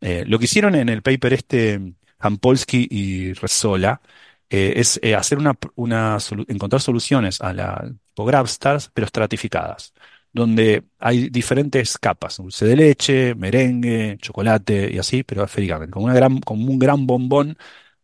Eh, 0.00 0.24
lo 0.26 0.38
que 0.38 0.44
hicieron 0.46 0.74
en 0.74 0.88
el 0.90 1.02
paper 1.02 1.32
este 1.32 1.94
Hampolsky 2.18 2.86
y 2.90 3.32
Resola 3.34 4.00
eh, 4.50 4.74
es 4.76 5.00
hacer 5.16 5.38
una, 5.38 5.56
encontrar 6.48 6.82
soluciones 6.82 7.40
a 7.40 7.52
la 7.52 7.90
tipo 8.14 8.26
pero 8.94 9.06
estratificadas 9.06 9.92
donde 10.36 10.84
hay 10.98 11.30
diferentes 11.30 11.98
capas, 11.98 12.36
dulce 12.36 12.66
de 12.66 12.76
leche, 12.76 13.34
merengue, 13.34 14.18
chocolate 14.20 14.90
y 14.92 14.98
así, 14.98 15.22
pero 15.24 15.42
esféricamente, 15.44 15.92
como, 15.92 16.06
una 16.06 16.14
gran, 16.14 16.40
como 16.40 16.70
un 16.70 16.78
gran 16.78 17.06
bombón 17.06 17.56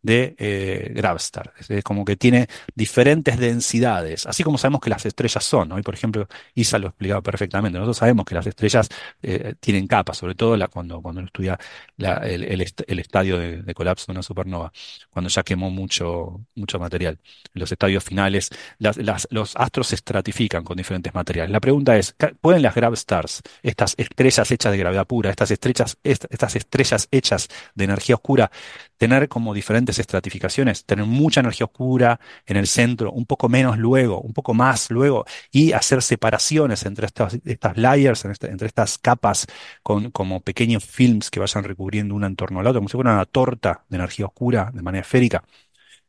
de 0.03 0.35
eh, 0.39 0.93
Gravstar. 0.95 1.53
Es, 1.69 1.83
como 1.85 2.05
que 2.05 2.16
tiene 2.16 2.49
diferentes 2.74 3.39
densidades, 3.39 4.27
así 4.27 4.43
como 4.43 4.59
sabemos 4.59 4.81
que 4.81 4.91
las 4.91 5.07
estrellas 5.07 5.45
son. 5.45 5.73
Hoy, 5.73 5.83
por 5.83 5.95
ejemplo, 5.95 6.29
Isa 6.55 6.79
lo 6.79 6.89
explicaba 6.89 7.23
perfectamente. 7.23 7.79
Nosotros 7.79 7.99
sabemos 7.99 8.27
que 8.27 8.35
las 8.35 8.47
estrellas 8.47 8.89
eh, 9.23 9.55
tienen 9.61 9.87
capas, 9.87 10.19
sobre 10.19 10.35
todo 10.35 10.59
cuando, 10.70 11.01
cuando 11.01 11.20
uno 11.20 11.27
estudia 11.27 11.59
el, 11.99 12.61
estadio 12.99 13.39
de, 13.39 13.74
colapso 13.74 14.07
de 14.07 14.12
una 14.12 14.23
supernova, 14.23 14.73
cuando 15.11 15.29
ya 15.29 15.43
quemó 15.43 15.70
mucho, 15.70 16.41
mucho 16.55 16.79
material. 16.79 17.19
Los 17.55 17.70
estadios 17.70 18.05
finales, 18.05 18.51
los 18.79 19.57
astros 19.57 19.89
se 19.89 19.95
estratifican 19.95 20.65
con 20.65 20.77
diferentes 20.77 21.15
materiales. 21.15 21.53
La 21.53 21.61
pregunta 21.61 21.97
es, 21.97 22.15
¿pueden 22.41 22.62
las 22.62 22.74
Gravstars, 22.74 23.43
estas 23.62 23.95
estrellas 23.97 24.51
hechas 24.51 24.73
de 24.73 24.79
gravedad 24.79 25.07
pura, 25.07 25.31
estas 25.31 25.51
estrellas, 25.51 25.97
estas 26.03 26.57
estrellas 26.57 27.09
hechas 27.11 27.49
de 27.74 27.85
energía 27.85 28.16
oscura, 28.16 28.51
tener 28.97 29.29
como 29.29 29.55
diferentes 29.55 29.91
estratificaciones, 29.98 30.85
tener 30.85 31.05
mucha 31.06 31.40
energía 31.40 31.66
oscura 31.66 32.20
en 32.47 32.56
el 32.56 32.66
centro, 32.66 33.12
un 33.12 33.27
poco 33.27 33.48
menos 33.48 33.78
luego, 33.78 34.20
un 34.20 34.32
poco 34.32 34.55
más 34.55 34.90
luego, 34.90 35.24
y 35.51 35.73
hacer 35.73 36.02
separaciones 36.02 36.85
entre 36.86 37.06
estas, 37.06 37.77
layers, 37.77 38.24
entre 38.24 38.66
estas 38.66 38.98
capas, 38.98 39.47
con 39.82 40.10
como 40.10 40.40
pequeños 40.40 40.85
films 40.85 41.31
que 41.31 41.40
vayan 41.40 41.64
recubriendo 41.64 42.14
una 42.14 42.27
en 42.27 42.36
torno 42.36 42.60
al 42.60 42.66
otro, 42.66 42.81
como 42.81 42.89
si 42.89 42.97
fuera 42.97 43.12
una 43.14 43.24
torta 43.27 43.85
de 43.89 43.97
energía 43.97 44.27
oscura 44.27 44.70
de 44.73 44.82
manera 44.82 45.02
esférica. 45.02 45.44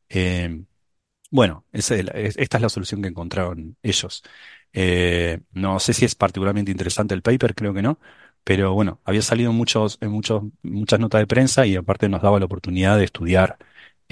Eh, 0.10 0.64
bueno, 1.31 1.65
esta 1.72 1.95
es 1.95 2.61
la 2.61 2.69
solución 2.69 3.01
que 3.01 3.10
encontraron 3.10 3.76
ellos. 3.81 4.23
Eh, 4.73 5.41
no 5.51 5.80
sé 5.80 5.93
si 5.93 6.05
es 6.05 6.15
particularmente 6.15 6.72
interesante 6.72 7.14
el 7.15 7.22
paper, 7.22 7.55
creo 7.55 7.73
que 7.73 7.81
no, 7.81 7.99
pero 8.43 8.73
bueno, 8.73 9.01
había 9.05 9.22
salido 9.22 9.51
en 9.51 9.57
muchos, 9.57 9.99
muchas 10.01 10.99
notas 10.99 11.22
de 11.22 11.27
prensa 11.27 11.65
y 11.65 11.76
aparte 11.76 12.10
nos 12.10 12.22
daba 12.22 12.39
la 12.39 12.45
oportunidad 12.45 12.97
de 12.97 13.05
estudiar 13.05 13.57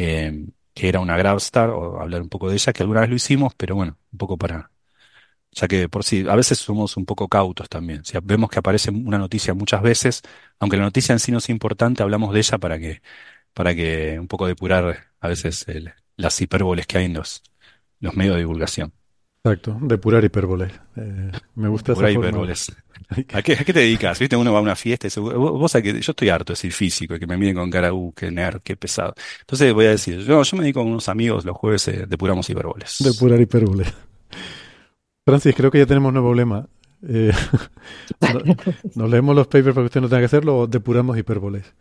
eh, 0.04 0.46
qué 0.74 0.90
era 0.90 1.00
una 1.00 1.18
Gravstar 1.18 1.70
o 1.70 2.02
hablar 2.02 2.22
un 2.22 2.30
poco 2.30 2.50
de 2.50 2.56
ella, 2.56 2.74
que 2.74 2.84
alguna 2.84 3.02
vez 3.02 3.10
lo 3.10 3.16
hicimos, 3.16 3.54
pero 3.56 3.76
bueno, 3.76 3.98
un 4.12 4.18
poco 4.18 4.38
para, 4.38 4.72
ya 5.52 5.68
que 5.68 5.90
por 5.90 6.04
sí, 6.04 6.26
a 6.30 6.36
veces 6.36 6.60
somos 6.60 6.98
un 6.98 7.06
poco 7.06 7.28
cautos 7.28 7.70
también. 7.70 8.06
Si 8.06 8.18
vemos 8.24 8.50
que 8.50 8.60
aparece 8.60 8.92
una 8.92 9.18
noticia 9.18 9.54
muchas 9.54 9.82
veces, 9.82 10.22
aunque 10.60 10.78
la 10.78 10.84
noticia 10.84 11.14
en 11.14 11.20
sí 11.20 11.32
no 11.32 11.40
es 11.40 11.50
importante, 11.50 12.04
hablamos 12.04 12.34
de 12.34 12.40
ella 12.40 12.58
para 12.58 12.80
que, 12.80 13.02
para 13.54 13.76
que 13.76 14.20
un 14.20 14.28
poco 14.28 14.48
depurar 14.48 15.12
a 15.20 15.28
veces 15.28 15.66
las 16.18 16.42
hipérboles 16.42 16.88
que 16.88 17.00
hay 17.00 17.06
en 17.06 17.16
los, 17.16 17.44
los 18.00 18.16
medios 18.16 18.36
de 18.36 18.42
divulgación. 18.42 18.94
Exacto, 19.44 19.78
depurar 19.82 20.24
hipérboles. 20.24 20.72
Eh, 20.96 21.32
me 21.56 21.68
gusta 21.68 21.96
Por 21.96 22.06
esa 22.06 22.14
forma. 22.14 22.30
hipérboles. 22.30 22.72
¿A 23.34 23.42
qué, 23.42 23.54
a 23.54 23.64
qué 23.64 23.74
te 23.74 23.80
dedicas? 23.80 24.20
¿Viste? 24.20 24.36
Uno 24.38 24.54
va 24.54 24.60
a 24.60 24.62
una 24.62 24.76
fiesta 24.76 25.08
y 25.08 25.10
dice, 25.10 25.20
vos, 25.20 25.72
sabés 25.72 25.94
que 25.94 26.00
yo 26.02 26.12
estoy 26.12 26.30
harto 26.30 26.54
de 26.54 26.56
decir 26.56 26.72
físico 26.72 27.18
que 27.18 27.26
me 27.28 27.36
miren 27.38 27.56
con 27.56 27.70
cara, 27.70 27.92
uh, 27.92 28.14
qué 28.14 28.30
nerd, 28.32 28.62
qué 28.64 28.78
pesado. 28.78 29.14
Entonces 29.42 29.74
voy 29.74 29.86
a 29.86 29.90
decir, 29.90 30.20
yo, 30.20 30.44
yo 30.44 30.58
me 30.58 30.64
dedico 30.64 30.82
con 30.82 30.90
unos 30.92 31.10
amigos, 31.10 31.44
los 31.44 31.58
jueves 31.58 31.88
eh, 31.88 32.06
depuramos 32.08 32.48
hipérboles. 32.50 32.98
Depurar 33.00 33.42
hipérboles. 33.42 33.92
Francis, 35.26 35.56
creo 35.56 35.72
que 35.72 35.80
ya 35.80 35.86
tenemos 35.88 36.14
nuevo 36.14 36.34
lema. 36.34 36.68
Eh, 37.08 37.32
no- 38.22 38.56
¿Nos 38.96 39.10
leemos 39.10 39.36
los 39.36 39.48
papers 39.48 39.74
para 39.74 39.82
que 39.84 39.88
usted 39.88 40.02
no 40.02 40.08
tenga 40.08 40.22
que 40.22 40.26
hacerlo 40.26 40.60
o 40.60 40.68
depuramos 40.68 41.18
hipérboles? 41.18 41.74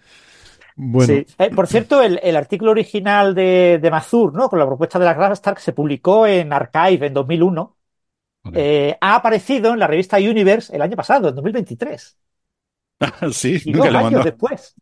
Bueno, 0.76 1.14
Sí. 1.14 1.26
Eh, 1.38 1.51
por 1.55 1.66
cierto, 1.66 2.02
el, 2.02 2.20
el 2.22 2.36
artículo 2.36 2.72
original 2.72 3.34
de, 3.34 3.78
de 3.80 3.90
Mazur, 3.90 4.34
¿no? 4.34 4.48
Con 4.51 4.59
la 4.59 4.66
propuesta 4.66 4.98
de 4.98 5.06
la 5.06 5.14
Gravstar 5.14 5.55
que 5.55 5.62
se 5.62 5.72
publicó 5.72 6.26
en 6.26 6.52
Archive 6.52 7.06
en 7.06 7.14
2001, 7.14 7.78
Ok. 8.44 8.55
eh, 8.55 8.97
ha 9.01 9.16
aparecido 9.16 9.72
en 9.74 9.78
la 9.80 9.86
revista 9.88 10.18
Universe 10.18 10.74
el 10.76 10.82
año 10.82 10.97
pasado, 10.97 11.28
en 11.30 11.36
2023. 11.36 12.18
sí, 13.32 13.59
Y 13.64 13.72
nunca 13.72 13.90
dos 13.90 13.90
lo 13.90 13.98
años 13.98 14.22
mandó. 14.22 14.24
después. 14.24 14.76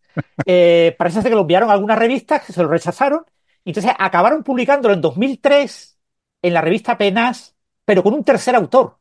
Eh, 0.44 0.94
parece 0.98 1.22
ser 1.22 1.30
que 1.30 1.34
lo 1.36 1.42
enviaron 1.42 1.70
a 1.70 1.74
algunas 1.74 1.98
revistas 1.98 2.44
que 2.44 2.52
se 2.52 2.62
lo 2.62 2.68
rechazaron. 2.68 3.24
Y 3.64 3.70
entonces 3.70 3.92
acabaron 3.98 4.42
publicándolo 4.44 4.94
en 4.94 5.00
2003 5.00 5.98
en 6.42 6.54
la 6.54 6.60
revista 6.62 6.96
Penas, 6.96 7.56
pero 7.84 8.02
con 8.02 8.14
un 8.14 8.24
tercer 8.24 8.54
autor 8.56 8.98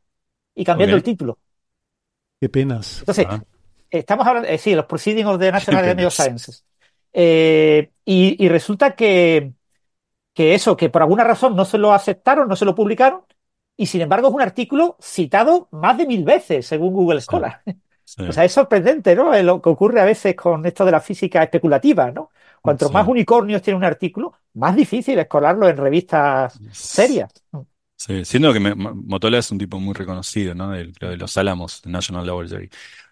y 0.54 0.64
cambiando 0.64 0.96
el 0.96 1.02
título. 1.02 1.38
qué 2.40 2.48
penas. 2.48 3.04
Entonces, 3.06 3.26
Ah, 3.26 3.40
estamos 3.90 4.26
hablando, 4.26 4.48
eh, 4.48 4.58
sí, 4.58 4.74
los 4.74 4.86
Proceedings 4.86 5.28
of 5.28 5.40
the 5.40 5.52
National 5.52 5.80
Academy 5.82 6.04
of. 6.06 6.14
Sciences. 6.14 6.64
Eh, 7.20 7.92
y, 8.04 8.44
y 8.44 8.48
resulta 8.48 8.94
que, 8.96 9.52
que 10.34 10.54
eso, 10.54 10.76
que 10.76 10.90
por 10.90 11.02
alguna 11.02 11.24
razón 11.24 11.56
no 11.56 11.64
se 11.64 11.78
lo 11.78 11.92
aceptaron, 11.92 12.48
no 12.48 12.56
se 12.56 12.64
lo 12.64 12.74
publicaron, 12.74 13.22
y 13.76 13.86
sin 13.86 14.00
embargo 14.02 14.28
es 14.28 14.34
un 14.34 14.42
artículo 14.42 14.96
citado 15.00 15.68
más 15.72 15.98
de 15.98 16.06
mil 16.06 16.24
veces, 16.24 16.66
según 16.66 16.94
Google 16.94 17.20
Scholar. 17.20 17.62
sí, 18.04 18.22
O 18.26 18.32
sea, 18.32 18.44
es 18.44 18.52
sorprendente, 18.52 19.14
¿no? 19.16 19.34
Eh, 19.34 19.42
Lo 19.42 19.62
que 19.62 19.70
ocurre 19.70 20.00
a 20.00 20.04
veces 20.04 20.36
con 20.36 20.66
esto 20.66 20.84
de 20.84 20.92
la 20.92 21.00
física 21.00 21.42
especulativa, 21.42 22.10
¿no? 22.12 22.30
Cuanto 22.62 22.88
Sí. 22.88 22.92
más 22.92 23.08
unicornios 23.08 23.62
tiene 23.62 23.78
un 23.78 23.84
artículo, 23.84 24.34
más 24.54 24.76
difícil 24.76 25.18
es 25.18 25.28
colarlo 25.28 25.68
en 25.68 25.76
revistas 25.76 26.62
serias. 26.70 27.30
Sí, 27.96 28.24
siendo 28.24 28.52
que 28.52 28.60
me- 28.60 28.74
Motola 28.76 29.38
es 29.38 29.50
un 29.50 29.58
tipo 29.58 29.80
muy 29.80 29.92
reconocido, 29.92 30.54
¿no? 30.54 30.70
De, 30.70 30.92
de 31.00 31.16
los 31.16 31.36
Álamos, 31.36 31.82
de 31.82 31.90
National 31.90 32.24
Laboratory. 32.26 32.70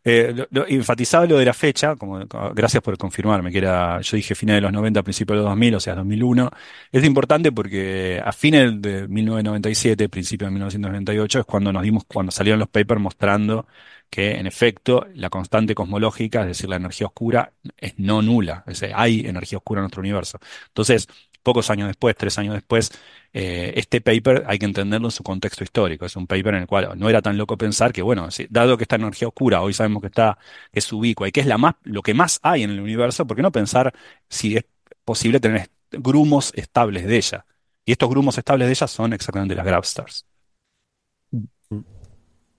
Eh, 0.08 0.46
lo- 0.50 0.66
enfatizaba 0.68 1.26
lo 1.26 1.36
de 1.36 1.44
la 1.44 1.52
fecha, 1.52 1.96
como, 1.96 2.20
gracias 2.54 2.80
por 2.80 2.96
confirmarme, 2.96 3.50
que 3.50 3.58
era, 3.58 4.00
yo 4.00 4.16
dije 4.16 4.36
fines 4.36 4.54
de 4.56 4.60
los 4.60 4.72
90, 4.72 5.02
principios 5.02 5.34
de 5.36 5.42
los 5.42 5.50
2000, 5.50 5.74
o 5.74 5.80
sea, 5.80 5.96
2001. 5.96 6.48
Es 6.92 7.02
importante 7.04 7.50
porque 7.50 8.22
a 8.24 8.30
fines 8.32 8.80
de 8.80 9.08
1997, 9.08 10.08
principios 10.08 10.46
de 10.48 10.52
1998, 10.52 11.40
es 11.40 11.44
cuando 11.46 11.72
nos 11.72 11.82
dimos, 11.82 12.04
cuando 12.06 12.30
salieron 12.30 12.60
los 12.60 12.68
papers 12.68 13.00
mostrando 13.00 13.66
que, 14.08 14.36
en 14.38 14.46
efecto, 14.46 15.06
la 15.14 15.28
constante 15.28 15.74
cosmológica, 15.74 16.42
es 16.42 16.46
decir, 16.48 16.68
la 16.68 16.76
energía 16.76 17.08
oscura, 17.08 17.52
es 17.76 17.94
no 17.98 18.22
nula. 18.22 18.62
Es 18.68 18.78
decir, 18.80 18.94
hay 18.96 19.20
energía 19.26 19.58
oscura 19.58 19.80
en 19.80 19.84
nuestro 19.84 20.00
universo. 20.02 20.38
Entonces, 20.68 21.08
pocos 21.46 21.70
años 21.70 21.86
después, 21.86 22.16
tres 22.16 22.36
años 22.38 22.54
después, 22.54 22.90
eh, 23.32 23.72
este 23.76 24.00
paper 24.00 24.42
hay 24.48 24.58
que 24.58 24.66
entenderlo 24.66 25.06
en 25.06 25.12
su 25.12 25.22
contexto 25.22 25.62
histórico. 25.62 26.04
Es 26.04 26.16
un 26.16 26.26
paper 26.26 26.54
en 26.54 26.62
el 26.62 26.66
cual 26.66 26.88
no 26.96 27.08
era 27.08 27.22
tan 27.22 27.38
loco 27.38 27.56
pensar 27.56 27.92
que, 27.92 28.02
bueno, 28.02 28.28
dado 28.50 28.76
que 28.76 28.82
esta 28.82 28.96
energía 28.96 29.28
oscura 29.28 29.62
hoy 29.62 29.72
sabemos 29.72 30.00
que 30.00 30.08
está, 30.08 30.38
que 30.72 30.80
es 30.80 30.92
ubicua 30.92 31.28
y 31.28 31.32
que 31.32 31.38
es 31.38 31.46
la 31.46 31.56
más, 31.56 31.76
lo 31.84 32.02
que 32.02 32.14
más 32.14 32.40
hay 32.42 32.64
en 32.64 32.70
el 32.70 32.80
universo, 32.80 33.28
¿por 33.28 33.36
qué 33.36 33.42
no 33.44 33.52
pensar 33.52 33.94
si 34.28 34.56
es 34.56 34.64
posible 35.04 35.38
tener 35.38 35.70
grumos 35.92 36.52
estables 36.56 37.06
de 37.06 37.16
ella? 37.16 37.46
Y 37.84 37.92
estos 37.92 38.10
grumos 38.10 38.36
estables 38.36 38.66
de 38.66 38.72
ella 38.72 38.88
son 38.88 39.12
exactamente 39.12 39.54
las 39.54 39.64
Gravstars. 39.64 40.26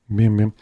Bien, 0.07 0.37
bien. 0.37 0.53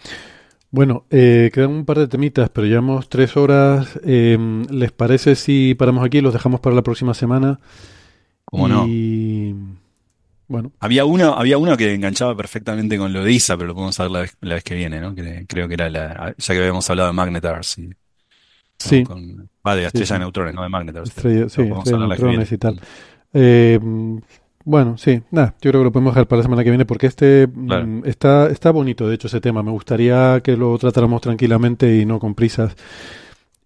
Bueno, 0.72 1.06
eh, 1.12 1.52
quedan 1.54 1.70
un 1.70 1.86
par 1.86 2.00
de 2.00 2.08
temitas, 2.08 2.50
pero 2.50 2.66
llevamos 2.66 3.08
tres 3.08 3.38
horas. 3.38 4.00
Eh, 4.04 4.38
¿les 4.72 4.92
parece 4.92 5.36
si 5.36 5.76
paramos 5.76 6.04
aquí 6.04 6.18
y 6.18 6.22
los 6.22 6.34
dejamos 6.34 6.60
para 6.60 6.76
la 6.76 6.82
próxima 6.82 7.14
semana? 7.14 7.60
¿Cómo 8.56 8.68
no? 8.68 8.88
Bueno, 10.48 10.72
Había 10.80 11.06
uno, 11.06 11.34
había 11.34 11.58
uno 11.58 11.76
que 11.76 11.92
enganchaba 11.94 12.36
perfectamente 12.38 12.98
con 12.98 13.12
lo 13.12 13.24
de 13.24 13.32
ISA, 13.32 13.58
pero 13.58 13.68
lo 13.70 13.74
podemos 13.74 14.00
hablar 14.00 14.12
la 14.12 14.20
vez, 14.22 14.38
la 14.42 14.54
vez 14.56 14.64
que 14.64 14.76
viene, 14.76 15.02
¿no? 15.02 15.16
Que 15.16 15.46
creo 15.48 15.68
que 15.68 15.74
era 15.74 15.90
la, 15.90 16.36
ya 16.38 16.54
que 16.54 16.60
habíamos 16.60 16.88
hablado 16.90 17.10
de 17.10 17.14
Magnetars 17.14 17.78
y, 17.80 17.88
¿no? 17.88 17.96
sí, 18.78 19.04
Con, 19.04 19.50
va, 19.66 19.76
de 19.76 19.86
estrella 19.86 20.06
sí. 20.06 20.14
de 20.14 20.20
neutrones, 20.20 20.54
no 20.54 20.62
de 20.62 20.70
Magnetars. 20.70 21.10
estrella, 21.10 21.50
sí, 21.50 21.62
estrella 21.64 21.98
de 21.98 22.08
neutrones 22.08 22.52
y 22.52 22.58
tal. 22.60 22.80
Eh, 23.34 23.80
bueno, 24.64 24.98
sí, 24.98 25.22
nada, 25.32 25.56
yo 25.62 25.72
creo 25.72 25.82
que 25.82 25.86
lo 25.86 25.92
podemos 25.92 26.14
dejar 26.14 26.28
para 26.28 26.38
la 26.40 26.44
semana 26.44 26.64
que 26.64 26.70
viene 26.70 26.86
porque 26.86 27.08
este 27.08 27.48
mm, 27.48 28.06
está, 28.06 28.50
está 28.50 28.72
bonito, 28.72 29.08
de 29.08 29.16
hecho, 29.16 29.28
ese 29.28 29.42
tema. 29.42 29.64
Me 29.64 29.72
gustaría 29.72 30.42
que 30.42 30.56
lo 30.56 30.78
tratáramos 30.78 31.22
tranquilamente 31.22 31.98
y 31.98 32.06
no 32.06 32.20
con 32.20 32.36
prisas. 32.36 32.76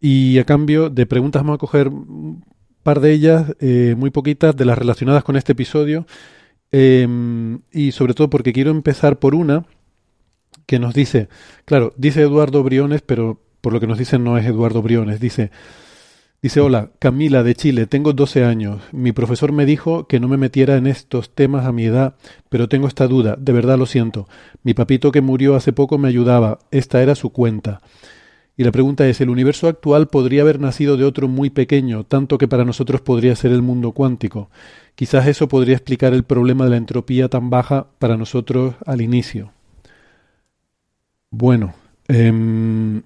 Y 0.01 0.39
a 0.39 0.45
cambio 0.45 0.89
de 0.89 1.05
preguntas 1.05 1.41
vamos 1.41 1.55
a 1.55 1.57
coger 1.59 1.91
de 2.97 3.13
ellas, 3.13 3.55
eh, 3.59 3.93
muy 3.95 4.09
poquitas, 4.09 4.55
de 4.55 4.65
las 4.65 4.77
relacionadas 4.77 5.23
con 5.23 5.35
este 5.35 5.51
episodio. 5.51 6.07
Eh, 6.71 7.07
y 7.71 7.91
sobre 7.91 8.15
todo 8.15 8.29
porque 8.29 8.53
quiero 8.53 8.71
empezar 8.71 9.19
por 9.19 9.35
una 9.35 9.65
que 10.65 10.79
nos 10.79 10.93
dice, 10.93 11.29
claro, 11.65 11.93
dice 11.97 12.21
Eduardo 12.21 12.63
Briones, 12.63 13.01
pero 13.01 13.41
por 13.61 13.73
lo 13.73 13.79
que 13.79 13.87
nos 13.87 13.97
dicen 13.97 14.23
no 14.23 14.37
es 14.37 14.45
Eduardo 14.45 14.81
Briones, 14.83 15.19
dice, 15.19 15.49
dice, 16.43 16.59
hola, 16.59 16.91
Camila 16.99 17.41
de 17.41 17.55
Chile, 17.55 17.87
tengo 17.87 18.13
12 18.13 18.45
años, 18.45 18.81
mi 18.91 19.11
profesor 19.11 19.51
me 19.51 19.65
dijo 19.65 20.07
que 20.07 20.19
no 20.19 20.27
me 20.27 20.37
metiera 20.37 20.77
en 20.77 20.85
estos 20.85 21.33
temas 21.33 21.65
a 21.65 21.71
mi 21.71 21.85
edad, 21.85 22.15
pero 22.49 22.69
tengo 22.69 22.87
esta 22.87 23.07
duda, 23.07 23.35
de 23.39 23.51
verdad 23.51 23.79
lo 23.79 23.87
siento, 23.87 24.27
mi 24.61 24.75
papito 24.75 25.11
que 25.11 25.21
murió 25.21 25.55
hace 25.55 25.73
poco 25.73 25.97
me 25.97 26.07
ayudaba, 26.07 26.59
esta 26.69 27.01
era 27.01 27.15
su 27.15 27.31
cuenta. 27.31 27.81
Y 28.59 28.65
la 28.65 28.73
pregunta 28.73 29.07
es, 29.07 29.21
¿el 29.21 29.29
universo 29.29 29.69
actual 29.69 30.09
podría 30.09 30.41
haber 30.41 30.59
nacido 30.59 30.97
de 30.97 31.05
otro 31.05 31.29
muy 31.29 31.49
pequeño, 31.49 32.03
tanto 32.03 32.37
que 32.37 32.49
para 32.49 32.65
nosotros 32.65 32.99
podría 32.99 33.33
ser 33.37 33.53
el 33.53 33.61
mundo 33.61 33.93
cuántico? 33.93 34.49
Quizás 34.95 35.27
eso 35.27 35.47
podría 35.47 35.77
explicar 35.77 36.13
el 36.13 36.23
problema 36.23 36.65
de 36.65 36.71
la 36.71 36.75
entropía 36.75 37.29
tan 37.29 37.49
baja 37.49 37.87
para 37.99 38.17
nosotros 38.17 38.75
al 38.85 38.99
inicio. 38.99 39.53
Bueno, 41.31 41.73
em, 42.09 43.01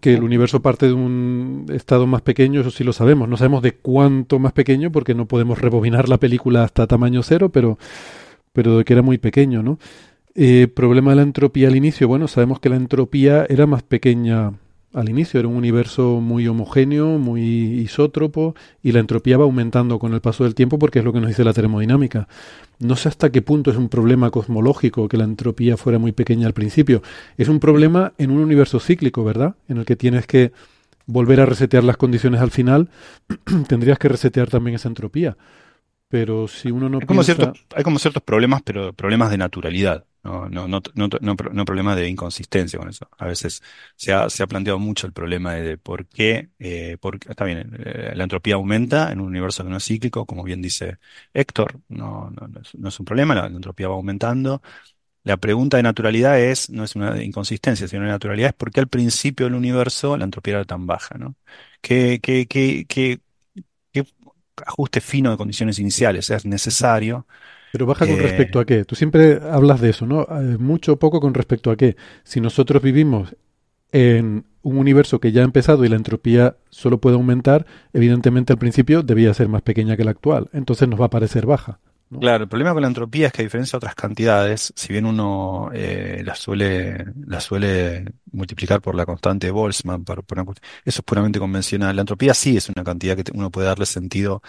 que 0.00 0.14
el 0.14 0.24
universo 0.24 0.60
parte 0.60 0.86
de 0.86 0.92
un 0.92 1.66
estado 1.72 2.08
más 2.08 2.22
pequeño, 2.22 2.62
eso 2.62 2.72
sí 2.72 2.82
lo 2.82 2.92
sabemos. 2.92 3.28
No 3.28 3.36
sabemos 3.36 3.62
de 3.62 3.74
cuánto 3.76 4.40
más 4.40 4.54
pequeño, 4.54 4.90
porque 4.90 5.14
no 5.14 5.26
podemos 5.26 5.60
rebobinar 5.60 6.08
la 6.08 6.18
película 6.18 6.64
hasta 6.64 6.88
tamaño 6.88 7.22
cero, 7.22 7.48
pero, 7.50 7.78
pero 8.52 8.78
de 8.78 8.84
que 8.84 8.92
era 8.94 9.02
muy 9.02 9.18
pequeño, 9.18 9.62
¿no? 9.62 9.78
Eh, 10.34 10.66
problema 10.66 11.10
de 11.10 11.16
la 11.18 11.22
entropía 11.22 11.68
al 11.68 11.76
inicio. 11.76 12.08
Bueno, 12.08 12.26
sabemos 12.26 12.58
que 12.58 12.70
la 12.70 12.74
entropía 12.76 13.46
era 13.48 13.68
más 13.68 13.84
pequeña 13.84 14.54
al 14.94 15.08
inicio, 15.08 15.40
era 15.40 15.48
un 15.48 15.56
universo 15.56 16.20
muy 16.20 16.46
homogéneo, 16.46 17.18
muy 17.18 17.42
isótropo, 17.80 18.54
y 18.82 18.92
la 18.92 19.00
entropía 19.00 19.36
va 19.36 19.44
aumentando 19.44 19.98
con 19.98 20.14
el 20.14 20.20
paso 20.20 20.44
del 20.44 20.54
tiempo 20.54 20.78
porque 20.78 21.00
es 21.00 21.04
lo 21.04 21.12
que 21.12 21.20
nos 21.20 21.28
dice 21.28 21.44
la 21.44 21.52
termodinámica. 21.52 22.28
No 22.78 22.94
sé 22.94 23.08
hasta 23.08 23.30
qué 23.30 23.42
punto 23.42 23.72
es 23.72 23.76
un 23.76 23.88
problema 23.88 24.30
cosmológico 24.30 25.08
que 25.08 25.16
la 25.16 25.24
entropía 25.24 25.76
fuera 25.76 25.98
muy 25.98 26.12
pequeña 26.12 26.46
al 26.46 26.52
principio. 26.54 27.02
Es 27.36 27.48
un 27.48 27.58
problema 27.58 28.12
en 28.18 28.30
un 28.30 28.38
universo 28.38 28.78
cíclico, 28.78 29.24
¿verdad? 29.24 29.56
En 29.68 29.78
el 29.78 29.84
que 29.84 29.96
tienes 29.96 30.26
que 30.26 30.52
volver 31.06 31.40
a 31.40 31.46
resetear 31.46 31.84
las 31.84 31.96
condiciones 31.96 32.40
al 32.40 32.50
final, 32.50 32.88
tendrías 33.68 33.98
que 33.98 34.08
resetear 34.08 34.48
también 34.48 34.76
esa 34.76 34.88
entropía. 34.88 35.36
Pero 36.08 36.48
si 36.48 36.70
uno 36.70 36.88
no 36.88 37.00
Hay 37.00 37.06
como 37.06 37.22
piensa... 37.22 37.24
ciertos, 37.24 37.66
hay 37.74 37.82
como 37.82 37.98
ciertos 37.98 38.22
problemas, 38.22 38.62
pero 38.62 38.92
problemas 38.92 39.30
de 39.30 39.38
naturalidad, 39.38 40.06
no, 40.22 40.48
no, 40.48 40.68
no, 40.68 40.80
no, 40.94 41.08
no, 41.20 41.34
no 41.52 41.64
problemas 41.64 41.96
de 41.96 42.08
inconsistencia 42.08 42.78
con 42.78 42.88
eso. 42.88 43.08
A 43.18 43.26
veces 43.26 43.62
se 43.96 44.12
ha, 44.12 44.30
se 44.30 44.42
ha 44.42 44.46
planteado 44.46 44.78
mucho 44.78 45.06
el 45.08 45.12
problema 45.12 45.54
de, 45.54 45.62
de 45.62 45.78
por 45.78 46.06
qué, 46.06 46.50
eh, 46.60 46.96
por, 47.00 47.16
está 47.28 47.44
bien, 47.44 47.76
eh, 47.84 48.12
la 48.14 48.22
entropía 48.24 48.54
aumenta 48.54 49.10
en 49.12 49.20
un 49.20 49.26
universo 49.28 49.64
que 49.64 49.70
no 49.70 49.76
es 49.76 49.84
cíclico, 49.84 50.24
como 50.24 50.44
bien 50.44 50.62
dice 50.62 50.98
Héctor, 51.34 51.80
no, 51.88 52.30
no, 52.30 52.46
no 52.48 52.60
es, 52.60 52.74
no 52.76 52.88
es 52.88 52.98
un 53.00 53.06
problema, 53.06 53.34
la, 53.34 53.48
la 53.48 53.56
entropía 53.56 53.88
va 53.88 53.94
aumentando. 53.94 54.62
La 55.24 55.38
pregunta 55.38 55.78
de 55.78 55.82
naturalidad 55.82 56.38
es, 56.38 56.68
no 56.70 56.84
es 56.84 56.96
una 56.96 57.22
inconsistencia, 57.22 57.88
sino 57.88 58.02
de 58.02 58.08
naturalidad, 58.10 58.50
es 58.50 58.54
por 58.54 58.70
qué 58.70 58.80
al 58.80 58.88
principio 58.88 59.46
del 59.46 59.54
universo 59.54 60.16
la 60.18 60.24
entropía 60.24 60.54
era 60.56 60.64
tan 60.66 60.86
baja, 60.86 61.16
¿no? 61.18 61.36
¿Qué, 61.80 62.20
qué, 62.22 62.46
qué, 62.46 62.84
qué, 62.88 63.20
qué 63.20 63.20
ajuste 64.66 65.00
fino 65.00 65.30
de 65.30 65.36
condiciones 65.36 65.78
iniciales 65.78 66.30
es 66.30 66.44
necesario 66.46 67.26
Pero 67.70 67.86
baja 67.86 68.06
con 68.06 68.18
Eh, 68.18 68.22
respecto 68.22 68.60
a 68.60 68.64
qué. 68.64 68.84
Tú 68.84 68.94
siempre 68.94 69.40
hablas 69.50 69.80
de 69.80 69.90
eso, 69.90 70.06
¿no? 70.06 70.22
Eh, 70.22 70.58
mucho 70.58 70.92
o 70.94 70.98
poco 70.98 71.20
con 71.20 71.34
respecto 71.34 71.70
a 71.70 71.76
qué. 71.76 71.96
Si 72.22 72.40
nosotros 72.40 72.82
vivimos 72.82 73.34
en 73.92 74.46
un 74.62 74.78
universo 74.78 75.20
que 75.20 75.32
ya 75.32 75.42
ha 75.42 75.44
empezado 75.44 75.84
y 75.84 75.88
la 75.88 75.96
entropía 75.96 76.56
solo 76.70 77.00
puede 77.00 77.16
aumentar, 77.16 77.66
evidentemente 77.92 78.52
al 78.52 78.58
principio 78.58 79.02
debía 79.02 79.34
ser 79.34 79.48
más 79.48 79.62
pequeña 79.62 79.96
que 79.96 80.04
la 80.04 80.12
actual. 80.12 80.50
Entonces 80.52 80.88
nos 80.88 81.00
va 81.00 81.06
a 81.06 81.10
parecer 81.10 81.46
baja. 81.46 81.80
Claro, 82.20 82.44
el 82.44 82.48
problema 82.48 82.72
con 82.72 82.82
la 82.82 82.88
entropía 82.88 83.26
es 83.26 83.32
que 83.32 83.42
a 83.42 83.44
diferencia 83.44 83.72
de 83.72 83.78
otras 83.78 83.94
cantidades, 83.96 84.72
si 84.76 84.92
bien 84.92 85.04
uno 85.04 85.70
eh, 85.72 86.22
la 86.24 86.36
suele, 86.36 87.04
la 87.26 87.40
suele 87.40 88.04
multiplicar 88.30 88.80
por 88.80 88.94
la 88.94 89.04
constante 89.04 89.48
de 89.48 89.50
Boltzmann, 89.50 90.04
eso 90.84 91.00
es 91.00 91.02
puramente 91.02 91.40
convencional. 91.40 91.96
La 91.96 92.02
entropía 92.02 92.32
sí 92.34 92.56
es 92.56 92.68
una 92.68 92.84
cantidad 92.84 93.16
que 93.16 93.24
uno 93.34 93.50
puede 93.50 93.66
darle 93.66 93.86
sentido 93.86 94.42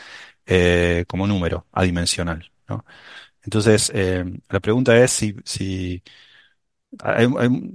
eh, 0.46 1.06
como 1.08 1.28
número, 1.28 1.68
adimensional, 1.72 2.52
¿no? 2.70 2.86
Entonces, 3.44 3.92
eh, 3.96 4.26
la 4.50 4.60
pregunta 4.62 4.98
es 4.98 5.12
si, 5.12 5.36
si 5.46 6.04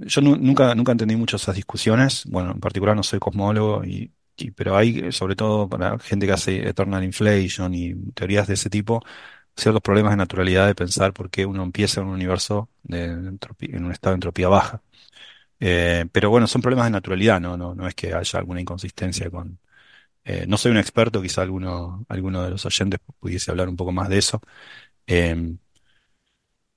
yo 0.05 0.21
nu- 0.21 0.35
nunca, 0.37 0.73
nunca 0.75 0.91
entendí 0.91 1.15
mucho 1.15 1.35
esas 1.37 1.55
discusiones. 1.55 2.25
Bueno, 2.25 2.51
en 2.51 2.59
particular 2.59 2.95
no 2.95 3.03
soy 3.03 3.19
cosmólogo, 3.19 3.83
y, 3.85 4.11
pero 4.55 4.75
hay, 4.77 4.99
eh, 4.99 5.11
sobre 5.11 5.35
todo 5.35 5.69
para 5.69 5.97
gente 5.99 6.25
que 6.25 6.31
hace 6.33 6.67
eternal 6.67 7.03
inflation 7.03 7.73
y 7.73 7.93
teorías 8.13 8.47
de 8.47 8.55
ese 8.55 8.69
tipo, 8.69 9.01
ciertos 9.61 9.81
problemas 9.83 10.11
de 10.13 10.17
naturalidad 10.17 10.67
de 10.67 10.75
pensar 10.75 11.13
por 11.13 11.29
qué 11.29 11.45
uno 11.45 11.63
empieza 11.63 12.01
en 12.01 12.07
un 12.07 12.13
universo 12.15 12.69
en 12.89 13.39
un 13.85 13.91
estado 13.91 14.13
de 14.13 14.15
entropía 14.17 14.49
baja. 14.49 14.81
Eh, 15.59 16.05
pero 16.11 16.29
bueno, 16.29 16.47
son 16.47 16.61
problemas 16.61 16.85
de 16.87 16.91
naturalidad, 16.91 17.39
¿no? 17.41 17.57
No, 17.57 17.75
no 17.75 17.87
es 17.87 17.95
que 17.95 18.13
haya 18.13 18.39
alguna 18.39 18.61
inconsistencia 18.61 19.29
con... 19.31 19.59
eh, 20.25 20.45
no 20.47 20.57
soy 20.57 20.71
un 20.71 20.77
experto, 20.79 21.21
quizá 21.21 21.41
alguno, 21.43 22.05
alguno 22.09 22.43
de 22.43 22.51
los 22.51 22.65
oyentes 22.65 22.99
pudiese 23.19 23.51
hablar 23.51 23.69
un 23.69 23.77
poco 23.77 23.91
más 23.93 24.09
de 24.09 24.19
eso. 24.19 24.41
Em, 25.07 25.59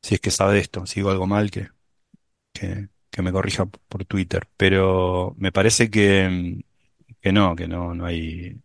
si 0.03 0.15
es 0.15 0.21
que 0.21 0.31
sabe 0.31 0.59
esto, 0.59 0.87
si 0.87 0.97
digo 0.97 1.11
algo 1.11 1.27
mal, 1.27 1.51
que, 1.51 1.69
que, 2.53 2.91
que 3.11 3.23
me 3.23 3.33
corrija 3.33 3.67
por 3.67 4.07
Twitter. 4.07 4.49
Pero 4.59 5.35
me 5.39 5.53
parece 5.53 5.91
que, 5.91 6.65
que 7.21 7.33
no, 7.33 7.57
que 7.57 7.69
no, 7.69 7.95
no 7.95 8.07
hay, 8.07 8.63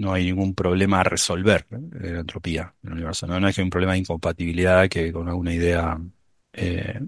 no 0.00 0.12
hay 0.12 0.26
ningún 0.26 0.54
problema 0.54 1.00
a 1.00 1.04
resolver 1.04 1.66
¿eh? 1.70 1.76
de 1.80 2.12
la 2.14 2.20
entropía 2.20 2.74
en 2.82 2.88
el 2.90 2.94
universo. 2.94 3.26
No, 3.26 3.38
no 3.40 3.48
es 3.48 3.54
que 3.54 3.60
hay 3.62 3.64
un 3.64 3.70
problema 3.70 3.92
de 3.94 3.98
incompatibilidad 4.00 4.88
que 4.88 5.12
con 5.12 5.28
alguna 5.28 5.54
idea 5.54 5.98
eh, 6.52 7.00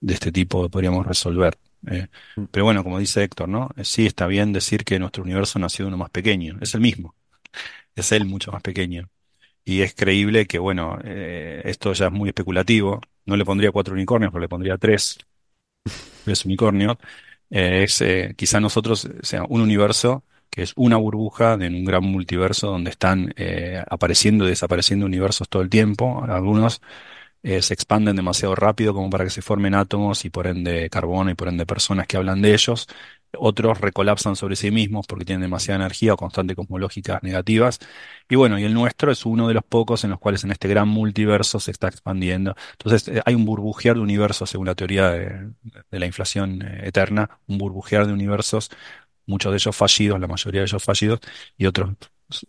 de 0.00 0.14
este 0.14 0.32
tipo 0.32 0.68
podríamos 0.70 1.06
resolver. 1.06 1.58
eh. 1.90 2.08
Pero 2.50 2.64
bueno, 2.64 2.82
como 2.84 2.98
dice 2.98 3.22
Héctor, 3.24 3.48
¿no? 3.48 3.70
Eh, 3.76 3.84
Sí 3.84 4.06
está 4.06 4.26
bien 4.26 4.52
decir 4.52 4.84
que 4.84 4.98
nuestro 4.98 5.22
universo 5.24 5.58
nació 5.58 5.84
de 5.84 5.88
uno 5.88 5.96
más 5.98 6.10
pequeño. 6.10 6.58
Es 6.60 6.74
el 6.74 6.80
mismo. 6.80 7.14
Es 7.96 8.12
él 8.12 8.26
mucho 8.26 8.52
más 8.52 8.62
pequeño. 8.62 9.10
Y 9.64 9.82
es 9.82 9.94
creíble 9.94 10.46
que, 10.46 10.58
bueno, 10.58 10.98
eh, 11.04 11.62
esto 11.66 11.92
ya 11.94 12.06
es 12.08 12.12
muy 12.12 12.30
especulativo. 12.30 13.00
No 13.26 13.36
le 13.36 13.44
pondría 13.46 13.72
cuatro 13.72 13.94
unicornios, 13.94 14.32
pero 14.32 14.42
le 14.42 14.48
pondría 14.48 14.78
tres, 14.78 15.18
tres 16.24 16.44
unicornios. 16.44 16.96
Eh, 17.50 17.84
es 17.84 18.00
eh, 18.02 18.34
quizá 18.36 18.60
nosotros 18.60 19.06
eh, 19.06 19.10
sea 19.22 19.44
un 19.44 19.60
universo 19.62 20.24
que 20.50 20.62
es 20.62 20.72
una 20.76 20.96
burbuja 20.96 21.56
de 21.56 21.68
un 21.68 21.84
gran 21.84 22.04
multiverso 22.04 22.68
donde 22.68 22.90
están 22.90 23.34
eh, 23.36 23.82
apareciendo 23.88 24.46
y 24.46 24.50
desapareciendo 24.50 25.06
universos 25.06 25.48
todo 25.48 25.62
el 25.62 25.70
tiempo. 25.70 26.24
Algunos 26.28 26.80
eh, 27.42 27.62
se 27.62 27.72
expanden 27.74 28.16
demasiado 28.16 28.54
rápido 28.56 28.92
como 28.92 29.10
para 29.10 29.24
que 29.24 29.30
se 29.30 29.42
formen 29.42 29.74
átomos 29.74 30.24
y 30.24 30.30
por 30.30 30.46
ende 30.48 30.90
carbono 30.90 31.30
y 31.30 31.34
por 31.34 31.48
ende 31.48 31.66
personas 31.66 32.06
que 32.06 32.16
hablan 32.16 32.42
de 32.42 32.52
ellos. 32.52 32.88
Otros 33.36 33.80
recolapsan 33.80 34.36
sobre 34.36 34.56
sí 34.56 34.70
mismos 34.70 35.06
porque 35.06 35.24
tienen 35.24 35.42
demasiada 35.42 35.76
energía 35.84 36.14
o 36.14 36.16
constantes 36.16 36.56
cosmológicas 36.56 37.22
negativas. 37.22 37.78
Y 38.28 38.36
bueno, 38.36 38.58
y 38.58 38.64
el 38.64 38.74
nuestro 38.74 39.12
es 39.12 39.24
uno 39.26 39.48
de 39.48 39.54
los 39.54 39.64
pocos 39.64 40.02
en 40.04 40.10
los 40.10 40.18
cuales 40.18 40.44
en 40.44 40.50
este 40.50 40.66
gran 40.68 40.88
multiverso 40.88 41.60
se 41.60 41.70
está 41.70 41.88
expandiendo. 41.88 42.56
Entonces 42.72 43.08
eh, 43.08 43.22
hay 43.24 43.34
un 43.34 43.44
burbujear 43.44 43.96
de 43.96 44.02
universos, 44.02 44.50
según 44.50 44.66
la 44.66 44.74
teoría 44.74 45.10
de, 45.10 45.50
la 45.90 46.06
inflación 46.06 46.62
eterna, 46.82 47.38
un 47.46 47.58
burbujear 47.58 48.06
de 48.06 48.12
universos, 48.14 48.70
muchos 49.28 49.52
de 49.52 49.56
ellos 49.58 49.76
fallidos, 49.76 50.20
la 50.20 50.26
mayoría 50.28 50.62
de 50.62 50.66
ellos 50.66 50.82
fallidos, 50.84 51.20
y 51.56 51.66
otros 51.66 51.90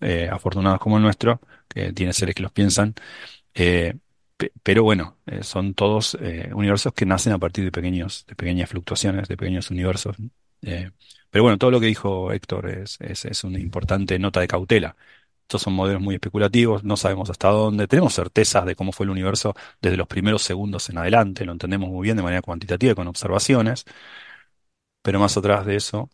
eh, 0.02 0.30
afortunados 0.32 0.80
como 0.80 0.98
el 0.98 1.04
nuestro, 1.04 1.42
que 1.68 1.94
tiene 1.94 2.14
seres 2.14 2.36
que 2.36 2.44
los 2.44 2.52
piensan. 2.52 2.96
Eh, 3.54 3.96
pe- 4.38 4.52
pero 4.64 4.84
bueno, 4.84 5.18
eh, 5.28 5.44
son 5.44 5.74
todos 5.76 6.16
universos 6.54 6.94
que 6.94 7.06
nacen 7.06 7.34
a 7.34 7.40
partir 7.40 7.66
de 7.66 7.72
pequeños, 7.72 8.26
de 8.28 8.36
pequeñas 8.36 8.70
fluctuaciones, 8.70 9.28
de 9.28 9.38
pequeños 9.38 9.72
universos. 9.72 10.18
Pero 11.30 11.44
bueno, 11.44 11.58
todo 11.58 11.72
lo 11.72 11.80
que 11.80 11.88
dijo 11.88 12.32
Héctor 12.32 12.70
es, 12.70 12.98
es, 13.02 13.26
es 13.26 13.44
una 13.44 13.60
importante 13.60 14.18
nota 14.20 14.40
de 14.40 14.48
cautela. 14.48 14.96
Estos 15.44 15.62
son 15.64 15.74
modelos 15.74 16.02
muy 16.02 16.16
especulativos, 16.16 16.84
no 16.84 16.96
sabemos 16.98 17.30
hasta 17.30 17.50
dónde. 17.50 17.88
Tenemos 17.88 18.14
certezas 18.16 18.66
de 18.66 18.76
cómo 18.76 18.92
fue 18.92 19.06
el 19.06 19.10
universo 19.12 19.56
desde 19.82 19.98
los 19.98 20.08
primeros 20.08 20.44
segundos 20.44 20.90
en 20.90 20.98
adelante, 21.00 21.46
lo 21.46 21.52
entendemos 21.54 21.90
muy 21.90 22.04
bien 22.06 22.18
de 22.18 22.24
manera 22.24 22.42
cuantitativa 22.42 22.96
con 22.96 23.08
observaciones, 23.08 23.86
pero 25.02 25.20
más 25.20 25.38
atrás 25.38 25.66
de 25.66 25.76
eso 25.76 26.10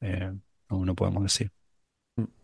eh, 0.00 0.32
no, 0.70 0.84
no 0.84 0.94
podemos 0.94 1.22
decir. 1.22 1.50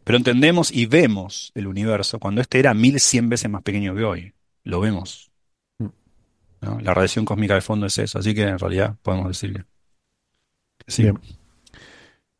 Pero 0.05 0.19
entendemos 0.19 0.71
y 0.71 0.87
vemos 0.87 1.51
el 1.55 1.67
universo 1.67 2.19
cuando 2.19 2.41
este 2.41 2.59
era 2.59 2.75
1100 2.75 3.29
veces 3.29 3.51
más 3.51 3.63
pequeño 3.63 3.95
que 3.95 4.05
hoy. 4.05 4.35
Lo 4.65 4.81
vemos. 4.81 5.31
Mm. 5.79 5.87
¿no? 6.61 6.81
La 6.81 6.95
radiación 6.95 7.25
cósmica 7.25 7.55
de 7.55 7.61
fondo 7.61 7.87
es 7.87 7.99
eso, 7.99 8.19
así 8.19 8.35
que 8.35 8.43
en 8.43 8.59
realidad 8.59 8.97
podemos 9.03 9.29
decir 9.29 9.53
que 9.55 9.65
que 10.85 10.91
sí. 10.93 11.03
Bien. 11.05 11.19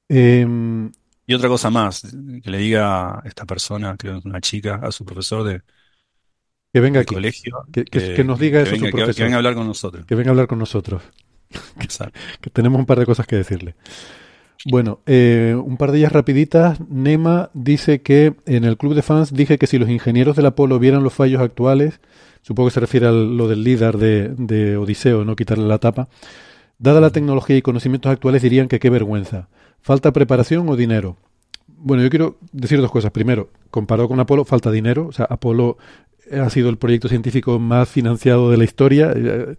Em, 0.09 0.93
Y 1.27 1.33
otra 1.35 1.49
cosa 1.49 1.71
más, 1.71 2.03
que 2.43 2.51
le 2.51 2.59
diga 2.59 3.19
a 3.21 3.23
esta 3.25 3.47
persona, 3.47 3.97
creo 3.97 4.13
que 4.15 4.19
es 4.21 4.25
una 4.27 4.41
chica, 4.43 4.75
a 4.83 4.93
su 4.93 5.05
profesor 5.07 5.43
de, 5.45 5.63
que 6.73 6.81
venga 6.81 7.01
aquí, 7.01 7.15
colegio, 7.15 7.65
que, 7.73 7.85
que- 7.87 8.15
que 8.15 8.25
nos 8.25 8.39
diga 8.39 8.63
que 8.63 8.69
eso 8.69 8.77
su 8.77 8.83
venga, 8.83 8.87
que- 8.87 8.91
que 8.91 8.97
profesor, 9.05 9.25
venga 9.25 9.37
a 9.37 9.39
hablar 9.39 9.55
con 9.55 9.67
nosotros. 9.67 10.05
que 10.07 10.15
venga 10.15 10.29
a 10.31 10.33
hablar 10.33 10.47
con 10.47 10.59
nosotros, 10.59 11.03
que 12.43 12.51
tenemos 12.51 12.79
un 12.79 12.87
par 12.87 12.99
de 12.99 13.07
cosas 13.07 13.27
que 13.27 13.37
decirle. 13.37 13.75
Bueno, 14.67 15.01
eh, 15.05 15.55
un 15.63 15.77
par 15.77 15.93
de 15.93 15.99
ellas 15.99 16.13
rapiditas. 16.13 16.81
Nema 16.89 17.51
dice 17.53 18.01
que 18.01 18.35
en 18.47 18.65
el 18.65 18.77
club 18.79 18.95
de 18.95 19.03
fans 19.03 19.35
dije 19.35 19.59
que 19.59 19.67
si 19.67 19.79
los 19.79 19.91
ingenieros 19.91 20.37
del 20.37 20.47
Apolo 20.47 20.79
vieran 20.79 21.03
los 21.03 21.13
fallos 21.13 21.43
actuales, 21.43 22.01
supongo 22.41 22.69
que 22.69 22.75
se 22.75 22.81
refiere 22.81 23.07
a 23.07 23.13
lo 23.13 23.47
del 23.47 23.63
líder 23.63 23.99
de, 23.99 24.77
Odiseo, 24.77 25.25
no 25.25 25.37
quitarle 25.37 25.67
la 25.67 25.79
tapa, 25.79 26.09
dada 26.79 27.01
la 27.01 27.11
tecnología 27.11 27.57
y 27.57 27.63
conocimientos 27.63 28.11
actuales 28.11 28.43
dirían 28.43 28.69
que 28.69 28.79
qué 28.79 28.89
vergüenza. 28.89 29.49
¿Falta 29.83 30.13
preparación 30.13 30.69
o 30.71 30.77
dinero? 30.77 31.19
Bueno, 31.67 32.03
yo 32.03 32.09
quiero 32.09 32.39
decir 32.53 32.81
dos 32.81 32.91
cosas. 32.91 33.11
Primero, 33.11 33.51
comparado 33.71 34.09
con 34.09 34.19
Apolo, 34.19 34.47
falta 34.47 34.71
dinero. 34.71 35.09
O 35.09 35.13
sea, 35.13 35.27
Apolo 35.27 35.77
ha 36.33 36.49
sido 36.49 36.71
el 36.71 36.79
proyecto 36.79 37.09
científico 37.09 37.59
más 37.59 37.91
financiado 37.91 38.51
de 38.51 38.57
la 38.57 38.65
historia. 38.65 39.13
Eh, 39.15 39.57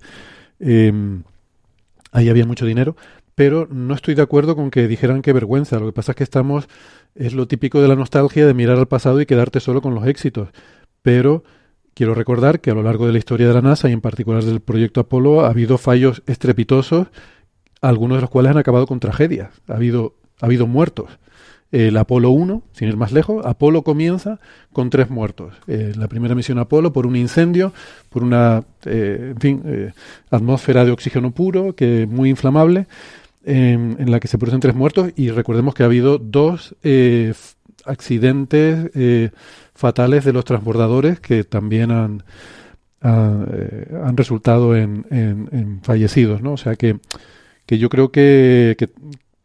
eh, 0.62 0.94
ahí 2.12 2.30
había 2.30 2.48
mucho 2.48 2.66
dinero 2.66 2.96
pero 3.36 3.68
no 3.70 3.94
estoy 3.94 4.16
de 4.16 4.22
acuerdo 4.22 4.56
con 4.56 4.72
que 4.72 4.88
dijeran 4.88 5.22
que 5.22 5.34
vergüenza. 5.34 5.78
Lo 5.78 5.88
que 5.88 5.92
pasa 5.92 6.14
es 6.14 6.16
que 6.16 6.24
estamos, 6.24 6.68
es 7.14 7.34
lo 7.34 7.48
típico 7.48 7.82
de 7.82 7.90
la 7.90 7.96
nostalgia 7.96 8.48
de 8.48 8.54
mirar 8.54 8.78
al 8.78 8.88
pasado 8.88 9.20
y 9.20 9.26
quedarte 9.26 9.60
solo 9.60 9.82
con 9.82 9.94
los 9.94 10.08
éxitos. 10.08 10.50
Pero 11.02 11.44
quiero 11.94 12.16
recordar 12.16 12.62
que 12.62 12.72
a 12.72 12.74
lo 12.74 12.82
largo 12.82 13.06
de 13.06 13.12
la 13.12 13.18
historia 13.18 13.48
de 13.48 13.54
la 13.54 13.62
NASA 13.62 13.90
y 13.90 13.94
en 13.94 14.02
particular 14.02 14.44
del 14.44 14.62
proyecto 14.62 15.02
Apolo 15.02 15.46
ha 15.46 15.50
habido 15.50 15.78
fallos 15.78 16.24
estrepitosos, 16.26 17.08
algunos 17.82 18.18
de 18.18 18.22
los 18.22 18.30
cuales 18.30 18.52
han 18.52 18.58
acabado 18.58 18.88
con 18.88 19.02
tragedias. 19.02 19.50
Ha 19.68 19.76
habido, 19.76 20.16
ha 20.40 20.46
habido 20.46 20.66
muertos. 20.66 21.20
El 21.72 21.98
Apolo 21.98 22.30
1, 22.30 22.62
sin 22.72 22.88
ir 22.88 22.96
más 22.96 23.12
lejos, 23.12 23.46
Apolo 23.46 23.82
comienza 23.82 24.40
con 24.72 24.90
tres 24.90 25.10
muertos. 25.10 25.56
Eh, 25.68 25.92
la 25.98 26.08
primera 26.08 26.34
misión 26.34 26.58
Apolo 26.58 26.94
por 26.94 27.06
un 27.06 27.18
incendio, 27.18 27.74
por 28.10 28.24
una, 28.24 28.64
eh, 28.86 29.32
en 29.32 29.40
fin, 29.42 29.62
eh, 29.66 29.92
atmósfera 30.30 30.86
de 30.86 30.92
oxígeno 30.92 31.32
puro, 31.32 31.76
que 31.76 32.08
muy 32.10 32.30
inflamable 32.30 32.88
en, 33.46 33.98
en 34.00 34.12
la 34.12 34.20
que 34.20 34.28
se 34.28 34.38
producen 34.38 34.60
tres 34.60 34.76
muertos 34.76 35.12
y 35.16 35.30
recordemos 35.30 35.74
que 35.74 35.84
ha 35.84 35.86
habido 35.86 36.18
dos 36.18 36.76
eh, 36.84 37.34
accidentes 37.86 38.90
eh, 38.96 39.30
fatales 39.76 40.26
de 40.26 40.34
los 40.34 40.46
transbordadores 40.46 41.20
que 41.20 41.44
también 41.44 41.92
han, 41.92 42.24
ha, 43.02 43.46
eh, 43.52 43.88
han 44.04 44.18
resultado 44.18 44.76
en, 44.76 45.06
en, 45.12 45.50
en, 45.52 45.82
fallecidos, 45.84 46.42
¿no? 46.42 46.54
O 46.54 46.58
sea 46.58 46.76
que, 46.76 46.98
que 47.68 47.78
yo 47.78 47.90
creo 47.90 48.12
que, 48.12 48.76
que, 48.80 48.90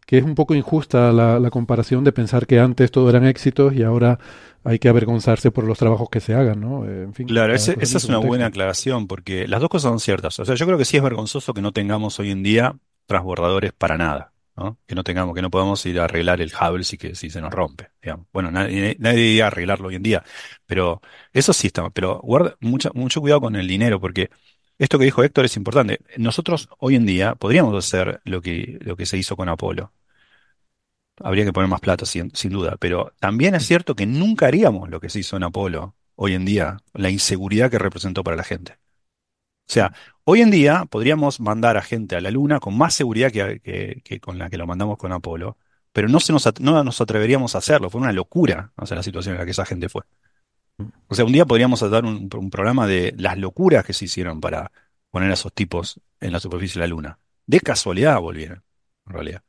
que 0.07 0.19
es 0.19 0.25
un 0.25 0.35
poco 0.35 0.55
injusta 0.55 1.13
la, 1.13 1.39
la, 1.39 1.51
comparación 1.51 2.03
de 2.03 2.13
pensar 2.13 2.47
que 2.47 2.59
antes 2.59 2.91
todo 2.91 3.11
eran 3.11 3.27
éxitos 3.27 3.75
y 3.75 3.83
ahora 3.83 4.19
hay 4.65 4.79
que 4.79 4.89
avergonzarse 4.89 5.51
por 5.51 5.65
los 5.65 5.79
trabajos 5.79 6.09
que 6.09 6.21
se 6.21 6.35
hagan, 6.35 6.61
¿no? 6.61 6.87
En 6.87 7.13
fin, 7.13 7.27
claro, 7.27 7.55
ese, 7.55 7.77
esa 7.81 7.99
es 7.99 8.05
una 8.07 8.19
buena 8.19 8.47
aclaración 8.47 9.07
porque 9.07 9.47
las 9.47 9.61
dos 9.61 9.69
cosas 9.69 9.91
son 9.91 10.01
ciertas. 10.01 10.39
O 10.39 10.45
sea, 10.45 10.55
yo 10.55 10.67
creo 10.67 10.79
que 10.79 10.85
sí 10.87 10.97
es 10.97 11.03
vergonzoso 11.03 11.53
que 11.53 11.63
no 11.63 11.73
tengamos 11.73 12.19
hoy 12.19 12.31
en 12.31 12.43
día 12.43 12.77
transbordadores 13.11 13.73
para 13.73 13.99
nada, 13.99 14.33
¿no? 14.57 14.79
Que 14.87 14.95
no 14.95 15.03
tengamos, 15.03 15.35
que 15.35 15.43
no 15.43 15.51
podamos 15.51 15.85
ir 15.85 15.99
a 15.99 16.05
arreglar 16.05 16.41
el 16.41 16.53
Hubble 16.55 16.85
si 16.85 16.97
que 16.97 17.17
si 17.17 17.29
se 17.29 17.41
nos 17.41 17.53
rompe. 17.53 17.91
Bueno, 18.33 18.53
nadie, 18.53 18.97
nadie 19.01 19.21
iría 19.21 19.45
a 19.45 19.47
arreglarlo 19.49 19.89
hoy 19.89 19.97
en 19.97 20.03
día, 20.05 20.25
pero 20.67 21.03
eso 21.33 21.53
sí 21.53 21.67
está, 21.67 21.91
pero 21.91 22.21
guarda 22.23 22.57
mucho 22.61 23.21
cuidado 23.21 23.41
con 23.41 23.57
el 23.57 23.67
dinero, 23.67 24.01
porque 24.01 24.31
esto 24.79 24.99
que 24.99 25.07
dijo 25.07 25.25
Héctor 25.25 25.45
es 25.45 25.57
importante. 25.57 26.01
Nosotros 26.17 26.69
hoy 26.79 26.95
en 26.95 27.05
día 27.05 27.35
podríamos 27.35 27.77
hacer 27.77 28.21
lo 28.25 28.41
que, 28.41 28.79
lo 28.81 28.97
que 28.97 29.07
se 29.07 29.19
hizo 29.19 29.37
con 29.37 29.49
Apolo. 29.49 29.93
Habría 31.23 31.45
que 31.45 31.53
poner 31.53 31.69
más 31.69 31.81
plata, 31.81 32.07
sin, 32.07 32.35
sin 32.35 32.53
duda, 32.53 32.77
pero 32.79 33.13
también 33.19 33.55
es 33.57 33.67
cierto 33.67 33.95
que 33.95 34.07
nunca 34.07 34.47
haríamos 34.47 34.89
lo 34.89 35.01
que 35.01 35.11
se 35.11 35.19
hizo 35.19 35.37
en 35.37 35.43
Apolo 35.43 35.97
hoy 36.15 36.35
en 36.35 36.45
día 36.45 36.79
la 36.95 37.11
inseguridad 37.11 37.71
que 37.71 37.79
representó 37.79 38.23
para 38.23 38.37
la 38.37 38.45
gente. 38.45 38.79
O 39.71 39.73
sea, 39.73 39.93
hoy 40.25 40.41
en 40.41 40.51
día 40.51 40.85
podríamos 40.91 41.39
mandar 41.39 41.77
a 41.77 41.83
gente 41.83 42.17
a 42.17 42.21
la 42.21 42.33
Luna 42.33 42.59
con 42.59 42.77
más 42.77 42.93
seguridad 42.93 43.31
que, 43.31 44.21
con 44.21 44.37
la 44.37 44.51
que 44.51 44.59
lo 44.59 44.67
mandamos 44.67 44.99
con 44.99 45.13
Apolo, 45.13 45.59
pero 45.93 46.09
no, 46.09 46.19
se 46.19 46.33
nos, 46.33 46.45
no 46.59 46.83
nos 46.83 47.01
atreveríamos 47.01 47.55
a 47.55 47.59
hacerlo. 47.59 47.89
Fue 47.89 48.01
una 48.01 48.11
locura, 48.11 48.73
o 48.75 48.85
sea, 48.85 48.97
la 48.97 49.05
situación 49.05 49.37
en 49.37 49.39
la 49.39 49.45
que 49.45 49.53
esa 49.53 49.65
gente 49.65 49.89
fue. 49.89 50.03
O 51.07 51.15
sea, 51.15 51.25
un 51.25 51.31
día 51.31 51.47
podríamos 51.47 51.89
dar 51.89 52.05
un, 52.05 52.29
programa 52.29 52.89
de 52.89 53.15
las 53.17 53.39
locuras 53.39 53.85
que 53.85 53.93
se 53.93 54.07
hicieron 54.07 54.41
para 54.41 54.73
poner 55.13 55.31
a 55.31 55.35
esos 55.35 55.53
tipos 55.53 56.01
en 56.19 56.33
la 56.33 56.41
superficie 56.41 56.81
de 56.81 56.89
la 56.89 56.91
Luna. 56.91 57.19
De 57.47 57.61
casualidad 57.61 58.19
volvieron, 58.19 58.65
en 59.07 59.13
realidad. 59.13 59.43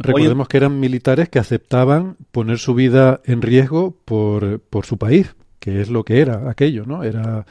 recordemos 0.00 0.48
que 0.48 0.58
eran 0.58 0.78
militares 0.80 1.30
que 1.30 1.38
aceptaban 1.38 2.18
poner 2.30 2.58
su 2.58 2.74
vida 2.74 3.22
en 3.24 3.40
riesgo 3.40 3.96
por, 4.04 4.60
por 4.60 4.84
su 4.84 4.98
país, 4.98 5.34
que 5.60 5.80
es 5.80 5.88
lo 5.88 6.04
que 6.04 6.20
era 6.20 6.50
aquello, 6.50 6.84
¿no? 6.84 7.04
Era 7.04 7.46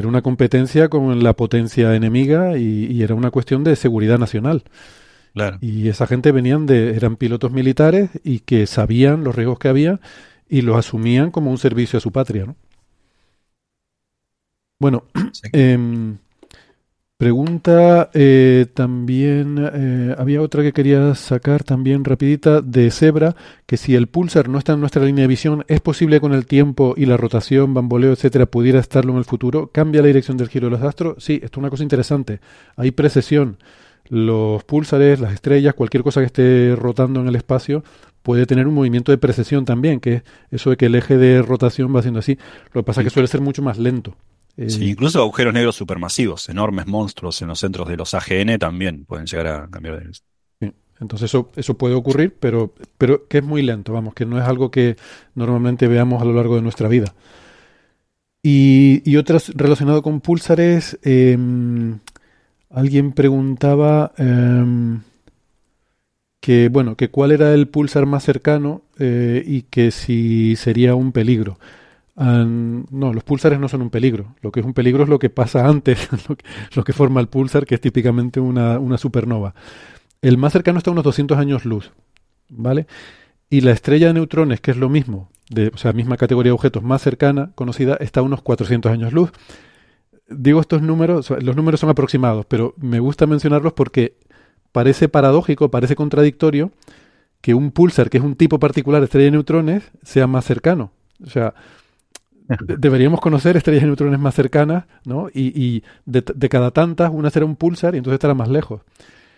era 0.00 0.08
una 0.08 0.22
competencia 0.22 0.88
con 0.88 1.22
la 1.22 1.34
potencia 1.34 1.94
enemiga 1.94 2.58
y, 2.58 3.02
era 3.02 3.14
una 3.14 3.30
cuestión 3.30 3.64
de 3.64 3.76
seguridad 3.76 4.18
nacional. 4.18 4.64
Claro. 5.32 5.58
Y 5.60 5.88
esa 5.88 6.06
gente 6.06 6.32
venían 6.32 6.66
de, 6.66 6.96
eran 6.96 7.16
pilotos 7.16 7.52
militares 7.52 8.10
y 8.24 8.40
que 8.40 8.66
sabían 8.66 9.22
los 9.22 9.36
riesgos 9.36 9.58
que 9.58 9.68
había 9.68 10.00
y 10.48 10.62
los 10.62 10.76
asumían 10.76 11.30
como 11.30 11.50
un 11.50 11.58
servicio 11.58 11.98
a 11.98 12.00
su 12.00 12.10
patria, 12.10 12.46
¿no? 12.46 12.56
Bueno, 14.80 15.04
em, 15.52 16.16
Pregunta 17.20 18.08
eh, 18.14 18.64
también, 18.72 19.58
eh, 19.74 20.14
había 20.16 20.40
otra 20.40 20.62
que 20.62 20.72
quería 20.72 21.14
sacar 21.14 21.62
también 21.64 22.02
rapidita 22.02 22.62
de 22.62 22.90
Zebra, 22.90 23.36
que 23.66 23.76
si 23.76 23.94
el 23.94 24.06
pulsar 24.06 24.48
no 24.48 24.56
está 24.56 24.72
en 24.72 24.80
nuestra 24.80 25.04
línea 25.04 25.24
de 25.24 25.28
visión, 25.28 25.62
¿es 25.68 25.82
posible 25.82 26.18
con 26.18 26.32
el 26.32 26.46
tiempo 26.46 26.94
y 26.96 27.04
la 27.04 27.18
rotación, 27.18 27.74
bamboleo, 27.74 28.12
etcétera, 28.12 28.46
pudiera 28.46 28.80
estarlo 28.80 29.12
en 29.12 29.18
el 29.18 29.26
futuro? 29.26 29.66
¿Cambia 29.70 30.00
la 30.00 30.06
dirección 30.06 30.38
del 30.38 30.48
giro 30.48 30.68
de 30.68 30.70
los 30.70 30.82
astros? 30.82 31.22
Sí, 31.22 31.34
esto 31.34 31.58
es 31.58 31.58
una 31.58 31.68
cosa 31.68 31.82
interesante. 31.82 32.40
Hay 32.76 32.90
precesión. 32.90 33.58
Los 34.08 34.64
pulsares, 34.64 35.20
las 35.20 35.34
estrellas, 35.34 35.74
cualquier 35.74 36.02
cosa 36.02 36.20
que 36.20 36.26
esté 36.26 36.74
rotando 36.74 37.20
en 37.20 37.28
el 37.28 37.36
espacio 37.36 37.84
puede 38.22 38.46
tener 38.46 38.66
un 38.66 38.72
movimiento 38.72 39.12
de 39.12 39.18
precesión 39.18 39.66
también, 39.66 40.00
que 40.00 40.14
es 40.14 40.22
eso 40.52 40.70
de 40.70 40.78
que 40.78 40.86
el 40.86 40.94
eje 40.94 41.18
de 41.18 41.42
rotación 41.42 41.94
va 41.94 41.98
haciendo 41.98 42.20
así. 42.20 42.38
Lo 42.72 42.80
que 42.80 42.86
pasa 42.86 43.02
es 43.02 43.08
que 43.08 43.10
suele 43.10 43.28
ser 43.28 43.42
mucho 43.42 43.60
más 43.60 43.76
lento. 43.78 44.16
Sí, 44.68 44.84
eh, 44.84 44.88
incluso 44.88 45.20
agujeros 45.20 45.54
negros 45.54 45.76
supermasivos, 45.76 46.48
enormes 46.48 46.86
monstruos 46.86 47.40
en 47.40 47.48
los 47.48 47.58
centros 47.58 47.88
de 47.88 47.96
los 47.96 48.12
AGN 48.12 48.58
también 48.58 49.04
pueden 49.04 49.26
llegar 49.26 49.46
a 49.46 49.68
cambiar 49.68 50.04
de 50.04 50.12
sí. 50.12 50.72
Entonces 51.00 51.30
eso, 51.30 51.50
eso 51.56 51.78
puede 51.78 51.94
ocurrir, 51.94 52.36
pero, 52.38 52.74
pero 52.98 53.26
que 53.26 53.38
es 53.38 53.44
muy 53.44 53.62
lento, 53.62 53.94
vamos, 53.94 54.12
que 54.12 54.26
no 54.26 54.38
es 54.38 54.44
algo 54.44 54.70
que 54.70 54.96
normalmente 55.34 55.88
veamos 55.88 56.20
a 56.20 56.26
lo 56.26 56.34
largo 56.34 56.56
de 56.56 56.62
nuestra 56.62 56.88
vida. 56.88 57.14
Y, 58.42 59.02
y 59.10 59.16
otras 59.16 59.50
relacionado 59.54 60.02
con 60.02 60.20
pulsares, 60.20 60.98
em, 61.02 61.98
alguien 62.68 63.12
preguntaba 63.12 64.12
em, 64.18 65.00
que, 66.40 66.68
bueno, 66.68 66.96
que 66.96 67.08
cuál 67.08 67.32
era 67.32 67.54
el 67.54 67.68
pulsar 67.68 68.04
más 68.04 68.24
cercano 68.24 68.82
eh, 68.98 69.42
y 69.46 69.62
que 69.62 69.90
si 69.90 70.54
sería 70.56 70.94
un 70.94 71.12
peligro 71.12 71.58
no, 72.16 73.12
los 73.12 73.24
pulsares 73.24 73.58
no 73.58 73.68
son 73.68 73.82
un 73.82 73.90
peligro. 73.90 74.34
Lo 74.42 74.52
que 74.52 74.60
es 74.60 74.66
un 74.66 74.74
peligro 74.74 75.04
es 75.04 75.08
lo 75.08 75.18
que 75.18 75.30
pasa 75.30 75.66
antes, 75.68 76.08
lo 76.74 76.84
que, 76.84 76.92
forma 76.92 77.20
el 77.20 77.28
pulsar, 77.28 77.66
que 77.66 77.74
es 77.74 77.80
típicamente 77.80 78.40
una, 78.40 78.98
supernova. 78.98 79.54
El 80.22 80.36
más 80.36 80.52
cercano 80.52 80.78
está 80.78 80.90
a 80.90 80.92
unos 80.92 81.04
200 81.04 81.38
años 81.38 81.64
luz, 81.64 81.92
¿vale? 82.48 82.86
Y 83.48 83.62
la 83.62 83.72
estrella 83.72 84.08
de 84.08 84.14
neutrones, 84.14 84.60
que 84.60 84.70
es 84.70 84.76
lo 84.76 84.88
mismo, 84.88 85.30
de, 85.48 85.68
o 85.74 85.78
sea, 85.78 85.92
misma 85.92 86.16
categoría 86.16 86.50
de 86.50 86.54
objetos 86.54 86.82
más 86.82 87.02
cercana, 87.02 87.52
conocida, 87.54 87.96
está 88.00 88.20
a 88.20 88.22
unos 88.22 88.42
400 88.42 88.92
años 88.92 89.12
luz. 89.12 89.32
Digo 90.28 90.60
estos 90.60 90.82
números, 90.82 91.30
los 91.40 91.56
números 91.56 91.80
son 91.80 91.90
aproximados, 91.90 92.46
pero 92.46 92.74
me 92.76 93.00
gusta 93.00 93.26
mencionarlos 93.26 93.72
porque 93.72 94.16
parece 94.70 95.08
paradójico, 95.08 95.70
parece 95.70 95.96
contradictorio 95.96 96.70
que 97.40 97.54
un 97.54 97.72
pulsar, 97.72 98.10
que 98.10 98.18
es 98.18 98.24
un 98.24 98.36
tipo 98.36 98.58
particular 98.58 99.00
de 99.00 99.06
estrella 99.06 99.24
de 99.24 99.30
neutrones, 99.32 99.90
sea 100.02 100.26
más 100.26 100.44
cercano. 100.44 100.92
O 101.24 101.30
sea, 101.30 101.54
deberíamos 102.58 103.20
conocer 103.20 103.56
estrellas 103.56 103.82
de 103.82 103.88
neutrones 103.88 104.18
más 104.18 104.34
cercanas, 104.34 104.86
¿no? 105.04 105.28
Y, 105.32 105.84
de, 106.04 106.48
cada 106.48 106.70
tantas, 106.70 107.10
una 107.12 107.28
será 107.30 107.46
un 107.46 107.56
pulsar 107.56 107.94
y 107.94 107.98
entonces 107.98 108.14
estará 108.14 108.34
más 108.34 108.48
lejos. 108.48 108.80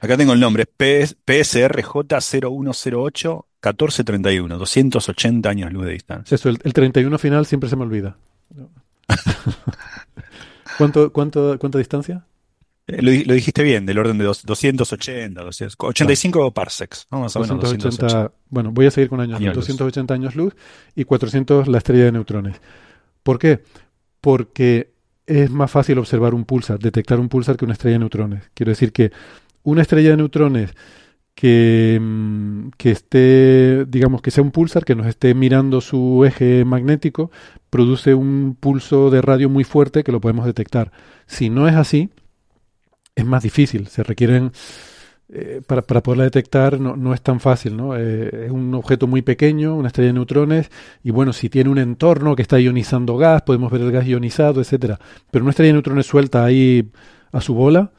Acá 0.01 0.17
tengo 0.17 0.33
el 0.33 0.41
nombre, 0.41 0.67
PSRJ0108 0.67 3.45
1431, 3.63 4.59
280 4.59 5.49
años 5.49 5.73
luz 5.73 5.87
de 5.87 5.93
distancia. 5.93 6.35
Eso, 6.35 6.49
el, 6.49 6.59
31 6.59 7.17
final 7.19 7.47
siempre 7.47 7.71
se 7.71 7.77
me 7.77 7.83
olvida. 7.83 8.17
¿Cuánto, 10.79 11.13
cuánto, 11.13 11.57
¿Cuánta 11.61 11.79
distancia? 11.79 12.25
Eh, 12.89 13.01
lo, 13.01 13.35
dijiste 13.35 13.63
bien, 13.63 13.87
del 13.87 13.99
orden 13.99 14.19
de 14.19 14.25
280, 14.25 15.45
85 15.79 16.51
parsecs, 16.53 17.07
Más 17.11 17.37
o 17.37 17.41
menos 17.41 17.61
280. 17.61 18.33
Bueno, 18.49 18.73
voy 18.73 18.87
a 18.87 18.91
seguir 18.91 19.09
con 19.09 19.21
años, 19.21 19.39
años 19.39 19.55
280 19.55 20.13
años 20.13 20.35
luz 20.35 20.57
y 20.97 21.05
400 21.05 21.69
la 21.69 21.79
estrella 21.79 22.07
de 22.07 22.13
neutrones. 22.13 22.61
¿Por 23.23 23.39
qué? 23.39 23.63
Porque 24.21 24.93
es 25.27 25.51
más 25.51 25.71
fácil 25.71 25.99
observar 25.99 26.35
un 26.35 26.45
pulsar, 26.45 26.79
detectar 26.79 27.21
un 27.21 27.29
pulsar 27.29 27.57
que 27.57 27.65
una 27.65 27.75
estrella 27.75 27.95
de 27.95 28.01
neutrones. 28.01 28.51
Quiero 28.55 28.71
decir 28.71 28.93
que 28.93 29.13
una 29.63 29.83
estrella 29.83 30.11
de 30.11 30.17
neutrones 30.17 30.75
que, 31.35 31.99
mm, 32.01 32.71
que 32.77 32.91
esté, 32.91 33.85
digamos, 33.87 34.23
que 34.23 34.31
sea 34.31 34.45
un 34.45 34.51
pulsar, 34.51 34.85
que 34.85 34.95
nos 34.95 35.07
esté 35.07 35.35
mirando 35.35 35.81
su 35.81 36.25
eje 36.25 36.65
magnético, 36.65 37.31
produce 37.71 38.15
un 38.15 38.57
pulso 38.59 39.11
de 39.11 39.23
radio 39.23 39.49
muy 39.49 39.65
fuerte 39.65 40.05
que 40.05 40.13
lo 40.13 40.21
podemos 40.21 40.47
detectar. 40.47 40.93
Si 41.27 41.49
no 41.49 41.69
es 41.69 41.75
así, 41.75 42.11
es 43.15 43.25
más 43.25 43.43
difícil. 43.43 43.87
Se 43.89 44.03
requieren 44.03 44.53
eh, 45.35 45.63
para, 45.67 45.83
poderla 45.83 46.25
detectar 46.25 46.79
no, 46.79 47.15
es 47.15 47.23
tan 47.23 47.41
fácil, 47.41 47.75
¿no? 47.75 47.97
Eh, 47.97 48.45
es 48.47 48.51
un 48.51 48.75
objeto 48.75 49.07
muy 49.07 49.23
pequeño, 49.23 49.75
una 49.75 49.89
estrella 49.89 50.09
de 50.09 50.13
neutrones, 50.13 50.71
y 51.03 51.11
bueno, 51.11 51.33
si 51.33 51.49
tiene 51.49 51.71
un 51.71 51.79
entorno 51.79 52.37
que 52.37 52.43
está 52.43 52.61
ionizando 52.61 53.17
gas, 53.17 53.41
podemos 53.41 53.73
ver 53.73 53.81
el 53.81 53.93
gas 53.93 54.07
ionizado, 54.07 54.61
etcétera. 54.61 54.99
Pero 55.31 55.45
una 55.45 55.51
estrella 55.51 55.69
de 55.69 55.73
neutrones 55.73 56.05
suelta 56.05 56.45
ahí 56.45 56.91
a 57.33 57.41
su 57.41 57.55
bola, 57.55 57.93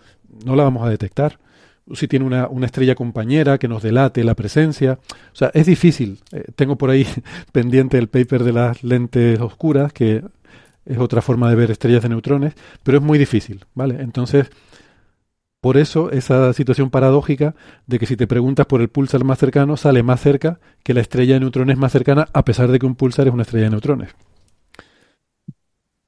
no 0.46 0.56
la 0.56 0.64
vamos 0.64 0.86
a 0.86 0.90
detectar. 0.90 1.40
Si 1.94 2.08
tiene 2.08 2.24
una, 2.24 2.48
una 2.48 2.68
estrella 2.68 2.94
compañera 2.94 3.58
que 3.58 3.68
nos 3.68 3.82
delate 3.82 4.24
la 4.24 4.36
presencia. 4.36 5.00
O 5.34 5.36
sea, 5.36 5.50
es 5.56 5.66
difícil. 5.66 6.20
Eh, 6.32 6.46
tengo 6.56 6.78
por 6.78 6.92
ahí 6.92 7.08
pendiente 7.52 7.98
el 7.98 8.10
paper 8.10 8.44
de 8.44 8.54
las 8.54 8.84
lentes 8.84 9.40
oscuras, 9.40 9.92
que 9.92 10.24
es 10.86 10.98
otra 11.00 11.24
forma 11.24 11.50
de 11.50 11.56
ver 11.56 11.72
estrellas 11.72 12.04
de 12.04 12.10
neutrones, 12.10 12.54
pero 12.84 13.00
es 13.00 13.04
muy 13.04 13.18
difícil, 13.18 13.66
¿vale? 13.74 14.02
Entonces, 14.02 14.52
por 15.64 15.78
eso 15.78 16.12
esa 16.12 16.52
situación 16.52 16.90
paradójica 16.90 17.56
de 17.88 17.98
que 17.98 18.06
si 18.06 18.18
te 18.18 18.28
preguntas 18.28 18.66
por 18.66 18.82
el 18.82 18.90
pulsar 18.90 19.24
más 19.24 19.40
cercano, 19.40 19.78
sale 19.78 20.04
más 20.04 20.20
cerca 20.20 20.60
que 20.84 20.94
la 20.94 21.00
estrella 21.00 21.36
de 21.36 21.40
neutrones 21.40 21.78
más 21.78 21.94
cercana, 21.94 22.28
a 22.34 22.44
pesar 22.44 22.70
de 22.70 22.80
que 22.80 22.86
un 22.86 22.96
pulsar 22.96 23.28
es 23.28 23.34
una 23.34 23.44
estrella 23.44 23.68
de 23.68 23.72
neutrones. 23.72 24.10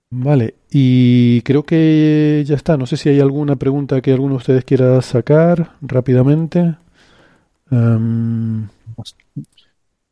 Vale, 0.09 0.55
y 0.71 1.41
creo 1.41 1.63
que 1.63 2.43
ya 2.45 2.55
está. 2.55 2.77
No 2.77 2.85
sé 2.85 2.97
si 2.97 3.09
hay 3.09 3.19
alguna 3.19 3.55
pregunta 3.55 4.01
que 4.01 4.11
alguno 4.11 4.33
de 4.35 4.37
ustedes 4.37 4.65
quiera 4.65 5.01
sacar 5.01 5.77
rápidamente. 5.81 6.75
Em, 7.71 8.67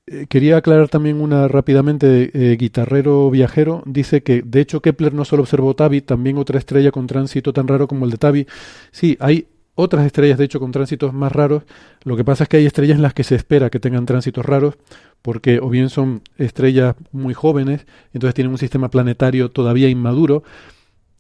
eh, 0.05 0.25
quería 0.27 0.57
aclarar 0.57 0.89
también 0.89 1.21
una 1.21 1.47
rápidamente. 1.47 2.31
Eh, 2.33 2.57
guitarrero 2.57 3.29
viajero 3.29 3.83
dice 3.85 4.21
que 4.21 4.41
de 4.41 4.59
hecho 4.59 4.81
Kepler 4.81 5.13
no 5.13 5.23
solo 5.25 5.43
observó 5.43 5.75
Tabi, 5.75 6.01
también 6.01 6.37
otra 6.37 6.59
estrella 6.59 6.91
con 6.91 7.07
tránsito 7.07 7.53
tan 7.53 7.67
raro 7.67 7.87
como 7.87 8.05
el 8.05 8.11
de 8.11 8.17
Tabi. 8.17 8.47
Sí, 8.91 9.17
hay 9.19 9.47
otras 9.75 10.05
estrellas 10.05 10.37
de 10.37 10.45
hecho 10.45 10.59
con 10.59 10.71
tránsitos 10.71 11.13
más 11.13 11.31
raros. 11.31 11.63
Lo 12.03 12.17
que 12.17 12.25
pasa 12.25 12.43
es 12.43 12.49
que 12.49 12.57
hay 12.57 12.65
estrellas 12.65 12.97
en 12.97 13.01
las 13.01 13.13
que 13.13 13.23
se 13.23 13.35
espera 13.35 13.69
que 13.69 13.79
tengan 13.79 14.05
tránsitos 14.05 14.45
raros 14.45 14.75
porque 15.21 15.59
o 15.59 15.69
bien 15.69 15.89
son 15.89 16.21
estrellas 16.37 16.95
muy 17.13 17.33
jóvenes, 17.33 17.85
entonces 18.13 18.35
tienen 18.35 18.51
un 18.51 18.57
sistema 18.57 18.89
planetario 18.89 19.51
todavía 19.51 19.87
inmaduro, 19.87 20.43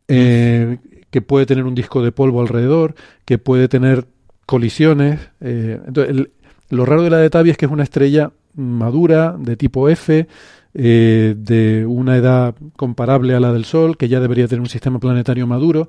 eh, 0.09 0.79
que 1.09 1.21
puede 1.21 1.45
tener 1.45 1.63
un 1.63 1.73
disco 1.73 2.03
de 2.03 2.11
polvo 2.11 2.41
alrededor, 2.41 2.95
que 3.25 3.37
puede 3.37 3.69
tener 3.69 4.07
colisiones. 4.45 5.21
entonces, 5.39 6.27
lo 6.69 6.85
raro 6.85 7.03
de 7.03 7.09
la 7.11 7.17
de 7.17 7.29
Tabi 7.29 7.51
es 7.51 7.57
que 7.57 7.65
es 7.65 7.71
una 7.71 7.83
estrella 7.83 8.33
madura, 8.55 9.35
de 9.37 9.55
tipo 9.57 9.89
F, 9.89 10.27
eh, 10.75 11.35
de 11.37 11.85
una 11.85 12.17
edad 12.17 12.55
comparable 12.75 13.35
a 13.35 13.39
la 13.39 13.53
del 13.53 13.65
Sol, 13.65 13.97
que 13.97 14.07
ya 14.07 14.19
debería 14.19 14.47
tener 14.47 14.61
un 14.61 14.69
sistema 14.69 14.99
planetario 14.99 15.45
maduro. 15.45 15.87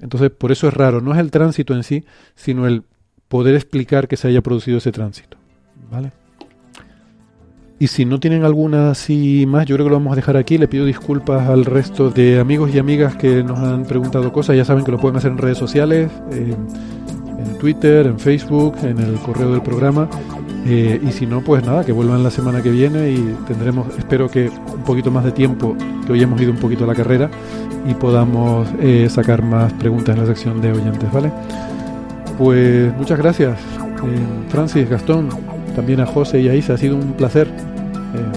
Entonces, 0.00 0.30
por 0.30 0.52
eso 0.52 0.68
es 0.68 0.74
raro. 0.74 1.00
No 1.00 1.12
es 1.12 1.18
el 1.18 1.30
tránsito 1.30 1.74
en 1.74 1.82
sí, 1.82 2.04
sino 2.34 2.66
el 2.66 2.82
poder 3.28 3.54
explicar 3.54 4.08
que 4.08 4.16
se 4.16 4.28
haya 4.28 4.42
producido 4.42 4.78
ese 4.78 4.92
tránsito. 4.92 5.36
¿Vale? 5.90 6.12
Y 7.78 7.88
si 7.88 8.04
no 8.04 8.20
tienen 8.20 8.44
alguna 8.44 8.90
así 8.90 9.44
más, 9.46 9.66
yo 9.66 9.74
creo 9.76 9.86
que 9.86 9.90
lo 9.90 9.96
vamos 9.96 10.12
a 10.12 10.16
dejar 10.16 10.36
aquí. 10.36 10.58
Le 10.58 10.68
pido 10.68 10.84
disculpas 10.86 11.48
al 11.48 11.64
resto 11.64 12.10
de 12.10 12.38
amigos 12.38 12.74
y 12.74 12.78
amigas 12.78 13.16
que 13.16 13.42
nos 13.42 13.58
han 13.58 13.84
preguntado 13.84 14.32
cosas. 14.32 14.56
Ya 14.56 14.64
saben 14.64 14.84
que 14.84 14.92
lo 14.92 14.98
pueden 14.98 15.16
hacer 15.16 15.32
en 15.32 15.38
redes 15.38 15.58
sociales, 15.58 16.10
en 16.30 17.58
Twitter, 17.58 18.06
en 18.06 18.18
Facebook, 18.18 18.76
en 18.82 18.98
el 18.98 19.16
correo 19.16 19.50
del 19.50 19.62
programa 19.62 20.08
Eh, 20.66 21.00
y 21.06 21.12
si 21.12 21.26
no, 21.26 21.42
pues 21.42 21.64
nada, 21.64 21.84
que 21.84 21.92
vuelvan 21.92 22.22
la 22.22 22.30
semana 22.30 22.62
que 22.62 22.70
viene 22.70 23.10
y 23.10 23.36
tendremos, 23.46 23.86
espero 23.98 24.30
que 24.30 24.48
un 24.48 24.82
poquito 24.82 25.10
más 25.10 25.24
de 25.24 25.32
tiempo, 25.32 25.76
que 26.06 26.12
hoy 26.12 26.22
hemos 26.22 26.40
ido 26.40 26.52
un 26.52 26.58
poquito 26.58 26.84
a 26.84 26.86
la 26.86 26.94
carrera 26.94 27.30
y 27.86 27.92
podamos 27.94 28.66
eh, 28.80 29.08
sacar 29.10 29.42
más 29.42 29.72
preguntas 29.74 30.14
en 30.14 30.22
la 30.22 30.26
sección 30.26 30.62
de 30.62 30.72
oyentes, 30.72 31.12
¿vale? 31.12 31.30
Pues 32.38 32.96
muchas 32.96 33.18
gracias, 33.18 33.58
eh, 33.58 34.48
Francis, 34.48 34.88
Gastón, 34.88 35.28
también 35.76 36.00
a 36.00 36.06
José 36.06 36.40
y 36.40 36.48
a 36.48 36.54
Isa, 36.54 36.74
ha 36.74 36.78
sido 36.78 36.96
un 36.96 37.12
placer. 37.12 37.48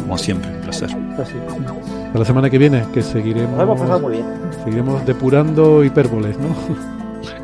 Como 0.01 0.17
siempre, 0.17 0.49
un 0.55 0.61
placer. 0.61 0.89
Hasta 1.19 2.17
la 2.17 2.25
semana 2.25 2.49
que 2.49 2.57
viene, 2.57 2.83
que 2.93 3.03
seguiremos, 3.03 3.51
Nos 3.51 3.61
hemos 3.61 3.79
pasado 3.79 3.99
muy 3.99 4.13
bien. 4.13 4.25
seguiremos 4.63 5.05
depurando 5.05 5.83
hipérboles, 5.83 6.35
¿no? 6.39 6.47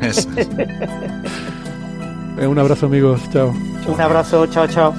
Eso. 0.06 0.28
un 2.38 2.58
abrazo 2.58 2.86
amigos, 2.86 3.20
chao. 3.30 3.52
Un 3.86 4.00
abrazo, 4.00 4.46
chao, 4.46 4.66
chao. 4.66 4.94